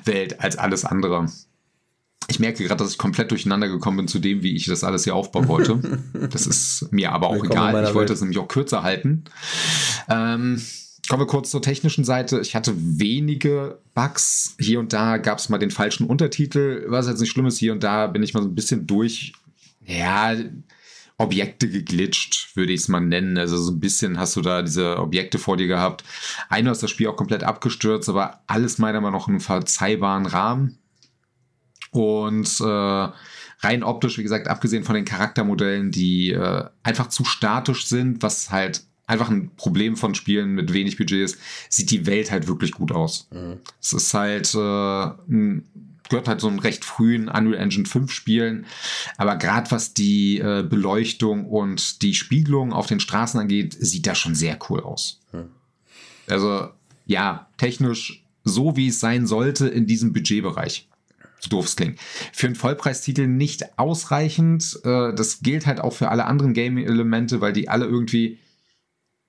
Welt 0.04 0.40
als 0.40 0.56
alles 0.56 0.84
andere. 0.84 1.26
Ich 2.30 2.38
merke 2.38 2.62
gerade, 2.64 2.82
dass 2.82 2.92
ich 2.92 2.98
komplett 2.98 3.30
durcheinander 3.32 3.68
gekommen 3.68 3.96
bin 3.98 4.08
zu 4.08 4.20
dem, 4.20 4.42
wie 4.42 4.54
ich 4.54 4.66
das 4.66 4.84
alles 4.84 5.04
hier 5.04 5.14
aufbauen 5.14 5.48
wollte. 5.48 5.80
Das 6.30 6.46
ist 6.46 6.88
mir 6.92 7.12
aber 7.12 7.28
auch 7.28 7.34
Willkommen 7.42 7.70
egal. 7.70 7.84
Ich 7.84 7.94
wollte 7.94 8.12
es 8.12 8.20
nämlich 8.20 8.38
auch 8.38 8.46
kürzer 8.46 8.82
halten. 8.82 9.24
Ähm, 10.08 10.62
kommen 11.08 11.22
wir 11.22 11.26
kurz 11.26 11.50
zur 11.50 11.62
technischen 11.62 12.04
Seite. 12.04 12.40
Ich 12.40 12.54
hatte 12.54 12.74
wenige 12.76 13.80
Bugs. 13.94 14.54
Hier 14.60 14.78
und 14.78 14.92
da 14.92 15.16
gab 15.16 15.38
es 15.38 15.48
mal 15.48 15.58
den 15.58 15.70
falschen 15.70 16.06
Untertitel, 16.06 16.84
was 16.88 17.08
jetzt 17.08 17.20
nicht 17.20 17.30
schlimm 17.30 17.46
ist. 17.46 17.58
Hier 17.58 17.72
und 17.72 17.82
da 17.82 18.06
bin 18.06 18.22
ich 18.22 18.34
mal 18.34 18.42
so 18.42 18.48
ein 18.48 18.54
bisschen 18.54 18.86
durch. 18.86 19.32
Ja, 19.84 20.34
Objekte 21.20 21.68
geglitscht, 21.68 22.54
würde 22.54 22.72
ich 22.72 22.80
es 22.80 22.88
mal 22.88 23.00
nennen. 23.00 23.36
Also 23.38 23.58
so 23.58 23.72
ein 23.72 23.80
bisschen 23.80 24.18
hast 24.18 24.36
du 24.36 24.40
da 24.40 24.62
diese 24.62 24.98
Objekte 24.98 25.38
vor 25.38 25.56
dir 25.56 25.66
gehabt. 25.66 26.04
Einmal 26.48 26.72
ist 26.72 26.82
das 26.82 26.90
Spiel 26.90 27.08
auch 27.08 27.16
komplett 27.16 27.44
abgestürzt, 27.44 28.08
aber 28.08 28.40
alles 28.46 28.78
meiner 28.78 29.00
Meinung 29.00 29.20
nach 29.20 29.28
in 29.28 29.34
einem 29.34 29.40
verzeihbaren 29.40 30.26
Rahmen. 30.26 30.79
Und 31.90 32.60
äh, 32.60 33.08
rein 33.62 33.82
optisch, 33.82 34.18
wie 34.18 34.22
gesagt, 34.22 34.48
abgesehen 34.48 34.84
von 34.84 34.94
den 34.94 35.04
Charaktermodellen, 35.04 35.90
die 35.90 36.30
äh, 36.30 36.64
einfach 36.82 37.08
zu 37.08 37.24
statisch 37.24 37.86
sind, 37.86 38.22
was 38.22 38.50
halt 38.50 38.82
einfach 39.06 39.28
ein 39.28 39.50
Problem 39.56 39.96
von 39.96 40.14
Spielen 40.14 40.54
mit 40.54 40.72
wenig 40.72 40.96
Budget 40.96 41.24
ist, 41.24 41.38
sieht 41.68 41.90
die 41.90 42.06
Welt 42.06 42.30
halt 42.30 42.46
wirklich 42.46 42.72
gut 42.72 42.92
aus. 42.92 43.28
Mhm. 43.32 43.58
Es 43.80 43.92
ist 43.92 44.14
halt, 44.14 44.54
äh, 44.54 44.58
ein, 44.58 45.64
gehört 46.08 46.28
halt 46.28 46.40
so 46.40 46.48
einen 46.48 46.60
recht 46.60 46.84
frühen 46.84 47.28
Unreal 47.28 47.60
Engine 47.60 47.86
5 47.86 48.12
Spielen, 48.12 48.66
aber 49.16 49.36
gerade 49.36 49.70
was 49.72 49.94
die 49.94 50.38
äh, 50.38 50.62
Beleuchtung 50.62 51.44
und 51.44 52.02
die 52.02 52.14
Spiegelung 52.14 52.72
auf 52.72 52.86
den 52.86 53.00
Straßen 53.00 53.40
angeht, 53.40 53.76
sieht 53.78 54.06
das 54.06 54.18
schon 54.18 54.36
sehr 54.36 54.58
cool 54.68 54.80
aus. 54.80 55.20
Mhm. 55.32 55.50
Also 56.28 56.68
ja, 57.06 57.48
technisch 57.58 58.24
so 58.44 58.76
wie 58.76 58.88
es 58.88 59.00
sein 59.00 59.26
sollte 59.26 59.68
in 59.68 59.86
diesem 59.86 60.12
Budgetbereich 60.12 60.88
so 61.40 61.48
doof 61.48 61.66
es 61.66 61.76
klingt. 61.76 61.98
Für 62.32 62.46
einen 62.46 62.56
Vollpreistitel 62.56 63.26
nicht 63.26 63.78
ausreichend. 63.78 64.78
Äh, 64.84 65.14
das 65.14 65.40
gilt 65.40 65.66
halt 65.66 65.80
auch 65.80 65.92
für 65.92 66.10
alle 66.10 66.26
anderen 66.26 66.52
Game-Elemente, 66.52 67.40
weil 67.40 67.52
die 67.52 67.68
alle 67.68 67.86
irgendwie 67.86 68.38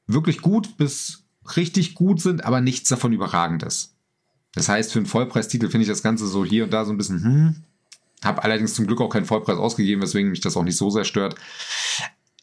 wirklich 0.08 0.42
gut 0.42 0.78
bis 0.78 1.24
richtig 1.56 1.96
gut 1.96 2.22
sind, 2.22 2.46
aber 2.46 2.62
nichts 2.62 2.90
davon 2.90 3.14
überragend 3.14 3.64
ist. 3.64 3.96
Das 4.54 4.68
heißt, 4.68 4.92
für 4.92 5.00
einen 5.00 5.06
Vollpreistitel 5.06 5.70
finde 5.70 5.84
ich 5.84 5.90
das 5.90 6.04
Ganze 6.04 6.28
so 6.28 6.44
hier 6.44 6.66
und 6.66 6.74
da 6.74 6.86
so 6.86 6.92
ein 6.92 6.98
bisschen, 6.98 7.24
hm. 7.24 7.56
Habe 8.24 8.44
allerdings 8.44 8.76
zum 8.76 8.86
Glück 8.86 9.02
auch 9.02 9.10
keinen 9.10 9.26
Vollpreis 9.26 9.58
ausgegeben, 9.58 10.02
weswegen 10.02 10.30
mich 10.30 10.42
das 10.42 10.56
auch 10.56 10.64
nicht 10.64 10.78
so 10.78 10.90
sehr 10.90 11.06
stört. 11.06 11.36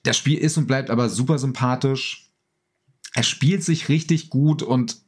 Das 0.02 0.16
Spiel 0.16 0.38
ist 0.38 0.56
und 0.56 0.66
bleibt 0.66 0.90
aber 0.90 1.08
super 1.08 1.38
sympathisch. 1.38 2.30
Er 3.14 3.22
spielt 3.22 3.62
sich 3.62 3.88
richtig 3.88 4.28
gut 4.28 4.62
und 4.62 4.98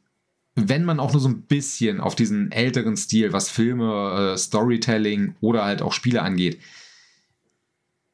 wenn 0.55 0.83
man 0.83 0.99
auch 0.99 1.13
nur 1.13 1.21
so 1.21 1.29
ein 1.29 1.43
bisschen 1.43 1.99
auf 1.99 2.15
diesen 2.15 2.51
älteren 2.51 2.97
Stil, 2.97 3.33
was 3.33 3.49
Filme, 3.49 4.33
äh, 4.33 4.37
Storytelling 4.37 5.35
oder 5.39 5.63
halt 5.63 5.81
auch 5.81 5.93
Spiele 5.93 6.21
angeht, 6.21 6.59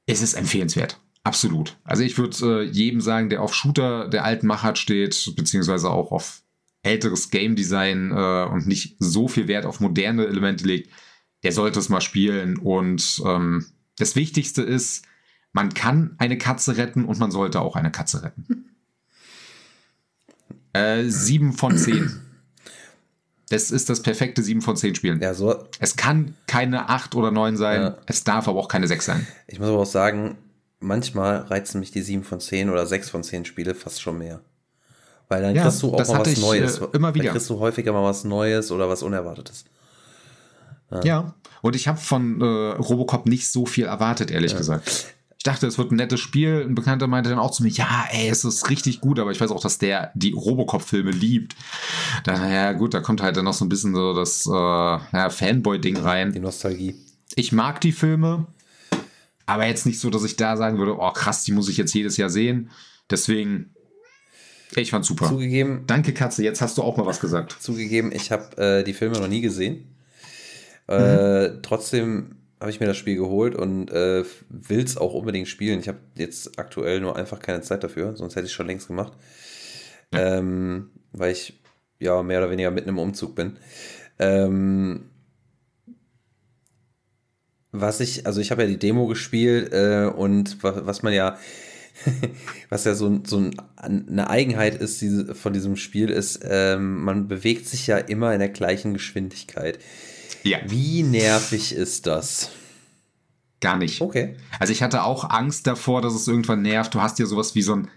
ist 0.05 0.21
es 0.21 0.33
empfehlenswert. 0.33 0.99
Absolut. 1.23 1.77
Also 1.83 2.03
ich 2.03 2.17
würde 2.17 2.63
äh, 2.63 2.63
jedem 2.63 3.01
sagen, 3.01 3.29
der 3.29 3.41
auf 3.41 3.53
Shooter 3.53 4.07
der 4.07 4.23
alten 4.23 4.47
Machart 4.47 4.77
steht, 4.77 5.33
beziehungsweise 5.35 5.89
auch 5.89 6.11
auf 6.11 6.41
älteres 6.83 7.31
Game 7.31 7.55
Design 7.55 8.11
äh, 8.11 8.45
und 8.45 8.67
nicht 8.67 8.95
so 8.99 9.27
viel 9.27 9.47
Wert 9.47 9.65
auf 9.65 9.79
moderne 9.79 10.25
Elemente 10.25 10.65
legt, 10.65 10.89
der 11.43 11.51
sollte 11.51 11.79
es 11.79 11.89
mal 11.89 12.01
spielen. 12.01 12.57
Und 12.57 13.21
ähm, 13.25 13.65
das 13.97 14.15
Wichtigste 14.15 14.61
ist, 14.61 15.05
man 15.51 15.73
kann 15.73 16.15
eine 16.17 16.37
Katze 16.37 16.77
retten 16.77 17.03
und 17.03 17.19
man 17.19 17.31
sollte 17.31 17.61
auch 17.61 17.75
eine 17.75 17.91
Katze 17.91 18.23
retten. 18.23 18.63
Äh, 20.73 21.09
sieben 21.09 21.53
von 21.53 21.75
zehn. 21.75 22.21
Das 23.49 23.71
ist 23.71 23.89
das 23.89 24.01
perfekte 24.01 24.43
7 24.43 24.61
von 24.61 24.75
10 24.75 24.95
Spielen. 24.95 25.21
Ja, 25.21 25.33
so. 25.33 25.55
Es 25.79 25.95
kann 25.95 26.35
keine 26.47 26.89
8 26.89 27.15
oder 27.15 27.31
9 27.31 27.55
sein, 27.55 27.81
ja. 27.81 27.97
es 28.05 28.23
darf 28.23 28.47
aber 28.47 28.59
auch 28.59 28.67
keine 28.67 28.87
6 28.87 29.05
sein. 29.05 29.27
Ich 29.47 29.59
muss 29.59 29.69
aber 29.69 29.79
auch 29.79 29.85
sagen, 29.85 30.37
manchmal 30.79 31.37
reizen 31.43 31.79
mich 31.79 31.91
die 31.91 32.01
7 32.01 32.23
von 32.23 32.39
10 32.39 32.69
oder 32.69 32.85
6 32.85 33.09
von 33.09 33.23
10 33.23 33.45
Spiele 33.45 33.73
fast 33.73 34.01
schon 34.01 34.17
mehr. 34.17 34.41
Weil 35.29 35.41
dann 35.41 35.55
ja, 35.55 35.63
kriegst 35.63 35.81
du 35.81 35.93
auch 35.93 36.07
mal 36.07 36.19
was 36.19 36.27
ich, 36.27 36.41
Neues. 36.41 36.79
Äh, 36.79 36.87
immer 36.93 37.13
wieder. 37.13 37.25
Dann 37.25 37.33
kriegst 37.33 37.49
du 37.49 37.59
häufiger 37.59 37.93
mal 37.93 38.03
was 38.03 38.23
Neues 38.23 38.71
oder 38.71 38.89
was 38.89 39.03
Unerwartetes. 39.03 39.65
Ja, 40.89 41.03
ja. 41.03 41.33
und 41.61 41.75
ich 41.75 41.87
habe 41.87 41.97
von 41.97 42.39
äh, 42.39 42.45
Robocop 42.45 43.25
nicht 43.25 43.49
so 43.49 43.65
viel 43.65 43.85
erwartet, 43.85 44.31
ehrlich 44.31 44.55
gesagt 44.55 45.13
dachte, 45.43 45.67
es 45.67 45.77
wird 45.77 45.91
ein 45.91 45.95
nettes 45.95 46.19
Spiel. 46.19 46.65
Ein 46.67 46.75
Bekannter 46.75 47.07
meinte 47.07 47.29
dann 47.29 47.39
auch 47.39 47.51
zu 47.51 47.63
mir, 47.63 47.69
ja, 47.69 48.07
ey, 48.11 48.29
es 48.29 48.43
ist 48.43 48.69
richtig 48.69 49.01
gut, 49.01 49.19
aber 49.19 49.31
ich 49.31 49.39
weiß 49.39 49.51
auch, 49.51 49.61
dass 49.61 49.77
der 49.77 50.11
die 50.15 50.31
Robocop-Filme 50.31 51.11
liebt. 51.11 51.55
Da, 52.23 52.49
ja, 52.49 52.73
gut, 52.73 52.93
da 52.93 52.99
kommt 52.99 53.21
halt 53.21 53.37
dann 53.37 53.45
noch 53.45 53.53
so 53.53 53.65
ein 53.65 53.69
bisschen 53.69 53.93
so 53.93 54.13
das 54.13 54.45
äh, 54.45 54.49
ja, 54.51 55.29
Fanboy-Ding 55.29 55.97
rein. 55.97 56.31
Die 56.31 56.39
Nostalgie. 56.39 56.95
Ich 57.35 57.51
mag 57.51 57.81
die 57.81 57.91
Filme, 57.91 58.47
aber 59.45 59.65
jetzt 59.67 59.85
nicht 59.85 59.99
so, 59.99 60.09
dass 60.09 60.23
ich 60.23 60.35
da 60.35 60.57
sagen 60.57 60.77
würde, 60.77 60.97
oh 60.97 61.11
krass, 61.11 61.43
die 61.43 61.51
muss 61.51 61.69
ich 61.69 61.77
jetzt 61.77 61.93
jedes 61.93 62.17
Jahr 62.17 62.29
sehen. 62.29 62.71
Deswegen, 63.09 63.75
ich 64.75 64.91
fand's 64.91 65.07
super. 65.07 65.27
Zugegeben. 65.27 65.83
Danke, 65.87 66.13
Katze, 66.13 66.43
jetzt 66.43 66.61
hast 66.61 66.77
du 66.77 66.83
auch 66.83 66.97
mal 66.97 67.05
was 67.05 67.19
gesagt. 67.19 67.55
Zugegeben, 67.59 68.11
ich 68.11 68.31
habe 68.31 68.57
äh, 68.57 68.83
die 68.83 68.93
Filme 68.93 69.19
noch 69.19 69.27
nie 69.27 69.41
gesehen. 69.41 69.85
Äh, 70.87 71.49
mhm. 71.49 71.59
Trotzdem 71.61 72.36
habe 72.59 72.71
ich 72.71 72.79
mir 72.79 72.87
das 72.87 72.97
Spiel 72.97 73.15
geholt 73.15 73.55
und 73.55 73.91
äh, 73.91 74.23
will 74.49 74.83
es 74.83 74.97
auch 74.97 75.13
unbedingt 75.13 75.47
spielen. 75.47 75.79
Ich 75.79 75.87
habe 75.87 75.99
jetzt 76.15 76.59
aktuell 76.59 76.99
nur 76.99 77.15
einfach 77.15 77.39
keine 77.39 77.61
Zeit 77.61 77.83
dafür, 77.83 78.15
sonst 78.15 78.35
hätte 78.35 78.47
ich 78.47 78.53
schon 78.53 78.67
längst 78.67 78.87
gemacht. 78.87 79.13
Ja. 80.13 80.37
Ähm, 80.37 80.89
weil 81.11 81.31
ich 81.33 81.59
ja 81.99 82.23
mehr 82.23 82.39
oder 82.39 82.49
weniger 82.49 82.71
mitten 82.71 82.89
im 82.89 82.99
Umzug 82.99 83.35
bin. 83.35 83.57
Ähm, 84.19 85.09
was 87.71 87.99
ich, 87.99 88.25
also 88.25 88.41
ich 88.41 88.51
habe 88.51 88.63
ja 88.63 88.67
die 88.67 88.79
Demo 88.79 89.07
gespielt 89.07 89.71
äh, 89.73 90.05
und 90.05 90.63
was, 90.63 90.85
was 90.85 91.03
man 91.03 91.13
ja, 91.13 91.37
was 92.69 92.85
ja 92.85 92.95
so, 92.95 93.21
so 93.25 93.49
eine 93.75 94.29
Eigenheit 94.29 94.75
ist 94.75 95.01
diese, 95.01 95.35
von 95.35 95.53
diesem 95.53 95.75
Spiel, 95.75 96.09
ist, 96.09 96.39
ähm, 96.43 97.03
man 97.03 97.27
bewegt 97.27 97.67
sich 97.67 97.87
ja 97.87 97.97
immer 97.97 98.33
in 98.33 98.39
der 98.39 98.49
gleichen 98.49 98.93
Geschwindigkeit. 98.93 99.79
Ja. 100.43 100.59
Wie 100.65 101.03
nervig 101.03 101.73
ist 101.73 102.07
das? 102.07 102.51
Gar 103.59 103.77
nicht. 103.77 104.01
Okay. 104.01 104.35
Also 104.59 104.71
ich 104.71 104.83
hatte 104.83 105.03
auch 105.03 105.29
Angst 105.29 105.65
davor, 105.67 106.01
dass 106.01 106.13
es 106.13 106.27
irgendwann 106.27 106.61
nervt. 106.61 106.93
Du 106.93 107.01
hast 107.01 107.19
ja 107.19 107.25
sowas 107.25 107.55
wie 107.55 107.63
so 107.63 107.75
ein 107.75 107.89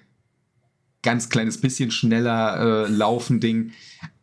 ganz 1.03 1.29
kleines 1.29 1.61
bisschen 1.61 1.91
schneller 1.91 2.87
äh, 2.87 2.89
laufen 2.89 3.41
Ding. 3.41 3.73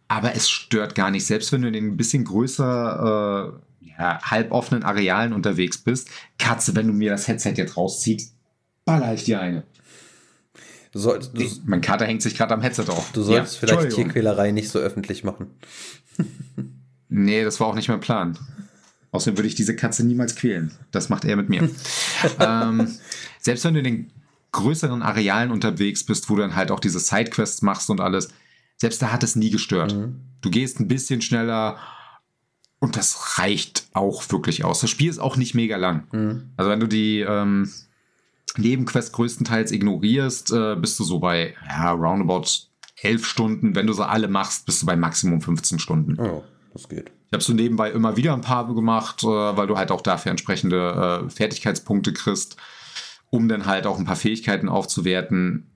Aber 0.08 0.36
es 0.36 0.50
stört 0.50 0.96
gar 0.96 1.12
nicht. 1.12 1.26
Selbst 1.26 1.52
wenn 1.52 1.62
du 1.62 1.68
in 1.68 1.74
den 1.74 1.88
ein 1.90 1.98
bisschen 1.98 2.24
größer, 2.24 3.54
äh, 3.82 3.88
ja, 3.88 4.22
halboffenen 4.24 4.84
Arealen 4.84 5.34
unterwegs 5.34 5.78
bist, 5.78 6.10
Katze, 6.38 6.76
wenn 6.76 6.88
du 6.88 6.94
mir 6.94 7.12
das 7.12 7.28
Headset 7.28 7.54
jetzt 7.56 7.78
rausziehst, 7.78 8.34
baller 8.86 9.14
ich 9.14 9.26
dir 9.26 9.42
eine. 9.42 9.64
Du 10.92 11.00
solltest, 11.00 11.38
du, 11.38 11.44
mein 11.66 11.82
Kater 11.82 12.06
hängt 12.06 12.22
sich 12.22 12.36
gerade 12.36 12.54
am 12.54 12.62
Headset 12.62 12.86
auf. 12.88 13.12
Du 13.12 13.22
solltest 13.22 13.62
ja, 13.62 13.68
vielleicht 13.68 13.96
Tierquälerei 13.96 14.52
nicht 14.52 14.70
so 14.70 14.80
öffentlich 14.80 15.24
machen. 15.24 15.52
nee, 17.10 17.44
das 17.44 17.60
war 17.60 17.68
auch 17.68 17.76
nicht 17.76 17.90
mein 17.90 18.00
Plan. 18.00 18.38
Außerdem 19.12 19.38
würde 19.38 19.48
ich 19.48 19.56
diese 19.56 19.76
Katze 19.76 20.06
niemals 20.06 20.36
quälen. 20.36 20.72
Das 20.92 21.10
macht 21.10 21.26
er 21.26 21.36
mit 21.36 21.50
mir. 21.50 21.70
ähm, 22.40 22.88
selbst 23.40 23.64
wenn 23.66 23.74
du 23.74 23.80
in 23.80 23.84
den 23.86 24.12
größeren 24.52 25.02
Arealen 25.02 25.52
unterwegs 25.52 26.04
bist, 26.04 26.30
wo 26.30 26.36
du 26.36 26.42
dann 26.42 26.56
halt 26.56 26.72
auch 26.72 26.80
diese 26.80 27.00
Sidequests 27.00 27.62
machst 27.62 27.90
und 27.90 28.02
alles, 28.02 28.30
selbst 28.78 29.02
da 29.02 29.12
hat 29.12 29.24
es 29.24 29.36
nie 29.36 29.50
gestört. 29.50 29.96
Mhm. 29.96 30.22
Du 30.42 30.50
gehst 30.50 30.80
ein 30.80 30.88
bisschen 30.88 31.22
schneller 31.22 31.78
und 32.80 32.96
das 32.96 33.40
reicht 33.40 33.88
auch 33.94 34.24
wirklich 34.32 34.64
aus. 34.64 34.82
Das 34.82 34.90
Spiel 34.90 35.10
ist 35.10 35.20
auch 35.20 35.36
nicht 35.36 35.56
mega 35.56 35.78
lang. 35.78 36.08
Mhm. 36.12 36.52
Also 36.58 36.70
wenn 36.70 36.80
du 36.80 36.88
die 36.88 37.22
ähm, 37.22 37.72
Nebenquests 38.58 39.12
größtenteils 39.12 39.72
ignorierst, 39.72 40.52
äh, 40.52 40.76
bist 40.76 41.00
du 41.00 41.04
so 41.04 41.20
bei 41.20 41.56
ja, 41.68 41.92
roundabout 41.92 42.46
elf 43.02 43.26
Stunden. 43.26 43.76
Wenn 43.76 43.88
du 43.88 43.94
sie 43.94 44.08
alle 44.08 44.28
machst, 44.28 44.66
bist 44.66 44.82
du 44.82 44.86
bei 44.86 44.96
Maximum 44.96 45.42
15 45.42 45.80
Stunden. 45.80 46.20
Oh, 46.20 46.44
das 46.78 46.90
geht. 46.90 47.12
Ich 47.28 47.34
habe 47.34 47.44
so 47.44 47.54
nebenbei 47.54 47.92
immer 47.92 48.18
wieder 48.18 48.34
ein 48.34 48.42
paar 48.42 48.74
gemacht, 48.74 49.24
äh, 49.24 49.28
weil 49.28 49.68
du 49.68 49.78
halt 49.78 49.92
auch 49.92 50.02
dafür 50.02 50.32
entsprechende 50.32 51.26
äh, 51.26 51.30
Fertigkeitspunkte 51.30 52.14
kriegst, 52.14 52.58
um 53.30 53.48
dann 53.48 53.66
halt 53.66 53.86
auch 53.86 53.98
ein 53.98 54.06
paar 54.06 54.16
Fähigkeiten 54.16 54.70
aufzuwerten. 54.70 55.72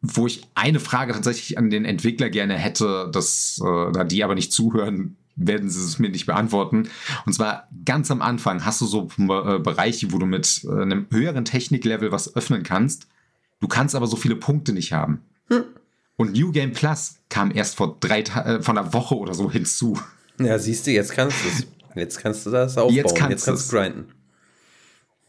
Wo 0.00 0.26
ich 0.26 0.42
eine 0.54 0.80
Frage 0.80 1.12
tatsächlich 1.12 1.58
an 1.58 1.70
den 1.70 1.84
Entwickler 1.84 2.28
gerne 2.28 2.54
hätte, 2.54 3.08
dass 3.12 3.60
äh, 3.64 3.92
da 3.92 4.04
die 4.04 4.24
aber 4.24 4.34
nicht 4.34 4.52
zuhören, 4.52 5.16
werden 5.36 5.70
sie 5.70 5.80
es 5.80 5.98
mir 5.98 6.10
nicht 6.10 6.26
beantworten. 6.26 6.88
Und 7.24 7.32
zwar 7.32 7.68
ganz 7.84 8.10
am 8.10 8.20
Anfang 8.20 8.64
hast 8.64 8.80
du 8.80 8.86
so 8.86 9.08
Bereiche, 9.16 10.12
wo 10.12 10.18
du 10.18 10.26
mit 10.26 10.66
einem 10.68 11.06
höheren 11.10 11.46
Techniklevel 11.46 12.12
was 12.12 12.36
öffnen 12.36 12.64
kannst. 12.64 13.06
Du 13.60 13.66
kannst 13.66 13.94
aber 13.94 14.06
so 14.06 14.16
viele 14.16 14.36
Punkte 14.36 14.74
nicht 14.74 14.92
haben. 14.92 15.22
Hm. 15.48 15.64
Und 16.16 16.34
New 16.34 16.52
Game 16.52 16.72
Plus 16.72 17.16
kam 17.28 17.50
erst 17.50 17.76
vor 17.76 17.96
drei 17.98 18.20
äh, 18.20 18.60
von 18.62 18.76
einer 18.76 18.92
Woche 18.92 19.16
oder 19.16 19.34
so 19.34 19.50
hinzu. 19.50 19.98
Ja, 20.40 20.58
siehst 20.58 20.86
du, 20.86 20.90
jetzt 20.90 21.12
kannst 21.12 21.36
du 21.44 21.48
es. 21.48 21.66
Jetzt 21.94 22.20
kannst 22.20 22.46
du 22.46 22.50
das 22.50 22.78
aufbauen. 22.78 22.94
Jetzt 22.94 23.14
kannst, 23.14 23.30
jetzt 23.30 23.44
kannst 23.44 23.72
du 23.72 23.76
grinden. 23.76 24.12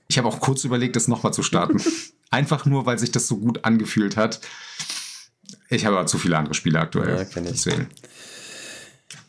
Ich 0.07 0.17
habe 0.17 0.27
auch 0.27 0.39
kurz 0.39 0.63
überlegt, 0.63 0.95
das 0.95 1.07
nochmal 1.07 1.33
zu 1.33 1.43
starten. 1.43 1.81
Einfach 2.29 2.65
nur, 2.65 2.85
weil 2.85 2.97
sich 2.97 3.11
das 3.11 3.27
so 3.27 3.37
gut 3.37 3.63
angefühlt 3.63 4.17
hat. 4.17 4.39
Ich 5.69 5.85
habe 5.85 5.97
aber 5.97 6.07
zu 6.07 6.17
viele 6.17 6.37
andere 6.37 6.53
Spiele 6.53 6.79
aktuell. 6.79 7.17
Ja, 7.17 7.25
kenn 7.25 7.45
ich. 7.45 7.51
Deswegen. 7.51 7.87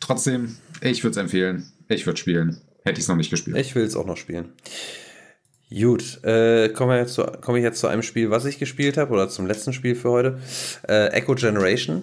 Trotzdem, 0.01 0.57
ich 0.81 1.03
würde 1.03 1.13
es 1.13 1.17
empfehlen. 1.17 1.73
Ich 1.89 2.07
würde 2.07 2.19
spielen. 2.19 2.61
Hätte 2.85 2.99
ich 2.99 3.05
es 3.05 3.09
noch 3.09 3.17
nicht 3.17 3.31
gespielt. 3.31 3.57
Ich 3.57 3.75
will 3.75 3.85
es 3.85 3.97
auch 3.97 4.07
noch 4.07 4.17
spielen. 4.17 4.53
Gut, 5.71 6.23
äh, 6.23 6.69
komme 6.69 7.05
ich, 7.05 7.17
komm 7.41 7.57
ich 7.57 7.63
jetzt 7.63 7.81
zu 7.81 7.89
einem 7.89 8.03
Spiel, 8.03 8.31
was 8.31 8.45
ich 8.45 8.59
gespielt 8.59 8.97
habe, 8.97 9.13
oder 9.13 9.29
zum 9.29 9.47
letzten 9.47 9.73
Spiel 9.73 9.95
für 9.95 10.11
heute. 10.11 10.39
Äh, 10.87 11.09
Echo 11.09 11.35
Generation. 11.35 12.03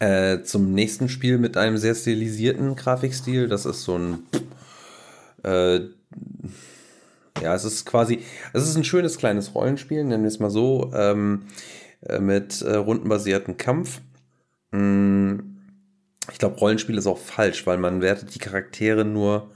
Äh, 0.00 0.44
zum 0.44 0.72
nächsten 0.72 1.10
Spiel 1.10 1.36
mit 1.36 1.58
einem 1.58 1.76
sehr 1.76 1.94
stilisierten 1.94 2.74
Grafikstil. 2.74 3.48
Das 3.48 3.66
ist 3.66 3.82
so 3.82 3.98
ein. 3.98 4.18
Äh, 5.44 5.80
ja, 7.42 7.54
es 7.54 7.64
ist 7.64 7.84
quasi. 7.84 8.20
Es 8.54 8.66
ist 8.66 8.76
ein 8.76 8.84
schönes 8.84 9.18
kleines 9.18 9.54
Rollenspiel, 9.54 10.02
nennen 10.04 10.22
wir 10.22 10.28
es 10.28 10.38
mal 10.38 10.50
so, 10.50 10.90
ähm, 10.94 11.46
äh, 12.00 12.18
mit 12.18 12.62
äh, 12.62 12.76
rundenbasierten 12.76 13.58
Kampf. 13.58 14.00
Mm, 14.70 15.36
ich 16.32 16.38
glaube, 16.38 16.56
Rollenspiel 16.56 16.96
ist 16.96 17.06
auch 17.06 17.18
falsch, 17.18 17.66
weil 17.66 17.78
man 17.78 18.00
wertet 18.00 18.34
die 18.34 18.38
Charaktere 18.38 19.04
nur. 19.04 19.50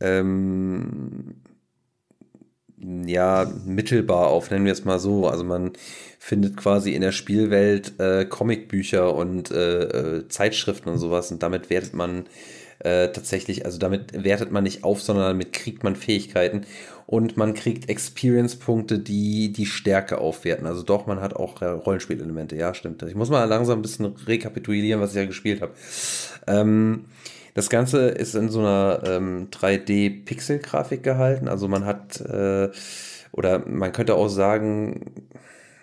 Ähm, 0.00 1.43
ja, 3.06 3.50
mittelbar 3.64 4.28
auf, 4.28 4.50
nennen 4.50 4.64
wir 4.64 4.72
es 4.72 4.84
mal 4.84 4.98
so. 4.98 5.26
Also 5.28 5.44
man 5.44 5.72
findet 6.18 6.56
quasi 6.56 6.92
in 6.92 7.02
der 7.02 7.12
Spielwelt 7.12 7.98
äh, 8.00 8.24
Comicbücher 8.24 9.14
und 9.14 9.50
äh, 9.50 9.82
äh, 9.82 10.28
Zeitschriften 10.28 10.88
und 10.88 10.98
sowas 10.98 11.30
und 11.30 11.42
damit 11.42 11.70
wertet 11.70 11.94
man 11.94 12.26
äh, 12.80 13.08
tatsächlich, 13.08 13.64
also 13.64 13.78
damit 13.78 14.24
wertet 14.24 14.50
man 14.50 14.64
nicht 14.64 14.84
auf, 14.84 15.00
sondern 15.00 15.26
damit 15.26 15.52
kriegt 15.52 15.84
man 15.84 15.96
Fähigkeiten 15.96 16.62
und 17.06 17.36
man 17.36 17.54
kriegt 17.54 17.88
Experience-Punkte, 17.88 18.98
die 18.98 19.52
die 19.52 19.66
Stärke 19.66 20.18
aufwerten. 20.18 20.66
Also 20.66 20.82
doch, 20.82 21.06
man 21.06 21.20
hat 21.20 21.34
auch 21.36 21.60
äh, 21.62 21.66
Rollenspielelemente, 21.66 22.56
ja, 22.56 22.74
stimmt. 22.74 23.02
Ich 23.02 23.14
muss 23.14 23.30
mal 23.30 23.44
langsam 23.44 23.78
ein 23.78 23.82
bisschen 23.82 24.06
rekapitulieren, 24.26 25.00
was 25.00 25.10
ich 25.10 25.16
ja 25.16 25.26
gespielt 25.26 25.60
habe. 25.60 25.72
Ähm, 26.46 27.04
das 27.54 27.70
Ganze 27.70 28.08
ist 28.08 28.34
in 28.34 28.48
so 28.48 28.58
einer 28.60 29.02
ähm, 29.06 29.48
3D-Pixel-Grafik 29.50 31.04
gehalten. 31.04 31.48
Also 31.48 31.68
man 31.68 31.84
hat, 31.84 32.20
äh, 32.20 32.70
oder 33.32 33.64
man 33.66 33.92
könnte 33.92 34.16
auch 34.16 34.28
sagen, 34.28 35.12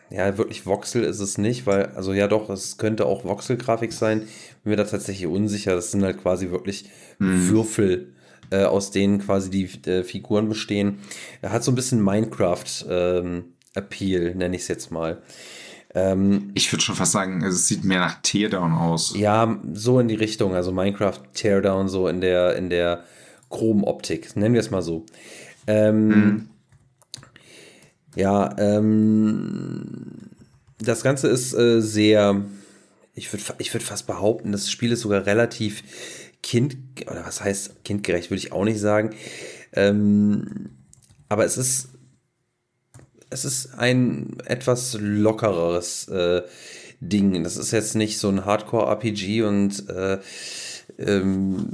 ja, 0.10 0.38
wirklich 0.38 0.66
Voxel 0.66 1.04
ist 1.04 1.22
es 1.22 1.38
nicht, 1.38 1.66
weil, 1.66 1.86
also 1.96 2.12
ja 2.12 2.28
doch, 2.28 2.50
es 2.50 2.78
könnte 2.78 3.06
auch 3.06 3.24
Voxel-Grafik 3.24 3.94
sein. 3.94 4.28
Bin 4.64 4.72
mir 4.72 4.76
da 4.76 4.84
tatsächlich 4.84 5.28
unsicher. 5.28 5.74
Das 5.74 5.92
sind 5.92 6.04
halt 6.04 6.22
quasi 6.22 6.52
wirklich 6.52 6.90
hm. 7.20 7.48
Würfel, 7.50 8.12
äh, 8.50 8.66
aus 8.66 8.92
denen 8.92 9.20
quasi 9.20 9.50
die 9.50 9.70
äh, 9.90 10.04
Figuren 10.04 10.50
bestehen. 10.50 11.00
Er 11.42 11.54
hat 11.54 11.64
so 11.64 11.72
ein 11.72 11.76
bisschen 11.76 12.04
Minecraft-Appeal, 12.04 14.28
ähm, 14.28 14.38
nenne 14.38 14.58
ich 14.58 14.64
es 14.64 14.68
jetzt 14.68 14.92
mal. 14.92 15.22
Ähm, 15.94 16.52
ich 16.54 16.72
würde 16.72 16.84
schon 16.84 16.96
fast 16.96 17.12
sagen, 17.12 17.44
es 17.44 17.68
sieht 17.68 17.84
mehr 17.84 18.00
nach 18.00 18.22
Teardown 18.22 18.74
aus. 18.74 19.14
Ja, 19.16 19.60
so 19.74 20.00
in 20.00 20.08
die 20.08 20.16
Richtung, 20.16 20.56
also 20.56 20.72
Minecraft 20.72 21.20
Teardown, 21.34 21.90
so 21.90 22.08
in 22.08 22.22
der, 22.22 22.56
in 22.56 22.70
der 22.70 23.04
groben 23.50 23.84
Optik, 23.84 24.36
nennen 24.36 24.54
wir 24.54 24.62
es 24.62 24.72
mal 24.72 24.82
so. 24.82 25.06
Ähm, 25.68 26.08
mhm. 26.08 26.50
Ja, 28.16 28.56
ähm, 28.58 30.32
das 30.80 31.04
Ganze 31.04 31.28
ist 31.28 31.54
äh, 31.54 31.82
sehr, 31.82 32.42
ich 33.14 33.32
würde 33.32 33.44
ich 33.60 33.74
würd 33.74 33.84
fast 33.84 34.08
behaupten, 34.08 34.52
das 34.52 34.72
Spiel 34.72 34.92
ist 34.92 35.02
sogar 35.02 35.26
relativ 35.26 35.84
kind, 36.42 36.78
oder 37.06 37.26
was 37.26 37.44
heißt 37.44 37.84
kindgerecht, 37.84 38.32
würde 38.32 38.40
ich 38.40 38.52
auch 38.52 38.66
nicht 38.66 38.80
sagen. 38.80 39.12
Ähm, 39.74 40.72
aber 41.30 41.46
es 41.46 41.58
ist 41.58 41.91
es 43.32 43.46
ist 43.46 43.80
ein 43.80 44.38
etwas 44.46 44.98
lockereres 45.00 46.08
äh, 46.10 46.44
Ding. 47.00 47.44
Das 47.44 47.58
ist 47.58 47.72
jetzt 47.72 47.96
nicht 47.96 48.20
so 48.20 48.30
ein 48.30 48.46
Hardcore-RPG 48.46 49.44
und 49.44 49.90
äh, 49.90 50.20
ähm, 51.00 51.70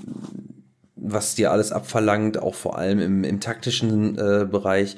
was 0.95 1.35
dir 1.35 1.51
alles 1.51 1.71
abverlangt, 1.71 2.38
auch 2.38 2.55
vor 2.55 2.77
allem 2.77 2.99
im, 2.99 3.23
im 3.23 3.39
taktischen 3.39 4.17
äh, 4.17 4.45
Bereich. 4.45 4.97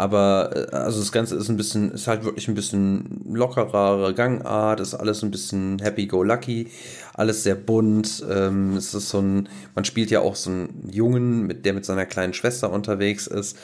Aber 0.00 0.50
äh, 0.56 0.74
also 0.74 0.98
das 0.98 1.12
Ganze 1.12 1.36
ist 1.36 1.50
ein 1.50 1.58
bisschen, 1.58 1.92
ist 1.92 2.06
halt 2.06 2.24
wirklich 2.24 2.48
ein 2.48 2.54
bisschen 2.54 3.20
lockerere 3.28 4.14
Gangart, 4.14 4.80
ist 4.80 4.94
alles 4.94 5.22
ein 5.22 5.30
bisschen 5.30 5.78
happy-go-lucky, 5.78 6.68
alles 7.12 7.42
sehr 7.42 7.54
bunt. 7.54 8.24
Ähm, 8.30 8.78
es 8.78 8.94
ist 8.94 9.10
so 9.10 9.18
ein, 9.20 9.50
man 9.74 9.84
spielt 9.84 10.10
ja 10.10 10.20
auch 10.20 10.36
so 10.36 10.48
einen 10.48 10.88
Jungen, 10.90 11.46
mit, 11.46 11.66
der 11.66 11.74
mit 11.74 11.84
seiner 11.84 12.06
kleinen 12.06 12.32
Schwester 12.32 12.72
unterwegs 12.72 13.26
ist. 13.26 13.58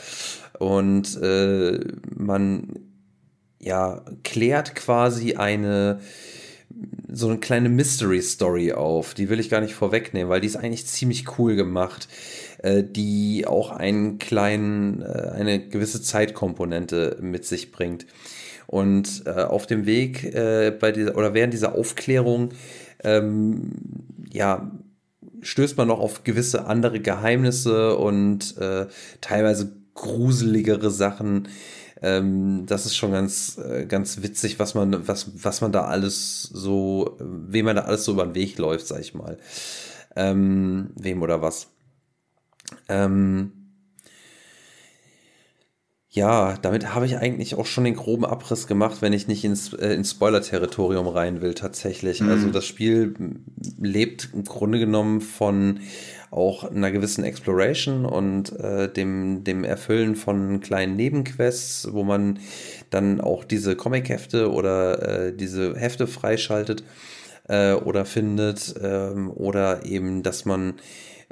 Und 0.58 1.16
äh, 1.22 1.80
man 2.14 2.80
ja 3.58 4.02
klärt 4.22 4.74
quasi 4.74 5.36
eine 5.36 6.00
so 7.08 7.28
eine 7.28 7.38
kleine 7.38 7.68
Mystery 7.68 8.20
Story 8.20 8.72
auf. 8.72 9.14
Die 9.14 9.28
will 9.28 9.40
ich 9.40 9.48
gar 9.48 9.60
nicht 9.60 9.74
vorwegnehmen, 9.74 10.28
weil 10.28 10.40
die 10.40 10.48
ist 10.48 10.56
eigentlich 10.56 10.86
ziemlich 10.86 11.38
cool 11.38 11.56
gemacht, 11.56 12.08
äh, 12.58 12.82
die 12.82 13.46
auch 13.46 13.70
einen 13.70 14.18
kleinen, 14.18 15.02
äh, 15.02 15.30
eine 15.34 15.68
gewisse 15.68 16.02
Zeitkomponente 16.02 17.18
mit 17.20 17.44
sich 17.44 17.72
bringt. 17.72 18.06
Und 18.66 19.22
äh, 19.26 19.30
auf 19.30 19.66
dem 19.66 19.86
Weg 19.86 20.24
äh, 20.24 20.72
bei 20.78 20.92
dieser 20.92 21.16
oder 21.16 21.34
während 21.34 21.52
dieser 21.52 21.74
Aufklärung 21.74 22.50
ähm, 23.04 23.70
ja 24.32 24.70
stößt 25.42 25.76
man 25.76 25.88
noch 25.88 26.00
auf 26.00 26.24
gewisse 26.24 26.66
andere 26.66 27.00
Geheimnisse 27.00 27.96
und 27.96 28.56
äh, 28.58 28.86
teilweise 29.20 29.76
gruseligere 29.94 30.90
Sachen. 30.90 31.48
Ähm, 32.06 32.66
das 32.66 32.86
ist 32.86 32.94
schon 32.94 33.10
ganz, 33.10 33.58
äh, 33.58 33.84
ganz 33.84 34.22
witzig, 34.22 34.60
was 34.60 34.74
man, 34.74 35.08
was, 35.08 35.42
was 35.42 35.60
man 35.60 35.72
da 35.72 35.86
alles 35.86 36.42
so, 36.42 37.16
wem 37.18 37.64
man 37.64 37.74
da 37.74 37.82
alles 37.82 38.04
so 38.04 38.12
über 38.12 38.24
den 38.24 38.36
Weg 38.36 38.58
läuft, 38.58 38.86
sag 38.86 39.00
ich 39.00 39.14
mal. 39.14 39.38
Ähm, 40.14 40.90
wem 40.94 41.20
oder 41.20 41.42
was. 41.42 41.66
Ähm, 42.88 43.50
ja, 46.10 46.56
damit 46.62 46.94
habe 46.94 47.06
ich 47.06 47.18
eigentlich 47.18 47.56
auch 47.56 47.66
schon 47.66 47.84
den 47.84 47.96
groben 47.96 48.24
Abriss 48.24 48.68
gemacht, 48.68 49.02
wenn 49.02 49.12
ich 49.12 49.26
nicht 49.26 49.44
ins, 49.44 49.72
äh, 49.74 49.92
ins 49.92 50.12
Spoiler-Territorium 50.12 51.08
rein 51.08 51.42
will, 51.42 51.54
tatsächlich. 51.54 52.20
Mhm. 52.20 52.28
Also 52.28 52.50
das 52.50 52.64
Spiel 52.64 53.14
lebt 53.80 54.30
im 54.32 54.44
Grunde 54.44 54.78
genommen 54.78 55.20
von 55.20 55.80
auch 56.30 56.64
einer 56.64 56.90
gewissen 56.90 57.24
Exploration 57.24 58.04
und 58.04 58.52
äh, 58.58 58.92
dem, 58.92 59.44
dem 59.44 59.64
Erfüllen 59.64 60.16
von 60.16 60.60
kleinen 60.60 60.96
Nebenquests, 60.96 61.92
wo 61.92 62.04
man 62.04 62.38
dann 62.90 63.20
auch 63.20 63.44
diese 63.44 63.76
Comic-Hefte 63.76 64.50
oder 64.50 65.26
äh, 65.26 65.36
diese 65.36 65.76
Hefte 65.76 66.06
freischaltet 66.06 66.84
äh, 67.48 67.72
oder 67.72 68.04
findet 68.04 68.74
ähm, 68.82 69.30
oder 69.30 69.84
eben, 69.84 70.22
dass 70.22 70.44
man 70.44 70.74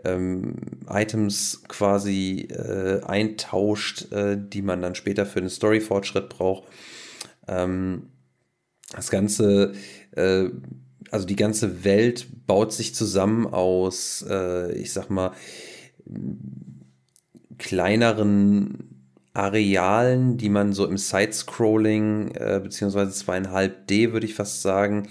ähm, 0.05 0.57
Items 0.89 1.63
quasi 1.69 2.49
äh, 2.51 3.03
eintauscht, 3.05 4.13
äh, 4.13 4.37
die 4.39 4.63
man 4.63 4.83
dann 4.83 4.95
später 4.95 5.27
für 5.27 5.41
den 5.41 5.51
Story-Fortschritt 5.51 6.29
braucht. 6.29 6.65
Ähm, 7.49 8.11
das 8.93 9.11
Ganze, 9.11 9.73
äh, 10.13 10.49
also 11.15 11.27
die 11.27 11.37
ganze 11.37 11.85
Welt 11.85 12.27
baut 12.45 12.73
sich 12.73 12.93
zusammen 12.93 13.47
aus, 13.47 14.27
äh, 14.29 14.73
ich 14.73 14.93
sag 14.93 15.11
mal, 15.11 15.31
kleineren 17.57 19.07
Arealen, 19.33 20.39
die 20.39 20.49
man 20.49 20.73
so 20.73 20.85
im 20.85 20.99
Side-Scrolling, 20.99 22.33
äh, 22.35 22.61
beziehungsweise 22.61 23.13
2,5D, 23.13 24.13
würde 24.13 24.27
ich 24.27 24.35
fast 24.35 24.63
sagen, 24.63 25.09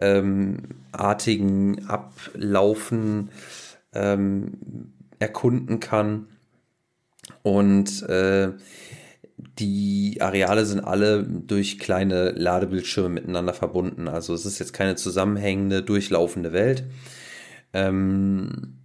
ähm, 0.00 0.56
artigen 0.92 1.86
Ablaufen 1.86 3.28
ähm, 3.92 4.94
erkunden 5.18 5.80
kann. 5.80 6.28
Und 7.42 8.02
äh, 8.08 8.52
die 9.38 10.18
Areale 10.20 10.64
sind 10.64 10.80
alle 10.80 11.22
durch 11.24 11.78
kleine 11.78 12.30
Ladebildschirme 12.30 13.08
miteinander 13.10 13.52
verbunden. 13.52 14.08
Also 14.08 14.34
es 14.34 14.46
ist 14.46 14.58
jetzt 14.58 14.72
keine 14.72 14.96
zusammenhängende, 14.96 15.82
durchlaufende 15.82 16.52
Welt. 16.52 16.84
Ähm, 17.72 18.78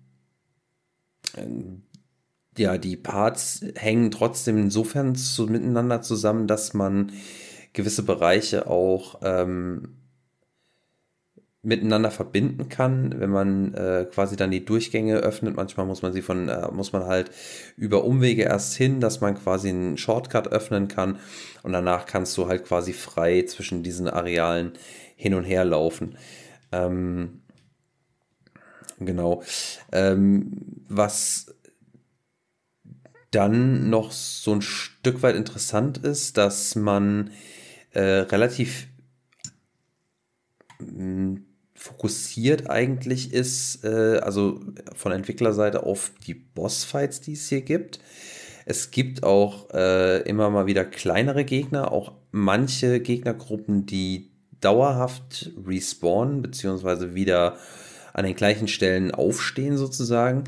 ja, 2.57 2.78
die 2.78 2.98
Parts 2.98 3.65
hängen 3.76 4.11
trotzdem 4.11 4.57
insofern 4.57 5.15
zu, 5.15 5.48
miteinander 5.48 6.02
zusammen, 6.02 6.48
dass 6.48 6.73
man 6.73 7.14
gewisse 7.73 8.03
Bereiche 8.03 8.68
auch 8.68 9.22
ähm, 9.23 10.01
miteinander 11.63 12.09
verbinden 12.09 12.69
kann, 12.69 13.19
wenn 13.19 13.29
man 13.29 13.73
äh, 13.75 14.07
quasi 14.11 14.35
dann 14.35 14.49
die 14.49 14.65
Durchgänge 14.65 15.17
öffnet. 15.17 15.55
Manchmal 15.55 15.85
muss 15.85 16.01
man 16.01 16.11
sie 16.11 16.23
von, 16.23 16.49
äh, 16.49 16.71
muss 16.71 16.91
man 16.91 17.05
halt 17.05 17.29
über 17.77 18.03
Umwege 18.03 18.43
erst 18.43 18.75
hin, 18.75 18.99
dass 18.99 19.21
man 19.21 19.35
quasi 19.35 19.69
einen 19.69 19.97
Shortcut 19.97 20.47
öffnen 20.47 20.88
kann 20.88 21.19
und 21.61 21.73
danach 21.73 22.07
kannst 22.07 22.35
du 22.38 22.47
halt 22.47 22.65
quasi 22.65 22.93
frei 22.93 23.43
zwischen 23.43 23.83
diesen 23.83 24.07
Arealen 24.07 24.73
hin 25.15 25.35
und 25.35 25.43
her 25.43 25.63
laufen. 25.63 26.17
Ähm, 26.71 27.41
genau. 28.99 29.43
Ähm, 29.91 30.83
was 30.88 31.55
dann 33.29 33.89
noch 33.89 34.11
so 34.11 34.51
ein 34.53 34.61
Stück 34.63 35.21
weit 35.21 35.35
interessant 35.35 35.99
ist, 35.99 36.38
dass 36.38 36.75
man 36.75 37.31
äh, 37.91 38.01
relativ 38.01 38.88
fokussiert 41.82 42.70
eigentlich 42.70 43.34
ist, 43.34 43.84
äh, 43.84 44.20
also 44.20 44.60
von 44.95 45.12
Entwicklerseite 45.12 45.82
auf 45.82 46.12
die 46.28 46.36
Bossfights, 46.36 47.22
die 47.22 47.34
es 47.34 47.49
hier 47.49 47.62
gibt. 47.62 47.99
Es 48.68 48.91
gibt 48.91 49.24
auch 49.24 49.72
äh, 49.74 50.22
immer 50.30 50.52
mal 50.52 50.68
wieder 50.68 50.86
kleinere 50.86 51.44
Gegner, 51.44 51.91
auch 51.91 52.12
manche 52.30 52.99
Gegnergruppen, 52.99 53.88
die 53.88 54.30
dauerhaft 54.62 55.53
respawnen, 55.66 56.44
beziehungsweise 56.44 57.16
wieder 57.16 57.58
an 58.14 58.26
den 58.26 58.36
gleichen 58.36 58.68
Stellen 58.68 59.10
aufstehen 59.10 59.76
sozusagen. 59.76 60.44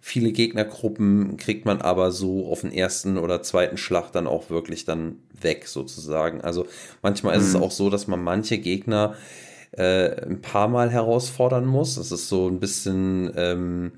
Viele 0.00 0.32
Gegnergruppen 0.32 1.36
kriegt 1.36 1.64
man 1.64 1.80
aber 1.80 2.10
so 2.10 2.50
auf 2.50 2.62
den 2.62 2.72
ersten 2.72 3.18
oder 3.18 3.40
zweiten 3.44 3.76
Schlag 3.76 4.10
dann 4.10 4.26
auch 4.26 4.50
wirklich 4.50 4.84
dann 4.84 5.20
weg 5.40 5.68
sozusagen. 5.68 6.40
Also 6.40 6.66
manchmal 7.02 7.36
mhm. 7.36 7.40
ist 7.40 7.48
es 7.50 7.54
mhm. 7.54 7.62
auch 7.62 7.70
so, 7.70 7.88
dass 7.88 8.08
man 8.08 8.20
manche 8.20 8.58
Gegner 8.58 9.14
äh, 9.72 10.26
ein 10.26 10.40
paar 10.40 10.68
Mal 10.68 10.90
herausfordern 10.90 11.66
muss. 11.66 11.96
Das 11.96 12.12
ist 12.12 12.28
so 12.28 12.48
ein 12.48 12.60
bisschen 12.60 13.32
ähm, 13.36 13.92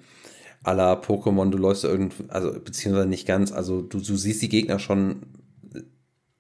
à 0.65 0.73
la 0.73 0.95
Pokémon, 0.95 1.51
du 1.51 1.59
läufst 1.59 1.85
irgendwie, 1.85 2.25
also 2.29 2.53
beziehungsweise 2.53 3.09
nicht 3.09 3.27
ganz, 3.27 3.53
also 3.53 3.83
du, 3.83 4.01
du 4.01 4.17
siehst 4.17 4.43
die 4.43 4.49
Gegner 4.49 4.79
schon 4.79 5.23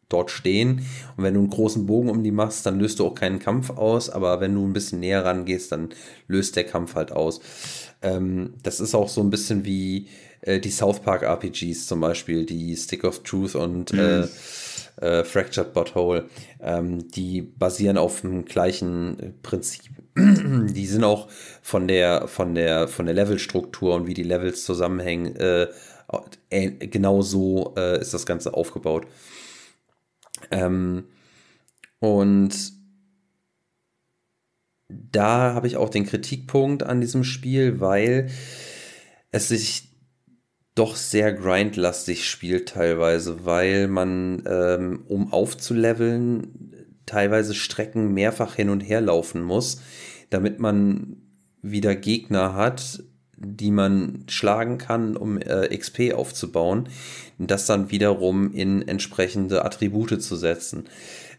dort 0.09 0.31
stehen 0.31 0.83
und 1.17 1.25
wenn 1.25 1.35
du 1.35 1.41
einen 1.41 1.51
großen 1.51 1.87
Bogen 1.87 2.09
um 2.09 2.23
die 2.23 2.31
machst, 2.31 2.65
dann 2.67 2.79
löst 2.79 3.01
du 3.01 3.07
auch 3.07 3.15
keinen 3.15 3.39
Kampf 3.39 3.71
aus, 3.71 4.11
aber 4.11 4.41
wenn 4.41 4.55
du 4.55 4.67
ein 4.67 4.73
bisschen 4.73 5.01
näher 5.01 5.25
rangehst, 5.25 5.73
dann 5.73 5.91
löst 6.29 6.57
der 6.57 6.65
Kampf 6.65 6.95
halt 6.95 7.13
aus. 7.13 7.41
Ähm, 8.03 8.55
das 8.63 8.81
ist 8.81 8.95
auch 8.95 9.09
so 9.09 9.21
ein 9.21 9.31
bisschen 9.31 9.65
wie 9.65 10.09
äh, 10.43 10.61
die 10.61 10.71
South 10.71 11.01
Park 11.01 11.23
RPGs 11.23 11.87
zum 11.87 12.01
Beispiel, 12.01 12.47
die 12.47 12.77
Stick 12.77 13.05
of 13.05 13.23
Truth 13.23 13.55
und 13.55 13.93
mhm. 13.93 13.99
äh, 13.99 14.29
äh, 15.01 15.25
Fractured 15.25 15.73
Butthole, 15.73 16.29
ähm, 16.61 17.09
die 17.11 17.43
basieren 17.43 17.99
auf 17.99 18.21
dem 18.21 18.45
gleichen 18.45 19.39
Prinzip. 19.43 19.91
die 20.17 20.87
sind 20.87 21.05
auch 21.05 21.29
von 21.63 21.89
der, 21.89 22.29
von 22.29 22.55
der, 22.55 22.89
von 22.89 23.07
der 23.07 23.15
Levelstruktur 23.15 23.95
und 23.95 24.07
wie 24.07 24.15
die 24.15 24.23
Levels 24.23 24.65
zusammenhängen, 24.65 25.37
äh, 25.37 25.69
äh, 26.51 26.71
genau 26.71 27.23
so 27.23 27.75
äh, 27.77 28.01
ist 28.01 28.15
das 28.15 28.27
Ganze 28.27 28.55
aufgebaut. 28.55 29.07
Ähm, 30.51 31.05
und 31.99 32.55
da 34.89 35.55
habe 35.55 35.67
ich 35.67 35.77
auch 35.77 35.89
den 35.89 36.07
Kritikpunkt 36.07 36.83
an 36.83 37.01
diesem 37.01 37.25
Spiel, 37.25 37.81
weil 37.81 38.31
es 39.33 39.49
sich 39.49 39.94
doch 40.75 40.97
sehr 40.97 41.33
grindlastig 41.33 42.29
spielt 42.29 42.71
teilweise, 42.71 43.45
weil 43.45 43.87
man, 43.87 44.43
ähm, 44.47 45.05
um 45.07 45.33
aufzuleveln, 45.33 46.73
teilweise 47.07 47.55
Strecken 47.55 48.13
mehrfach 48.13 48.57
hin 48.57 48.71
und 48.71 48.81
her 48.81 49.01
laufen 49.01 49.43
muss, 49.43 49.81
damit 50.31 50.59
man 50.59 51.17
wieder 51.63 51.95
Gegner 51.95 52.55
hat, 52.55 53.03
die 53.37 53.71
man 53.71 54.25
schlagen 54.29 54.79
kann, 54.79 55.17
um 55.17 55.39
äh, 55.39 55.77
XP 55.77 56.13
aufzubauen, 56.15 56.89
und 57.39 57.51
das 57.51 57.67
dann 57.67 57.91
wiederum 57.91 58.53
in 58.53 58.87
entsprechende 58.87 59.65
Attribute 59.65 60.23
zu 60.23 60.37
setzen. 60.37 60.85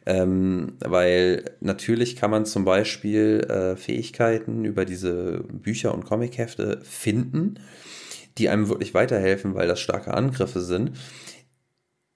Ähm, 0.05 0.73
weil 0.79 1.45
natürlich 1.61 2.15
kann 2.15 2.29
man 2.29 2.45
zum 2.45 2.63
Beispiel 2.63 3.39
äh, 3.49 3.75
Fähigkeiten 3.75 4.63
über 4.63 4.85
diese 4.85 5.43
Bücher 5.51 5.93
und 5.95 6.05
Comichefte 6.05 6.79
finden 6.83 7.59
die 8.37 8.49
einem 8.49 8.69
wirklich 8.69 8.93
weiterhelfen, 8.93 9.55
weil 9.55 9.67
das 9.67 9.79
starke 9.79 10.13
Angriffe 10.13 10.61
sind, 10.61 10.91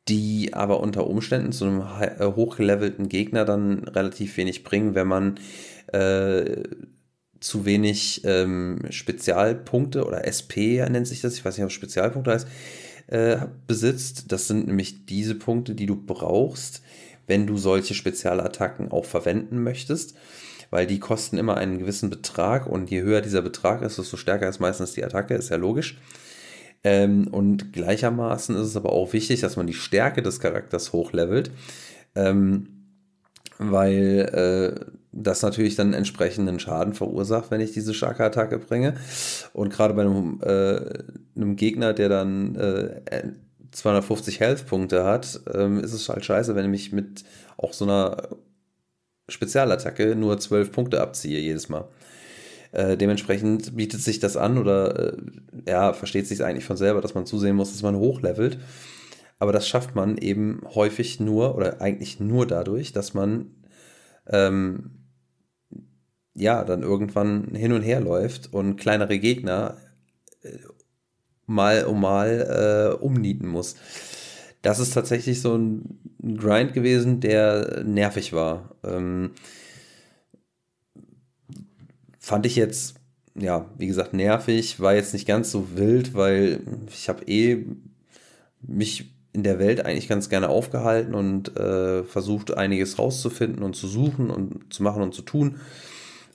die 0.07 0.53
aber 0.53 0.79
unter 0.79 1.07
Umständen 1.07 1.51
zu 1.51 1.65
einem 1.65 1.81
äh, 1.81 2.25
hochgelevelten 2.25 3.09
Gegner 3.09 3.45
dann 3.45 3.87
relativ 3.87 4.37
wenig 4.37 4.63
bringen, 4.63 4.95
wenn 4.95 5.07
man 5.07 5.39
äh, 5.87 6.63
zu 7.39 7.65
wenig 7.65 8.21
ähm, 8.25 8.79
Spezialpunkte 8.89 10.05
oder 10.05 10.27
SP 10.27 10.83
nennt 10.89 11.07
sich 11.07 11.21
das, 11.21 11.35
ich 11.35 11.45
weiß 11.45 11.57
nicht, 11.57 11.65
ob 11.65 11.71
Spezialpunkte 11.71 12.31
heißt, 12.31 12.47
äh, 13.07 13.37
besitzt. 13.65 14.31
Das 14.31 14.47
sind 14.47 14.67
nämlich 14.67 15.05
diese 15.05 15.35
Punkte, 15.35 15.73
die 15.73 15.85
du 15.85 15.95
brauchst, 15.95 16.81
wenn 17.27 17.47
du 17.47 17.57
solche 17.57 17.93
Spezialattacken 17.93 18.91
auch 18.91 19.05
verwenden 19.05 19.63
möchtest 19.63 20.15
weil 20.69 20.87
die 20.87 20.99
kosten 20.99 21.37
immer 21.37 21.57
einen 21.57 21.79
gewissen 21.79 22.09
Betrag 22.09 22.67
und 22.67 22.89
je 22.89 23.01
höher 23.01 23.21
dieser 23.21 23.41
Betrag 23.41 23.81
ist, 23.81 23.97
desto 23.97 24.17
stärker 24.17 24.47
ist 24.49 24.59
meistens 24.59 24.93
die 24.93 25.03
Attacke, 25.03 25.35
ist 25.35 25.49
ja 25.49 25.57
logisch. 25.57 25.97
Ähm, 26.83 27.27
und 27.27 27.73
gleichermaßen 27.73 28.55
ist 28.55 28.67
es 28.67 28.75
aber 28.75 28.93
auch 28.93 29.13
wichtig, 29.13 29.41
dass 29.41 29.57
man 29.57 29.67
die 29.67 29.73
Stärke 29.73 30.21
des 30.21 30.39
Charakters 30.39 30.93
hochlevelt, 30.93 31.51
ähm, 32.15 32.67
weil 33.57 34.79
äh, 34.79 34.85
das 35.11 35.41
natürlich 35.41 35.75
dann 35.75 35.93
entsprechenden 35.93 36.59
Schaden 36.59 36.93
verursacht, 36.93 37.51
wenn 37.51 37.61
ich 37.61 37.73
diese 37.73 37.93
starke 37.93 38.23
Attacke 38.23 38.59
bringe. 38.59 38.93
Und 39.53 39.73
gerade 39.73 39.93
bei 39.93 40.03
einem, 40.03 40.39
äh, 40.41 41.03
einem 41.35 41.55
Gegner, 41.57 41.93
der 41.93 42.09
dann 42.09 42.55
äh, 42.55 43.01
250 43.71 44.39
Health-Punkte 44.39 45.03
hat, 45.03 45.41
ähm, 45.53 45.79
ist 45.79 45.93
es 45.93 46.07
halt 46.07 46.23
scheiße, 46.23 46.55
wenn 46.55 46.65
ich 46.65 46.71
mich 46.71 46.91
mit 46.93 47.23
auch 47.57 47.73
so 47.73 47.85
einer 47.85 48.29
Spezialattacke 49.30 50.15
nur 50.15 50.39
12 50.39 50.72
Punkte 50.72 51.01
abziehe 51.01 51.39
jedes 51.39 51.69
Mal. 51.69 51.88
Äh, 52.72 52.97
dementsprechend 52.97 53.76
bietet 53.76 54.01
sich 54.01 54.19
das 54.19 54.38
an 54.38 54.57
oder 54.57 55.14
äh, 55.14 55.18
ja, 55.68 55.93
versteht 55.93 56.27
sich 56.27 56.43
eigentlich 56.43 56.65
von 56.65 56.77
selber, 56.77 57.01
dass 57.01 57.15
man 57.15 57.26
zusehen 57.26 57.56
muss, 57.56 57.72
dass 57.72 57.81
man 57.81 57.95
hochlevelt. 57.95 58.60
Aber 59.39 59.53
das 59.53 59.68
schafft 59.68 59.95
man 59.95 60.18
eben 60.18 60.61
häufig 60.76 61.19
nur 61.19 61.56
oder 61.56 61.81
eigentlich 61.81 62.19
nur 62.19 62.45
dadurch, 62.45 62.91
dass 62.91 63.14
man 63.14 63.51
ähm, 64.27 64.91
ja 66.35 66.64
dann 66.64 66.84
irgendwann 66.84 67.56
hin 67.56 67.73
und 67.73 67.81
her 67.81 68.01
läuft 68.01 68.53
und 68.53 68.76
kleinere 68.76 69.18
Gegner 69.18 69.77
äh, 70.43 70.49
mal 71.47 71.85
um 71.85 72.01
mal 72.01 72.95
äh, 72.99 73.03
umnieten 73.03 73.47
muss. 73.47 73.76
Das 74.61 74.80
ist 74.80 74.94
tatsächlich 74.94 75.41
so 75.41 75.56
ein 75.56 75.99
Grind 76.38 76.73
gewesen, 76.73 77.19
der 77.19 77.84
nervig 77.84 78.34
war. 78.34 78.76
Ähm, 78.84 79.31
fand 82.19 82.45
ich 82.45 82.56
jetzt, 82.56 82.95
ja, 83.36 83.69
wie 83.77 83.88
gesagt, 83.88 84.14
nervig, 84.14 84.80
war 84.80 84.95
jetzt 84.95 85.14
nicht 85.14 85.27
ganz 85.27 85.52
so 85.52 85.76
wild, 85.76 86.14
weil 86.14 86.61
ich 86.90 87.10
habe 87.10 87.23
eh 87.26 87.65
mich 88.61 89.11
in 89.31 89.44
der 89.44 89.60
Welt 89.60 89.86
eigentlich 89.86 90.07
ganz 90.07 90.30
gerne 90.30 90.49
aufgehalten 90.49 91.14
und 91.14 91.56
äh, 91.56 92.03
versucht, 92.03 92.57
einiges 92.57 92.99
rauszufinden 92.99 93.64
und 93.64 93.76
zu 93.76 93.88
suchen 93.88 94.30
und 94.30 94.73
zu 94.73 94.84
machen 94.84 95.02
und 95.02 95.14
zu 95.14 95.22
tun. 95.22 95.60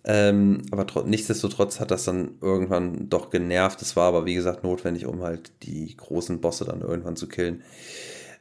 Ähm, 0.07 0.63
aber 0.71 1.05
nichtsdestotrotz 1.05 1.81
hat 1.81 1.91
das 1.91 2.05
dann 2.05 2.33
irgendwann 2.41 3.09
doch 3.09 3.31
genervt. 3.31 3.81
Es 3.83 3.97
war 3.97 4.09
aber, 4.09 4.27
wie 4.27 4.35
gesagt, 4.35 4.63
notwendig, 4.63 5.07
um 5.07 5.23
halt 5.23 5.53
die 5.63 5.97
großen 5.97 6.41
Bosse 6.41 6.65
dann 6.67 6.83
irgendwann 6.83 7.17
zu 7.17 7.27
killen. 7.27 7.63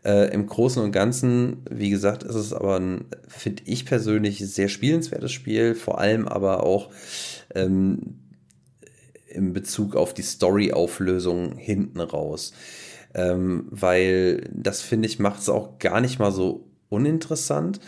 Äh, 0.04 0.34
Im 0.34 0.48
Großen 0.48 0.84
und 0.84 0.92
Ganzen, 0.92 1.64
wie 1.70 1.90
gesagt, 1.90 2.24
ist 2.24 2.36
es 2.36 2.54
aber 2.54 2.80
ein, 2.80 3.06
finde 3.28 3.64
ich 3.66 3.86
persönlich, 3.86 4.40
sehr 4.40 4.68
spielenswertes 4.68 5.32
Spiel, 5.32 5.76
vor 5.76 6.00
allem 6.00 6.28
aber 6.28 6.64
auch 6.64 6.90
ähm, 7.56 8.20
in 9.28 9.54
Bezug 9.54 9.96
auf 9.96 10.14
die 10.14 10.22
Story-Auflösung 10.22 11.56
hinten 11.56 12.00
raus. 12.00 12.54
Ähm, 13.16 13.68
weil 13.70 14.50
das, 14.52 14.82
finde 14.82 15.08
ich, 15.08 15.20
macht 15.20 15.42
es 15.42 15.50
auch 15.50 15.80
gar 15.80 16.02
nicht 16.02 16.20
mal 16.20 16.32
so 16.32 16.68
uninteressant, 16.90 17.80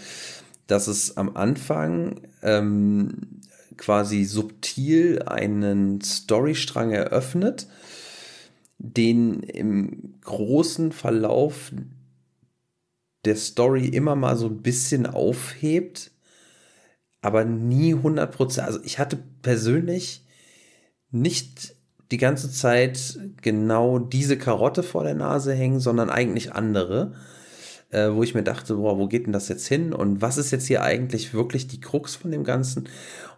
dass 0.67 0.87
es 0.87 1.17
am 1.17 1.35
Anfang 1.35 2.21
ähm, 2.41 3.41
quasi 3.77 4.23
subtil 4.23 5.23
einen 5.23 6.01
Storystrang 6.01 6.91
eröffnet, 6.91 7.67
den 8.77 9.41
im 9.41 10.15
großen 10.21 10.91
Verlauf 10.91 11.71
der 13.25 13.35
Story 13.35 13.87
immer 13.87 14.15
mal 14.15 14.35
so 14.37 14.47
ein 14.47 14.61
bisschen 14.61 15.05
aufhebt, 15.05 16.11
aber 17.21 17.43
nie 17.45 17.95
100%. 17.95 18.61
Also 18.61 18.79
ich 18.83 18.99
hatte 18.99 19.17
persönlich 19.41 20.25
nicht 21.11 21.75
die 22.11 22.17
ganze 22.17 22.51
Zeit 22.51 23.19
genau 23.41 23.99
diese 23.99 24.37
Karotte 24.37 24.83
vor 24.83 25.03
der 25.03 25.15
Nase 25.15 25.53
hängen, 25.53 25.79
sondern 25.79 26.09
eigentlich 26.09 26.53
andere, 26.53 27.13
äh, 27.89 28.11
wo 28.11 28.21
ich 28.21 28.35
mir 28.35 28.43
dachte, 28.43 28.75
boah, 28.75 28.97
wo 28.97 29.07
geht 29.07 29.25
denn 29.25 29.33
das 29.33 29.49
jetzt 29.49 29.67
hin 29.67 29.91
und 29.91 30.21
was 30.21 30.37
ist 30.37 30.51
jetzt 30.51 30.67
hier 30.67 30.83
eigentlich 30.83 31.33
wirklich 31.33 31.67
die 31.67 31.79
Krux 31.79 32.15
von 32.15 32.31
dem 32.31 32.43
Ganzen? 32.43 32.87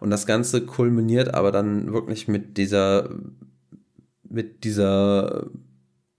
Und 0.00 0.10
das 0.10 0.26
Ganze 0.26 0.66
kulminiert 0.66 1.32
aber 1.34 1.50
dann 1.50 1.92
wirklich 1.92 2.28
mit 2.28 2.58
dieser, 2.58 3.08
mit 4.28 4.64
dieser 4.64 5.46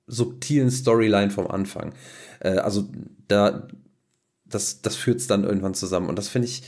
subtilen 0.09 0.71
Storyline 0.71 1.31
vom 1.31 1.47
Anfang. 1.47 1.93
Äh, 2.39 2.57
also 2.57 2.89
da, 3.27 3.67
das, 4.45 4.81
das 4.81 4.95
führt 4.95 5.19
es 5.19 5.27
dann 5.27 5.43
irgendwann 5.43 5.73
zusammen. 5.73 6.09
Und 6.09 6.17
das 6.17 6.27
finde 6.27 6.47
ich 6.47 6.63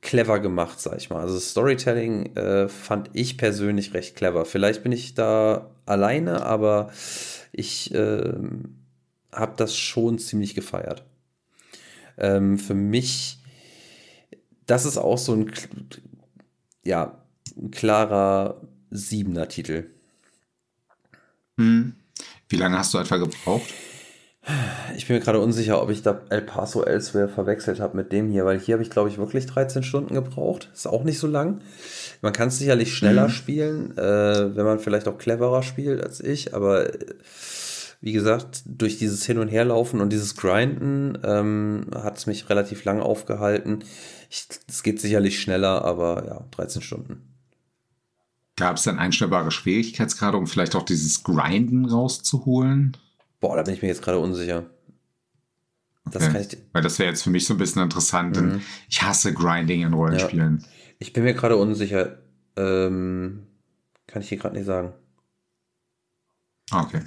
clever 0.00 0.38
gemacht, 0.38 0.80
sag 0.80 0.96
ich 0.98 1.10
mal. 1.10 1.20
Also 1.20 1.38
Storytelling 1.38 2.36
äh, 2.36 2.68
fand 2.68 3.10
ich 3.14 3.36
persönlich 3.36 3.94
recht 3.94 4.16
clever. 4.16 4.44
Vielleicht 4.44 4.82
bin 4.82 4.92
ich 4.92 5.14
da 5.14 5.70
alleine, 5.86 6.44
aber 6.44 6.90
ich 7.52 7.92
äh, 7.94 8.32
habe 9.32 9.54
das 9.56 9.76
schon 9.76 10.18
ziemlich 10.18 10.54
gefeiert. 10.54 11.04
Ähm, 12.16 12.58
für 12.58 12.74
mich, 12.74 13.38
das 14.66 14.84
ist 14.84 14.98
auch 14.98 15.18
so 15.18 15.34
ein, 15.34 15.52
ja, 16.84 17.22
ein 17.56 17.70
klarer 17.70 18.60
Siebener-Titel. 18.90 19.90
Hm. 21.56 21.94
Wie 22.48 22.56
lange 22.56 22.78
hast 22.78 22.94
du 22.94 22.98
etwa 22.98 23.16
gebraucht? 23.16 23.72
Ich 24.96 25.06
bin 25.06 25.16
mir 25.16 25.22
gerade 25.22 25.40
unsicher, 25.40 25.82
ob 25.82 25.90
ich 25.90 26.02
da 26.02 26.22
El 26.30 26.40
Paso 26.40 26.82
Elsewhere 26.82 27.28
verwechselt 27.28 27.80
habe 27.80 27.96
mit 27.96 28.12
dem 28.12 28.30
hier, 28.30 28.46
weil 28.46 28.58
hier 28.58 28.74
habe 28.74 28.82
ich, 28.82 28.88
glaube 28.88 29.10
ich, 29.10 29.18
wirklich 29.18 29.44
13 29.44 29.82
Stunden 29.82 30.14
gebraucht. 30.14 30.70
Ist 30.72 30.86
auch 30.86 31.04
nicht 31.04 31.18
so 31.18 31.26
lang. 31.26 31.60
Man 32.22 32.32
kann 32.32 32.48
es 32.48 32.58
sicherlich 32.58 32.94
schneller 32.94 33.28
mhm. 33.28 33.32
spielen, 33.32 33.98
äh, 33.98 34.56
wenn 34.56 34.64
man 34.64 34.78
vielleicht 34.78 35.06
auch 35.06 35.18
cleverer 35.18 35.62
spielt 35.62 36.02
als 36.02 36.20
ich, 36.20 36.54
aber 36.54 36.94
äh, 36.94 36.98
wie 38.00 38.12
gesagt, 38.12 38.62
durch 38.64 38.96
dieses 38.96 39.26
Hin- 39.26 39.38
und 39.38 39.48
Herlaufen 39.48 40.00
und 40.00 40.10
dieses 40.12 40.36
Grinden 40.36 41.18
ähm, 41.24 41.86
hat 41.94 42.16
es 42.16 42.26
mich 42.26 42.48
relativ 42.48 42.84
lang 42.84 43.00
aufgehalten. 43.00 43.80
Es 44.68 44.82
geht 44.82 45.00
sicherlich 45.00 45.40
schneller, 45.40 45.84
aber 45.84 46.24
ja, 46.26 46.44
13 46.52 46.80
Stunden. 46.80 47.27
Gab 48.58 48.76
es 48.76 48.82
denn 48.82 48.98
einstellbare 48.98 49.52
Schwierigkeitsgrade, 49.52 50.36
um 50.36 50.48
vielleicht 50.48 50.74
auch 50.74 50.82
dieses 50.82 51.22
Grinden 51.22 51.84
rauszuholen? 51.84 52.96
Boah, 53.38 53.56
da 53.56 53.62
bin 53.62 53.72
ich 53.72 53.82
mir 53.82 53.88
jetzt 53.88 54.02
gerade 54.02 54.18
unsicher. 54.18 54.66
Das 56.04 56.24
okay. 56.24 56.32
kann 56.32 56.40
ich 56.42 56.58
Weil 56.72 56.82
das 56.82 56.98
wäre 56.98 57.08
jetzt 57.08 57.22
für 57.22 57.30
mich 57.30 57.46
so 57.46 57.54
ein 57.54 57.58
bisschen 57.58 57.82
interessant, 57.82 58.34
denn 58.34 58.46
mhm. 58.46 58.62
ich 58.88 59.00
hasse 59.00 59.32
Grinding 59.32 59.82
in 59.82 59.94
Rollenspielen. 59.94 60.58
Ja. 60.60 60.68
Ich 60.98 61.12
bin 61.12 61.22
mir 61.22 61.34
gerade 61.34 61.56
unsicher. 61.56 62.18
Ähm, 62.56 63.46
kann 64.08 64.22
ich 64.22 64.28
hier 64.28 64.38
gerade 64.38 64.56
nicht 64.56 64.66
sagen. 64.66 64.92
Okay. 66.72 67.02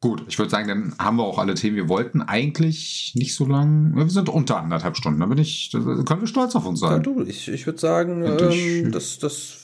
Gut, 0.00 0.24
ich 0.28 0.38
würde 0.38 0.50
sagen, 0.50 0.68
dann 0.68 0.94
haben 0.98 1.16
wir 1.16 1.24
auch 1.24 1.38
alle 1.38 1.54
Themen. 1.54 1.74
Wir 1.74 1.88
wollten 1.88 2.22
eigentlich 2.22 3.12
nicht 3.16 3.34
so 3.34 3.46
lang. 3.46 3.96
Wir 3.96 4.08
sind 4.08 4.28
unter 4.28 4.58
anderthalb 4.58 4.96
Stunden. 4.96 5.18
Da 5.18 5.26
bin 5.26 5.38
ich, 5.38 5.70
da 5.72 5.80
können 5.80 6.20
wir 6.20 6.28
stolz 6.28 6.54
auf 6.54 6.66
uns 6.66 6.78
sein. 6.78 6.92
Ja, 6.92 6.98
du, 7.00 7.22
ich, 7.22 7.48
ich 7.48 7.66
würde 7.66 7.80
sagen, 7.80 8.22
ähm, 8.22 8.92
das, 8.92 9.18
das, 9.18 9.58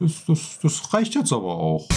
das, 0.00 0.24
das, 0.26 0.58
das 0.60 0.92
reicht 0.92 1.14
jetzt 1.14 1.32
aber 1.32 1.56
auch. 1.56 1.88